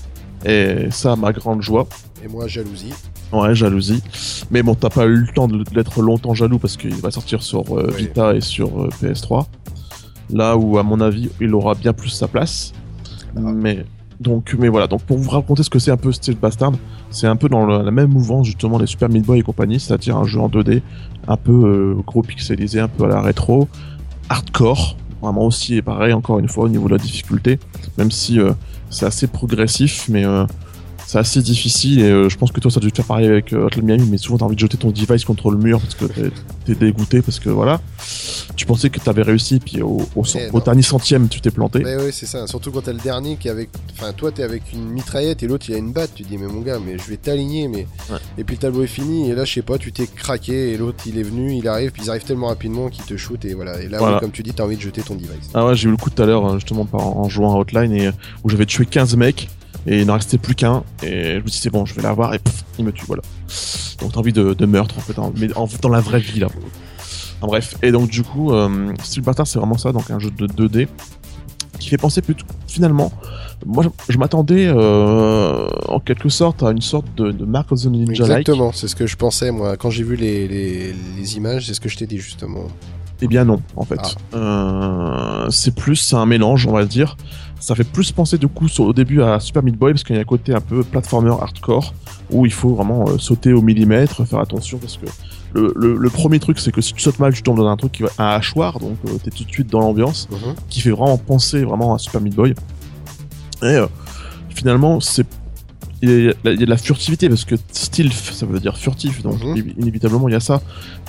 Et 0.45 0.89
ça, 0.91 1.15
ma 1.17 1.33
grande 1.33 1.61
joie. 1.61 1.87
Et 2.23 2.27
moi 2.27 2.47
jalousie. 2.47 2.93
Ouais, 3.31 3.53
jalousie. 3.53 4.01
Mais 4.49 4.63
bon, 4.63 4.75
t'as 4.75 4.89
pas 4.89 5.05
eu 5.05 5.15
le 5.15 5.33
temps 5.33 5.47
d'être 5.47 6.01
longtemps 6.01 6.33
jaloux 6.33 6.57
parce 6.57 6.77
qu'il 6.77 6.95
va 6.95 7.11
sortir 7.11 7.43
sur 7.43 7.69
Oui. 7.71 7.83
Vita 7.97 8.33
et 8.33 8.41
sur 8.41 8.81
euh, 8.81 8.89
PS3. 9.01 9.45
Là 10.31 10.57
où, 10.57 10.77
à 10.77 10.83
mon 10.83 11.01
avis, 11.01 11.29
il 11.41 11.53
aura 11.53 11.75
bien 11.75 11.93
plus 11.93 12.09
sa 12.09 12.27
place. 12.27 12.73
Ah. 13.35 13.39
Mais 13.53 13.85
donc, 14.19 14.55
mais 14.59 14.67
voilà. 14.67 14.87
Donc, 14.87 15.01
pour 15.03 15.17
vous 15.17 15.29
raconter 15.29 15.63
ce 15.63 15.69
que 15.69 15.79
c'est 15.79 15.91
un 15.91 15.97
peu 15.97 16.11
Steel 16.11 16.35
Bastard, 16.35 16.73
c'est 17.09 17.27
un 17.27 17.35
peu 17.35 17.47
dans 17.47 17.65
la 17.65 17.91
même 17.91 18.09
mouvance 18.09 18.47
justement 18.47 18.77
des 18.77 18.85
Super 18.85 19.09
Meat 19.09 19.25
Boy 19.25 19.39
et 19.39 19.43
compagnie, 19.43 19.79
c'est-à-dire 19.79 20.17
un 20.17 20.25
jeu 20.25 20.39
en 20.39 20.49
2D, 20.49 20.81
un 21.27 21.37
peu 21.37 21.51
euh, 21.51 22.01
gros 22.05 22.21
pixelisé, 22.21 22.79
un 22.79 22.89
peu 22.89 23.05
à 23.05 23.07
la 23.07 23.21
rétro, 23.21 23.67
hardcore. 24.27 24.97
Vraiment 25.21 25.45
aussi, 25.45 25.75
et 25.75 25.81
pareil, 25.81 26.13
encore 26.13 26.39
une 26.39 26.47
fois, 26.47 26.65
au 26.65 26.69
niveau 26.69 26.87
de 26.87 26.93
la 26.93 26.97
difficulté, 26.97 27.59
même 27.97 28.11
si 28.11 28.39
euh, 28.39 28.51
c'est 28.89 29.05
assez 29.05 29.27
progressif, 29.27 30.07
mais 30.09 30.25
euh, 30.25 30.45
c'est 31.09 31.17
assez 31.17 31.41
difficile 31.41 32.01
et 32.01 32.03
euh, 32.11 32.29
je 32.29 32.37
pense 32.37 32.51
que 32.51 32.59
toi 32.59 32.69
ça 32.69 32.77
a 32.77 32.81
dû 32.81 32.91
te 32.91 32.97
faire 32.97 33.05
pareil 33.05 33.25
avec 33.25 33.51
euh, 33.51 33.65
Hotline 33.65 33.83
Miami 33.85 34.07
mais 34.11 34.17
souvent 34.19 34.37
t'as 34.37 34.45
envie 34.45 34.53
de 34.55 34.59
jeter 34.59 34.77
ton 34.77 34.91
device 34.91 35.25
contre 35.25 35.49
le 35.49 35.57
mur 35.57 35.79
parce 35.81 35.95
que 35.95 36.05
t'es- 36.05 36.75
dégoûté 36.75 37.23
parce 37.23 37.39
que 37.39 37.49
voilà 37.49 37.81
tu 38.55 38.67
pensais 38.67 38.91
que 38.91 38.99
t'avais 38.99 39.23
réussi 39.23 39.59
puis 39.59 39.81
au, 39.81 40.01
dernier 40.63 40.83
centième 40.83 41.27
tu 41.27 41.41
t'es 41.41 41.49
planté 41.49 41.79
Mais 41.79 41.95
oui, 41.95 42.09
c'est 42.11 42.25
ça. 42.27 42.45
Surtout 42.45 42.69
quand 42.71 42.81
t'as 42.81 42.91
le 42.93 42.99
dernier 42.99 43.37
qui 43.37 43.47
est 43.47 43.51
avec. 43.51 43.69
Enfin, 43.93 44.11
toi, 44.13 44.31
t'es 44.31 44.43
avec 44.43 44.63
une 44.73 44.89
mitraillette 44.89 45.41
et 45.43 45.47
l'autre, 45.47 45.65
il 45.69 45.75
a 45.75 45.77
une 45.77 45.93
batte. 45.93 46.11
Tu 46.13 46.23
te 46.23 46.29
dis, 46.29 46.37
mais 46.37 46.47
mon 46.47 46.61
gars, 46.61 46.77
mais 46.83 46.97
je 46.97 47.03
vais 47.09 47.17
t'aligner. 47.17 47.67
Mais... 47.67 47.87
Ouais. 48.11 48.17
Et 48.37 48.43
puis 48.43 48.55
le 48.57 48.59
tableau 48.61 48.83
est 48.83 48.87
fini. 48.87 49.29
Et 49.29 49.35
là, 49.35 49.45
je 49.45 49.53
sais 49.53 49.61
pas, 49.61 49.77
tu 49.77 49.91
t'es 49.91 50.07
craqué. 50.07 50.71
Et 50.73 50.77
l'autre, 50.77 51.03
il 51.07 51.17
est 51.17 51.23
venu, 51.23 51.53
il 51.55 51.67
arrive. 51.67 51.91
Puis 51.91 52.03
ils 52.03 52.09
arrivent 52.09 52.23
tellement 52.25 52.47
rapidement 52.47 52.89
qu'ils 52.89 53.05
te 53.05 53.15
shootent. 53.17 53.45
Et 53.45 53.53
voilà. 53.53 53.81
Et 53.81 53.87
là, 53.87 53.97
Voilà. 53.97 54.15
oui, 54.15 54.21
comme 54.21 54.31
tu 54.31 54.43
dis, 54.43 54.53
t'as 54.53 54.63
envie 54.65 54.75
de 54.77 54.81
jeter 54.81 55.01
ton 55.01 55.15
device. 55.15 55.29
ah 55.53 55.65
ouais 55.65 55.75
j'ai 55.75 55.87
eu 55.87 55.91
le 55.91 55.97
coup 55.97 56.09
tout 56.09 56.21
à 56.21 56.25
l'heure 56.25 56.45
euh, 56.45 56.55
justement 56.55 56.85
par- 56.85 57.17
en 57.17 57.29
jouant 57.29 57.55
à 57.55 57.59
Hotline 57.59 57.93
et 57.93 58.07
euh, 58.07 58.11
où 58.43 58.49
j'avais 58.49 58.65
tué 58.65 58.85
15 58.85 59.15
mecs 59.15 59.49
et 59.91 60.01
il 60.01 60.05
n'en 60.05 60.13
restait 60.13 60.37
plus 60.37 60.53
qu'un 60.55 60.83
et 61.03 61.33
je 61.33 61.39
me 61.39 61.47
dis 61.47 61.57
c'est 61.57 61.69
bon 61.71 61.85
je 61.85 61.93
vais 61.95 62.01
l'avoir 62.03 62.33
et 62.33 62.39
pff, 62.39 62.63
il 62.77 62.85
me 62.85 62.91
tue 62.91 63.05
voilà 63.05 63.23
donc 63.99 64.11
t'as 64.13 64.19
envie 64.19 64.31
de, 64.33 64.53
de 64.53 64.65
meurtre 64.65 64.95
en 64.97 65.01
fait 65.01 65.17
en- 65.19 65.33
mais 65.35 65.51
en- 65.57 65.67
dans 65.81 65.89
la 65.89 65.99
vraie 65.99 66.19
vie 66.19 66.39
là 66.39 66.47
en 67.41 67.47
bref 67.47 67.75
et 67.81 67.91
donc 67.91 68.09
du 68.09 68.23
coup 68.23 68.53
euh, 68.53 68.93
Steel 69.03 69.23
c'est 69.45 69.57
vraiment 69.59 69.77
ça 69.77 69.91
donc 69.91 70.11
un 70.11 70.19
jeu 70.19 70.29
de 70.31 70.45
2D 70.47 70.87
qui 71.79 71.89
fait 71.89 71.97
penser 71.97 72.21
plutôt 72.21 72.45
finalement 72.67 73.11
moi 73.65 73.83
je, 73.83 74.13
je 74.13 74.17
m'attendais 74.17 74.67
euh, 74.67 75.67
en 75.87 75.99
quelque 75.99 76.29
sorte 76.29 76.63
à 76.63 76.71
une 76.71 76.81
sorte 76.81 77.07
de, 77.17 77.31
de 77.31 77.45
Mark 77.45 77.71
of 77.71 77.81
the 77.81 77.85
Ninja 77.87 78.23
like 78.27 78.39
Exactement. 78.47 78.71
C'est 78.73 78.87
ce 78.87 78.95
que 78.95 79.05
je 79.07 79.17
pensais, 79.17 79.51
moi. 79.51 79.75
Quand 79.75 79.89
j'ai 79.89 80.03
vu 80.03 80.15
les, 80.15 80.47
les, 80.47 80.95
les 81.17 81.35
images, 81.37 81.67
c'est 81.67 81.73
ce 81.73 81.81
que 81.81 81.89
je 81.89 81.97
t'ai 81.97 82.07
dit, 82.07 82.19
justement. 82.19 82.63
Eh 83.21 83.27
bien 83.27 83.43
non, 83.43 83.61
en 83.75 83.83
fait. 83.83 83.99
Ah. 84.33 84.37
Euh, 84.37 85.49
c'est 85.49 85.75
plus 85.75 86.13
un 86.13 86.25
mélange, 86.25 86.67
on 86.67 86.71
va 86.71 86.85
dire. 86.85 87.17
Ça 87.59 87.75
fait 87.75 87.83
plus 87.83 88.11
penser 88.11 88.37
du 88.37 88.47
coup 88.47 88.67
sur- 88.67 88.85
au 88.85 88.93
début 88.93 89.21
à 89.21 89.39
Super 89.39 89.61
Meat 89.63 89.75
Boy 89.77 89.91
parce 89.93 90.03
qu'il 90.03 90.15
y 90.15 90.19
a 90.19 90.21
un 90.21 90.25
côté 90.25 90.53
un 90.53 90.61
peu 90.61 90.83
platformer 90.83 91.31
hardcore 91.31 91.93
où 92.31 92.45
il 92.45 92.53
faut 92.53 92.69
vraiment 92.75 93.05
euh, 93.09 93.17
sauter 93.17 93.51
au 93.53 93.61
millimètre, 93.61 94.25
faire 94.25 94.39
attention 94.39 94.77
parce 94.77 94.97
que 94.97 95.05
le, 95.53 95.73
le- 95.75 95.95
le 95.97 96.09
premier 96.09 96.39
truc 96.39 96.59
c'est 96.59 96.71
que 96.71 96.79
si 96.81 96.93
tu 96.93 97.01
sautes 97.01 97.19
mal, 97.19 97.33
tu 97.33 97.41
tombes 97.43 97.57
dans 97.57 97.67
un 97.67 97.75
truc 97.75 97.91
qui 97.91 98.03
va 98.03 98.09
un 98.17 98.27
hachoir, 98.29 98.79
donc 98.79 98.97
euh, 99.07 99.17
t'es 99.23 99.31
tout 99.31 99.43
de 99.43 99.51
suite 99.51 99.67
dans 99.69 99.79
l'ambiance, 99.81 100.27
Mhm. 100.31 100.55
qui 100.69 100.79
fait 100.81 100.91
vraiment 100.91 101.17
penser 101.17 101.63
vraiment 101.63 101.93
à 101.93 101.97
Super 101.97 102.21
Meat 102.21 102.35
Boy. 102.35 102.51
Et 103.61 103.65
euh, 103.65 103.87
finalement 104.55 104.99
c'est 104.99 105.25
il 106.01 106.09
y, 106.09 106.29
a, 106.29 106.33
il 106.45 106.59
y 106.59 106.63
a 106.63 106.65
de 106.65 106.69
la 106.69 106.77
furtivité 106.77 107.27
parce 107.27 107.43
que 107.43 107.55
stealth 107.73 108.13
ça 108.13 108.45
veut 108.45 108.61
dire 108.61 108.77
furtif 108.77 109.21
donc 109.21 109.43
Mhm. 109.43 109.53
inévi- 109.55 109.73
inévitablement 109.79 110.29
il 110.29 110.31
y 110.31 110.35
a 110.35 110.39
ça 110.39 110.61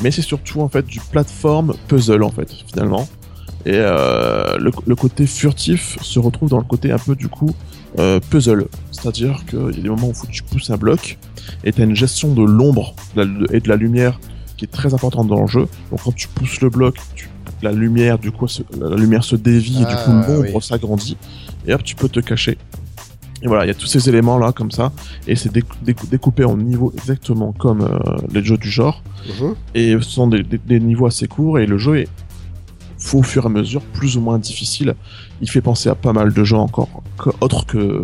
mais 0.02 0.10
c'est 0.10 0.22
surtout 0.22 0.62
en 0.62 0.68
fait 0.68 0.84
du 0.84 0.98
plateforme 0.98 1.74
puzzle 1.86 2.24
en 2.24 2.30
fait 2.32 2.52
finalement 2.72 3.06
et 3.66 3.72
euh, 3.74 4.56
le, 4.58 4.70
le 4.86 4.96
côté 4.96 5.26
furtif 5.26 5.98
se 6.02 6.18
retrouve 6.18 6.48
dans 6.50 6.58
le 6.58 6.64
côté 6.64 6.90
un 6.92 6.98
peu 6.98 7.14
du 7.14 7.28
coup 7.28 7.54
euh, 7.98 8.20
puzzle 8.30 8.66
c'est 8.92 9.06
à 9.08 9.12
dire 9.12 9.44
qu'il 9.48 9.58
y 9.60 9.78
a 9.80 9.82
des 9.82 9.88
moments 9.88 10.08
où 10.08 10.26
tu 10.30 10.42
pousses 10.42 10.70
un 10.70 10.76
bloc 10.76 11.18
et 11.64 11.72
tu 11.72 11.80
as 11.82 11.84
une 11.84 11.96
gestion 11.96 12.32
de 12.32 12.42
l'ombre 12.42 12.94
et 13.52 13.60
de 13.60 13.68
la 13.68 13.76
lumière 13.76 14.18
qui 14.56 14.64
est 14.64 14.68
très 14.68 14.94
importante 14.94 15.26
dans 15.28 15.40
le 15.42 15.46
jeu 15.46 15.66
donc 15.90 16.02
quand 16.02 16.14
tu 16.14 16.28
pousses 16.28 16.60
le 16.60 16.70
bloc 16.70 16.96
tu 17.14 17.28
la 17.62 17.72
lumière, 17.72 18.18
du 18.18 18.32
coup, 18.32 18.48
se- 18.48 18.62
la 18.80 18.96
lumière 18.96 19.22
se 19.22 19.36
dévie 19.36 19.82
et 19.82 19.84
du 19.84 19.90
Ah, 19.90 20.02
coup 20.02 20.12
l'ombre 20.12 20.54
oui. 20.54 20.62
s'agrandit. 20.62 21.18
Et 21.66 21.74
hop, 21.74 21.82
tu 21.84 21.94
peux 21.94 22.08
te 22.08 22.18
cacher. 22.20 22.56
Et 23.42 23.48
voilà, 23.48 23.66
il 23.66 23.68
y 23.68 23.70
a 23.70 23.74
tous 23.74 23.84
ces 23.86 24.08
éléments 24.08 24.38
là 24.38 24.52
comme 24.52 24.70
ça, 24.70 24.92
et 25.26 25.36
c'est 25.36 25.52
décou- 25.52 25.76
décou- 25.84 26.08
découpé 26.08 26.44
en 26.44 26.56
niveaux 26.56 26.90
exactement 26.96 27.52
comme 27.52 27.82
euh, 27.82 27.98
les 28.32 28.42
jeux 28.42 28.56
du 28.56 28.70
genre. 28.70 29.02
Mhm. 29.38 29.54
Et 29.74 29.92
ce 29.92 30.08
sont 30.10 30.26
des, 30.28 30.42
des- 30.42 30.56
des 30.56 30.80
niveaux 30.80 31.04
assez 31.04 31.26
courts 31.28 31.58
et 31.58 31.66
le 31.66 31.76
jeu 31.76 31.98
est 31.98 32.08
faut 33.00 33.18
au 33.18 33.22
fur 33.22 33.42
et 33.44 33.46
à 33.46 33.48
mesure 33.48 33.80
plus 33.82 34.16
ou 34.16 34.20
moins 34.20 34.38
difficile. 34.38 34.94
Il 35.40 35.50
fait 35.50 35.60
penser 35.62 35.88
à 35.88 35.94
pas 35.94 36.12
mal 36.12 36.32
de 36.32 36.44
jeux 36.44 36.56
encore 36.56 37.02
que- 37.18 37.30
autres 37.40 37.66
que 37.66 38.02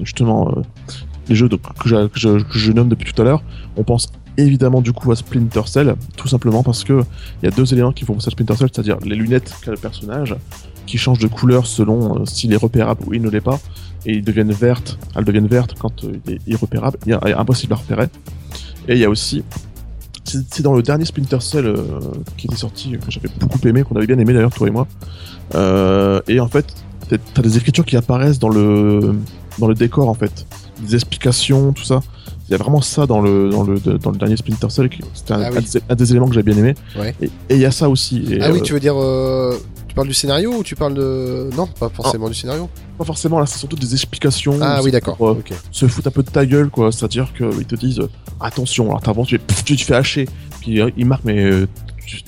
justement 0.00 0.48
euh, 0.56 0.62
les 1.28 1.34
jeux 1.34 1.48
de- 1.48 1.56
que, 1.56 1.88
je, 2.14 2.38
je 2.50 2.72
nomme 2.72 2.88
depuis 2.88 3.12
tout 3.12 3.20
à 3.20 3.24
l'heure. 3.24 3.42
On 3.76 3.82
pense 3.82 4.08
évidemment 4.38 4.80
du 4.82 4.92
coup 4.92 5.10
à 5.12 5.16
Splinter 5.16 5.62
Cell, 5.66 5.94
tout 6.16 6.28
simplement 6.28 6.62
parce 6.62 6.84
que 6.84 7.02
il 7.42 7.46
y 7.46 7.48
a 7.48 7.50
deux 7.50 7.72
éléments 7.72 7.92
qui 7.92 8.04
font 8.04 8.14
penser 8.14 8.28
à 8.28 8.30
Splinter 8.30 8.54
Cell, 8.56 8.68
c'est-à-dire 8.72 8.98
les 9.04 9.16
lunettes 9.16 9.52
qu'a 9.62 9.72
le 9.72 9.76
personnage, 9.76 10.36
qui 10.86 10.98
changent 10.98 11.18
de 11.18 11.26
couleur 11.26 11.66
selon 11.66 12.20
euh, 12.20 12.24
s'il 12.26 12.52
est 12.52 12.56
repérable 12.56 13.02
ou 13.06 13.14
il 13.14 13.22
ne 13.22 13.28
l'est 13.30 13.40
pas, 13.40 13.58
et 14.04 14.12
ils 14.12 14.22
deviennent 14.22 14.52
vertes, 14.52 14.98
elles 15.16 15.24
deviennent 15.24 15.48
vertes 15.48 15.74
quand 15.78 16.04
euh, 16.04 16.12
il 16.26 16.34
est 16.34 16.40
irrepérable, 16.46 16.98
il 17.06 17.12
est 17.12 17.32
impossible 17.32 17.72
à 17.72 17.76
repérer. 17.76 18.06
Et 18.86 18.92
il 18.92 18.98
y 18.98 19.04
a 19.04 19.10
aussi 19.10 19.42
c'est 20.26 20.62
dans 20.62 20.74
le 20.74 20.82
dernier 20.82 21.04
Splinter 21.04 21.40
Cell 21.40 21.66
euh, 21.66 21.76
qui 22.36 22.46
était 22.46 22.56
sorti, 22.56 22.92
que 22.92 23.10
j'avais 23.10 23.28
beaucoup 23.38 23.58
aimé, 23.66 23.82
qu'on 23.82 23.96
avait 23.96 24.06
bien 24.06 24.18
aimé 24.18 24.32
d'ailleurs, 24.32 24.52
toi 24.52 24.68
et 24.68 24.70
moi. 24.70 24.86
Euh, 25.54 26.20
et 26.28 26.40
en 26.40 26.48
fait, 26.48 26.66
t'as 27.08 27.42
des 27.42 27.56
écritures 27.56 27.84
qui 27.84 27.96
apparaissent 27.96 28.38
dans 28.38 28.48
le, 28.48 29.14
dans 29.58 29.68
le 29.68 29.74
décor, 29.74 30.08
en 30.08 30.14
fait. 30.14 30.46
Des 30.80 30.94
explications, 30.94 31.72
tout 31.72 31.84
ça. 31.84 32.00
Il 32.48 32.52
y 32.52 32.54
a 32.54 32.58
vraiment 32.58 32.80
ça 32.80 33.06
dans 33.06 33.20
le, 33.20 33.50
dans 33.50 33.64
le, 33.64 33.78
dans 33.80 34.10
le 34.12 34.18
dernier 34.18 34.36
Splinter 34.36 34.70
Cell. 34.70 34.88
C'était 35.14 35.32
un, 35.32 35.40
Ah 35.42 35.50
oui. 35.52 35.58
un 35.88 35.94
des- 35.96 36.10
éléments 36.12 36.28
que 36.28 36.34
j'ai 36.34 36.42
bien 36.44 36.56
aimé. 36.56 36.74
Ouais. 36.96 37.12
Et 37.20 37.30
il 37.50 37.58
y 37.58 37.64
a 37.64 37.70
ça 37.72 37.88
aussi. 37.88 38.24
Et, 38.30 38.38
Ah 38.40 38.50
oui, 38.52 38.58
euh, 38.60 38.62
tu 38.62 38.72
veux 38.72 38.78
dire. 38.80 38.94
euh, 38.96 39.56
Tu 39.88 39.94
parles 39.96 40.06
du 40.06 40.14
scénario 40.14 40.52
ou 40.54 40.62
tu 40.62 40.76
parles 40.76 40.94
de. 40.94 41.50
Non, 41.56 41.66
pas 41.66 41.88
forcément 41.88 42.28
du 42.28 42.34
scénario. 42.34 42.68
Pas 42.98 43.04
forcément, 43.04 43.40
là, 43.40 43.46
c'est 43.46 43.58
surtout 43.58 43.74
des 43.76 43.92
explications. 43.94 44.58
Ah 44.62 44.80
oui, 44.82 44.90
d'accord. 44.92 45.16
euh, 45.22 45.34
se 45.72 45.88
foutent 45.88 46.06
un 46.06 46.10
peu 46.12 46.22
de 46.22 46.30
ta 46.30 46.46
gueule, 46.46 46.70
quoi. 46.70 46.92
C'est-à-dire 46.92 47.32
qu'ils 47.36 47.64
te 47.66 47.74
disent 47.74 47.98
euh, 48.00 48.08
attention, 48.40 48.86
alors 48.90 49.00
t'avances, 49.00 49.26
tu, 49.26 49.40
tu 49.64 49.76
te 49.76 49.82
fais 49.82 49.96
hacher. 49.96 50.26
Puis 50.60 50.80
ils 50.96 51.04
marquent, 51.06 51.24
mais 51.24 51.42
euh, 51.44 51.66
tu, 52.06 52.22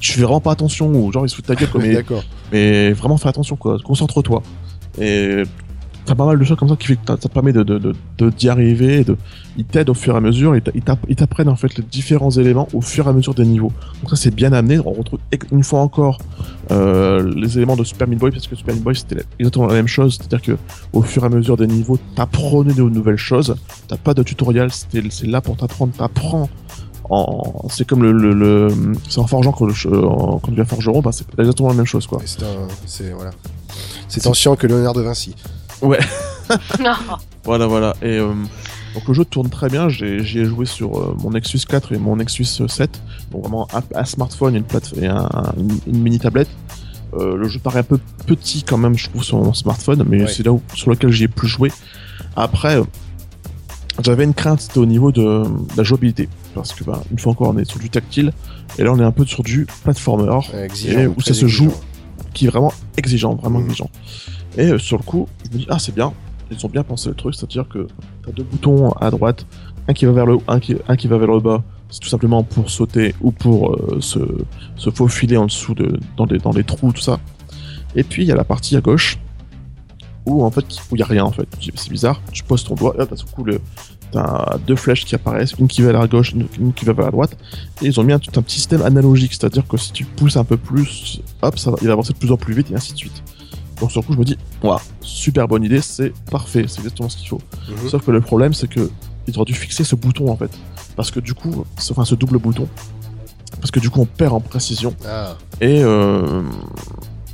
tu 0.00 0.12
fais 0.12 0.22
vraiment 0.22 0.40
pas 0.40 0.52
attention, 0.52 0.88
ou 0.92 1.10
genre 1.12 1.24
ils 1.24 1.30
se 1.30 1.34
foutent 1.36 1.48
de 1.48 1.54
ta 1.54 1.58
gueule, 1.58 1.70
quoi. 1.70 1.80
Mais, 1.80 2.04
mais 2.52 2.92
vraiment 2.92 3.16
fais 3.16 3.28
attention, 3.30 3.56
quoi. 3.56 3.78
Concentre-toi. 3.82 4.42
Et 5.00 5.42
t'as 6.06 6.14
pas 6.14 6.24
mal 6.24 6.38
de 6.38 6.44
choses 6.44 6.56
comme 6.56 6.68
ça 6.68 6.76
qui 6.76 6.86
fait 6.86 6.96
que 6.96 7.04
t'as- 7.04 7.16
ça 7.16 7.28
te 7.28 7.34
permet 7.34 7.52
de, 7.52 7.62
de, 7.64 8.30
d'y 8.30 8.48
arriver. 8.48 9.00
et 9.00 9.04
De, 9.04 9.16
ils 9.58 9.64
t'aident 9.64 9.90
au 9.90 9.94
fur 9.94 10.14
et 10.14 10.16
à 10.16 10.20
mesure, 10.20 10.56
ils 10.56 10.62
ils 11.08 11.16
t'apprennent 11.16 11.48
en 11.48 11.56
fait 11.56 11.76
les 11.76 11.84
différents 11.84 12.30
éléments 12.30 12.68
au 12.72 12.80
fur 12.80 13.06
et 13.06 13.10
à 13.10 13.12
mesure 13.12 13.34
des 13.34 13.44
niveaux. 13.44 13.72
Donc 14.00 14.10
ça 14.10 14.16
c'est 14.16 14.34
bien 14.34 14.52
amené. 14.52 14.78
On 14.78 14.92
retrouve 14.92 15.18
une 15.52 15.62
fois 15.64 15.80
encore 15.80 16.18
euh, 16.70 17.30
les 17.36 17.56
éléments 17.58 17.76
de 17.76 17.84
Super 17.84 18.08
Meat 18.08 18.18
Boy 18.18 18.30
parce 18.30 18.46
que 18.46 18.56
Super 18.56 18.74
Meat 18.74 18.84
Boy 18.84 18.96
c'était 18.96 19.22
exactement 19.38 19.66
la 19.66 19.74
même 19.74 19.86
chose, 19.88 20.16
c'est-à-dire 20.18 20.42
que 20.42 20.56
au 20.92 21.02
fur 21.02 21.22
et 21.24 21.26
à 21.26 21.28
mesure 21.28 21.56
des 21.56 21.66
niveaux, 21.66 21.98
t'apprenais 22.14 22.74
de 22.74 22.82
nouvelles 22.82 23.16
choses. 23.16 23.54
T'as 23.88 23.96
pas 23.96 24.14
de 24.14 24.22
tutoriel, 24.22 24.70
c'était 24.72 25.02
c'est 25.10 25.26
là 25.26 25.40
pour 25.40 25.56
t'apprendre, 25.56 25.92
t'apprends. 25.96 26.48
En... 27.08 27.68
C'est 27.70 27.86
comme 27.86 28.02
le, 28.02 28.10
le, 28.10 28.32
le- 28.32 28.68
c'est 29.08 29.20
en 29.20 29.28
forgeant 29.28 29.52
quand, 29.52 29.64
le, 29.66 29.72
ch- 29.74 29.86
quand 29.92 30.40
tu 30.44 30.50
deviens 30.50 30.64
forgeron, 30.64 31.00
bah, 31.02 31.12
c'est 31.12 31.24
exactement 31.38 31.68
la 31.68 31.74
même 31.74 31.86
chose 31.86 32.04
quoi. 32.06 32.20
C'est 32.24 32.42
un. 32.42 32.66
C'est. 32.84 33.10
Voilà. 33.12 33.30
C'est 34.08 34.26
ancien 34.26 34.56
que 34.56 34.66
Léonard 34.66 34.92
de 34.94 35.02
Vinci. 35.02 35.34
Voilà, 37.44 37.66
voilà. 37.66 37.94
Et 38.02 38.18
euh, 38.18 38.32
donc 38.94 39.06
le 39.08 39.14
jeu 39.14 39.24
tourne 39.24 39.48
très 39.50 39.68
bien. 39.68 39.88
J'ai- 39.88 40.22
J'y 40.24 40.40
ai 40.40 40.44
joué 40.44 40.66
sur 40.66 40.98
euh, 40.98 41.16
mon 41.22 41.30
Nexus 41.30 41.60
4 41.68 41.92
et 41.92 41.98
mon 41.98 42.16
Nexus 42.16 42.44
7. 42.44 43.00
Donc 43.30 43.42
vraiment 43.42 43.68
un, 43.74 43.82
un 43.98 44.04
smartphone 44.04 44.54
et 44.54 44.58
une, 44.58 44.64
plate 44.64 44.92
et 45.00 45.06
un- 45.06 45.28
une, 45.56 45.78
une 45.86 46.02
mini 46.02 46.18
tablette. 46.18 46.48
Euh, 47.14 47.36
le 47.36 47.48
jeu 47.48 47.60
paraît 47.60 47.80
un 47.80 47.84
peu 47.84 47.98
petit 48.26 48.62
quand 48.64 48.78
même, 48.78 48.96
je 48.98 49.08
trouve, 49.08 49.22
sur 49.22 49.38
mon 49.38 49.54
smartphone, 49.54 50.04
mais 50.08 50.22
Ouais. 50.22 50.28
c'est 50.28 50.44
là 50.44 50.52
où, 50.52 50.60
sur 50.74 50.90
lequel 50.90 51.10
j'y 51.12 51.24
ai 51.24 51.28
plus 51.28 51.46
joué. 51.48 51.70
Après, 52.34 52.76
euh, 52.78 52.84
j'avais 54.02 54.24
une 54.24 54.34
crainte, 54.34 54.60
c'était 54.60 54.78
au 54.78 54.86
niveau 54.86 55.12
de, 55.12 55.22
de 55.44 55.76
la 55.76 55.82
jouabilité. 55.84 56.28
Parce 56.54 56.72
que, 56.72 56.84
bah, 56.84 57.00
une 57.10 57.18
fois 57.18 57.32
encore, 57.32 57.48
on 57.54 57.58
est 57.58 57.64
sur 57.64 57.78
du 57.78 57.88
tactile, 57.90 58.32
et 58.78 58.82
là, 58.82 58.92
on 58.92 58.98
est 58.98 59.04
un 59.04 59.12
peu 59.12 59.24
sur 59.24 59.42
du 59.44 59.66
platformer 59.84 60.28
Ouais, 60.52 60.64
exigeant, 60.64 60.98
Et 61.00 61.06
où 61.06 61.20
ça 61.20 61.32
se 61.32 61.46
joue. 61.46 61.72
qui 62.34 62.46
est 62.46 62.50
vraiment 62.50 62.72
exigeant, 62.98 63.34
vraiment 63.36 63.60
Mhm. 63.60 63.66
exigeant. 63.66 63.90
Et 64.56 64.70
euh, 64.70 64.78
sur 64.78 64.98
le 64.98 65.02
coup, 65.02 65.28
je 65.44 65.54
me 65.54 65.58
dis, 65.62 65.66
ah, 65.68 65.78
c'est 65.78 65.94
bien, 65.94 66.12
ils 66.50 66.64
ont 66.64 66.68
bien 66.68 66.82
pensé 66.82 67.08
le 67.08 67.14
truc, 67.14 67.34
c'est-à-dire 67.34 67.68
que 67.68 67.86
t'as 68.24 68.32
deux 68.32 68.44
boutons 68.44 68.90
à 68.92 69.10
droite, 69.10 69.46
un 69.88 69.92
qui 69.92 70.06
va 70.06 70.12
vers 70.12 70.26
le 70.26 70.34
haut, 70.34 70.42
un 70.48 70.60
qui, 70.60 70.76
un 70.88 70.96
qui 70.96 71.08
va 71.08 71.18
vers 71.18 71.28
le 71.28 71.40
bas, 71.40 71.62
c'est 71.90 72.00
tout 72.00 72.08
simplement 72.08 72.42
pour 72.42 72.70
sauter 72.70 73.14
ou 73.20 73.30
pour 73.30 73.74
euh, 73.74 74.00
se, 74.00 74.18
se 74.76 74.90
faufiler 74.90 75.36
en 75.36 75.46
dessous 75.46 75.74
de, 75.74 75.98
dans, 76.16 76.26
des, 76.26 76.38
dans 76.38 76.52
les 76.52 76.64
trous, 76.64 76.92
tout 76.92 77.02
ça. 77.02 77.20
Et 77.94 78.02
puis 78.02 78.22
il 78.24 78.28
y 78.28 78.32
a 78.32 78.34
la 78.34 78.44
partie 78.44 78.76
à 78.76 78.80
gauche, 78.80 79.18
où 80.24 80.44
en 80.44 80.50
fait, 80.50 80.64
il 80.92 80.98
y 80.98 81.02
a 81.02 81.06
rien 81.06 81.24
en 81.24 81.30
fait. 81.30 81.48
C'est 81.60 81.90
bizarre, 81.90 82.20
tu 82.32 82.42
poses 82.42 82.64
ton 82.64 82.74
doigt, 82.74 82.94
et 82.96 82.98
là, 82.98 83.06
seul 83.14 83.28
coup, 83.30 83.44
le, 83.44 83.60
t'as 84.10 84.58
deux 84.66 84.76
flèches 84.76 85.04
qui 85.04 85.14
apparaissent, 85.14 85.52
une 85.58 85.68
qui 85.68 85.82
va 85.82 85.92
vers 85.92 86.00
la 86.00 86.08
gauche, 86.08 86.32
une, 86.32 86.72
qui 86.72 86.84
va 86.84 86.92
vers 86.92 87.06
la 87.06 87.12
droite, 87.12 87.36
et 87.82 87.86
ils 87.86 88.00
ont 88.00 88.02
mis 88.02 88.12
un, 88.12 88.16
un 88.16 88.42
petit 88.42 88.56
système 88.56 88.82
analogique, 88.82 89.34
c'est-à-dire 89.34 89.66
que 89.66 89.76
si 89.76 89.92
tu 89.92 90.04
pousses 90.04 90.36
un 90.36 90.44
peu 90.44 90.56
plus, 90.56 91.20
hop, 91.42 91.58
ça 91.58 91.70
va, 91.70 91.76
il 91.80 91.86
va 91.86 91.92
avancer 91.92 92.12
de 92.12 92.18
plus 92.18 92.32
en 92.32 92.36
plus 92.36 92.54
vite, 92.54 92.70
et 92.70 92.74
ainsi 92.74 92.92
de 92.92 92.98
suite. 92.98 93.22
Donc 93.80 93.90
sur 93.92 94.00
le 94.00 94.06
coup, 94.06 94.12
je 94.14 94.18
me 94.18 94.24
dis, 94.24 94.38
voilà, 94.62 94.80
super 95.00 95.46
bonne 95.48 95.62
idée, 95.64 95.80
c'est 95.82 96.12
parfait, 96.30 96.64
c'est 96.68 96.78
exactement 96.78 97.08
ce 97.08 97.16
qu'il 97.16 97.28
faut. 97.28 97.40
Mhm. 97.68 97.88
Sauf 97.90 98.04
que 98.04 98.10
le 98.10 98.20
problème, 98.20 98.54
c'est 98.54 98.68
que 98.68 98.90
ils 99.28 99.36
auraient 99.36 99.44
dû 99.44 99.54
fixer 99.54 99.84
ce 99.84 99.94
bouton 99.96 100.30
en 100.30 100.36
fait, 100.36 100.50
parce 100.96 101.10
que 101.10 101.20
du 101.20 101.34
coup, 101.34 101.64
ce- 101.78 101.92
enfin 101.92 102.04
ce 102.04 102.14
double 102.14 102.38
bouton, 102.38 102.68
parce 103.60 103.70
que 103.70 103.80
du 103.80 103.90
coup, 103.90 104.00
on 104.00 104.06
perd 104.06 104.32
en 104.32 104.40
précision 104.40 104.94
Ah, 105.06 105.34
et 105.60 105.82
euh, 105.82 106.42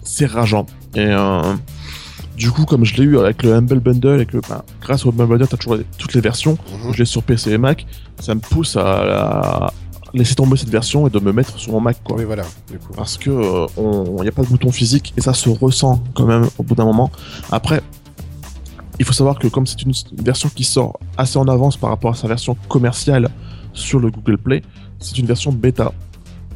c'est 0.03 0.27
rageant. 0.27 0.67
Et 0.95 1.01
euh, 1.07 1.55
du 2.37 2.51
coup, 2.51 2.65
comme 2.65 2.85
je 2.85 2.95
l'ai 2.97 3.05
eu 3.05 3.19
avec 3.19 3.43
le 3.43 3.55
Humble 3.55 3.79
Bundle 3.81 4.21
et 4.21 4.27
que 4.27 4.39
bah, 4.49 4.65
grâce 4.81 5.05
au 5.07 5.11
Humble 5.11 5.27
Bundle, 5.27 5.47
t'as 5.49 5.57
toujours 5.57 5.77
les- 5.77 5.87
toutes 5.99 6.15
les 6.15 6.21
versions. 6.21 6.59
mhm. 6.85 6.93
Je 6.93 6.99
l'ai 6.99 7.05
sur 7.05 7.23
PC 7.23 7.53
et 7.53 7.59
Mac, 7.59 7.87
ça 8.19 8.35
me 8.35 8.41
pousse 8.41 8.77
à, 8.77 9.67
à 9.67 9.73
laisser 10.15 10.35
tomber 10.35 10.57
cette 10.57 10.69
version 10.69 11.07
et 11.07 11.11
de 11.11 11.19
me 11.19 11.33
mettre 11.33 11.59
sur 11.59 11.73
mon 11.73 11.81
Mac 11.81 12.03
quoi. 12.05 12.17
Oui, 12.17 12.25
voilà. 12.25 12.45
Du 12.71 12.79
coup. 12.79 12.93
Parce 12.95 13.17
que 13.17 13.31
euh, 13.31 13.67
on 13.77 14.23
n'y 14.23 14.29
a 14.29 14.33
pas 14.33 14.43
de 14.43 14.49
bouton 14.49 14.71
physique 14.71 15.13
et 15.17 15.21
ça 15.21 15.35
se 15.35 15.49
ressent 15.49 16.03
quand 16.15 16.27
même 16.27 16.47
au 16.59 16.63
bout 16.63 16.75
d'un 16.75 16.85
moment. 16.85 17.11
Après, 17.51 17.83
il 18.99 19.05
faut 19.05 19.13
savoir 19.13 19.39
que 19.39 19.49
comme 19.49 19.67
c'est 19.67 19.83
une 19.83 19.93
version 20.23 20.49
qui 20.49 20.65
sort 20.65 21.01
assez 21.17 21.39
en 21.39 21.49
avance 21.49 21.77
par 21.77 21.91
rapport 21.91 22.13
à 22.13 22.15
sa 22.15 22.29
version 22.29 22.57
commerciale 22.69 23.31
sur 23.73 23.99
le 23.99 24.11
Google 24.11 24.39
Play, 24.39 24.63
c'est 24.99 25.19
une 25.19 25.27
version 25.27 25.53
bêta. 25.53 25.93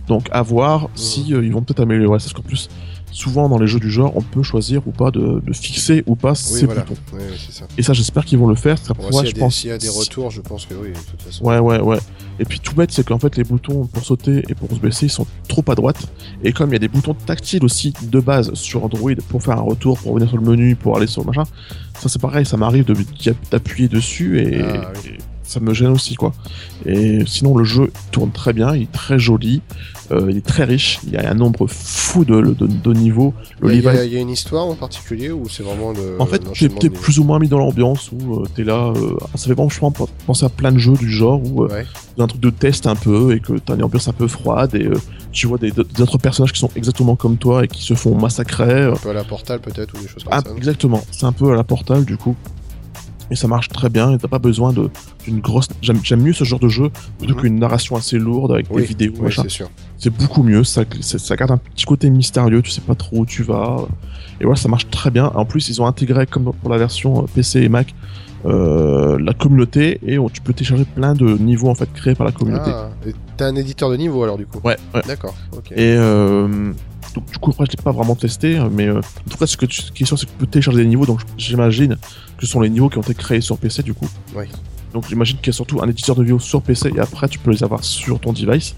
Donc 0.07 0.29
à 0.31 0.43
voir 0.43 0.89
si 0.95 1.35
euh, 1.35 1.45
ils 1.45 1.53
vont 1.53 1.63
peut-être 1.63 1.81
améliorer 1.81 2.19
ça. 2.21 2.27
Parce 2.27 2.35
qu'en 2.35 2.43
plus, 2.43 2.69
souvent 3.17 3.49
dans 3.49 3.59
les 3.59 3.67
jeux 3.67 3.81
du 3.81 3.91
genre, 3.91 4.13
on 4.15 4.21
peut 4.21 4.43
choisir 4.43 4.87
ou 4.87 4.91
pas 4.91 5.11
de, 5.11 5.41
de 5.45 5.53
fixer 5.55 6.03
ou 6.07 6.17
pas 6.17 6.33
Oui, 6.33 6.37
ces 6.37 6.67
voilà. 6.67 6.83
boutons. 6.83 7.01
Oui, 7.15 7.21
oui, 7.31 7.37
c'est 7.39 7.53
ça. 7.61 7.67
Et 7.79 7.83
ça, 7.83 7.95
j'espère 7.95 8.25
qu'ils 8.27 8.39
vont 8.39 8.47
le 8.47 8.55
faire. 8.55 8.77
Bon, 8.95 9.05
s'il 9.11 9.15
y 9.15 9.19
a 9.19 9.25
je 9.25 9.33
des- 9.35 9.41
pense. 9.41 9.65
Y 9.65 9.71
a 9.71 9.79
des 9.79 9.89
retours, 9.89 10.31
je 10.31 10.43
pense 10.43 10.67
que 10.67 10.75
oui, 10.75 10.89
de 10.91 10.95
toute 11.11 11.23
façon. 11.23 11.45
Ouais, 11.45 11.59
ouais, 11.59 11.81
ouais. 11.81 11.99
Et 12.39 12.45
puis 12.45 12.61
tout 12.61 12.75
bête, 12.75 12.91
c'est 12.93 13.07
qu'en 13.07 13.19
fait, 13.19 13.35
les 13.37 13.45
boutons 13.45 13.87
pour 13.87 14.05
sauter 14.05 14.45
et 14.49 14.55
pour 14.55 14.69
se 14.71 14.75
baisser, 14.77 15.07
ils 15.07 15.11
sont 15.11 15.27
trop 15.49 15.65
à 15.69 15.75
droite. 15.75 16.07
Et 16.45 16.53
comme 16.53 16.69
il 16.71 16.73
y 16.75 16.77
a 16.77 16.81
des 16.81 16.89
boutons 16.89 17.15
tactiles 17.15 17.65
aussi 17.65 17.95
de 18.03 18.21
base 18.21 18.53
sur 18.53 18.85
Android 18.85 19.13
pour 19.31 19.43
faire 19.43 19.57
un 19.57 19.63
retour, 19.63 19.99
pour 19.99 20.13
revenir 20.13 20.29
sur 20.29 20.39
le 20.39 20.45
menu, 20.47 20.77
pour 20.77 20.97
aller 20.99 21.07
sur 21.07 21.23
le 21.23 21.29
machin, 21.29 21.45
ça 21.99 22.11
c'est 22.11 22.21
pareil, 22.21 22.45
ça 22.45 22.59
m'arrive 22.59 22.85
de 22.85 22.95
d'appuyer 23.51 23.89
dessus 23.89 24.41
et, 24.41 24.61
Ah, 24.63 24.93
et 25.07 25.17
ça 25.47 25.61
me 25.61 25.73
gêne 25.75 25.89
aussi, 25.93 26.15
quoi. 26.17 26.33
Et 26.85 27.21
sinon, 27.27 27.57
le 27.57 27.65
jeu 27.65 27.93
tourne 28.11 28.31
très 28.31 28.53
bien, 28.53 28.75
il 28.75 28.83
est 28.83 28.93
très 28.93 29.19
joli, 29.19 29.63
euh, 30.13 30.27
il 30.31 30.37
est 30.37 30.47
très 30.47 30.65
riche, 30.65 31.01
il 31.07 31.13
y 31.13 31.17
a 31.17 31.31
un 31.31 31.35
nombre 31.35 31.67
fou 31.69 32.25
de, 32.25 32.41
de, 32.41 32.67
de 32.67 32.93
niveaux. 32.93 33.33
Il 33.65 33.81
y, 33.81 33.89
a- 33.89 34.05
y 34.05 34.17
une 34.17 34.29
histoire 34.31 34.67
en 34.67 34.75
particulier 34.75 35.31
ou 35.31 35.49
c'est 35.49 35.63
vraiment 35.63 35.93
le. 35.93 36.17
en 36.21 36.27
fait, 36.27 36.41
t'es 36.79 36.89
de- 36.89 36.95
plus 36.95 37.19
ou 37.19 37.25
moins 37.25 37.39
mis 37.39 37.49
dans 37.49 37.59
l'ambiance 37.59 38.11
où 38.13 38.37
euh, 38.41 38.45
t'es 38.55 38.65
là. 38.65 38.93
euh, 38.95 39.17
ça 39.35 39.47
fait 39.49 39.55
franchement 39.55 39.93
penser 40.27 40.45
à 40.45 40.49
plein 40.49 40.73
de 40.73 40.79
jeux 40.79 40.95
du 40.95 41.11
genre 41.11 41.41
où 41.43 41.65
euh, 41.65 41.69
Ouais. 41.69 41.87
un 42.19 42.27
truc 42.27 42.41
de 42.41 42.51
test 42.51 42.87
un 42.87 42.95
peu 42.97 43.35
et 43.35 43.41
que 43.41 43.55
t'as 43.55 43.75
une 43.75 43.83
ambiance 43.85 44.09
un 44.09 44.13
peu 44.13 44.29
froide 44.29 44.75
et 44.75 44.89
tu 45.33 45.47
vois 45.47 45.59
des, 45.59 45.71
des 45.71 46.01
autres 46.03 46.19
personnages 46.19 46.53
qui 46.53 46.61
sont 46.61 46.71
exactement 46.77 47.15
comme 47.17 47.37
toi 47.37 47.65
et 47.65 47.69
qui 47.69 47.83
se 47.83 47.95
font 47.95 48.15
massacrer. 48.19 48.85
Un 48.85 48.93
peu 48.97 49.11
à 49.11 49.13
la 49.13 49.25
Portal 49.25 49.61
peut-être 49.61 49.93
ou 49.95 50.03
des 50.03 50.09
choses 50.09 50.25
comme 50.25 50.33
Ah, 50.35 50.41
ça. 50.45 50.53
exactement, 50.57 51.03
c'est 51.11 51.27
un 51.27 51.33
peu 51.33 51.53
à 51.53 51.57
la 51.57 51.65
portal 51.65 52.05
du 52.05 52.17
coup. 52.17 52.35
Et 53.31 53.37
ça 53.37 53.49
marche 53.49 53.69
très 53.69 53.89
bien 53.89 54.13
et 54.13 54.19
t'as 54.19 54.29
pas 54.29 54.39
besoin 54.39 54.73
d'une 55.25 55.41
grosse. 55.41 55.69
J'aime 55.83 56.21
mieux 56.23 56.33
ce 56.33 56.45
genre 56.45 56.61
de 56.61 56.69
jeu 56.69 56.91
plutôt 57.19 57.35
Mhm. 57.35 57.41
qu'une 57.41 57.59
narration 57.59 57.97
assez 57.97 58.19
lourde 58.19 58.53
avec 58.53 58.67
Oui, 58.71 58.83
des 58.83 58.87
vidéos. 58.89 59.13
Oui, 59.19 59.33
c'est 59.35 59.49
sûr. 59.51 59.69
C'est 59.99 60.11
beaucoup 60.11 60.43
mieux, 60.43 60.63
ça, 60.63 60.83
ça 61.01 61.37
garde 61.37 61.51
un 61.51 61.57
petit 61.57 61.87
côté 61.87 62.09
mystérieux, 62.11 62.63
tu 62.63 62.71
sais 62.71 62.81
pas 62.83 62.95
trop 62.95 63.19
où 63.21 63.27
tu 63.27 63.43
vas. 63.43 63.79
Et 64.41 64.45
voilà, 64.45 64.57
ça 64.61 64.69
marche 64.69 64.89
très 64.91 65.11
bien. 65.11 65.33
En 65.35 65.45
plus, 65.45 65.69
ils 65.71 65.81
ont 65.83 65.87
intégré, 65.87 66.27
comme 66.27 66.53
pour 66.53 66.71
la 66.71 66.79
version 66.79 67.23
euh, 67.23 67.27
PC 67.35 67.63
et 67.63 67.69
Mac, 67.69 67.95
euh, 68.45 69.19
la 69.19 69.33
communauté 69.33 69.99
et 70.07 70.19
on- 70.19 70.29
tu 70.29 70.41
peux 70.41 70.53
télécharger 70.53 70.85
plein 70.85 71.15
de 71.15 71.27
niveaux 71.39 71.69
en 71.69 71.75
fait 71.75 71.91
créés 71.93 72.15
par 72.15 72.27
la 72.27 72.33
communauté. 72.33 72.71
Ah, 72.73 72.91
t'as 73.37 73.47
un 73.49 73.57
éditeur 73.57 73.91
de 73.91 73.97
niveau 73.97 74.23
alors 74.23 74.37
du 74.39 74.47
coup 74.47 74.61
Ouais, 74.63 74.77
ouais. 74.95 75.03
D'accord. 75.09 75.35
Et 75.73 75.95
euh, 75.97 76.73
donc, 77.17 77.31
du 77.31 77.39
coup, 77.39 77.51
après, 77.51 77.65
je 77.65 77.71
l'ai 77.71 77.83
pas 77.83 77.93
vraiment 77.93 78.15
testé, 78.15 78.61
mais 78.71 78.89
euh, 78.89 78.99
en 78.99 79.31
tout 79.31 79.39
cas, 79.39 79.47
ce 79.47 79.57
que 79.57 79.65
tu, 79.65 79.81
ce 79.81 79.91
qui 79.91 80.03
est 80.03 80.07
sûr, 80.07 80.19
c'est 80.19 80.27
que 80.27 80.33
tu 80.33 80.37
peux 80.37 80.47
télécharger 80.47 80.83
des 80.83 80.87
niveaux. 80.87 81.07
Donc, 81.07 81.21
j'imagine 81.39 81.97
que 82.37 82.45
ce 82.45 82.53
sont 82.53 82.61
les 82.61 82.69
niveaux 82.69 82.91
qui 82.91 82.99
ont 82.99 83.03
été 83.03 83.15
créés 83.15 83.41
sur 83.41 83.57
PC, 83.57 83.83
du 83.83 83.95
coup. 83.95 84.07
Donc, 84.93 85.09
j'imagine 85.09 85.39
qu'il 85.39 85.47
y 85.47 85.51
a 85.51 85.55
surtout 85.55 85.81
un 85.81 85.89
éditeur 85.89 86.15
de 86.15 86.23
vidéos 86.23 86.39
sur 86.39 86.61
PC 86.61 86.93
et 86.95 87.01
après, 87.01 87.27
tu 87.29 87.39
peux 87.39 87.51
les 87.51 87.65
avoir 87.65 87.83
sur 87.85 88.21
ton 88.21 88.35
device. 88.35 88.75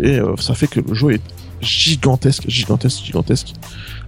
Et 0.00 0.18
euh, 0.18 0.34
ça 0.38 0.54
fait 0.54 0.68
que 0.68 0.80
le 0.80 0.94
jeu 0.94 1.12
est 1.12 1.22
gigantesque, 1.60 2.48
gigantesque, 2.48 3.04
gigantesque. 3.04 3.52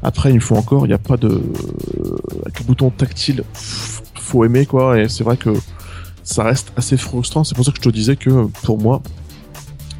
Après, 0.02 0.30
une 0.30 0.40
fois 0.40 0.56
encore, 0.56 0.86
il 0.86 0.88
n'y 0.88 0.94
a 0.94 0.98
pas 0.98 1.18
de 1.18 1.42
avec 2.46 2.60
le 2.60 2.64
bouton 2.64 2.90
tactile, 2.90 3.44
faut 3.52 4.44
aimer 4.44 4.64
quoi. 4.64 4.98
Et 4.98 5.08
c'est 5.08 5.24
vrai 5.24 5.36
que 5.36 5.50
ça 6.22 6.42
reste 6.42 6.72
assez 6.76 6.96
frustrant. 6.96 7.44
C'est 7.44 7.54
pour 7.54 7.64
ça 7.66 7.72
que 7.72 7.78
je 7.78 7.82
te 7.82 7.94
disais 7.94 8.16
que 8.16 8.46
pour 8.62 8.78
moi, 8.78 9.02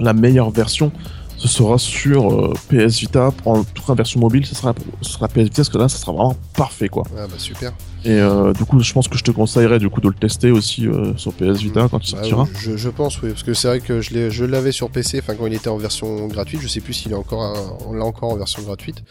la 0.01 0.13
meilleure 0.15 0.51
version, 0.51 0.93
ce 1.39 1.49
sera 1.49 1.79
sur 1.79 2.33
euh, 2.33 2.53
PS 2.69 2.99
Vita. 3.01 3.33
En 3.45 3.63
tout 3.65 3.83
cas, 3.87 3.95
version 3.95 4.21
mobile, 4.21 4.45
ce 4.45 4.55
sera, 4.55 4.75
ce 5.03 5.13
sera 5.13 5.29
PS 5.29 5.39
Vita, 5.45 5.57
parce 5.57 5.69
que 5.71 5.79
là, 5.79 5.89
ça 5.89 5.99
sera 5.99 6.13
vraiment 6.13 6.37
parfait 6.57 6.89
quoi. 6.89 7.05
Ah 7.17 7.27
bah 7.27 7.35
super. 7.39 7.73
Et 8.05 8.11
euh, 8.13 8.53
du 8.53 8.65
coup, 8.65 8.79
je 8.81 8.93
pense 8.93 9.09
que 9.09 9.19
je 9.19 9.25
te 9.25 9.33
conseillerais 9.33 9.81
du 9.81 9.89
coup 9.91 10.01
de 10.01 10.07
le 10.09 10.15
tester 10.15 10.53
aussi 10.53 10.87
euh, 10.87 11.17
sur 11.17 11.33
PS 11.33 11.59
Vita 11.61 11.89
quand 11.91 11.99
il 12.09 12.15
Bah, 12.15 12.23
sortira. 12.23 12.49
je, 12.61 12.77
je 12.77 12.89
pense 12.91 13.21
oui, 13.23 13.31
parce 13.31 13.43
que 13.43 13.55
c'est 13.55 13.67
vrai 13.69 13.81
que 13.81 14.01
je 14.01 14.15
l'ai- 14.15 14.31
je 14.31 14.45
l'avais 14.45 14.71
sur 14.71 14.89
PC, 14.89 15.19
enfin 15.21 15.35
quand 15.35 15.47
il 15.47 15.55
était 15.55 15.69
en 15.69 15.79
version 15.79 16.27
gratuite, 16.29 16.61
je 16.61 16.69
sais 16.69 16.81
plus 16.81 16.93
s'il 16.93 17.11
est 17.11 17.17
encore, 17.17 17.43
un- 17.43 17.77
on 17.89 17.93
l'a 17.95 18.05
encore 18.05 18.33
en 18.33 18.37
version 18.37 18.63
gratuite, 18.63 19.03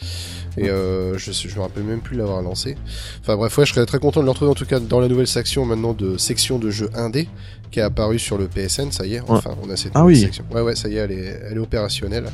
et 0.57 0.69
euh, 0.69 1.17
je, 1.17 1.31
je 1.33 1.55
me 1.55 1.61
rappelle 1.61 1.83
même 1.83 1.99
plus 1.99 2.15
l'avoir 2.15 2.41
lancé. 2.41 2.77
Enfin 3.21 3.35
bref, 3.35 3.57
ouais, 3.57 3.65
je 3.65 3.73
serais 3.73 3.85
très 3.85 3.99
content 3.99 4.21
de 4.21 4.25
le 4.25 4.31
retrouver 4.31 4.51
en 4.51 4.55
tout 4.55 4.65
cas 4.65 4.79
dans 4.79 5.01
la 5.01 5.09
nouvelle 5.09 5.27
section 5.27 5.65
maintenant 5.65 5.93
de 5.93 6.17
section 6.17 6.57
de 6.57 6.69
jeux 6.69 6.89
indé 6.95 7.27
qui 7.71 7.79
est 7.79 7.83
apparue 7.83 8.19
sur 8.19 8.37
le 8.37 8.47
PSN, 8.47 8.91
ça 8.91 9.05
y 9.05 9.15
est, 9.15 9.21
enfin 9.27 9.55
on 9.63 9.69
a 9.69 9.75
cette 9.75 9.91
Ah 9.95 10.05
oui. 10.05 10.19
section. 10.19 10.43
Ouais 10.53 10.61
ouais, 10.61 10.75
ça 10.75 10.87
y 10.89 10.93
est, 10.95 10.99
elle 10.99 11.11
est, 11.11 11.39
elle 11.49 11.57
est 11.57 11.61
opérationnelle. 11.61 12.25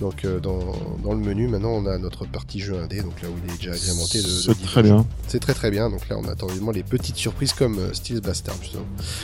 Donc 0.00 0.24
euh, 0.24 0.40
dans, 0.40 0.58
dans 1.04 1.12
le 1.12 1.20
menu 1.20 1.46
maintenant 1.46 1.70
on 1.70 1.86
a 1.86 1.96
notre 1.98 2.26
partie 2.26 2.58
jeu 2.58 2.74
indé, 2.82 3.00
donc 3.00 3.12
là 3.22 3.28
où 3.28 3.34
il 3.46 3.54
est 3.54 3.56
déjà 3.58 3.72
agrémenté 3.74 4.20
de, 4.22 4.26
C'est 4.26 4.60
très 4.66 4.82
bien. 4.82 5.06
c'est 5.28 5.38
très 5.38 5.54
très 5.54 5.70
bien, 5.70 5.88
donc 5.88 6.08
là 6.08 6.16
on 6.18 6.26
attend 6.28 6.48
évidemment 6.48 6.72
les 6.72 6.82
petites 6.82 7.14
surprises 7.16 7.52
comme 7.52 7.78
euh, 7.78 7.92
Steel's 7.92 8.20
Bastard 8.20 8.56
justement. 8.60 8.82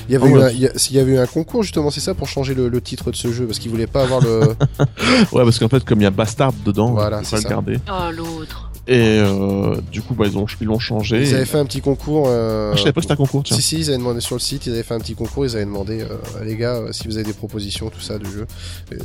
Il 0.08 0.12
y 0.12 0.16
avait, 0.16 0.26
Ah 0.26 0.30
eu 0.30 0.36
ouais. 0.38 0.44
un, 0.44 0.50
il 0.50 0.60
y 0.60 0.66
a, 0.68 0.78
s'il 0.78 0.94
y 0.94 1.00
avait 1.00 1.12
eu 1.14 1.18
un 1.18 1.26
concours 1.26 1.64
justement, 1.64 1.90
c'est 1.90 1.98
ça 1.98 2.14
pour 2.14 2.28
changer 2.28 2.54
le, 2.54 2.68
le 2.68 2.80
titre 2.80 3.10
de 3.10 3.16
ce 3.16 3.32
jeu, 3.32 3.46
parce 3.46 3.58
qu'ils 3.58 3.72
voulaient 3.72 3.88
pas 3.88 4.04
avoir 4.04 4.20
le... 4.20 4.40
Ouais, 5.32 5.42
parce 5.42 5.58
qu'en 5.58 5.68
fait, 5.68 5.84
comme 5.84 6.00
il 6.00 6.04
y 6.04 6.06
a 6.06 6.10
Bastard 6.12 6.52
dedans, 6.64 6.92
Voilà, 6.92 7.18
on 7.18 7.22
peut 7.22 7.36
le 7.36 7.42
ça. 7.42 7.48
garder. 7.48 7.80
Oh, 7.90 8.12
l'autre. 8.12 8.69
Et 8.92 9.20
euh, 9.20 9.76
du 9.92 10.02
coup, 10.02 10.14
bah, 10.14 10.24
ils 10.26 10.36
ont 10.36 10.46
ils 10.60 10.66
l'ont 10.66 10.80
changé. 10.80 11.22
Ils 11.22 11.32
avaient 11.36 11.44
fait 11.44 11.58
un 11.58 11.64
petit 11.64 11.80
concours... 11.80 12.24
Euh... 12.26 12.72
Ah, 12.72 12.76
je 12.76 12.80
savais 12.80 12.92
pas 12.92 13.00
que 13.00 13.02
c'était 13.04 13.12
un 13.12 13.16
concours, 13.16 13.44
tiens. 13.44 13.54
Si 13.56 13.62
si, 13.62 13.78
ils 13.78 13.88
avaient 13.88 13.98
demandé 13.98 14.20
sur 14.20 14.34
le 14.34 14.40
site, 14.40 14.66
ils 14.66 14.72
avaient 14.72 14.82
fait 14.82 14.94
un 14.94 14.98
petit 14.98 15.14
concours, 15.14 15.46
ils 15.46 15.54
avaient 15.54 15.64
demandé 15.64 16.00
euh, 16.00 16.16
les 16.44 16.56
gars 16.56 16.74
euh, 16.74 16.90
si 16.90 17.06
vous 17.06 17.14
avez 17.16 17.24
des 17.24 17.32
propositions, 17.32 17.88
tout 17.88 18.00
ça 18.00 18.18
de 18.18 18.24
jeu. 18.24 18.46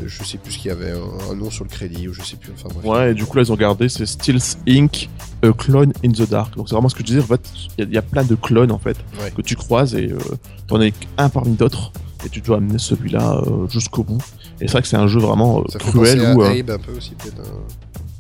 Je 0.08 0.24
sais 0.24 0.40
plus 0.40 0.54
ce 0.54 0.58
qu'il 0.58 0.70
y 0.70 0.72
avait, 0.72 0.90
un, 0.92 1.32
un 1.32 1.36
nom 1.36 1.52
sur 1.52 1.64
le 1.66 1.70
crédit 1.70 2.08
ou 2.08 2.14
je 2.14 2.24
sais 2.24 2.36
plus, 2.36 2.52
enfin 2.56 2.68
bref. 2.74 2.84
Ouais, 2.84 3.12
et 3.12 3.14
du 3.14 3.26
coup, 3.26 3.38
là, 3.38 3.44
ils 3.44 3.52
ont 3.52 3.56
gardé, 3.56 3.88
c'est 3.88 4.08
Steels 4.08 4.42
Inc. 4.68 5.08
A 5.44 5.52
Clone 5.52 5.94
in 6.04 6.10
the 6.10 6.28
Dark. 6.28 6.56
Donc, 6.56 6.68
c'est 6.68 6.74
vraiment 6.74 6.90
ce 6.90 6.96
que 6.96 7.02
je 7.02 7.06
disais. 7.06 7.20
En 7.20 7.26
fait, 7.28 7.42
il 7.78 7.82
y 7.84 7.84
a- 7.84 7.88
il 7.88 7.94
y, 7.94 7.98
a 8.00 8.02
plein 8.02 8.24
de 8.24 8.34
clones, 8.34 8.72
en 8.72 8.80
fait, 8.80 8.98
Ouais. 9.22 9.30
que 9.30 9.44
tu 9.44 9.56
croises 9.56 9.94
et 9.94 10.12
euh, 10.12 10.18
t'en 10.66 10.82
as 10.82 10.90
un 11.20 11.30
parmi 11.30 11.54
d'autres. 11.56 11.92
Et 12.26 12.30
tu 12.30 12.42
dois 12.42 12.58
amener 12.58 12.80
celui-là 12.80 13.44
euh, 13.46 13.68
jusqu'au 13.68 14.02
bout. 14.04 14.24
Et 14.60 14.68
c'est 14.68 14.72
vrai 14.72 14.82
que 14.82 14.88
c'est 14.88 14.96
un 14.98 15.06
jeu 15.06 15.20
vraiment 15.20 15.60
euh, 15.60 15.64
Ça 15.70 15.78
fait 15.78 15.92
cruel 15.92 16.26
à 16.26 16.34
où 16.34 16.42
euh, 16.42 16.60
Abe 16.60 16.72
un 16.72 16.80
peu 16.80 16.94
aussi 16.98 17.12
peut-être. 17.14 17.44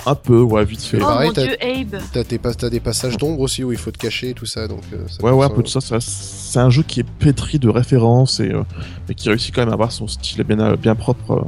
Un 0.06 0.16
peu, 0.16 0.42
ouais, 0.42 0.64
vite 0.66 0.82
fait. 0.84 0.98
Oh 0.98 1.06
pareil, 1.06 1.28
mon 1.30 1.34
t'as- 1.34 1.44
dieu, 1.48 1.58
Abe. 1.62 2.02
T'as, 2.14 2.24
tes 2.24 2.38
pas- 2.38 2.54
t'as 2.54 2.70
des 2.70 2.80
passages 2.80 3.18
d'ombre 3.18 3.40
aussi 3.42 3.64
où 3.64 3.72
il 3.72 3.78
faut 3.78 3.92
te 3.92 3.98
cacher 3.98 4.30
et 4.30 4.34
tout 4.34 4.46
ça, 4.46 4.68
donc... 4.68 4.82
euh, 4.94 4.98
ça 5.08 5.24
Ouais, 5.24 5.32
peut 5.32 5.36
ouais, 5.38 5.46
un 5.46 5.50
peu 5.50 5.64
de 5.64 5.68
ça. 5.68 5.82
ça- 5.82 6.00
C'est 6.00 6.60
un 6.60 6.70
jeu 6.70 6.84
qui 6.84 7.00
est 7.02 7.10
pétri 7.20 7.60
de 7.60 7.70
références 7.70 8.40
et, 8.40 8.52
euh, 8.52 8.64
et 9.10 9.16
qui 9.16 9.30
réussit 9.30 9.54
quand 9.54 9.62
même 9.62 9.70
à 9.70 9.74
avoir 9.74 9.92
son 9.92 10.08
style 10.08 10.44
bien, 10.44 10.76
bien 10.76 10.96
propre 10.96 11.32
euh, 11.32 11.42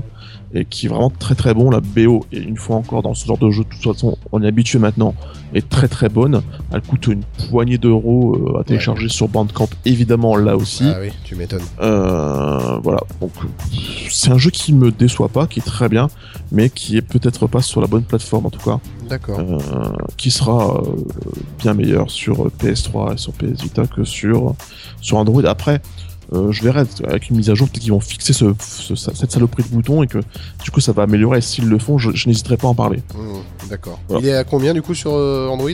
et 0.53 0.65
qui 0.65 0.85
est 0.85 0.89
vraiment 0.89 1.09
très 1.09 1.35
très 1.35 1.53
bon. 1.53 1.69
La 1.69 1.79
BO, 1.81 2.25
et 2.31 2.39
une 2.39 2.57
fois 2.57 2.77
encore, 2.77 3.01
dans 3.01 3.13
ce 3.13 3.25
genre 3.25 3.37
de 3.37 3.49
jeu, 3.49 3.63
de 3.63 3.69
toute 3.69 3.93
façon, 3.93 4.17
on 4.31 4.41
est 4.41 4.47
habitué 4.47 4.79
maintenant, 4.79 5.13
est 5.53 5.67
très 5.67 5.87
très 5.87 6.09
bonne. 6.09 6.41
Elle 6.71 6.81
coûte 6.81 7.07
une 7.07 7.23
poignée 7.49 7.77
d'euros 7.77 8.35
euh, 8.35 8.59
à 8.59 8.63
télécharger 8.63 9.09
sur 9.09 9.27
Bandcamp, 9.27 9.69
évidemment, 9.85 10.35
là 10.35 10.55
aussi. 10.55 10.85
Ah 10.85 10.99
oui, 11.01 11.09
tu 11.23 11.35
m'étonnes. 11.35 11.61
Euh, 11.81 12.79
voilà, 12.81 13.01
donc 13.21 13.31
c'est 14.09 14.31
un 14.31 14.37
jeu 14.37 14.49
qui 14.49 14.73
me 14.73 14.91
déçoit 14.91 15.29
pas, 15.29 15.47
qui 15.47 15.59
est 15.59 15.63
très 15.63 15.89
bien, 15.89 16.07
mais 16.51 16.69
qui 16.69 16.97
est 16.97 17.01
peut-être 17.01 17.47
pas 17.47 17.61
sur 17.61 17.81
la 17.81 17.87
bonne 17.87 18.03
plateforme 18.03 18.45
en 18.45 18.49
tout 18.49 18.59
cas, 18.59 18.79
D'accord. 19.09 19.39
euh, 19.39 19.57
qui 20.17 20.31
sera 20.31 20.77
euh, 20.77 20.81
bien 21.59 21.73
meilleur 21.73 22.09
sur 22.09 22.45
euh, 22.45 22.51
PS3 22.59 23.13
et 23.13 23.17
sur 23.17 23.33
PS 23.33 23.61
Vita 23.63 23.85
que 23.87 24.03
sur 24.03 24.55
sur 25.01 25.17
Android. 25.17 25.43
Après, 25.45 25.81
euh, 26.33 26.51
je 26.51 26.61
verrai 26.63 26.83
avec 27.05 27.29
une 27.29 27.37
mise 27.37 27.49
à 27.49 27.55
jour 27.55 27.67
peut-être 27.69 27.81
qu'ils 27.83 27.91
vont 27.91 27.99
fixer 27.99 28.33
ce, 28.33 28.53
ce- 28.59 28.95
cette 28.95 29.31
saloperie 29.31 29.63
de 29.63 29.69
bouton 29.69 30.03
et 30.03 30.07
que 30.07 30.17
du 30.63 30.71
coup 30.71 30.79
ça 30.81 30.91
va 30.91 31.03
améliorer. 31.03 31.37
Et 31.37 31.41
s'ils 31.41 31.67
le 31.67 31.79
font, 31.79 31.97
je, 31.97 32.11
je 32.13 32.27
n'hésiterai 32.27 32.57
pas 32.57 32.67
à 32.67 32.71
en 32.71 32.75
parler. 32.75 33.01
Mmh, 33.15 33.67
D'accord. 33.69 33.99
Voilà. 34.09 34.23
Il 34.25 34.29
est 34.29 34.35
à 34.35 34.43
combien 34.43 34.73
du 34.73 34.81
coup 34.81 34.93
sur 34.93 35.11
euh, 35.13 35.47
Android? 35.47 35.69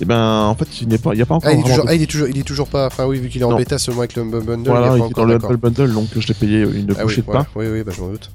Et 0.00 0.04
ben 0.04 0.42
en 0.44 0.54
fait, 0.54 0.80
il 0.82 0.86
n'est 0.88 0.98
pas, 0.98 1.12
il 1.14 1.18
y 1.18 1.22
a 1.22 1.26
pas 1.26 1.34
encore 1.34 1.50
ah 1.50 1.54
il, 1.54 1.58
est 1.58 1.62
toujours, 1.64 1.84
de- 1.84 1.90
ah, 1.90 1.94
il 1.94 2.02
est 2.02 2.06
toujours, 2.06 2.28
il 2.28 2.38
est 2.38 2.42
toujours 2.44 2.68
pas. 2.68 2.86
Enfin 2.86 3.06
oui, 3.06 3.18
vu 3.18 3.28
qu'il 3.28 3.40
est 3.40 3.44
en 3.44 3.50
Non. 3.50 3.56
bêta 3.56 3.78
seulement 3.78 4.02
avec 4.02 4.14
le 4.14 4.22
Humble 4.22 4.44
Bundle. 4.44 4.70
Voilà, 4.70 4.96
il 4.96 5.00
il 5.00 5.06
est 5.06 5.14
dans 5.14 5.24
le 5.24 5.56
Bundle, 5.56 5.92
donc 5.92 6.06
je 6.16 6.28
l'ai 6.28 6.34
payé 6.34 6.60
une 6.60 6.86
Ah 6.90 6.98
oui, 6.98 7.02
bouchée 7.02 7.22
voilà. 7.26 7.42
pain. 7.42 7.50
oui, 7.56 7.66
oui, 7.72 7.82
bah 7.82 7.90
je 7.96 8.00
m'en 8.00 8.08
doute. 8.10 8.30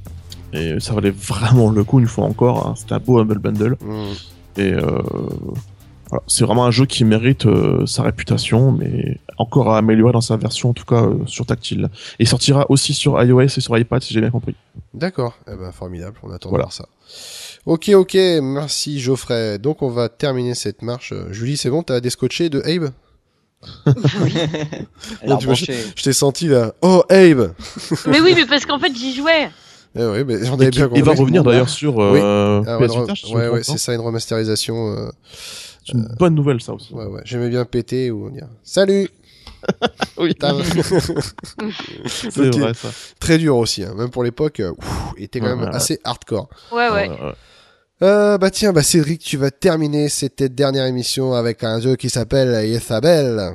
Et 0.51 0.76
ça 0.82 0.93
valait 0.93 1.11
vraiment 1.11 1.69
le 1.69 1.84
coup 1.86 1.99
une 2.01 2.07
fois 2.07 2.26
encore. 2.26 2.67
hein. 2.67 2.74
C'était 2.78 2.93
un 2.93 2.99
beau 2.99 3.19
Humble 3.19 3.39
Bundle. 3.39 3.78
Mmh. 3.80 3.93
Et 4.59 4.74
euh, 4.74 5.01
voilà, 6.14 6.24
c'est 6.28 6.45
vraiment 6.45 6.66
un 6.66 6.72
jeu 6.72 6.86
qui 6.86 7.03
mérite 7.05 7.45
euh, 7.45 7.86
sa 7.86 8.03
réputation, 8.03 8.72
mais 8.72 9.20
encore 9.38 9.72
à 9.74 9.78
améliorer 9.80 10.14
dans 10.14 10.22
sa 10.22 10.38
version, 10.38 10.70
en 10.70 10.74
tout 10.74 10.86
cas 10.86 11.03
euh, 11.03 11.16
sur 11.26 11.45
tactile. 11.45 11.89
Et 12.20 12.24
il 12.24 12.28
sortira 12.28 12.66
aussi 12.70 12.93
sur 12.93 13.22
iOS 13.24 13.41
et 13.41 13.47
sur 13.49 13.78
iPad, 13.78 14.01
si 14.01 14.14
j'ai 14.14 14.22
bien 14.22 14.30
compris. 14.32 14.55
D'accord. 14.93 15.38
Eh 15.51 15.55
ben 15.55 15.72
formidable. 15.72 16.18
On 16.24 16.32
attend 16.32 16.49
Voilà. 16.49 16.66
de 16.66 16.70
voir 16.70 16.74
ça. 16.74 16.86
Ok, 17.66 17.89
ok. 17.93 18.14
Merci 18.41 18.99
Geoffrey. 18.99 19.57
Donc 19.57 19.82
on 19.82 19.89
va 19.89 20.09
terminer 20.09 20.53
cette 20.55 20.82
marche. 20.82 21.14
Euh, 21.14 21.32
Julie, 21.32 21.57
c'est 21.57 21.70
bon, 21.70 21.82
t'as 21.84 21.99
descotché 21.99 22.49
de 22.49 22.61
Abe? 22.61 22.91
Tu. 25.39 25.72
Je 25.95 26.03
t'ai 26.03 26.14
senti 26.14 26.47
là. 26.47 26.74
Oh 26.82 27.03
Abe. 27.09 27.53
mais 28.07 28.20
oui, 28.22 28.34
mais 28.36 28.45
parce 28.45 28.66
qu'en 28.66 28.80
fait, 28.80 28.93
j'y 28.95 29.16
jouais. 29.16 29.49
Eh 29.95 30.03
oui, 30.03 30.24
mais 30.26 30.43
j'en 30.43 30.55
avais 30.55 30.70
il 30.95 31.03
va 31.03 31.14
revenir 31.14 31.43
d'ailleurs 31.43 31.70
sur 31.70 32.01
euh, 32.01 32.61
Ah, 32.68 32.78
ouais, 32.80 32.88
PS 32.88 32.95
Vita, 32.97 33.64
c'est 33.64 33.78
ça, 33.78 33.93
une 33.93 34.01
remasterisation. 34.01 34.91
euh, 34.97 35.09
C'est 35.86 35.93
une 35.93 36.07
bonne 36.19 36.36
nouvelle 36.36 36.61
ça 36.61 36.73
aussi. 36.73 36.93
Ouais, 36.93 37.05
ouais. 37.05 37.21
J'aimais 37.25 37.49
bien 37.49 37.65
péter 37.65 38.11
ou 38.11 38.29
dire 38.29 38.47
Salut. 38.63 39.09
Oui, 40.17 40.34
c'est 42.07 42.38
vrai 42.38 42.73
ça. 42.73 42.89
Très 43.19 43.38
dur 43.38 43.55
aussi, 43.57 43.84
hein. 43.84 43.93
même 43.97 44.09
pour 44.09 44.23
l'époque. 44.23 44.59
euh, 44.59 44.73
il 45.17 45.23
était 45.23 45.39
quand 45.39 45.47
Ouais, 45.47 45.55
même 45.55 45.69
ouais, 45.69 45.75
assez 45.75 45.99
hardcore. 46.03 46.49
Ouais, 46.71 46.89
ouais. 46.89 47.09
Euh, 47.09 47.31
Euh, 48.01 48.38
bah 48.38 48.51
tiens, 48.51 48.73
bah 48.73 48.84
Cédric, 48.84 49.21
tu 49.21 49.38
vas 49.38 49.51
terminer 49.51 50.09
cette 50.09 50.43
dernière 50.43 50.86
émission 50.86 51.34
avec 51.34 51.63
un 51.63 51.79
jeu 51.79 51.95
qui 51.95 52.09
s'appelle 52.09 52.67
Isabelle. 52.67 53.53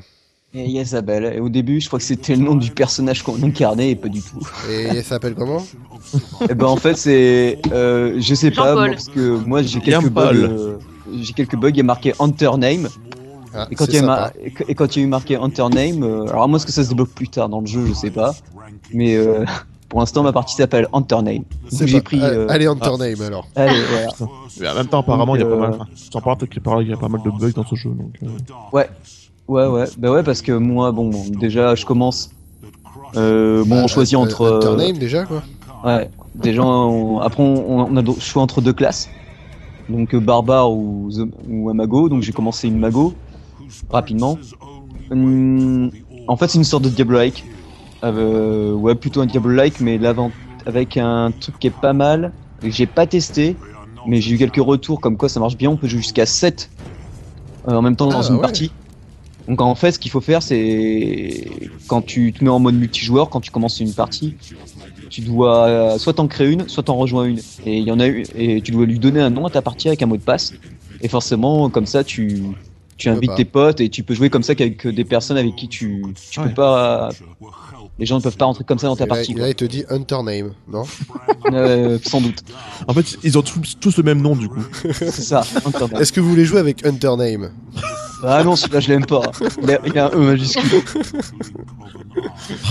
Et 0.55 0.65
Isabelle. 0.65 1.35
Et 1.37 1.41
au 1.41 1.51
début, 1.51 1.79
je 1.81 1.89
crois 1.89 1.99
que 1.99 2.05
c'était 2.07 2.35
le 2.35 2.43
nom 2.43 2.55
du 2.55 2.71
personnage 2.71 3.23
qu'on 3.23 3.43
incarnait 3.43 3.91
et 3.91 3.97
pas 3.97 4.09
du 4.09 4.23
tout. 4.23 4.41
Et 4.71 4.89
il 4.97 5.05
s'appelle 5.05 5.35
comment? 5.35 5.63
Et 6.49 6.55
ben 6.55 6.67
en 6.67 6.77
fait, 6.77 6.97
c'est. 6.97 7.59
Euh, 7.73 8.19
je 8.19 8.35
sais 8.35 8.51
pas, 8.51 8.73
moi, 8.75 8.89
parce 8.89 9.09
que 9.09 9.37
moi 9.45 9.63
j'ai 9.63 9.81
quelques 9.81 10.09
bugs. 10.09 10.79
Euh, 11.09 11.19
j'ai 11.23 11.33
quelques 11.33 11.57
bugs, 11.57 11.71
il 11.71 11.77
y 11.77 11.81
a 11.81 11.85
marqué 11.85 12.13
Hunter 12.19 12.51
Name. 12.59 12.89
ah, 13.55 13.67
Et 13.71 13.75
quand, 13.75 13.87
il 13.87 13.95
y 13.95 13.97
a 13.97 14.01
sympa. 14.01 14.07
mar- 14.07 14.31
et 14.69 14.75
quand 14.75 14.97
il 14.97 14.99
y 15.01 15.03
a 15.03 15.05
eu 15.07 15.09
marqué 15.09 15.37
Hunter 15.37 15.69
Name, 15.73 16.03
euh, 16.03 16.29
alors 16.29 16.43
à 16.43 16.47
moins 16.47 16.59
que 16.59 16.71
ça 16.73 16.85
se 16.85 16.89
débloque 16.89 17.11
plus 17.11 17.29
tard 17.29 17.49
dans 17.49 17.61
le 17.61 17.67
jeu, 17.67 17.87
je 17.87 17.93
sais 17.95 18.11
pas. 18.11 18.35
Mais 18.93 19.17
euh, 19.17 19.45
pour 19.89 20.01
l'instant, 20.01 20.23
ma 20.23 20.33
partie 20.33 20.55
s'appelle 20.55 20.87
Hunter 20.93 21.23
Name. 21.23 21.45
J'ai 21.73 22.01
pris. 22.01 22.23
Allez, 22.23 22.37
euh, 22.37 22.47
Allez, 22.51 22.67
Hunter 22.67 22.97
Name 22.99 23.21
alors. 23.23 23.47
allez, 23.57 23.81
voilà. 23.91 24.09
Mais 24.61 24.69
en 24.69 24.75
même 24.75 24.87
temps, 24.87 25.01
apparemment, 25.01 25.35
il 25.37 25.41
y 25.41 25.45
a 25.45 25.47
pas 25.47 25.53
euh, 25.53 25.59
mal. 25.59 25.71
Enfin, 26.15 26.35
peut-être 26.37 26.51
qu'il 26.51 26.89
y 26.89 26.93
a 26.93 26.97
pas 26.97 27.09
mal 27.09 27.23
de 27.23 27.31
bugs 27.31 27.53
dans 27.55 27.65
ce 27.67 27.75
jeu. 27.75 27.91
Donc, 27.91 28.13
euh, 28.23 28.27
Ouais, 28.73 28.89
ouais, 29.49 29.85
bah 29.99 30.11
ouais, 30.11 30.23
parce 30.23 30.43
que 30.43 30.53
moi, 30.53 30.93
bon, 30.93 31.11
déjà, 31.41 31.75
je 31.75 31.85
commence. 31.87 32.31
Euh, 33.17 33.65
bon, 33.65 33.77
Bah, 33.77 33.83
on 33.85 33.87
choisit 33.89 34.15
euh, 34.17 34.23
entre. 34.23 34.43
Hunter 34.67 34.67
euh, 34.83 34.87
Name 34.89 34.99
déjà 34.99 35.25
quoi 35.25 35.43
Ouais, 35.85 36.11
déjà, 36.35 36.63
on- 36.63 37.21
après, 37.21 37.43
on, 37.43 37.87
on 37.87 37.97
a 37.97 38.03
le 38.03 38.13
choix 38.19 38.43
entre 38.43 38.61
deux 38.61 38.73
classes. 38.73 39.09
Donc, 39.89 40.15
euh, 40.15 40.21
barbare 40.21 40.71
ou, 40.71 41.11
ou 41.49 41.71
un 41.71 41.75
mago. 41.75 42.09
Donc, 42.09 42.23
j'ai 42.23 42.33
commencé 42.33 42.69
une 42.69 42.79
mago 42.79 43.15
rapidement. 43.91 44.39
Hum, 45.11 45.91
en 46.27 46.37
fait, 46.37 46.49
c'est 46.49 46.59
une 46.59 46.65
sorte 46.65 46.85
de 46.85 46.89
Diablo-like. 46.91 47.45
Euh, 48.05 48.73
ouais, 48.73 48.95
plutôt 48.95 49.21
un 49.21 49.27
Diablo-like, 49.27 49.81
mais 49.81 49.99
avec 50.67 50.97
un 50.97 51.33
truc 51.33 51.59
qui 51.59 51.67
est 51.67 51.71
pas 51.81 51.93
mal, 51.93 52.33
et 52.63 52.69
que 52.69 52.75
j'ai 52.75 52.87
pas 52.87 53.07
testé, 53.07 53.57
mais 54.07 54.21
j'ai 54.21 54.35
eu 54.35 54.39
quelques 54.39 54.57
retours 54.57 55.01
comme 55.01 55.17
quoi 55.17 55.29
ça 55.29 55.41
marche 55.41 55.57
bien. 55.57 55.71
On 55.71 55.77
peut 55.77 55.89
jouer 55.89 56.01
jusqu'à 56.01 56.27
7 56.27 56.71
euh, 57.67 57.73
en 57.73 57.83
même 57.83 57.97
temps 57.97 58.09
dans 58.09 58.21
Ah, 58.21 58.29
une 58.29 58.37
ouais. 58.37 58.41
partie. 58.41 58.73
Donc 59.49 59.63
en 59.63 59.75
fait, 59.75 59.93
ce 59.93 59.99
qu'il 59.99 60.11
faut 60.11 60.21
faire, 60.21 60.43
c'est 60.43 61.47
quand 61.87 62.03
tu 62.03 62.33
te 62.35 62.45
mets 62.45 62.51
en 62.51 62.59
mode 62.59 62.75
multijoueur, 62.75 63.31
quand 63.31 63.41
tu 63.41 63.51
commences 63.51 63.81
une 63.81 63.95
partie, 63.95 64.37
tu 65.11 65.21
dois 65.23 65.67
euh, 65.67 65.99
soit 65.99 66.15
t'en 66.15 66.27
créer 66.27 66.49
une, 66.51 66.69
soit 66.69 66.83
t'en 66.85 66.97
rejoins 66.97 67.25
une. 67.25 67.39
Et 67.67 67.79
il 67.79 67.85
y 67.85 67.91
en 67.93 68.01
a 68.01 68.07
une, 68.07 68.25
et 68.37 68.61
tu 68.63 68.73
dois 68.73 68.87
lui 68.87 68.99
donner 68.99 69.21
un 69.21 69.31
nom 69.31 69.47
à 69.47 69.51
ta 69.51 69.63
partie 69.63 69.89
avec 69.89 70.03
un 70.03 70.07
mot 70.07 70.17
de 70.17 70.23
passe. 70.23 70.53
Et 71.01 71.09
forcément, 71.09 71.71
comme 71.71 71.87
ça, 71.87 72.05
tu 72.05 72.43
tu 72.97 73.09
invites 73.09 73.37
tes 73.37 73.45
potes 73.45 73.81
et 73.81 73.89
tu 73.91 74.03
peux 74.03 74.13
jouer 74.13 74.29
comme 74.29 74.43
ça 74.43 74.57
qu'avec 74.57 74.85
des 74.89 75.05
personnes 75.05 75.37
avec 75.37 75.55
qui 75.55 75.69
tu 75.69 76.03
tu 76.33 76.41
Ouais. 76.41 76.49
peux 76.49 76.55
pas. 76.55 77.11
Les 78.01 78.07
gens 78.07 78.17
ne 78.17 78.23
peuvent 78.23 78.37
pas 78.37 78.45
rentrer 78.45 78.65
comme 78.65 78.79
ça 78.79 78.89
dans 78.89 78.97
ta 78.97 79.05
et 79.05 79.07
là, 79.09 79.15
partie. 79.15 79.33
et 79.33 79.35
là, 79.37 79.49
il 79.49 79.55
te 79.55 79.65
dit 79.65 79.85
Hunter 79.89 80.19
Name, 80.25 80.53
non. 80.73 80.83
Euh, 81.53 81.99
sans 82.05 82.21
doute. 82.21 82.41
En 82.89 82.93
fait, 82.95 83.17
ils 83.25 83.39
ont 83.39 83.43
tous, 83.43 83.77
tous 83.81 83.97
le 83.97 84.03
même 84.03 84.21
nom 84.21 84.37
du 84.37 84.49
coup. 84.49 84.63
C'est 84.93 85.11
ça. 85.13 85.43
Est-ce 85.99 86.13
que 86.13 86.21
vous 86.21 86.29
voulez 86.29 86.45
jouer 86.45 86.59
avec 86.61 86.85
Hunter 86.85 87.15
Name? 87.17 87.51
Ah 88.25 88.43
non, 88.45 88.55
celui-là, 88.57 88.81
je 88.81 88.89
l'aime 88.89 89.07
pas. 89.07 89.23
Il 89.63 89.69
y 89.69 89.73
a- 89.73 89.81
il 89.87 89.95
y 89.95 89.99
a 89.99 90.07
un 90.07 90.11
E 90.11 90.17
majuscule. 90.19 90.83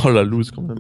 Oh 0.03 0.09
la 0.09 0.23
loose 0.23 0.51
quand 0.51 0.61
même. 0.61 0.79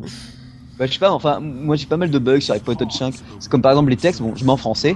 Bah, 0.77 0.85
je 0.85 0.93
sais 0.93 0.99
pas, 0.99 1.11
enfin, 1.11 1.39
moi 1.39 1.75
j'ai 1.75 1.85
pas 1.87 1.97
mal 1.97 2.11
de 2.11 2.19
bugs 2.19 2.39
sur 2.39 2.53
iPod 2.55 2.77
Touch 2.77 2.91
5. 2.93 3.13
C'est 3.39 3.49
comme 3.49 3.61
par 3.61 3.71
exemple 3.71 3.89
les 3.89 3.97
textes, 3.97 4.21
bon, 4.21 4.33
je 4.35 4.43
mets 4.45 4.51
en 4.51 4.57
français, 4.57 4.95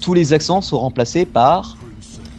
tous 0.00 0.14
les 0.14 0.32
accents 0.32 0.60
sont 0.60 0.78
remplacés 0.78 1.24
par 1.24 1.76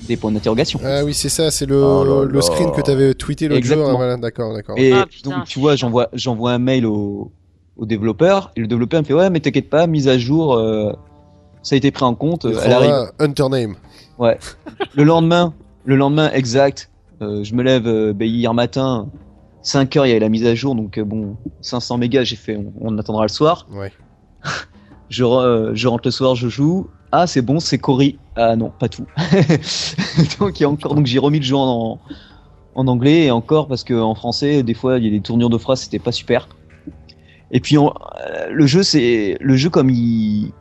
des 0.08 0.18
points 0.18 0.32
d'interrogation. 0.32 0.80
Ah 0.84 1.04
oui, 1.06 1.14
c'est 1.14 1.30
ça, 1.30 1.50
c'est 1.50 1.66
le, 1.66 1.82
Oh 1.82 2.26
le 2.26 2.42
screen 2.42 2.72
que 2.72 2.82
tu 2.82 2.92
avais 2.92 3.14
tweeté 3.14 3.48
l'autre 3.48 3.64
jour. 3.66 3.86
Ah, 3.90 3.94
Voilà, 3.94 4.18
d'accord, 4.18 4.54
d'accord. 4.54 4.78
Et 4.78 4.92
Ah, 4.92 5.06
putain, 5.10 5.30
donc, 5.30 5.46
tu 5.46 5.60
vois, 5.60 5.78
j'envoie, 5.78 6.10
j'envoie 6.12 6.52
un 6.52 6.60
mail 6.60 6.86
au, 6.86 7.32
au 7.78 7.86
développeur, 7.86 8.52
et 8.58 8.60
le 8.60 8.68
développeur 8.68 9.02
me 9.02 9.06
fait 9.06 9.14
Ouais, 9.14 9.30
mais 9.30 9.40
t'inquiète 9.40 9.70
pas, 9.70 9.88
mise 9.88 10.10
à 10.10 10.18
jour, 10.18 10.56
euh, 10.56 10.92
ça 11.62 11.76
a 11.76 11.78
été 11.78 11.90
pris 11.92 12.04
en 12.04 12.16
compte, 12.16 12.44
Il 12.44 12.56
euh, 12.56 12.60
elle 12.66 12.72
arrive. 12.74 13.12
Hunter 13.20 13.48
Name. 13.50 13.76
Le 14.96 15.04
lendemain, 15.04 15.54
le 15.86 15.96
lendemain 15.96 16.30
exact, 16.34 16.90
euh, 17.22 17.44
je 17.44 17.54
me 17.56 17.64
lève 17.64 17.88
euh, 17.88 18.14
ben, 18.14 18.28
hier 18.28 18.54
matin, 18.54 19.08
5 19.64 19.96
heures, 19.98 20.06
il 20.06 20.10
y 20.10 20.12
avait 20.12 20.20
la 20.20 20.30
mise 20.30 20.46
à 20.46 20.54
jour, 20.56 20.76
donc 20.76 20.98
euh, 20.98 21.04
bon, 21.04 21.38
500 21.62 21.98
mégas, 21.98 22.24
j'ai 22.26 22.36
fait, 22.36 22.56
on, 22.58 22.72
on 22.82 22.98
attendra 22.98 23.24
le 23.24 23.30
soir. 23.30 23.66
Ouais. 23.72 23.92
Je, 25.10 25.24
re- 25.24 25.44
euh, 25.44 25.72
je 25.76 25.88
rentre 25.88 26.08
le 26.08 26.12
soir, 26.12 26.34
je 26.36 26.48
joue. 26.48 26.88
Ah, 27.12 27.28
c'est 27.28 27.44
bon, 27.44 27.60
c'est 27.60 27.78
Cory. 27.78 28.18
Ah 28.36 28.56
non, 28.56 28.72
pas 28.80 28.90
tout. 28.90 29.06
donc, 30.40 30.60
il 30.60 30.64
y 30.64 30.66
a 30.66 30.70
encore, 30.70 30.96
donc 30.96 31.06
j'ai 31.06 31.20
remis 31.20 31.38
le 31.38 31.46
jeu 31.46 31.56
en, 31.56 32.00
en 32.74 32.88
anglais 32.88 33.26
et 33.26 33.32
encore 33.32 33.68
parce 33.68 33.84
que 33.84 33.94
en 33.94 34.16
français, 34.16 34.64
des 34.64 34.74
fois, 34.74 34.98
il 34.98 35.04
y 35.06 35.08
a 35.08 35.12
des 35.12 35.22
tournures 35.22 35.50
de 35.52 35.58
phrases, 35.60 35.82
c'était 35.82 36.00
pas 36.00 36.12
super. 36.12 36.48
Et 37.52 37.60
puis, 37.60 37.78
on- 37.78 37.94
euh, 38.28 38.48
le 38.50 38.66
jeu, 38.66 38.82
c'est 38.82 39.38
le 39.40 39.56
jeu 39.56 39.70
comme 39.70 39.92
il, 39.92 40.52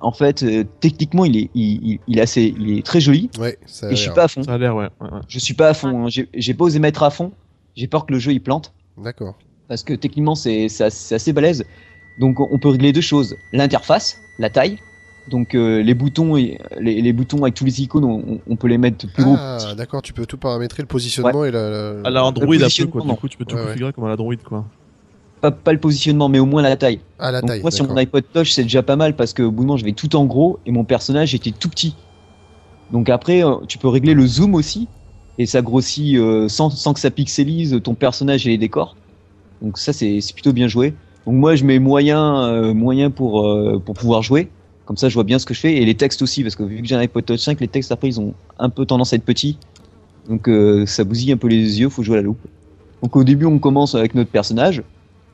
en 0.00 0.12
fait, 0.12 0.42
euh, 0.42 0.64
techniquement, 0.80 1.26
il 1.26 1.36
est, 1.36 1.50
il, 1.54 1.90
il- 1.90 1.98
il 2.08 2.18
est 2.18 2.22
assez, 2.22 2.54
il 2.58 2.78
est 2.78 2.86
très 2.86 3.00
joli. 3.00 3.28
Ouais, 3.38 3.58
ça 3.66 3.88
a 3.88 3.92
Et 3.92 3.96
je 3.96 4.00
suis 4.00 4.10
pas 4.12 4.24
à 4.24 4.28
fond. 4.28 4.42
Ça 4.42 4.54
a 4.54 4.58
l'air, 4.58 4.74
ouais. 4.74 4.88
ouais, 5.00 5.10
ouais. 5.12 5.20
Je 5.28 5.38
suis 5.38 5.54
pas 5.54 5.68
à 5.68 5.74
fond. 5.74 6.06
hein. 6.06 6.08
J'ai 6.08 6.28
j'ai 6.32 6.54
pas 6.54 6.64
osé 6.64 6.78
mettre 6.78 7.02
à 7.02 7.10
fond. 7.10 7.32
J'ai 7.80 7.86
peur 7.86 8.04
que 8.04 8.12
le 8.12 8.18
jeu 8.18 8.32
il 8.32 8.40
plante 8.42 8.74
D'accord. 9.02 9.36
parce 9.66 9.82
que 9.82 9.94
techniquement 9.94 10.34
c'est 10.34 10.66
assez, 10.82 11.32
balèze. 11.32 11.64
Donc 12.18 12.38
on 12.40 12.58
peut 12.58 12.68
régler 12.68 12.92
deux 12.92 13.00
choses 13.00 13.38
l'interface, 13.54 14.20
la 14.38 14.50
taille. 14.50 14.76
Donc 15.28 15.54
euh, 15.54 15.82
les 15.82 15.94
boutons, 15.94 16.36
et- 16.36 16.58
les, 16.78 17.00
les 17.00 17.12
boutons 17.14 17.42
avec 17.42 17.54
tous 17.54 17.64
les 17.64 17.80
icônes, 17.80 18.04
on, 18.04 18.38
on 18.46 18.56
peut 18.56 18.68
les 18.68 18.76
mettre 18.76 19.10
plus 19.10 19.24
gros. 19.24 19.36
Ah, 19.38 19.74
d'accord, 19.74 20.02
tu 20.02 20.12
peux 20.12 20.26
tout 20.26 20.36
paramétrer, 20.36 20.82
le 20.82 20.88
positionnement 20.88 21.46
et 21.46 21.50
la. 21.50 21.70
la- 21.70 22.00
À 22.04 22.10
la 22.10 22.22
Android, 22.22 22.46
quoi. 22.46 23.00
Du 23.02 23.14
coup, 23.16 23.28
tu 23.28 23.38
peux 23.38 23.46
tout 23.46 23.54
Ouais, 23.56 23.62
ouais. 23.62 23.66
configurer 23.68 23.92
comme 23.94 24.04
à 24.04 24.08
l'Android, 24.08 24.34
quoi. 24.44 24.66
Pas, 25.40 25.50
pas 25.50 25.72
le 25.72 25.80
positionnement, 25.80 26.28
mais 26.28 26.38
au 26.38 26.44
moins 26.44 26.60
la 26.60 26.76
taille. 26.76 27.00
Ah, 27.18 27.30
la 27.30 27.40
Donc 27.40 27.48
taille. 27.48 27.62
moi 27.62 27.70
sur 27.70 27.88
mon 27.88 27.96
iPod 27.96 28.24
Touch 28.34 28.50
c'est 28.52 28.64
déjà 28.64 28.82
pas 28.82 28.96
mal 28.96 29.16
parce 29.16 29.32
que 29.32 29.42
au 29.42 29.50
bout 29.50 29.62
d'un 29.62 29.68
moment 29.68 29.76
je 29.78 29.86
vais 29.86 29.92
tout 29.92 30.14
en 30.14 30.26
gros 30.26 30.58
et 30.66 30.70
mon 30.70 30.84
personnage 30.84 31.34
était 31.34 31.50
tout 31.50 31.70
petit. 31.70 31.94
Donc 32.92 33.08
après 33.08 33.42
euh, 33.42 33.54
tu 33.66 33.78
peux 33.78 33.88
régler 33.88 34.12
le 34.12 34.26
zoom 34.26 34.54
aussi 34.54 34.86
et 35.40 35.46
ça 35.46 35.62
grossit 35.62 36.16
euh, 36.16 36.48
sans, 36.48 36.92
que 36.92 37.00
ça 37.00 37.10
pixelise 37.10 37.80
ton 37.82 37.94
personnage 37.94 38.46
et 38.46 38.50
les 38.50 38.58
décors. 38.58 38.94
Donc 39.62 39.78
ça 39.78 39.94
c'est 39.94 40.20
plutôt 40.34 40.52
bien 40.52 40.68
joué. 40.68 40.92
Donc 41.24 41.36
moi 41.36 41.56
je 41.56 41.64
mets 41.64 41.78
moyen 41.78 42.44
euh, 42.44 42.74
moyen 42.74 43.10
pour 43.10 43.48
euh, 43.48 43.82
pour 43.82 43.94
pouvoir 43.94 44.22
jouer. 44.22 44.50
Comme 44.84 44.98
ça 44.98 45.08
je 45.08 45.14
vois 45.14 45.24
bien 45.24 45.38
ce 45.38 45.46
que 45.46 45.54
je 45.54 45.60
fais 45.60 45.76
et 45.76 45.84
les 45.86 45.94
textes 45.94 46.20
aussi 46.20 46.42
parce 46.42 46.56
que 46.56 46.62
vu 46.62 46.82
que 46.82 46.86
j'ai 46.86 46.94
un 46.94 47.00
iPod 47.00 47.24
Touch 47.24 47.40
5 47.40 47.58
les 47.58 47.68
textes 47.68 47.90
après 47.90 48.08
ils 48.08 48.20
ont 48.20 48.34
un 48.58 48.68
peu 48.68 48.84
tendance 48.84 49.14
à 49.14 49.16
être 49.16 49.24
petits. 49.24 49.56
Donc 50.28 50.50
ça 50.86 51.04
bousille 51.04 51.32
un 51.32 51.38
peu 51.38 51.48
les 51.48 51.80
yeux, 51.80 51.88
faut 51.88 52.02
jouer 52.02 52.16
à 52.16 52.20
la 52.20 52.24
loupe. 52.24 52.46
Donc 53.02 53.16
au 53.16 53.24
début 53.24 53.46
on 53.46 53.58
commence 53.58 53.94
avec 53.94 54.14
notre 54.14 54.30
personnage. 54.30 54.82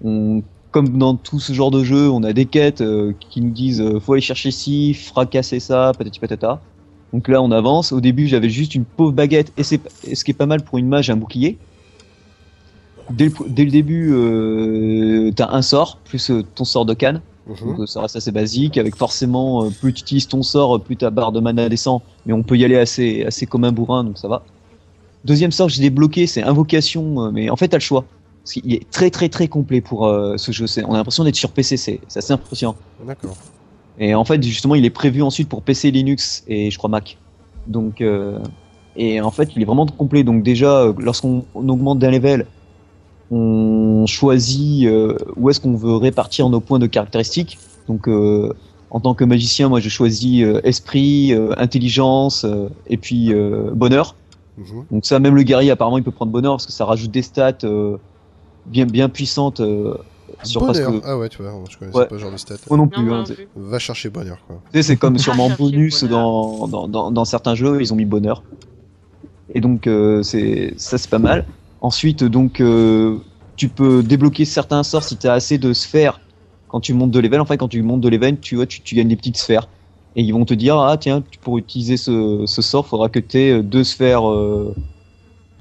On 0.05 0.43
comme 0.71 0.99
dans 0.99 1.17
tout 1.17 1.41
ce 1.41 1.53
genre 1.53 1.73
de 1.73 1.83
jeu, 1.83 2.11
on 2.11 2.23
a 2.23 2.33
des 2.33 2.47
quêtes 2.47 2.85
qui 3.19 3.41
nous 3.41 3.51
disent 3.51 3.83
faut 4.01 4.13
aller 4.13 4.23
chercher 4.23 4.53
ci, 4.53 4.95
fracasser 4.95 5.59
ça, 5.59 5.91
patati 5.99 6.21
patata. 6.21 6.61
Donc 7.13 7.29
là, 7.29 7.41
on 7.43 7.51
avance. 7.51 7.93
Au 7.93 8.01
début, 8.01 8.27
j'avais 8.27 8.51
juste 8.51 8.75
une 8.75 8.85
pauvre 8.85 9.13
baguette, 9.13 9.53
et, 9.57 9.63
c'est, 9.63 9.81
ce 10.13 10.25
qui 10.25 10.31
est 10.31 10.35
pas 10.35 10.47
mal 10.47 10.63
pour 10.63 10.79
une 10.79 10.89
mage, 10.89 11.11
un 11.11 11.17
bouclier. 11.17 11.59
Dès 13.11 13.27
le, 13.27 13.33
dès 13.49 13.65
le 13.65 13.71
début, 13.71 14.13
euh, 14.13 15.31
t'as 15.35 15.51
un 15.51 15.63
sort, 15.63 15.99
plus 16.05 16.31
euh, 16.31 16.43
ton 16.55 16.65
sort 16.65 16.85
de 16.85 16.95
canne. 16.95 17.21
Mhm. 17.47 17.57
Donc 17.67 17.81
euh, 17.81 17.87
ça 17.87 18.01
reste 18.01 18.17
assez 18.17 18.33
basique, 18.33 18.77
avec 18.79 18.97
forcément, 18.97 19.71
plus 19.71 19.93
tu 19.93 20.03
utilises 20.03 20.27
ton 20.27 20.43
sort, 20.43 20.81
plus 20.83 20.97
ta 20.97 21.11
barre 21.11 21.31
de 21.31 21.39
mana 21.39 21.69
descend, 21.69 22.01
mais 22.27 22.33
on 22.33 22.43
peut 22.43 22.57
y 22.57 22.65
aller 22.65 22.77
assez, 22.77 23.25
assez 23.25 23.47
comme 23.47 23.65
un 23.65 23.73
bourrin, 23.73 24.03
donc 24.03 24.19
ça 24.19 24.27
va. 24.27 24.43
Deuxième 25.25 25.53
sort 25.53 25.69
j'ai 25.69 25.83
débloqué, 25.83 26.27
c'est 26.27 26.43
Invocation, 26.43 27.31
mais 27.31 27.51
en 27.51 27.57
fait, 27.57 27.69
t'as 27.69 27.79
le 27.79 27.83
choix. 27.83 28.05
Parce 28.47 28.53
qu'il 28.53 28.75
est 28.75 28.89
très 28.93 29.11
très 29.11 29.29
très 29.29 29.49
complet 29.49 29.81
pour 29.81 30.07
euh, 30.07 30.37
ce 30.37 30.53
jeu. 30.53 30.67
On 30.87 30.95
a 30.95 30.99
l'impression 30.99 31.25
d'être 31.25 31.35
sur 31.35 31.51
PC, 31.51 31.77
c'est 31.77 31.99
c'est 32.07 32.21
assez 32.21 32.33
impressionnant. 32.33 32.77
D'accord. 33.05 33.37
Et 33.99 34.14
en 34.14 34.24
fait, 34.24 34.42
justement, 34.42 34.74
il 34.74 34.84
est 34.84 34.90
prévu 34.90 35.22
ensuite 35.22 35.49
pour 35.49 35.62
PC, 35.62 35.90
Linux 35.90 36.44
et 36.49 36.70
je 36.70 36.78
crois 36.78 36.90
Mac. 36.90 37.16
Donc, 37.66 38.01
euh, 38.01 38.38
et 38.97 39.20
en 39.20 39.30
fait, 39.30 39.51
il 39.55 39.62
est 39.62 39.64
vraiment 39.64 39.86
complet. 39.86 40.24
Donc 40.24 40.42
déjà, 40.42 40.80
euh, 40.80 40.92
lorsqu'on 40.99 41.44
on 41.55 41.68
augmente 41.68 41.99
d'un 41.99 42.11
level, 42.11 42.47
on 43.30 44.07
choisit 44.07 44.86
euh, 44.86 45.16
où 45.36 45.51
est-ce 45.51 45.61
qu'on 45.61 45.76
veut 45.76 45.97
répartir 45.97 46.49
nos 46.49 46.61
points 46.61 46.78
de 46.78 46.86
caractéristiques. 46.86 47.59
Donc, 47.88 48.09
euh, 48.09 48.53
en 48.90 49.01
tant 49.01 49.14
que 49.14 49.24
magicien, 49.24 49.68
moi, 49.68 49.80
je 49.80 49.88
choisis 49.88 50.44
esprit, 50.64 51.34
intelligence 51.59 52.47
et 52.86 52.97
puis 52.97 53.32
bonheur. 53.74 54.14
Mhm. 54.57 54.84
Donc 54.92 55.05
ça, 55.05 55.18
même 55.18 55.34
le 55.34 55.42
guerrier, 55.42 55.72
apparemment, 55.72 55.99
il 55.99 56.05
peut 56.05 56.12
prendre 56.12 56.30
bonheur 56.30 56.55
parce 56.55 56.66
que 56.66 56.72
ça 56.72 56.84
rajoute 56.84 57.11
des 57.11 57.22
stats 57.22 57.59
bien 58.66 58.86
bien 58.86 59.09
puissantes 59.09 59.61
sur 60.43 60.61
Bonheur. 60.61 60.91
presque. 60.91 61.05
Ah 61.07 61.18
ouais, 61.18 61.29
tu 61.29 61.43
vois, 61.43 61.53
je 61.70 61.77
connaissais 61.79 61.99
Ouais. 61.99 62.07
pas 62.07 62.14
ce 62.16 62.20
genre 62.20 62.33
de 62.33 62.37
stats. 62.37 62.55
Moi 62.68 62.77
non 62.79 62.89
plus. 62.89 63.12
hein, 63.12 63.18
non 63.18 63.24
plus. 63.24 63.49
Va 63.57 63.79
chercher 63.79 64.11
bonheur, 64.11 64.39
quoi. 64.47 64.61
tu 64.72 64.79
sais, 64.79 64.83
c'est 64.83 64.97
comme 64.97 65.18
sûrement 65.18 65.51
bonus 65.51 66.05
dans, 66.05 66.66
dans, 66.68 66.89
dans, 66.89 67.11
dans 67.11 67.24
certains 67.24 67.55
jeux, 67.55 67.81
ils 67.81 67.93
ont 67.93 67.97
mis 67.97 68.05
bonheur. 68.05 68.43
Et 69.55 69.61
donc, 69.61 69.87
euh, 69.87 70.22
c'est 70.22 70.74
ça, 70.77 70.99
c'est 70.99 71.11
pas 71.11 71.18
mal. 71.18 71.45
Ensuite, 71.81 72.24
donc, 72.24 72.61
euh, 72.61 73.18
tu 73.57 73.68
peux 73.68 74.03
débloquer 74.03 74.45
certains 74.45 74.83
sorts 74.83 75.05
si 75.05 75.16
tu 75.16 75.27
as 75.29 75.33
assez 75.35 75.57
de 75.59 75.72
sphères 75.72 76.20
quand 76.68 76.81
tu 76.81 76.93
montes 76.95 77.12
de 77.12 77.20
level. 77.20 77.41
En 77.41 77.45
fait, 77.45 77.57
quand 77.57 77.68
tu 77.68 77.81
montes 77.83 78.01
de 78.01 78.09
level, 78.09 78.41
tu, 78.41 78.57
vois, 78.57 78.66
tu, 78.66 78.81
tu 78.83 78.95
gagnes 78.97 79.09
des 79.09 79.16
petites 79.16 79.37
sphères. 79.39 79.68
Et 80.16 80.22
ils 80.22 80.33
vont 80.33 80.45
te 80.45 80.55
dire, 80.55 80.79
ah 80.79 80.97
tiens, 80.99 81.22
pour 81.43 81.59
utiliser 81.59 81.97
ce, 81.97 82.45
ce 82.47 82.62
sort, 82.62 82.87
faudra 82.87 83.09
que 83.09 83.18
tu 83.20 83.39
aies 83.39 83.62
deux 83.62 83.85
sphères, 83.85 84.29
euh, 84.29 84.74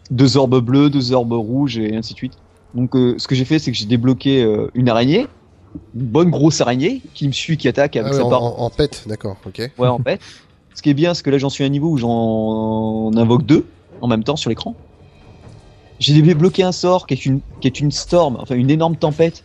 deux 0.09 0.37
orbes 0.37 0.59
bleues, 0.61 0.89
deux 0.89 1.11
orbes 1.11 1.33
rouges, 1.33 1.77
et 1.77 1.95
ainsi 1.95 2.13
de 2.13 2.17
suite. 2.17 2.33
Donc, 2.75 2.95
euh, 2.95 3.15
ce 3.17 3.27
que 3.27 3.35
j'ai 3.35 3.45
fait, 3.45 3.57
c'est 3.59 3.71
que 3.71 3.77
j'ai 3.77 3.85
débloqué 3.85 4.43
euh, 4.43 4.69
une 4.73 4.89
araignée, 4.89 5.27
une 5.95 6.05
bonne 6.05 6.29
grosse 6.29 6.61
araignée, 6.61 7.01
qui 7.13 7.27
me 7.27 7.31
suit, 7.33 7.57
qui 7.57 7.67
attaque 7.67 7.95
avec 7.95 8.13
Ah 8.13 8.17
ouais, 8.17 8.23
sa 8.23 8.29
barre 8.29 8.43
en- 8.43 8.59
en 8.65 8.69
pet, 8.69 9.03
d'accord, 9.07 9.37
ok. 9.45 9.71
Ouais, 9.77 9.87
en 9.87 9.99
fait. 9.99 10.19
Ce 10.73 10.81
qui 10.81 10.89
est 10.89 10.93
bien, 10.93 11.13
c'est 11.13 11.23
que 11.23 11.29
là, 11.29 11.37
j'en 11.37 11.49
suis 11.49 11.63
à 11.63 11.67
un 11.67 11.69
niveau 11.69 11.89
où 11.89 11.97
j'en 11.97 13.11
invoque 13.17 13.43
deux 13.45 13.65
en 14.01 14.07
même 14.07 14.23
temps 14.23 14.35
sur 14.35 14.49
l'écran. 14.49 14.75
J'ai 15.99 16.21
débloqué 16.21 16.63
un 16.63 16.73
sort 16.73 17.07
qui 17.07 17.13
est 17.13 17.25
une, 17.25 17.39
qui 17.61 17.67
est 17.67 17.79
une 17.79 17.91
storm, 17.91 18.37
enfin 18.41 18.55
une 18.55 18.69
énorme 18.69 18.97
tempête. 18.97 19.43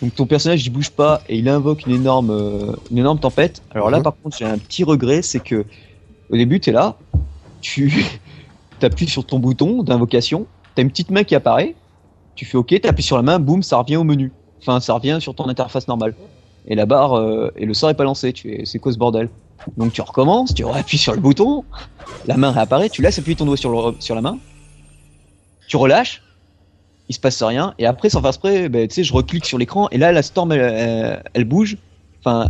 Donc 0.00 0.14
ton 0.14 0.26
personnage 0.26 0.64
il 0.66 0.70
bouge 0.70 0.90
pas 0.90 1.22
et 1.28 1.36
il 1.36 1.48
invoque 1.48 1.86
une 1.86 1.92
énorme, 1.92 2.30
euh, 2.30 2.72
une 2.90 2.98
énorme 2.98 3.18
tempête. 3.18 3.62
Alors 3.72 3.90
là, 3.90 3.98
Mhm. 3.98 4.04
par 4.04 4.14
contre, 4.22 4.36
j'ai 4.36 4.44
un 4.44 4.58
petit 4.58 4.84
regret, 4.84 5.22
c'est 5.22 5.40
que 5.40 5.64
au 6.30 6.36
début, 6.36 6.60
tu 6.60 6.70
es 6.70 6.72
là, 6.72 6.96
tu 7.60 7.92
appuies 8.82 9.08
sur 9.08 9.26
ton 9.26 9.40
bouton 9.40 9.82
d'invocation, 9.82 10.46
tu 10.76 10.80
as 10.80 10.82
une 10.82 10.90
petite 10.90 11.10
main 11.10 11.24
qui 11.24 11.34
apparaît, 11.34 11.74
tu 12.34 12.44
fais 12.44 12.56
OK, 12.56 12.68
tu 12.68 12.88
appuies 12.88 13.02
sur 13.02 13.16
la 13.16 13.22
main, 13.22 13.38
boum, 13.38 13.62
ça 13.62 13.78
revient 13.78 13.96
au 13.96 14.04
menu. 14.04 14.32
Enfin, 14.60 14.80
ça 14.80 14.94
revient 14.94 15.18
sur 15.20 15.34
ton 15.34 15.48
interface 15.48 15.88
normale. 15.88 16.14
Et 16.66 16.74
la 16.74 16.86
barre, 16.86 17.14
euh, 17.14 17.52
et 17.56 17.66
le 17.66 17.74
sort 17.74 17.90
est 17.90 17.94
pas 17.94 18.04
lancé. 18.04 18.32
Tu 18.32 18.52
es, 18.52 18.64
c'est 18.64 18.78
quoi 18.78 18.92
ce 18.92 18.98
bordel? 18.98 19.28
Donc 19.76 19.92
tu 19.92 20.00
recommences, 20.00 20.54
tu 20.54 20.64
appuies 20.66 20.98
sur 20.98 21.14
le 21.14 21.20
bouton, 21.20 21.64
la 22.26 22.36
main 22.36 22.50
réapparaît, 22.50 22.90
tu 22.90 23.02
laisses 23.02 23.18
appuyer 23.18 23.36
ton 23.36 23.46
doigt 23.46 23.56
sur, 23.56 24.14
la 24.14 24.20
main, 24.20 24.38
tu 25.68 25.76
relâches, 25.76 26.22
il 27.08 27.14
se 27.14 27.20
passe 27.20 27.42
rien, 27.42 27.74
et 27.78 27.86
après, 27.86 28.10
sans 28.10 28.20
faire 28.20 28.30
exprès, 28.30 28.68
ben, 28.68 28.86
tu 28.88 28.96
sais, 28.96 29.04
je 29.04 29.12
reclique 29.14 29.46
sur 29.46 29.56
l'écran, 29.56 29.88
et 29.90 29.96
là, 29.96 30.12
la 30.12 30.22
storm, 30.22 30.52
elle, 30.52 31.22
elle 31.32 31.44
bouge, 31.44 31.78
enfin, 32.18 32.48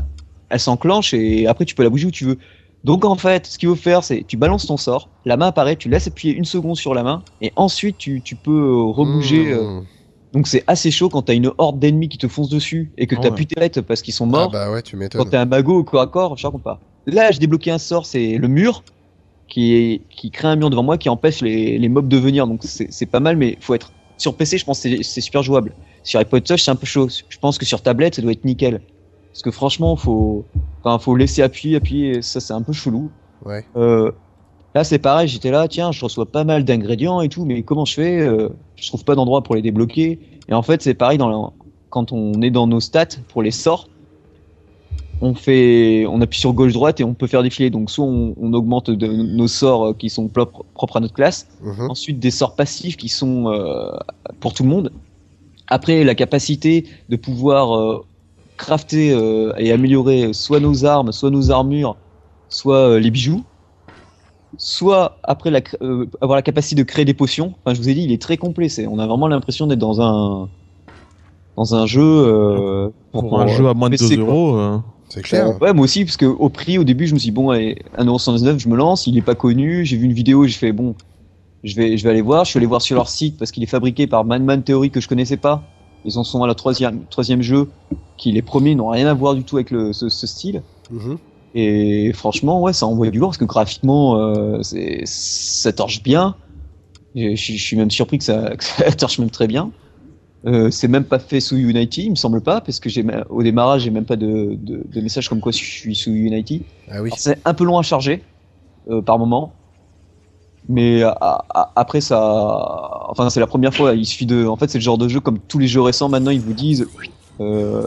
elle 0.49 0.59
s'enclenche, 0.59 1.15
et 1.15 1.47
après, 1.47 1.67
tu 1.67 1.75
peux 1.75 1.85
la 1.85 1.91
bouger 1.91 2.07
où 2.07 2.11
tu 2.11 2.25
veux. 2.25 2.39
Donc 2.85 3.05
en 3.05 3.17
fait, 3.17 3.47
ce 3.47 3.59
qu'il 3.59 3.69
faut 3.69 3.77
faire, 3.77 4.05
c'est 4.05 4.25
tu 4.25 4.37
balances 4.37 4.67
ton 4.67 4.77
sort, 4.77 5.11
la 5.25 5.37
main 5.37 5.49
apparaît, 5.49 5.77
tu 5.77 5.89
laisses 5.89 6.07
appuyer 6.07 6.35
une 6.35 6.45
seconde 6.45 6.77
sur 6.77 6.95
la 6.95 7.03
main, 7.03 7.25
et 7.41 7.53
ensuite 7.57 7.99
tu, 7.99 8.23
tu 8.23 8.37
peux 8.37 8.51
euh, 8.53 8.83
rebouger. 8.85 9.53
euh, 9.53 9.71
Mmh. 9.81 9.87
donc 10.33 10.49
c'est 10.49 10.65
assez 10.67 10.91
chaud 10.91 11.09
quand 11.11 11.23
t'as 11.23 11.35
une 11.35 11.53
horde 11.59 11.79
d'ennemis 11.81 12.09
qui 12.09 12.19
te 12.19 12.29
fonce 12.29 12.49
dessus 12.51 12.93
et 12.99 13.07
que 13.07 13.15
Ah 13.15 13.21
t'as 13.23 13.31
ouais. 13.31 13.37
plus 13.37 13.47
tes 13.47 13.61
lettres 13.61 13.81
parce 13.83 14.03
qu'ils 14.03 14.15
sont 14.15 14.27
Ah 14.33 14.49
morts. 14.49 14.53
bah 14.53 14.71
ouais, 14.71 14.83
tu 14.83 14.97
quand 15.15 15.27
m'étonnes. 15.27 15.31
t'es 15.31 15.37
un 15.37 15.47
mago 15.47 15.79
au 15.81 15.85
corps 15.85 16.03
à 16.03 16.07
corps, 16.09 16.37
je 16.37 16.47
raconte 16.47 16.63
pas. 16.65 16.81
Là, 17.07 17.31
j'ai 17.33 17.39
débloqué 17.39 17.71
un 17.71 17.79
sort, 17.79 18.07
c'est 18.07 18.39
le 18.39 18.49
mur 18.49 18.85
qui, 19.49 19.75
est, 19.75 20.07
qui 20.11 20.31
crée 20.31 20.49
un 20.49 20.57
mur 20.57 20.71
devant 20.71 20.83
moi 20.83 20.99
qui 20.99 21.09
empêche 21.09 21.41
les, 21.43 21.79
les 21.79 21.89
mobs 21.89 22.09
de 22.09 22.17
venir. 22.17 22.47
Donc 22.47 22.63
c'est 22.65 23.07
pas 23.07 23.21
mal, 23.21 23.37
mais 23.37 23.59
faut 23.61 23.75
être 23.75 23.95
sur 24.17 24.37
PC. 24.37 24.59
Je 24.59 24.65
pense 24.65 24.83
que 24.83 24.89
c'est- 24.91 25.03
c'est 25.03 25.21
super 25.21 25.43
jouable. 25.43 25.77
Sur 26.03 26.21
iPod 26.21 26.45
Touch, 26.45 26.63
c'est 26.63 26.71
un 26.71 26.77
peu 26.77 26.87
chaud. 26.87 27.09
Je 27.29 27.39
pense 27.39 27.59
que 27.59 27.67
sur 27.67 27.83
tablette, 27.83 28.17
ça 28.17 28.23
doit 28.23 28.33
être 28.33 28.45
nickel. 28.45 28.83
Parce 29.35 29.43
que 29.43 29.51
franchement, 29.51 29.97
faut, 29.97 30.45
enfin, 30.83 30.99
faut 31.01 31.17
laisser 31.17 31.43
appuyer, 31.43 31.75
appuyer. 31.77 32.23
Ça, 32.23 32.39
c'est 32.41 32.53
un 32.53 32.63
peu 32.63 32.73
chelou. 32.73 33.11
Ouais. 33.45 33.65
Euh, 33.77 34.13
là, 34.77 34.85
c'est 34.85 35.01
pareil, 35.01 35.27
j'étais 35.27 35.51
là, 35.51 35.67
tiens, 35.69 35.91
je 35.91 36.03
reçois 36.05 36.25
pas 36.27 36.45
mal 36.45 36.65
d'ingrédients 36.65 37.21
et 37.21 37.29
tout, 37.29 37.45
mais 37.45 37.63
comment 37.65 37.85
je 37.85 37.95
fais 37.95 38.21
Euh, 38.21 38.49
Je 38.77 38.87
trouve 38.89 39.05
pas 39.05 39.15
d'endroit 39.17 39.43
pour 39.43 39.55
les 39.57 39.63
débloquer. 39.63 40.21
Et 40.49 40.55
en 40.55 40.63
fait, 40.63 40.83
c'est 40.83 40.95
pareil 40.95 41.19
dans 41.19 41.29
la- 41.29 41.51
quand 41.91 42.13
on 42.13 42.41
est 42.43 42.51
dans 42.51 42.67
nos 42.69 42.79
stats 42.81 43.07
pour 43.29 43.43
les 43.43 43.51
sorts. 43.51 43.89
On 45.21 45.35
fait, 45.35 46.07
on 46.09 46.21
appuie 46.21 46.39
sur 46.41 46.53
gauche 46.53 46.73
droite 46.73 47.01
et 47.01 47.05
on 47.05 47.15
peut 47.15 47.27
faire 47.27 47.43
défiler. 47.43 47.71
Donc 47.71 47.91
soit 47.91 48.05
on, 48.05 48.35
on 48.37 48.53
augmente 48.53 48.91
de- 48.91 49.07
nos 49.09 49.49
sorts 49.49 49.87
euh, 49.87 49.93
qui 49.95 50.11
sont 50.11 50.29
propres, 50.29 50.65
propres 50.75 50.97
à 50.99 51.01
notre 51.01 51.15
classe, 51.15 51.49
Mhm. 51.63 51.91
ensuite 51.91 52.19
des 52.21 52.31
sorts 52.31 52.55
passifs 52.57 52.97
qui 52.97 53.09
sont 53.09 53.49
euh, 53.49 53.91
pour 54.41 54.53
tout 54.55 54.63
le 54.65 54.69
monde. 54.69 54.93
Après, 55.69 56.05
la 56.05 56.15
capacité 56.15 56.85
de 57.09 57.17
pouvoir 57.17 57.73
crafter 58.57 59.13
euh, 59.13 59.53
et 59.59 59.73
améliorer 59.73 60.33
soit 60.33 60.61
nos 60.61 60.85
armes, 60.85 61.13
soit 61.13 61.31
nos 61.31 61.51
armures 61.51 61.97
soit 62.49 62.77
euh, 62.91 63.01
les 63.01 63.11
bijoux, 63.11 63.43
soit 64.57 65.19
après 65.25 65.51
la, 65.51 65.61
euh, 65.83 66.07
avoir 66.21 66.37
la 66.37 66.43
capacité 66.43 66.77
de 66.77 66.83
créer 66.85 67.05
des 67.05 67.15
potions. 67.15 67.55
Enfin, 67.65 67.75
je 67.75 67.81
vous 67.81 67.89
ai 67.89 67.95
dit, 67.95 68.03
il 68.03 68.13
est 68.13 68.23
très 68.23 68.37
complet. 68.37 68.69
C'est, 68.69 68.87
on 68.87 68.99
a 68.99 69.07
vraiment 69.07 69.29
l'impression 69.29 69.67
d'être 69.67 69.79
dans 69.79 70.01
un 70.01 70.49
dans 71.57 71.75
un 71.75 71.87
jeu 71.87 72.03
euh, 72.03 72.91
Pour 73.13 73.41
un 73.41 73.47
jeu 73.47 73.69
à 73.69 73.75
moins 73.75 73.89
de 73.89 73.97
PC, 73.97 74.17
2 74.17 74.25
quoi. 74.25 74.35
euros. 74.35 74.57
euh, 74.59 74.79
C'est 75.09 75.23
clair. 75.23 75.61
Ouais, 75.61 75.73
moi 75.73 75.85
aussi, 75.85 76.05
parce 76.05 76.17
que 76.17 76.27
au 76.27 76.49
prix, 76.49 76.79
au 76.79 76.85
début, 76.85 77.07
je 77.07 77.15
me 77.15 77.19
suis 77.19 77.29
dit, 77.31 77.35
bon, 77.35 77.51
allez, 77.51 77.77
1,79€, 77.99 78.59
je 78.59 78.69
me 78.69 78.77
lance, 78.77 79.07
il 79.07 79.17
est 79.17 79.23
pas 79.23 79.35
connu, 79.37 79.85
j'ai 79.85 79.97
vu 79.97 80.07
une 80.07 80.13
vidéo, 80.13 80.47
j'ai 80.47 80.59
fait, 80.59 80.73
bon, 80.73 80.97
je 81.63 81.77
vais, 81.77 81.97
je 81.97 82.05
vais 82.05 82.11
aller 82.11 82.23
voir, 82.23 82.45
je 82.45 82.51
suis 82.51 82.59
allé 82.59 82.67
voir 82.67 82.83
sur 82.83 82.97
leur 82.97 83.09
site, 83.09 83.39
parce 83.39 83.53
qu'il 83.53 83.63
est 83.63 83.67
fabriqué 83.67 84.07
par 84.09 84.25
Manman 84.25 84.63
Theory, 84.65 84.91
que 84.91 85.01
je 85.01 85.09
connaissais 85.09 85.37
pas. 85.37 85.74
Ils 86.05 86.19
en 86.19 86.25
sont 86.25 86.43
à 86.43 86.47
leur 86.47 86.57
troisième, 86.57 87.05
troisième 87.07 87.43
jeu, 87.43 87.71
qui 88.17 88.33
les 88.33 88.43
premiers 88.43 88.75
n'ont 88.75 88.89
rien 88.89 89.07
à 89.07 89.15
voir 89.15 89.35
du 89.35 89.45
tout 89.45 89.57
avec 89.57 89.71
le, 89.71 89.93
ce, 89.93 90.09
ce 90.09 90.27
style. 90.27 90.63
Mhm. 90.91 91.19
Et 91.55 92.13
franchement, 92.13 92.61
ouais, 92.61 92.73
ça 92.73 92.87
envoie 92.87 93.11
du 93.11 93.19
lourd, 93.19 93.31
parce 93.31 93.39
que 93.39 93.45
graphiquement, 93.45 94.17
euh, 94.19 94.61
ça 95.05 95.73
torche 95.73 96.03
bien. 96.03 96.35
Je, 97.15 97.35
je- 97.37 97.53
je 97.53 97.63
suis 97.63 97.77
même 97.77 97.91
surpris 97.91 98.19
que 98.19 98.25
ça, 98.25 98.57
que 98.57 98.65
ça 98.65 98.91
torche 98.93 99.19
même 99.19 99.31
très 99.31 99.47
bien. 99.47 99.71
Euh, 100.47 100.71
c'est 100.71 100.89
même 100.89 101.05
pas 101.05 101.19
fait 101.19 101.41
sous 101.41 101.57
Unity, 101.57 102.05
il 102.05 102.11
me 102.11 102.17
semble 102.17 102.43
pas, 102.43 102.61
parce 102.61 102.79
que 102.79 102.91
j'ai 102.91 103.03
au 103.31 103.43
démarrage 103.43 103.83
j'ai 103.85 103.91
même 103.91 104.05
pas 104.05 104.17
de, 104.17 104.59
de, 104.61 104.83
de 104.85 105.01
message 105.01 105.29
comme 105.31 105.41
quoi 105.41 105.53
je 105.53 105.57
suis 105.57 105.95
sous 105.95 106.11
Unity. 106.11 106.63
Ah 106.91 107.01
oui. 107.01 107.11
C'est 107.17 107.39
un 107.47 107.55
peu 107.55 107.65
long 107.65 107.79
à 107.79 107.83
charger 107.83 108.23
euh, 108.91 109.01
par 109.01 109.19
moment, 109.19 109.55
mais 110.69 111.03
à- 111.03 111.45
après 111.77 112.01
ça, 112.01 113.05
enfin 113.09 113.31
c'est 113.31 113.41
la 113.41 113.47
première 113.47 113.75
fois. 113.75 113.95
Il 113.95 114.07
suffit 114.07 114.27
de, 114.27 114.47
en 114.47 114.57
fait 114.57 114.69
c'est 114.71 114.79
le 114.79 114.83
genre 114.83 114.99
de 114.99 115.09
jeu 115.09 115.21
comme 115.21 115.39
tous 115.39 115.59
les 115.59 115.67
jeux 115.69 115.81
récents 115.83 116.09
maintenant 116.09 116.31
ils 116.31 116.41
vous 116.41 116.53
disent 116.55 116.87
euh, 117.41 117.85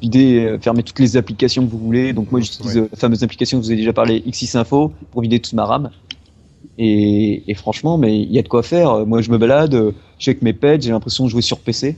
vider, 0.00 0.44
euh, 0.44 0.58
fermer 0.58 0.82
toutes 0.82 0.98
les 1.00 1.16
applications 1.16 1.64
que 1.66 1.70
vous 1.70 1.78
voulez. 1.78 2.12
Donc 2.12 2.30
moi 2.32 2.40
j'utilise 2.40 2.76
Ouais. 2.76 2.82
euh, 2.82 2.88
la 2.90 2.98
fameuse 2.98 3.22
application 3.22 3.58
que 3.58 3.64
vous 3.64 3.72
ai 3.72 3.76
déjà 3.76 3.92
parlé, 3.92 4.20
X6 4.26 4.56
Info, 4.56 4.92
pour 5.12 5.20
vider 5.22 5.38
toute 5.40 5.52
ma 5.52 5.64
RAM. 5.66 5.90
Et, 6.78 7.50
et 7.50 7.54
franchement, 7.54 7.96
mais 7.98 8.18
il 8.20 8.30
y 8.32 8.38
a 8.38 8.42
de 8.42 8.48
quoi 8.48 8.62
faire. 8.62 9.06
Moi 9.06 9.22
je 9.22 9.30
me 9.30 9.38
balade, 9.38 9.74
euh, 9.74 9.92
je 10.18 10.30
avec 10.30 10.42
mes 10.42 10.52
pets, 10.52 10.82
j'ai 10.82 10.90
l'impression 10.90 11.24
de 11.24 11.30
jouer 11.30 11.42
sur 11.42 11.58
PC. 11.58 11.96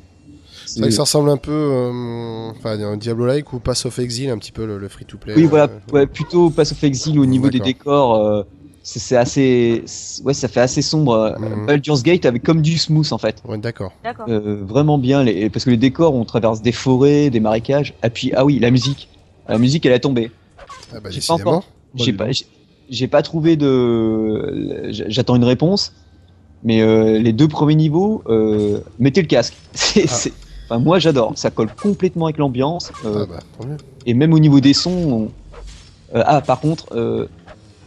C'est 0.66 0.80
vrai 0.80 0.90
que 0.90 0.94
ça 0.94 1.02
ressemble 1.02 1.30
un 1.30 1.38
peu, 1.38 1.50
euh, 1.50 2.50
enfin, 2.50 2.78
un 2.78 2.96
Diablo-like 2.98 3.52
ou 3.54 3.58
Pass 3.58 3.86
of 3.86 3.98
Exile, 3.98 4.28
un 4.28 4.36
petit 4.36 4.52
peu 4.52 4.66
le, 4.66 4.76
le 4.76 4.88
free-to-play. 4.88 5.32
Oui, 5.36 5.44
euh, 5.44 5.48
voilà, 5.48 5.68
ouais, 5.92 6.06
plutôt 6.06 6.50
Pass 6.50 6.72
of 6.72 6.84
Exile 6.84 7.18
au 7.18 7.24
niveau 7.26 7.48
des 7.48 7.58
décors. 7.60 8.44
C'est 8.82 8.98
c'est 9.00 9.16
assez, 9.16 9.84
ouais, 10.24 10.34
ça 10.34 10.48
fait 10.48 10.60
assez 10.60 10.82
sombre. 10.82 11.36
Baldur's 11.66 12.02
Gate 12.02 12.24
avec 12.26 12.42
comme 12.42 12.62
du 12.62 12.78
smooth 12.78 13.12
en 13.12 13.18
fait, 13.18 13.42
Ouais, 13.46 13.58
d'accord. 13.58 13.92
D'accord. 14.02 14.26
Euh, 14.28 14.62
vraiment 14.64 14.98
bien. 14.98 15.22
Les, 15.22 15.50
parce 15.50 15.64
que 15.64 15.70
les 15.70 15.76
décors, 15.76 16.14
on 16.14 16.24
traverse 16.24 16.62
des 16.62 16.72
forêts, 16.72 17.30
des 17.30 17.40
marécages. 17.40 17.94
Et 18.02 18.10
puis 18.10 18.32
ah 18.34 18.44
oui, 18.44 18.58
la 18.58 18.70
musique, 18.70 19.08
la 19.48 19.58
musique, 19.58 19.84
elle 19.86 19.92
a 19.92 19.98
tombé. 19.98 20.30
Ah 20.92 21.00
bah, 21.00 21.10
J'ai 21.10 21.20
pas 21.20 21.34
décidément. 21.34 21.50
encore, 21.50 21.64
j'ai 21.94 22.12
pas, 22.12 22.30
j'ai- 22.32 22.46
j'ai 22.88 23.08
pas 23.08 23.22
trouvé 23.22 23.56
de, 23.56 24.88
j'attends 24.90 25.36
une 25.36 25.44
réponse. 25.44 25.92
Mais 26.62 26.80
euh, 26.80 27.18
les 27.18 27.32
deux 27.32 27.46
premiers 27.48 27.76
niveaux, 27.76 28.22
euh, 28.28 28.80
mettez 28.98 29.20
le 29.22 29.28
casque. 29.28 29.54
C'est, 29.74 30.04
Ah. 30.04 30.08
c'est- 30.08 30.32
enfin, 30.68 30.80
moi 30.80 30.98
j'adore. 30.98 31.32
Ça 31.36 31.50
colle 31.50 31.70
complètement 31.80 32.26
avec 32.26 32.38
l'ambiance. 32.38 32.92
euh, 33.04 33.26
Ah 33.28 33.32
bah, 33.58 33.64
et 34.06 34.14
même 34.14 34.32
au 34.32 34.38
niveau 34.38 34.60
des 34.60 34.72
sons. 34.74 34.90
on- 36.12 36.16
euh, 36.16 36.22
ah, 36.26 36.40
par 36.40 36.60
contre, 36.60 36.86
euh, 36.92 37.28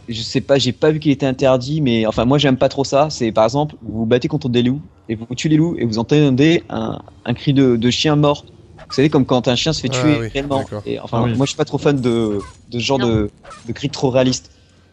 je 0.08 0.20
sais 0.20 0.40
pas, 0.40 0.58
j'ai 0.58 0.72
pas 0.72 0.90
vu 0.90 1.00
qu'il 1.00 1.12
était 1.12 1.26
interdit, 1.26 1.80
mais 1.80 2.06
enfin, 2.06 2.24
moi 2.24 2.38
j'aime 2.38 2.56
pas 2.56 2.68
trop 2.68 2.84
ça. 2.84 3.08
C'est 3.10 3.32
par 3.32 3.44
exemple, 3.44 3.76
vous 3.82 4.00
vous 4.00 4.06
battez 4.06 4.28
contre 4.28 4.48
des 4.48 4.62
loups 4.62 4.80
et 5.08 5.14
vous 5.14 5.26
tuez 5.34 5.48
les 5.48 5.56
loups 5.56 5.76
et 5.78 5.84
vous 5.84 5.98
entendez 5.98 6.62
un, 6.70 6.98
un 7.24 7.34
cri 7.34 7.52
de, 7.52 7.76
de 7.76 7.90
chien 7.90 8.16
mort. 8.16 8.44
Vous 8.88 8.96
savez, 8.96 9.08
comme 9.08 9.24
quand 9.24 9.48
un 9.48 9.56
chien 9.56 9.72
se 9.72 9.80
fait 9.80 9.88
Ah 9.92 10.00
tuer 10.00 10.18
oui, 10.20 10.28
réellement. 10.28 10.64
Et 10.86 10.98
enfin, 11.00 11.20
Ah 11.20 11.24
oui. 11.24 11.34
moi 11.36 11.46
je 11.46 11.50
suis 11.50 11.56
pas 11.56 11.64
trop 11.64 11.78
fan 11.78 12.00
de, 12.00 12.38
de 12.70 12.78
ce 12.78 12.84
genre 12.84 12.98
de, 12.98 13.30
de 13.66 13.72
cri 13.72 13.88
trop 13.88 14.10
réaliste. 14.10 14.50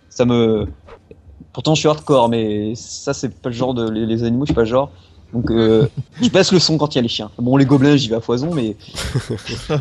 Ça 0.10 0.26
me. 0.26 0.68
Pourtant, 1.53 1.74
je 1.76 1.80
suis 1.80 1.89
hardcore, 1.89 2.30
mais 2.30 2.74
ça, 2.76 3.14
c'est 3.14 3.30
pas 3.30 3.49
le 3.49 3.55
genre 3.55 3.74
de. 3.74 3.89
Les, 3.89 4.05
les 4.05 4.24
animaux, 4.24 4.45
je 4.45 4.49
suis 4.49 4.55
pas 4.55 4.62
le 4.62 4.68
genre. 4.68 4.91
Donc, 5.34 5.51
euh, 5.51 5.88
je 6.21 6.30
baisse 6.30 6.51
le 6.51 6.59
son 6.59 6.77
quand 6.77 6.95
il 6.95 6.97
y 6.97 6.99
a 6.99 7.01
les 7.03 7.07
chiens. 7.07 7.30
Bon, 7.38 7.55
les 7.55 7.65
gobelins, 7.65 7.95
j'y 7.95 8.09
vais 8.09 8.15
à 8.15 8.21
foison, 8.21 8.53
mais. 8.53 8.75
Ah, 9.69 9.77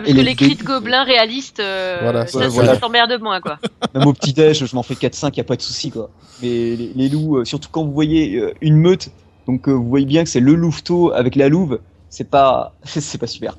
parce 0.00 0.12
que 0.12 0.20
les 0.20 0.34
cris 0.34 0.56
de 0.56 0.64
gobelins 0.64 1.04
réalistes, 1.04 1.60
euh, 1.60 1.98
Voilà, 2.02 2.26
ça, 2.26 2.38
ouais, 2.38 2.48
voilà. 2.48 3.06
de 3.06 3.16
moins, 3.18 3.40
quoi. 3.40 3.58
Même 3.94 4.06
au 4.06 4.12
petit 4.12 4.32
déj, 4.32 4.64
je 4.64 4.74
m'en 4.76 4.82
fais 4.82 4.94
4-5, 4.94 5.36
y 5.36 5.40
a 5.40 5.44
pas 5.44 5.56
de 5.56 5.62
souci 5.62 5.90
quoi. 5.90 6.10
Mais 6.42 6.48
les, 6.48 6.92
les 6.94 7.08
loups, 7.08 7.38
euh, 7.38 7.44
surtout 7.44 7.68
quand 7.70 7.84
vous 7.84 7.92
voyez 7.92 8.36
euh, 8.36 8.54
une 8.60 8.76
meute, 8.76 9.10
donc 9.46 9.68
euh, 9.68 9.72
vous 9.72 9.88
voyez 9.88 10.06
bien 10.06 10.24
que 10.24 10.30
c'est 10.30 10.40
le 10.40 10.54
louveteau 10.54 11.12
avec 11.12 11.36
la 11.36 11.48
louve, 11.48 11.80
c'est 12.08 12.28
pas, 12.30 12.74
c'est 12.84 13.18
pas 13.18 13.26
super. 13.26 13.56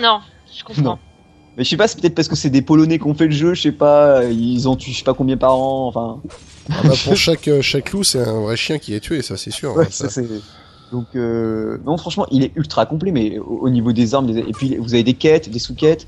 Non, 0.00 0.20
je 0.56 0.64
comprends. 0.64 0.82
Non. 0.82 0.98
Mais 1.56 1.64
je 1.64 1.68
sais 1.68 1.76
pas, 1.76 1.86
c'est 1.88 2.00
peut-être 2.00 2.14
parce 2.14 2.28
que 2.28 2.36
c'est 2.36 2.50
des 2.50 2.62
Polonais 2.62 2.98
qui 2.98 3.06
ont 3.06 3.14
fait 3.14 3.26
le 3.26 3.32
jeu, 3.32 3.54
je 3.54 3.62
sais 3.62 3.72
pas, 3.72 4.24
ils 4.24 4.66
en 4.66 4.76
tuent 4.76 4.90
je 4.92 4.98
sais 4.98 5.04
pas 5.04 5.14
combien 5.14 5.36
par 5.36 5.54
an, 5.54 5.86
enfin. 5.88 6.22
Ah 6.70 6.80
bah, 6.84 6.94
pour 7.04 7.16
chaque, 7.16 7.48
euh, 7.48 7.60
chaque 7.60 7.92
loup, 7.92 8.04
c'est 8.04 8.20
un 8.20 8.40
vrai 8.40 8.56
chien 8.56 8.78
qui 8.78 8.94
est 8.94 9.00
tué, 9.00 9.20
ça 9.22 9.36
c'est 9.36 9.50
sûr. 9.50 9.74
Ouais, 9.76 9.84
hein, 9.84 9.88
ça. 9.90 10.08
ça, 10.08 10.22
Donc 10.90 11.08
euh, 11.14 11.78
non, 11.84 11.96
franchement, 11.98 12.26
il 12.30 12.42
est 12.42 12.52
ultra 12.56 12.86
complet, 12.86 13.12
mais 13.12 13.38
au, 13.38 13.58
au 13.62 13.70
niveau 13.70 13.92
des 13.92 14.14
armes, 14.14 14.32
des- 14.32 14.40
et 14.40 14.52
puis 14.52 14.76
vous 14.76 14.94
avez 14.94 15.02
des 15.02 15.14
quêtes, 15.14 15.50
des 15.50 15.58
sous-quêtes. 15.58 16.06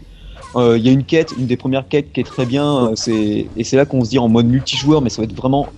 Euh, 0.56 0.78
Il 0.78 0.84
y 0.84 0.88
a 0.88 0.92
une 0.92 1.04
quête, 1.04 1.32
une 1.32 1.46
des 1.46 1.56
premières 1.56 1.88
quêtes 1.88 2.12
qui 2.12 2.20
est 2.20 2.24
très 2.24 2.46
bien, 2.46 2.90
euh, 2.90 2.94
c'est 2.94 3.50
et 3.54 3.64
c'est 3.64 3.76
là 3.76 3.86
qu'on 3.86 4.04
se 4.04 4.10
dit 4.10 4.18
en 4.18 4.28
mode 4.28 4.46
multijoueur, 4.46 5.02
mais 5.02 5.10
ça 5.10 5.20
va 5.20 5.24
être 5.24 5.36
vraiment, 5.36 5.74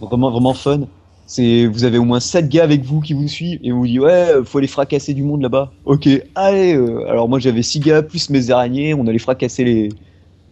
vraiment, 0.00 0.30
vraiment 0.30 0.54
fun. 0.54 0.88
C'est 1.26 1.66
vous 1.66 1.84
avez 1.84 1.98
au 1.98 2.04
moins 2.04 2.20
7 2.20 2.48
gars 2.48 2.64
avec 2.64 2.84
vous 2.84 3.00
qui 3.00 3.14
vous 3.14 3.28
suivent 3.28 3.58
et 3.62 3.72
on 3.72 3.78
vous 3.78 3.86
dit 3.86 3.98
ouais, 3.98 4.28
faut 4.44 4.58
aller 4.58 4.66
fracasser 4.66 5.14
du 5.14 5.22
monde 5.22 5.42
là-bas. 5.42 5.72
Ok, 5.84 6.08
allez. 6.34 6.74
euh, 6.74 7.08
alors 7.08 7.28
moi 7.28 7.38
j'avais 7.38 7.62
6 7.62 7.80
gars 7.80 8.02
plus 8.02 8.28
mes 8.30 8.50
araignées, 8.50 8.94
on 8.94 9.06
allait 9.06 9.18
fracasser 9.18 9.64
les 9.64 9.88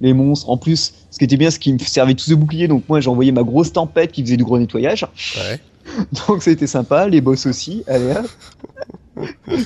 les 0.00 0.14
monstres. 0.14 0.48
En 0.48 0.56
plus, 0.56 0.94
ce 1.10 1.18
qui 1.18 1.24
était 1.24 1.36
bien, 1.36 1.50
c'est 1.50 1.58
qu'ils 1.58 1.74
me 1.74 1.78
servaient 1.78 2.14
tous 2.14 2.30
de 2.30 2.34
bouclier, 2.34 2.68
donc 2.68 2.84
moi 2.88 3.00
j'ai 3.00 3.10
envoyé 3.10 3.32
ma 3.32 3.42
grosse 3.42 3.72
tempête 3.72 4.12
qui 4.12 4.22
faisait 4.22 4.36
du 4.36 4.44
gros 4.44 4.58
nettoyage. 4.58 5.06
Ouais. 5.36 5.60
Donc 6.28 6.46
été 6.46 6.66
sympa, 6.66 7.08
les 7.08 7.20
boss 7.20 7.46
aussi, 7.46 7.82
allez 7.86 8.12
hop. 8.12 9.26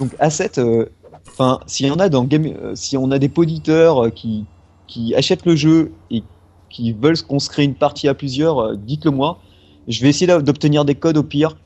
Donc 0.00 0.12
A7, 0.20 0.60
euh, 0.60 0.86
enfin, 1.28 1.60
s'il 1.66 1.86
y 1.86 1.90
en 1.90 1.96
a 1.96 2.08
dans 2.08 2.24
Game, 2.24 2.46
euh, 2.46 2.74
si 2.74 2.96
on 2.96 3.10
a 3.10 3.18
des 3.18 3.30
auditeurs 3.36 4.06
euh, 4.06 4.10
qui, 4.10 4.44
qui 4.86 5.14
achètent 5.14 5.46
le 5.46 5.56
jeu 5.56 5.92
et 6.10 6.22
qui 6.70 6.92
veulent 6.92 7.20
qu'on 7.22 7.38
se 7.38 7.48
crée 7.48 7.64
une 7.64 7.74
partie 7.74 8.08
à 8.08 8.14
plusieurs, 8.14 8.58
euh, 8.58 8.76
dites-le 8.76 9.10
moi. 9.10 9.40
Je 9.88 10.02
vais 10.02 10.08
essayer 10.10 10.26
d'obtenir 10.42 10.84
des 10.84 10.94
codes 10.94 11.16
au 11.16 11.22
pire 11.22 11.56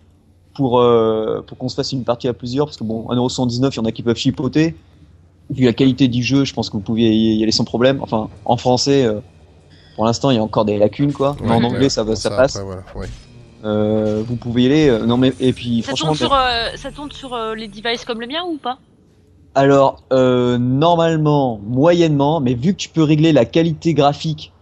pour, 0.54 0.78
euh, 0.80 1.42
pour 1.46 1.58
qu'on 1.58 1.68
se 1.68 1.74
fasse 1.74 1.92
une 1.92 2.04
partie 2.04 2.28
à 2.28 2.32
plusieurs, 2.32 2.66
parce 2.66 2.76
que 2.76 2.84
bon, 2.84 3.06
1,79€, 3.10 3.72
il 3.72 3.76
y 3.76 3.80
en 3.80 3.84
a 3.84 3.92
qui 3.92 4.02
peuvent 4.02 4.16
chipoter. 4.16 4.74
Vu 5.50 5.64
la 5.64 5.72
qualité 5.72 6.08
du 6.08 6.22
jeu, 6.22 6.44
je 6.44 6.54
pense 6.54 6.70
que 6.70 6.76
vous 6.76 6.82
pouvez 6.82 7.02
y 7.14 7.42
aller 7.42 7.52
sans 7.52 7.64
problème. 7.64 7.98
Enfin, 8.00 8.30
en 8.44 8.56
français, 8.56 9.04
euh, 9.04 9.20
pour 9.96 10.04
l'instant, 10.06 10.30
il 10.30 10.36
y 10.36 10.38
a 10.38 10.42
encore 10.42 10.64
des 10.64 10.78
lacunes, 10.78 11.12
quoi. 11.12 11.36
Mais 11.42 11.50
en 11.50 11.62
anglais, 11.64 11.80
ouais, 11.80 11.88
ça, 11.88 12.04
va, 12.04 12.16
ça 12.16 12.30
passe. 12.30 12.56
après, 12.56 12.64
voilà, 12.66 12.82
ouais. 12.94 13.08
Euh, 13.64 14.22
vous 14.26 14.36
pouvez 14.36 14.62
y 14.62 14.66
aller. 14.66 14.88
euh, 14.88 15.06
non 15.06 15.16
mais 15.16 15.32
et 15.38 15.52
puis 15.52 15.82
Ça 15.82 15.88
franchement. 15.88 16.06
tourne 16.08 16.16
sur, 16.18 16.32
euh, 16.32 16.68
ça 16.76 16.90
tourne 16.90 17.12
sur 17.12 17.32
euh, 17.34 17.54
les 17.54 17.68
devices 17.68 18.04
comme 18.04 18.20
le 18.20 18.26
mien 18.26 18.42
ou 18.44 18.56
pas? 18.56 18.78
Alors 19.54 20.02
euh, 20.12 20.58
normalement 20.58 21.60
moyennement, 21.62 22.40
mais 22.40 22.54
vu 22.54 22.72
que 22.72 22.78
tu 22.78 22.88
peux 22.88 23.02
régler 23.04 23.32
la 23.32 23.44
qualité 23.44 23.94
graphique 23.94 24.52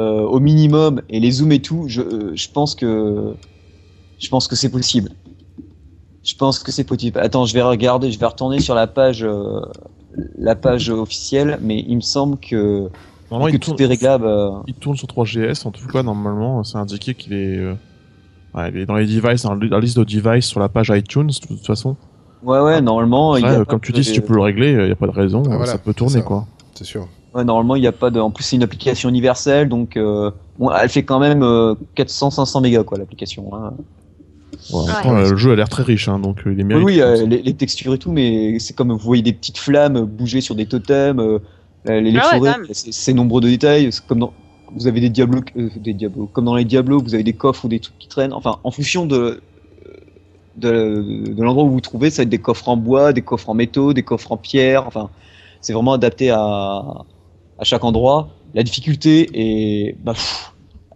euh, 0.00 0.22
au 0.34 0.40
minimum 0.40 1.02
et 1.08 1.20
les 1.20 1.30
zooms 1.30 1.52
et 1.52 1.60
tout, 1.62 1.84
je, 1.88 2.00
euh, 2.02 2.32
je 2.34 2.48
pense 2.50 2.74
que 2.74 3.34
je 4.18 4.28
pense 4.28 4.48
que 4.48 4.56
c'est 4.56 4.70
possible. 4.70 5.10
Je 6.22 6.34
pense 6.36 6.58
que 6.58 6.70
c'est 6.72 6.84
possible. 6.84 7.18
Attends, 7.18 7.46
je 7.46 7.54
vais 7.54 7.62
regarder, 7.62 8.10
je 8.12 8.18
vais 8.18 8.26
retourner 8.26 8.60
sur 8.60 8.74
la 8.74 8.86
page 8.86 9.24
euh, 9.24 9.60
la 10.38 10.54
page 10.56 10.90
officielle, 10.90 11.58
mais 11.62 11.84
il 11.86 11.96
me 11.96 12.00
semble 12.02 12.36
que, 12.38 12.88
Normalement, 13.30 13.50
que 13.50 13.56
il 13.56 13.60
tourne, 13.60 13.76
tout 13.76 13.82
est 13.82 13.86
réglable. 13.86 14.26
euh, 14.26 14.50
il 14.66 14.74
tourne 14.74 14.96
sur 14.96 15.06
3GS. 15.08 15.66
En 15.66 15.70
tout 15.70 15.86
cas, 15.86 16.02
normalement, 16.02 16.62
c'est 16.64 16.76
indiqué 16.78 17.14
qu'il 17.14 17.32
est, 17.32 17.56
euh, 17.56 17.74
ouais, 18.54 18.70
il 18.70 18.78
est 18.78 18.86
dans 18.86 18.96
les 18.96 19.06
devices, 19.06 19.42
dans 19.42 19.54
la 19.54 19.80
liste 19.80 19.98
de 19.98 20.04
devices 20.04 20.46
sur 20.46 20.60
la 20.60 20.68
page 20.68 20.90
iTunes, 20.94 21.28
de 21.28 21.46
toute 21.46 21.66
façon. 21.66 21.96
Ouais 22.42 22.58
ouais, 22.60 22.80
normalement. 22.82 23.36
il 23.36 23.42
y 23.42 23.44
Après, 23.44 23.56
a 23.56 23.58
pas 23.60 23.64
comme 23.66 23.80
tu 23.80 23.92
dis, 23.92 24.04
si 24.04 24.12
tu 24.12 24.20
peux 24.22 24.34
le 24.34 24.40
régler, 24.42 24.72
il 24.72 24.84
n'y 24.84 24.90
a 24.90 24.96
pas 24.96 25.06
de 25.06 25.12
raison, 25.12 25.42
Ah, 25.46 25.56
voilà, 25.56 25.72
ça 25.72 25.78
peut 25.78 25.94
tourner, 25.94 26.14
ça. 26.18 26.22
quoi. 26.22 26.46
C'est 26.74 26.84
sûr. 26.84 27.06
Ouais, 27.34 27.44
normalement, 27.44 27.76
il 27.76 27.80
n'y 27.80 27.86
a 27.86 27.92
pas 27.92 28.10
de. 28.10 28.18
En 28.20 28.30
plus, 28.30 28.42
c'est 28.44 28.56
une 28.56 28.62
application 28.64 29.08
universelle, 29.08 29.68
donc 29.68 29.96
euh, 29.96 30.30
bon, 30.58 30.70
elle 30.72 30.88
fait 30.88 31.04
quand 31.04 31.20
même 31.20 31.42
euh, 31.44 31.74
400-500 31.94 32.60
mégas, 32.60 32.82
quoi, 32.84 32.98
l'application. 32.98 33.54
Hein. 33.54 33.74
Ouais, 34.70 34.96
Ouais. 35.04 35.06
euh, 35.06 35.30
le 35.30 35.36
jeu 35.36 35.52
a 35.52 35.56
l'air 35.56 35.68
très 35.68 35.82
riche, 35.82 36.08
hein, 36.08 36.18
donc 36.18 36.46
euh, 36.46 36.52
il 36.52 36.60
est 36.60 36.64
Oui, 36.72 36.84
mérité. 36.84 36.84
oui, 36.84 37.00
euh, 37.00 37.26
les, 37.26 37.42
les 37.42 37.56
textures 37.56 37.94
et 37.94 37.98
tout, 37.98 38.12
mais 38.12 38.58
c'est 38.58 38.74
comme 38.74 38.92
vous 38.92 38.98
voyez 38.98 39.22
des 39.22 39.32
petites 39.32 39.58
flammes 39.58 40.04
bouger 40.04 40.40
sur 40.40 40.54
des 40.54 40.66
totems, 40.66 41.20
euh, 41.20 41.38
les, 41.84 42.10
les 42.12 42.18
Ah 42.18 42.22
forêts, 42.22 42.54
c'est 42.72 43.12
nombreux 43.12 43.40
de 43.40 43.48
détails. 43.48 43.90
Comme 44.06 44.20
dans, 44.20 44.34
vous 44.72 44.86
avez 44.86 45.00
des 45.00 45.10
diablos, 45.10 45.42
euh, 45.56 45.70
des 45.76 45.94
diablos, 45.94 46.26
comme 46.28 46.44
dans 46.46 46.54
les 46.56 46.64
diablos, 46.64 47.02
vous 47.02 47.14
avez 47.14 47.24
des 47.24 47.32
coffres 47.36 47.64
ou 47.64 47.68
des 47.68 47.80
trucs 47.80 47.98
qui 47.98 48.08
traînent. 48.08 48.32
Enfin, 48.32 48.58
en 48.64 48.70
fonction 48.70 49.06
de 49.06 49.42
de, 50.56 51.32
de 51.34 51.42
l'endroit 51.42 51.64
où 51.64 51.68
vous 51.68 51.74
vous 51.74 51.80
trouvez, 51.80 52.10
ça 52.10 52.18
va 52.18 52.24
être 52.24 52.28
des 52.28 52.38
coffres 52.40 52.68
en 52.68 52.76
bois, 52.76 53.12
des 53.12 53.22
coffres 53.22 53.48
en 53.50 53.54
métaux, 53.54 53.92
des 53.92 54.02
coffres 54.02 54.32
en 54.32 54.36
pierre. 54.36 54.86
Enfin, 54.86 55.10
c'est 55.60 55.72
vraiment 55.72 55.92
adapté 55.92 56.30
à 56.30 57.04
à 57.60 57.64
chaque 57.64 57.84
endroit. 57.84 58.30
La 58.54 58.62
difficulté 58.64 59.28
est 59.34 59.96
bah, 60.02 60.12
pff, 60.14 60.52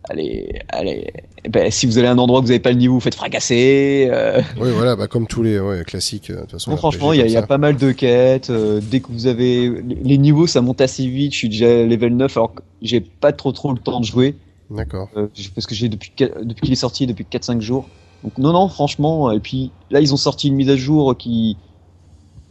allez, 0.08 0.60
allez. 0.70 1.06
eh 1.44 1.48
Ben, 1.48 1.70
si 1.70 1.86
vous 1.86 1.98
allez 1.98 2.08
à 2.08 2.12
un 2.12 2.18
endroit 2.18 2.40
que 2.40 2.46
vous 2.46 2.50
n'avez 2.52 2.60
pas 2.60 2.70
le 2.72 2.78
niveau, 2.78 2.94
vous 2.94 3.00
faites 3.00 3.14
fracasser. 3.14 4.08
euh, 4.10 4.40
Oui, 4.60 4.70
voilà, 4.74 4.96
bah, 4.96 5.06
comme 5.06 5.26
tous 5.26 5.42
les 5.42 5.60
ouais, 5.60 5.84
classiques. 5.84 6.30
euh, 6.30 6.36
De 6.36 6.40
toute 6.42 6.50
façon, 6.52 6.70
Non, 6.70 6.76
RPG 6.76 6.80
franchement, 6.80 7.12
il 7.12 7.20
y, 7.20 7.36
a- 7.36 7.40
y 7.40 7.46
pas 7.46 7.58
mal 7.58 7.76
de 7.76 7.92
quêtes. 7.92 8.50
euh, 8.50 8.80
dès 8.82 9.00
que 9.00 9.12
vous 9.12 9.26
avez 9.26 9.70
les 9.82 10.18
niveaux, 10.18 10.46
ça 10.46 10.60
monte 10.62 10.80
assez 10.80 11.06
vite. 11.06 11.32
Je 11.32 11.38
suis 11.38 11.48
déjà 11.48 11.84
level 11.84 12.16
9 12.16 12.36
alors 12.36 12.54
que 12.54 12.62
j'ai 12.82 13.00
pas 13.00 13.32
trop 13.32 13.52
trop 13.52 13.72
le 13.72 13.78
temps 13.78 14.00
de 14.00 14.04
jouer 14.04 14.34
D'accord. 14.70 15.08
euh, 15.16 15.28
parce 15.54 15.66
que 15.66 15.74
j'ai 15.74 15.88
depuis 15.88 16.10
depuis 16.18 16.62
qu'il 16.62 16.72
est 16.72 16.76
sorti 16.76 17.06
depuis 17.06 17.24
4-5 17.24 17.60
jours. 17.60 17.88
Donc 18.22 18.38
non 18.38 18.52
non, 18.52 18.68
franchement. 18.68 19.30
Et 19.30 19.38
puis 19.40 19.70
là, 19.90 20.00
ils 20.00 20.12
ont 20.14 20.18
sorti 20.18 20.48
une 20.48 20.54
mise 20.54 20.70
à 20.70 20.76
jour 20.76 21.16
qui 21.16 21.58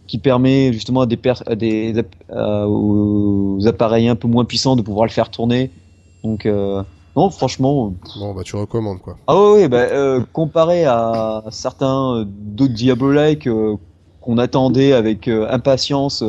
qui 0.08 0.18
permet 0.18 0.74
justement 0.74 1.02
à 1.02 1.06
des, 1.06 1.94
à 2.30 2.68
aux 2.68 3.66
appareils 3.66 4.08
un 4.08 4.16
peu 4.16 4.28
moins 4.28 4.46
puissants 4.46 4.76
de 4.76 4.82
pouvoir 4.82 5.06
le 5.06 5.12
faire 5.12 5.30
tourner. 5.30 5.72
Donc 6.24 6.46
euh, 6.46 6.84
non, 7.16 7.30
franchement. 7.30 7.94
Bon, 8.18 8.34
bah, 8.34 8.42
tu 8.44 8.56
recommandes, 8.56 9.00
quoi. 9.00 9.18
Ah 9.28 9.36
oui, 9.38 9.68
bah, 9.68 9.78
euh, 9.78 10.22
comparé 10.34 10.86
à 10.86 11.44
certains 11.52 12.16
euh, 12.16 12.26
d'autres 12.28 12.74
Diablo-like 12.74 13.48
qu'on 14.22 14.38
attendait 14.38 14.94
avec 14.94 15.28
impatience, 15.28 16.24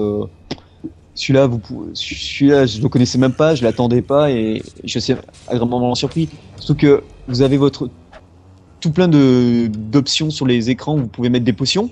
celui-là, 1.15 1.47
vous, 1.47 1.61
celui-là, 1.95 2.67
je 2.67 2.83
le 2.83 2.89
connaissais 2.89 3.19
même 3.19 3.33
pas, 3.33 3.55
je 3.55 3.63
l'attendais 3.63 4.03
pas 4.03 4.33
et 4.33 4.63
je 4.83 4.99
suis 4.99 5.15
agréablement 5.47 5.95
surpris. 5.95 6.29
Surtout 6.57 6.75
que 6.75 7.05
vous 7.29 7.43
avez 7.43 7.57
votre 7.57 7.89
tout 8.81 8.91
plein 8.91 9.07
de 9.07 9.69
d'options 9.69 10.31
sur 10.31 10.45
les 10.45 10.71
écrans 10.71 10.97
où 10.97 11.03
vous 11.03 11.07
pouvez 11.07 11.31
mettre 11.31 11.45
des 11.45 11.53
potions. 11.53 11.89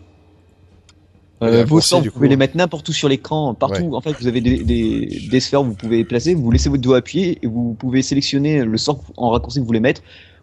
Les 1.43 1.49
Euh, 1.49 1.65
vos 1.65 1.81
vous 1.81 2.11
pouvez 2.11 2.29
les 2.29 2.37
mettre 2.37 2.57
n'importe 2.57 2.89
où 2.89 2.93
sur 2.93 3.09
l'écran, 3.09 3.55
partout. 3.55 3.95
En 3.95 4.01
fait, 4.01 4.13
vous 4.21 4.27
avez 4.27 4.41
des, 4.41 4.63
des, 4.63 5.29
des 5.31 5.41
sphères 5.41 5.63
où 5.63 5.67
vous 5.67 5.75
pouvez 5.75 6.05
placer, 6.05 6.35
vous 6.35 6.51
laissez 6.51 6.69
votre 6.69 6.83
doigt 6.83 6.99
appuyé 6.99 7.39
et 7.43 7.47
vous 7.47 7.75
pouvez 7.75 8.03
sélectionner 8.03 8.65
le 8.65 8.79
sort 8.79 9.01
en 9.17 9.31
raccourci 9.31 9.59
que 9.59 9.63
vous 9.63 9.67
voulez 9.67 9.81
mettre. 9.81 10.03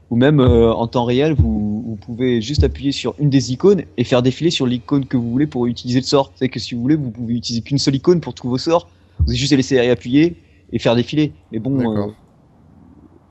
Ou 0.10 0.16
même 0.16 0.40
euh, 0.40 0.74
en 0.74 0.88
temps 0.88 1.06
réel, 1.06 1.34
vous, 1.34 1.84
vous 1.88 1.96
pouvez 1.96 2.42
juste 2.42 2.64
appuyer 2.64 2.92
sur 2.92 3.14
une 3.20 3.30
des 3.30 3.54
icônes 3.54 3.84
et 3.96 4.04
faire 4.04 4.24
défiler 4.24 4.50
sur 4.50 4.66
l'icône 4.66 5.06
que 5.06 5.18
vous 5.18 5.30
voulez 5.30 5.46
pour 5.46 5.68
utiliser 5.68 6.00
le 6.00 6.06
sort. 6.06 6.32
C'est 6.36 6.50
que 6.50 6.60
si 6.60 6.74
vous 6.74 6.82
voulez, 6.82 6.96
vous 6.96 7.12
pouvez 7.12 7.36
utiliser 7.36 7.62
qu'une 7.62 7.78
seule 7.78 7.96
icône 7.96 8.20
pour 8.20 8.34
tous 8.34 8.50
vos 8.50 8.58
sorts. 8.58 8.90
Vous 9.20 9.30
avez 9.30 9.38
juste 9.38 9.54
à 9.54 9.56
laisser 9.56 9.78
appuyer 9.78 10.36
et 10.74 10.80
faire 10.80 10.96
défiler. 10.96 11.34
Mais 11.52 11.60
bon, 11.60 11.96
euh, 11.96 12.08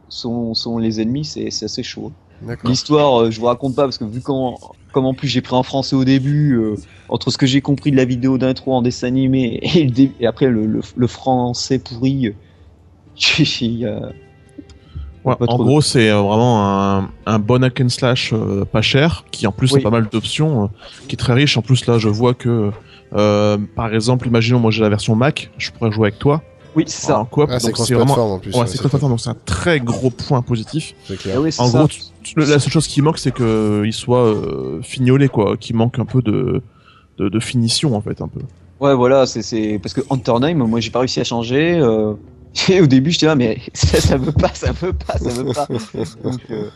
sont, 0.09 0.55
sont 0.55 0.79
les 0.79 1.01
ennemis, 1.01 1.25
c'est 1.25 1.49
assez 1.49 1.83
chaud. 1.83 2.13
L'histoire, 2.65 3.23
euh, 3.23 3.31
je 3.31 3.41
vous 3.41 3.47
raconte 3.47 3.75
pas 3.75 3.83
parce 3.83 3.99
que 3.99 4.05
vu 4.05 4.21
qu'en 4.21 4.57
comme 4.93 5.07
en 5.07 5.15
plus 5.15 5.29
j'ai 5.29 5.41
pris 5.41 5.55
en 5.55 5.63
français 5.63 5.97
au 5.97 6.05
début, 6.05 6.55
euh, 6.57 6.75
entre 7.09 7.31
ce 7.31 7.39
que 7.39 7.47
j'ai 7.47 7.61
compris 7.61 7.91
de 7.91 7.97
la 7.97 8.05
vidéo 8.05 8.39
d'intro 8.39 8.75
en 8.75 8.83
dessin 8.83 9.07
animé 9.09 9.61
et, 9.63 9.85
le 9.85 9.91
dé- 9.91 10.13
et 10.21 10.27
après 10.27 10.47
le, 10.47 10.67
le, 10.67 10.81
le 10.97 11.07
français 11.07 11.79
pourri, 11.79 12.29
euh, 12.29 14.01
Ouais, 15.25 15.35
Pas 15.37 15.45
en 15.47 15.57
trop 15.57 15.65
gros, 15.65 15.81
c'est 15.81 16.11
euh, 16.11 16.21
vraiment 16.23 16.65
un, 16.65 17.11
un 17.27 17.39
bon 17.39 17.63
hack 17.63 17.81
and 17.81 17.89
slash 17.89 18.33
euh, 18.33 18.65
pas 18.65 18.83
cher, 18.83 19.25
qui 19.31 19.47
en 19.47 19.53
plus 19.53 19.73
Oui. 19.73 19.81
a 19.81 19.83
pas 19.83 19.91
mal 19.91 20.09
d'options, 20.09 20.65
euh, 20.65 20.67
qui 21.09 21.15
est 21.15 21.19
très 21.19 21.35
riche. 21.35 21.57
En 21.59 21.63
plus, 21.63 21.85
là, 21.87 21.99
je 21.99 22.09
vois 22.09 22.35
que, 22.35 22.71
euh, 23.15 23.59
par 23.75 23.93
exemple, 23.93 24.27
imaginons, 24.29 24.61
moi 24.61 24.71
j'ai 24.71 24.81
la 24.83 24.89
version 24.89 25.17
Mac, 25.17 25.51
je 25.59 25.71
pourrais 25.71 25.91
jouer 25.91 26.09
avec 26.09 26.19
toi 26.19 26.43
oui 26.75 26.85
c'est 26.87 27.07
ça. 27.07 27.19
en 27.21 27.25
coop. 27.25 27.49
Ah, 27.53 27.59
c'est 27.61 27.69
donc 27.69 27.79
c'est 27.79 27.95
vraiment, 27.95 28.35
en 28.35 28.39
plus. 28.39 28.53
ouais, 28.53 28.61
ouais, 28.61 28.67
c'est 28.67 28.79
cross-platform, 28.79 29.13
donc 29.13 29.21
c'est 29.21 29.31
un 29.31 29.37
très 29.45 29.81
gros 29.81 30.11
point 30.11 30.43
positif. 30.43 30.95
clair. 31.19 31.37
Ah 31.39 31.41
oui, 31.41 31.51
En 31.59 31.67
ça. 31.67 31.79
gros, 31.79 31.89
tu- 31.89 32.01
tu- 32.23 32.39
la 32.39 32.59
seule 32.59 32.73
chose 32.73 32.87
qui 32.87 33.03
manque, 33.03 33.19
c'est 33.19 33.33
que 33.33 33.83
il 33.87 33.93
soit 33.93 34.25
euh, 34.25 34.81
fignolé, 34.83 35.29
quoi, 35.29 35.57
qui 35.57 35.73
manque 35.73 35.99
un 35.99 36.05
peu 36.05 36.23
de, 36.23 36.63
de, 37.19 37.29
de 37.29 37.41
finition, 37.41 37.95
en 37.97 38.01
fait, 38.01 38.21
un 38.21 38.29
peu. 38.29 38.41
Ouais, 38.81 38.95
voilà, 38.95 39.27
c'est 39.27 39.43
c'est 39.43 39.79
parce 39.83 39.93
que 39.95 40.03
Antername, 40.09 40.59
moi 40.59 40.79
j'ai 40.81 40.91
pas 40.91 41.01
réussi 41.01 41.21
à 41.21 41.25
changer. 41.25 41.79
Euh... 41.81 42.15
Et 42.69 42.81
au 42.83 42.87
début, 42.87 43.11
j'étais 43.11 43.27
là, 43.27 43.35
mais 43.35 43.59
ça, 43.75 44.01
ça 44.01 44.17
veut 44.17 44.33
pas, 44.33 44.51
ça 44.55 44.73
veut 44.73 44.93
pas, 44.93 45.19
ça 45.19 45.31
veut 45.31 45.53
pas. 45.53 45.67
Donc, 46.25 46.41
euh, 46.51 46.69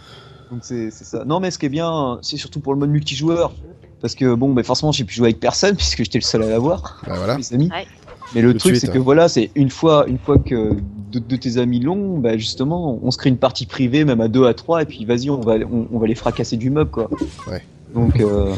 c'est 0.61 0.91
ça. 0.91 1.25
Non, 1.25 1.41
mais 1.41 1.51
ce 1.51 1.59
qui 1.59 1.67
est 1.67 1.71
bien, 1.71 2.19
c'est 2.23 2.37
surtout 2.37 2.61
pour 2.61 2.73
le 2.75 2.79
mode 2.79 2.91
multijoueur. 2.91 3.53
Parce 4.01 4.17
que 4.17 4.35
bon, 4.35 4.53
bah, 4.53 4.65
forcément, 4.65 4.91
j'ai 4.91 5.05
pu 5.05 5.15
jouer 5.15 5.29
avec 5.29 5.39
personne 5.39 5.77
puisque 5.77 5.99
j'étais 5.99 6.19
le 6.19 6.25
seul 6.25 6.43
à 6.43 6.49
l'avoir, 6.49 7.01
Bah 7.07 7.15
voilà. 7.17 7.37
mes 7.39 7.53
amis. 7.53 7.71
Ouais. 7.71 7.87
Mais 8.35 8.41
le 8.43 8.55
de 8.55 8.59
truc, 8.59 8.77
c'est 8.77 8.91
que 8.91 8.99
hein. 8.99 9.03
voilà, 9.03 9.29
c'est 9.29 9.51
une 9.55 9.71
fois, 9.71 10.07
une 10.09 10.19
fois 10.19 10.39
que 10.39 10.77
deux 11.11 11.21
de 11.21 11.37
tes 11.37 11.59
amis 11.59 11.81
l'ont, 11.81 12.19
bah 12.19 12.37
justement, 12.39 12.99
on 13.03 13.11
se 13.11 13.19
crée 13.19 13.29
une 13.31 13.37
partie 13.37 13.67
privée, 13.67 14.05
même 14.05 14.21
à 14.21 14.29
deux, 14.29 14.47
à 14.47 14.55
trois, 14.55 14.83
et 14.83 14.87
puis 14.87 15.05
vas-y, 15.05 15.29
on 15.31 15.41
va, 15.41 15.57
on, 15.71 15.87
on 15.93 15.99
va 15.99 16.07
les 16.07 16.15
fracasser 16.15 16.57
du 16.57 16.71
meuble, 16.71 16.91
quoi. 16.91 17.11
Ouais. 17.51 17.63
Donc, 17.95 18.21
euh, 18.21 18.55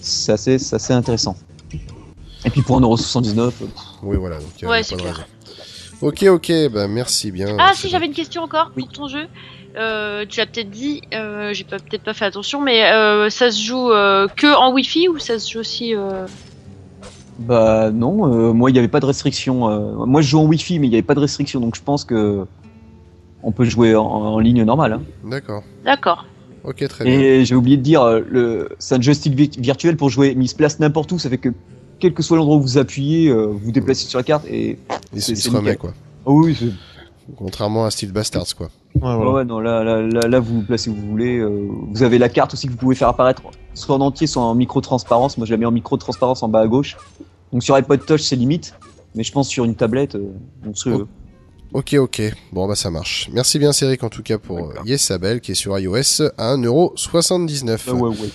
c'est 0.00 0.32
assez, 0.32 0.58
c'est 0.58 0.76
assez 0.76 0.92
intéressant. 0.94 1.36
Et 2.44 2.50
puis 2.50 2.62
pour 2.62 2.80
1,79€, 2.80 3.38
euh, 3.40 3.50
Oui, 4.02 4.16
voilà. 4.16 4.36
Donc, 4.36 4.46
il 4.58 4.62
y 4.62 4.64
a 4.66 4.70
Ouais, 4.70 4.82
pas 4.82 4.96
de 4.96 5.00
clair. 5.00 5.14
raison. 5.14 5.26
Ok, 6.00 6.22
ok, 6.22 6.52
bah 6.72 6.86
merci 6.86 7.32
bien. 7.32 7.56
Ah 7.58 7.72
si, 7.74 7.88
j'avais 7.88 8.06
une 8.06 8.12
question 8.12 8.42
encore 8.42 8.70
Oui. 8.76 8.84
pour 8.84 8.92
ton 8.92 9.08
jeu. 9.08 9.26
Euh, 9.76 10.24
tu 10.28 10.38
l'as 10.40 10.46
peut-être 10.46 10.70
dit, 10.70 11.02
euh, 11.12 11.52
j'ai 11.52 11.64
peut-être 11.64 12.02
pas 12.02 12.14
fait 12.14 12.24
attention, 12.24 12.60
mais 12.60 12.90
euh, 12.90 13.28
ça 13.30 13.50
se 13.50 13.60
joue 13.62 13.90
euh, 13.90 14.28
que 14.28 14.46
en 14.56 14.72
Wi-Fi 14.72 15.08
ou 15.08 15.18
ça 15.18 15.38
se 15.38 15.52
joue 15.52 15.58
aussi 15.58 15.94
euh... 15.94 16.26
Bah 17.38 17.90
non, 17.92 18.32
euh, 18.32 18.52
moi 18.52 18.70
il 18.70 18.72
n'y 18.72 18.78
avait 18.80 18.88
pas 18.88 19.00
de 19.00 19.06
restriction. 19.06 19.68
euh, 19.68 20.04
moi 20.06 20.20
je 20.22 20.28
joue 20.28 20.38
en 20.40 20.44
Wi-Fi, 20.46 20.78
mais 20.78 20.86
il 20.86 20.90
n'y 20.90 20.96
avait 20.96 21.02
pas 21.02 21.14
de 21.14 21.20
restriction, 21.20 21.60
donc 21.60 21.76
je 21.76 21.82
pense 21.82 22.04
que 22.04 22.44
on 23.44 23.52
peut 23.52 23.64
jouer 23.64 23.94
en, 23.94 24.04
en 24.04 24.38
ligne 24.40 24.64
normale. 24.64 24.94
hein. 24.94 25.02
D'accord. 25.24 25.62
D'accord. 25.84 26.26
Ok, 26.64 26.86
très 26.88 27.04
bien. 27.04 27.14
Et 27.18 27.44
j'ai 27.44 27.54
oublié 27.54 27.76
de 27.76 27.82
dire, 27.82 28.02
euh, 28.02 28.20
le, 28.28 28.68
c'est 28.80 28.96
un 28.96 29.00
joystick 29.00 29.34
vi- 29.34 29.60
virtuel 29.60 29.96
pour 29.96 30.10
jouer, 30.10 30.34
mais 30.36 30.44
il 30.44 30.48
se 30.48 30.56
place 30.56 30.80
n'importe 30.80 31.12
où, 31.12 31.18
ça 31.20 31.30
fait 31.30 31.38
que 31.38 31.50
quel 32.00 32.12
que 32.14 32.22
soit 32.22 32.36
l'endroit 32.36 32.56
où 32.56 32.60
vous 32.62 32.78
appuyez, 32.78 33.28
euh, 33.30 33.46
vous 33.46 33.58
vous 33.58 33.72
déplacez 33.72 34.06
sur 34.06 34.18
la 34.18 34.24
carte 34.24 34.44
et 34.48 34.76
Il, 35.14 35.22
se- 35.22 35.50
remet, 35.50 35.76
quoi. 35.76 35.92
oh 36.26 36.42
oui, 36.44 36.56
c'est- 36.58 36.66
Contrairement 37.36 37.84
à 37.84 37.90
Steel 37.90 38.10
Bastards, 38.10 38.46
quoi. 38.56 38.68
Ouais, 38.96 39.02
ouais, 39.08 39.14
voilà. 39.16 39.30
ouais, 39.32 39.44
non 39.44 39.60
là, 39.60 39.84
là, 39.84 40.00
là, 40.02 40.20
là, 40.26 40.40
vous 40.40 40.56
vous 40.56 40.62
placez 40.62 40.88
où 40.90 40.94
vous 40.94 41.06
voulez. 41.08 41.36
euh, 41.38 41.68
vous 41.92 42.02
avez 42.02 42.18
la 42.18 42.28
carte 42.30 42.54
aussi 42.54 42.66
que 42.66 42.72
vous 42.72 42.78
pouvez 42.78 42.94
faire 42.96 43.08
apparaître 43.08 43.42
soit 43.74 43.94
en 43.94 44.00
entier, 44.00 44.26
soit 44.26 44.42
en 44.42 44.54
micro 44.54 44.80
transparence. 44.80 45.36
Moi 45.38 45.46
je 45.46 45.52
la 45.52 45.58
mets 45.58 45.66
en 45.66 45.70
micro 45.70 45.96
transparence 45.98 46.42
en 46.42 46.48
bas 46.48 46.60
à 46.60 46.66
gauche. 46.66 46.96
Donc 47.52 47.62
sur 47.62 47.74
iPod 47.76 48.04
Touch 48.04 48.20
c'est 48.22 48.36
limite, 48.36 48.74
mais 49.14 49.22
je 49.24 49.32
pense 49.32 49.48
sur 49.48 49.64
une 49.64 49.74
tablette, 49.74 50.14
euh, 50.16 50.32
on 50.66 50.74
se- 50.74 50.88
Oh. 50.90 51.06
Ok, 51.74 51.92
ok. 51.98 52.22
Bon, 52.52 52.66
bah 52.66 52.74
ça 52.74 52.90
marche. 52.90 53.28
Merci 53.32 53.58
bien, 53.58 53.72
Céric, 53.72 54.02
en 54.02 54.08
tout 54.08 54.22
cas, 54.22 54.38
pour 54.38 54.58
euh, 54.58 54.74
Yesabel, 54.86 55.42
qui 55.42 55.52
est 55.52 55.54
sur 55.54 55.78
iOS 55.78 56.22
à 56.38 56.54
1,79€. 56.56 57.78
Ah 57.88 57.92
ouais, 57.94 58.08
ouais. 58.08 58.30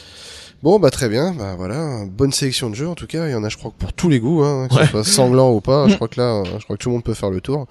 Bon, 0.61 0.79
bah 0.79 0.91
très 0.91 1.09
bien. 1.09 1.33
Bah 1.33 1.55
voilà, 1.57 2.05
bonne 2.05 2.31
sélection 2.31 2.69
de 2.69 2.75
jeux, 2.75 2.87
en 2.87 2.93
tout 2.93 3.07
cas. 3.07 3.27
Il 3.27 3.31
y 3.31 3.35
en 3.35 3.43
a, 3.43 3.49
je 3.49 3.57
crois, 3.57 3.71
que 3.71 3.75
pour 3.79 3.91
tous 3.91 4.07
les 4.07 4.19
goûts, 4.19 4.43
hein, 4.43 4.67
que 4.69 4.75
Ouais. 4.75 4.85
ce 4.85 4.91
soit 4.91 5.03
sanglant 5.03 5.51
ou 5.51 5.61
pas. 5.61 5.87
Je 5.89 5.95
crois 5.95 6.07
que 6.07 6.19
là, 6.21 6.41
euh, 6.41 6.43
je 6.59 6.63
crois 6.63 6.77
que 6.77 6.83
tout 6.83 6.89
le 6.89 6.93
monde 6.93 7.03
peut 7.03 7.15
faire 7.15 7.31
le 7.31 7.41
tour. 7.41 7.65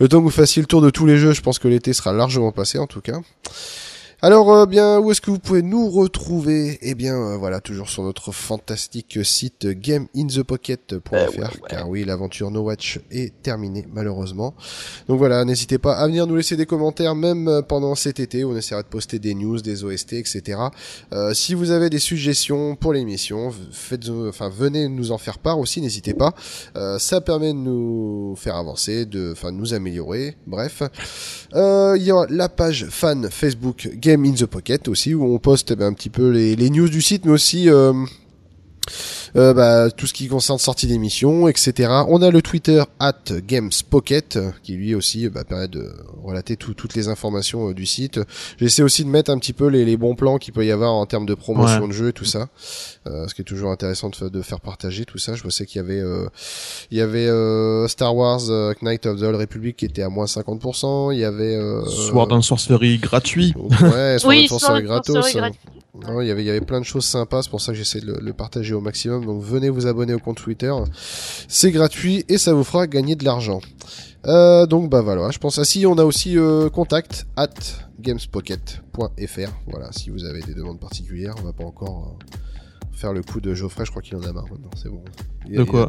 Le 0.00 0.08
temps 0.08 0.18
que 0.18 0.24
vous 0.24 0.30
fassiez 0.30 0.60
le 0.60 0.66
tour 0.66 0.80
de 0.82 0.90
tous 0.90 1.06
les 1.06 1.18
jeux, 1.18 1.32
je 1.32 1.40
pense 1.40 1.60
que 1.60 1.68
l'été 1.68 1.92
sera 1.92 2.12
largement 2.12 2.50
passé, 2.50 2.78
en 2.78 2.88
tout 2.88 3.00
cas. 3.00 3.20
Alors, 4.22 4.50
euh, 4.50 4.64
bien, 4.64 4.98
où 4.98 5.10
est-ce 5.10 5.20
que 5.20 5.30
vous 5.30 5.38
pouvez 5.38 5.60
nous 5.60 5.90
retrouver? 5.90 6.78
Eh 6.80 6.94
bien, 6.94 7.14
euh, 7.16 7.36
voilà, 7.36 7.60
toujours 7.60 7.90
sur 7.90 8.02
notre 8.02 8.32
fantastique 8.32 9.18
site 9.22 9.66
gameinthepocket.fr, 9.66 11.12
Euh, 11.12 11.26
ouais, 11.28 11.38
ouais. 11.38 11.48
car 11.68 11.86
oui, 11.86 12.02
l'aventure 12.02 12.50
No 12.50 12.62
Watch 12.62 12.98
est 13.10 13.34
terminée, 13.42 13.86
malheureusement. 13.92 14.54
Donc 15.06 15.18
voilà, 15.18 15.44
n'hésitez 15.44 15.76
pas 15.76 15.96
à 15.96 16.06
venir 16.06 16.26
nous 16.26 16.34
laisser 16.34 16.56
des 16.56 16.64
commentaires, 16.64 17.14
même 17.14 17.60
pendant 17.68 17.94
cet 17.94 18.18
été, 18.18 18.42
on 18.42 18.56
essaiera 18.56 18.82
de 18.82 18.88
poster 18.88 19.18
des 19.18 19.34
news, 19.34 19.60
des 19.60 19.84
OST, 19.84 20.14
etc. 20.14 20.60
Euh, 21.12 21.34
si 21.34 21.52
vous 21.52 21.70
avez 21.70 21.90
des 21.90 21.98
suggestions 21.98 22.74
pour 22.74 22.94
l'émission, 22.94 23.52
faites, 23.70 24.08
enfin, 24.08 24.48
venez 24.48 24.88
nous 24.88 25.12
en 25.12 25.18
faire 25.18 25.38
part 25.38 25.58
aussi, 25.58 25.82
n'hésitez 25.82 26.14
pas. 26.14 26.32
Euh, 26.76 26.98
ça 26.98 27.20
permet 27.20 27.52
de 27.52 27.58
nous 27.58 28.34
faire 28.36 28.56
avancer, 28.56 29.04
de, 29.04 29.32
enfin, 29.32 29.52
de 29.52 29.58
nous 29.58 29.74
améliorer. 29.74 30.36
Bref, 30.46 30.82
euh, 31.54 31.94
il 31.98 32.02
y 32.02 32.10
a 32.10 32.24
la 32.30 32.48
page 32.48 32.86
fan 32.88 33.28
Facebook 33.30 33.90
Game 34.06 34.24
in 34.24 34.34
the 34.34 34.46
Pocket 34.46 34.86
aussi 34.86 35.14
où 35.14 35.24
on 35.34 35.38
poste 35.40 35.72
eh 35.72 35.76
ben, 35.76 35.86
un 35.86 35.92
petit 35.92 36.10
peu 36.10 36.30
les, 36.30 36.54
les 36.54 36.70
news 36.70 36.88
du 36.88 37.02
site, 37.02 37.24
mais 37.24 37.32
aussi 37.32 37.68
euh, 39.36 39.52
bah, 39.54 39.90
tout 39.90 40.06
ce 40.06 40.14
qui 40.14 40.28
concerne 40.28 40.58
sortie 40.58 40.86
d'émission, 40.86 41.46
etc. 41.48 41.90
On 42.08 42.22
a 42.22 42.30
le 42.30 42.42
Twitter 42.42 42.82
at 42.98 43.14
GamesPocket 43.46 44.38
qui 44.62 44.72
lui 44.74 44.94
aussi 44.94 45.28
bah, 45.28 45.44
permet 45.44 45.68
de 45.68 45.92
relater 46.24 46.56
tout- 46.56 46.74
toutes 46.74 46.94
les 46.94 47.08
informations 47.08 47.68
euh, 47.70 47.74
du 47.74 47.86
site. 47.86 48.20
J'essaie 48.58 48.82
aussi 48.82 49.04
de 49.04 49.08
mettre 49.10 49.30
un 49.30 49.38
petit 49.38 49.52
peu 49.52 49.66
les, 49.68 49.84
les 49.84 49.96
bons 49.96 50.14
plans 50.14 50.38
qu'il 50.38 50.54
peut 50.54 50.64
y 50.64 50.70
avoir 50.72 50.92
en 50.94 51.06
termes 51.06 51.26
de 51.26 51.34
promotion 51.34 51.82
Ouais. 51.82 51.88
de 51.88 51.92
jeu 51.92 52.08
et 52.08 52.12
tout 52.12 52.24
ça, 52.24 52.48
euh, 53.06 53.26
ce 53.28 53.34
qui 53.34 53.42
est 53.42 53.44
toujours 53.44 53.70
intéressant 53.70 54.08
de, 54.10 54.28
de 54.28 54.42
faire 54.42 54.60
partager 54.60 55.04
tout 55.04 55.18
ça. 55.18 55.34
Je 55.34 55.48
sais 55.48 55.66
qu'il 55.66 55.80
y 55.80 55.84
avait 55.84 56.00
euh, 56.00 56.26
il 56.90 56.98
y 56.98 57.00
avait 57.00 57.26
euh, 57.26 57.86
Star 57.88 58.14
Wars 58.16 58.40
euh, 58.50 58.72
Knight 58.82 59.06
of 59.06 59.20
the 59.20 59.24
Old 59.24 59.36
Republic 59.36 59.76
qui 59.76 59.84
était 59.84 60.02
à 60.02 60.08
moins 60.08 60.24
50%. 60.26 61.12
Il 61.12 61.18
y 61.18 61.24
avait 61.24 61.56
euh, 61.56 61.84
Sword 61.86 62.32
and 62.32 62.42
Sorcery 62.42 62.98
gratuit. 62.98 63.52
Ouais, 63.56 64.18
Sword 64.18 64.30
Oui, 64.30 64.44
and 64.44 64.48
Sorcery 64.48 64.58
Sword 64.58 64.76
and 64.78 64.84
gratos. 64.84 65.12
Sorcery 65.14 65.34
gratuit. 65.40 65.58
Non, 66.08 66.20
il 66.20 66.28
y 66.28 66.30
avait, 66.30 66.42
il 66.42 66.46
y 66.46 66.50
avait 66.50 66.60
plein 66.60 66.80
de 66.80 66.84
choses 66.84 67.04
sympas, 67.04 67.42
c'est 67.42 67.50
pour 67.50 67.60
ça 67.60 67.72
que 67.72 67.78
j'essaie 67.78 68.00
de 68.00 68.06
le, 68.06 68.18
le 68.20 68.32
partager 68.32 68.74
au 68.74 68.80
maximum. 68.80 69.24
Donc 69.24 69.42
venez 69.42 69.70
vous 69.70 69.86
abonner 69.86 70.14
au 70.14 70.18
compte 70.18 70.36
Twitter, 70.36 70.72
c'est 71.48 71.70
gratuit 71.70 72.24
et 72.28 72.38
ça 72.38 72.52
vous 72.52 72.64
fera 72.64 72.86
gagner 72.86 73.16
de 73.16 73.24
l'argent. 73.24 73.60
Euh, 74.26 74.66
donc 74.66 74.90
bah 74.90 75.02
voilà, 75.02 75.30
je 75.30 75.38
pense. 75.38 75.58
Ah 75.58 75.64
si, 75.64 75.86
on 75.86 75.98
a 75.98 76.04
aussi 76.04 76.36
euh, 76.36 76.68
contact 76.68 77.26
at 77.36 77.48
gamespocket.fr. 78.00 79.50
Voilà, 79.68 79.92
si 79.92 80.10
vous 80.10 80.24
avez 80.24 80.40
des 80.40 80.54
demandes 80.54 80.80
particulières, 80.80 81.34
on 81.40 81.44
va 81.44 81.52
pas 81.52 81.64
encore 81.64 82.16
euh, 82.20 82.36
faire 82.92 83.12
le 83.12 83.22
coup 83.22 83.40
de 83.40 83.54
Geoffrey. 83.54 83.84
Je 83.84 83.90
crois 83.90 84.02
qu'il 84.02 84.16
en 84.16 84.22
a 84.22 84.32
marre 84.32 84.46
maintenant. 84.50 84.70
C'est 84.76 84.88
bon. 84.88 85.02
Il 85.48 85.58
De 85.58 85.64
quoi 85.64 85.88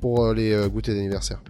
Pour 0.00 0.32
les 0.34 0.68
goûters 0.70 0.94
d'anniversaire. 0.94 1.42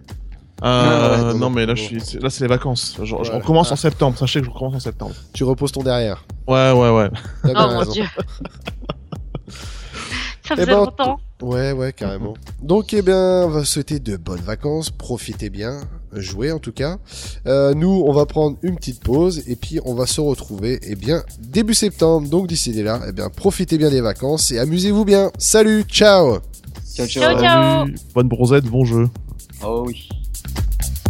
Euh, 0.63 1.17
Ouais, 1.17 1.17
ouais, 1.25 1.33
non, 1.33 1.39
non, 1.39 1.49
mais 1.49 1.65
là, 1.65 1.73
bon. 1.73 1.77
je 1.77 1.83
suis, 1.83 2.01
c'est- 2.01 2.19
là, 2.21 2.29
c'est 2.29 2.43
les 2.43 2.47
vacances. 2.47 2.95
Je, 2.99 3.05
je 3.05 3.15
Ouais. 3.15 3.29
recommence 3.29 3.69
Ah. 3.69 3.73
en 3.73 3.77
septembre. 3.77 4.17
Sachez 4.17 4.39
que 4.41 4.45
je 4.45 4.51
recommence 4.51 4.75
en 4.75 4.79
septembre. 4.79 5.15
Tu 5.33 5.43
reposes 5.43 5.71
ton 5.71 5.81
derrière. 5.83 6.23
Ouais, 6.47 6.71
ouais, 6.71 6.89
ouais. 6.91 7.09
Oh 7.45 7.49
mon 7.53 7.79
raison. 7.79 7.91
dieu. 7.91 8.03
Ça 10.47 10.55
Eh 10.57 10.61
faisait 10.61 10.65
ben, 10.65 10.77
longtemps. 10.77 11.19
Ouais, 11.41 11.71
ouais, 11.71 11.93
carrément. 11.93 12.33
Donc, 12.61 12.93
eh 12.93 13.01
bien, 13.01 13.43
on 13.45 13.49
va 13.49 13.63
souhaiter 13.63 13.99
de 13.99 14.17
bonnes 14.17 14.41
vacances. 14.41 14.89
Profitez 14.89 15.49
bien. 15.49 15.79
Jouez, 16.13 16.51
en 16.51 16.59
tout 16.59 16.73
cas. 16.73 16.97
Euh, 17.47 17.73
nous, 17.73 18.03
on 18.05 18.11
va 18.11 18.25
prendre 18.25 18.57
une 18.61 18.75
petite 18.75 19.01
pause 19.01 19.43
et 19.47 19.55
puis 19.55 19.79
on 19.85 19.93
va 19.95 20.05
se 20.07 20.19
retrouver, 20.19 20.79
eh 20.83 20.95
bien, 20.95 21.23
début 21.39 21.73
septembre. 21.73 22.27
Donc, 22.27 22.47
d'ici 22.47 22.73
là, 22.83 22.99
eh 23.07 23.11
bien, 23.13 23.29
profitez 23.29 23.77
bien 23.77 23.89
des 23.89 24.01
vacances 24.01 24.51
et 24.51 24.59
amusez-vous 24.59 25.05
bien. 25.05 25.31
Salut, 25.37 25.83
ciao! 25.87 26.39
Ciao, 26.93 27.07
ciao. 27.07 27.23
Ciao, 27.23 27.39
ciao. 27.39 27.79
Salut. 27.85 27.95
Bonne 28.13 28.27
brosette, 28.27 28.65
bon 28.65 28.83
jeu. 28.83 29.07
Oh 29.63 29.83
oui. 29.87 30.09
Thank 30.43 30.95
you. 30.95 31.00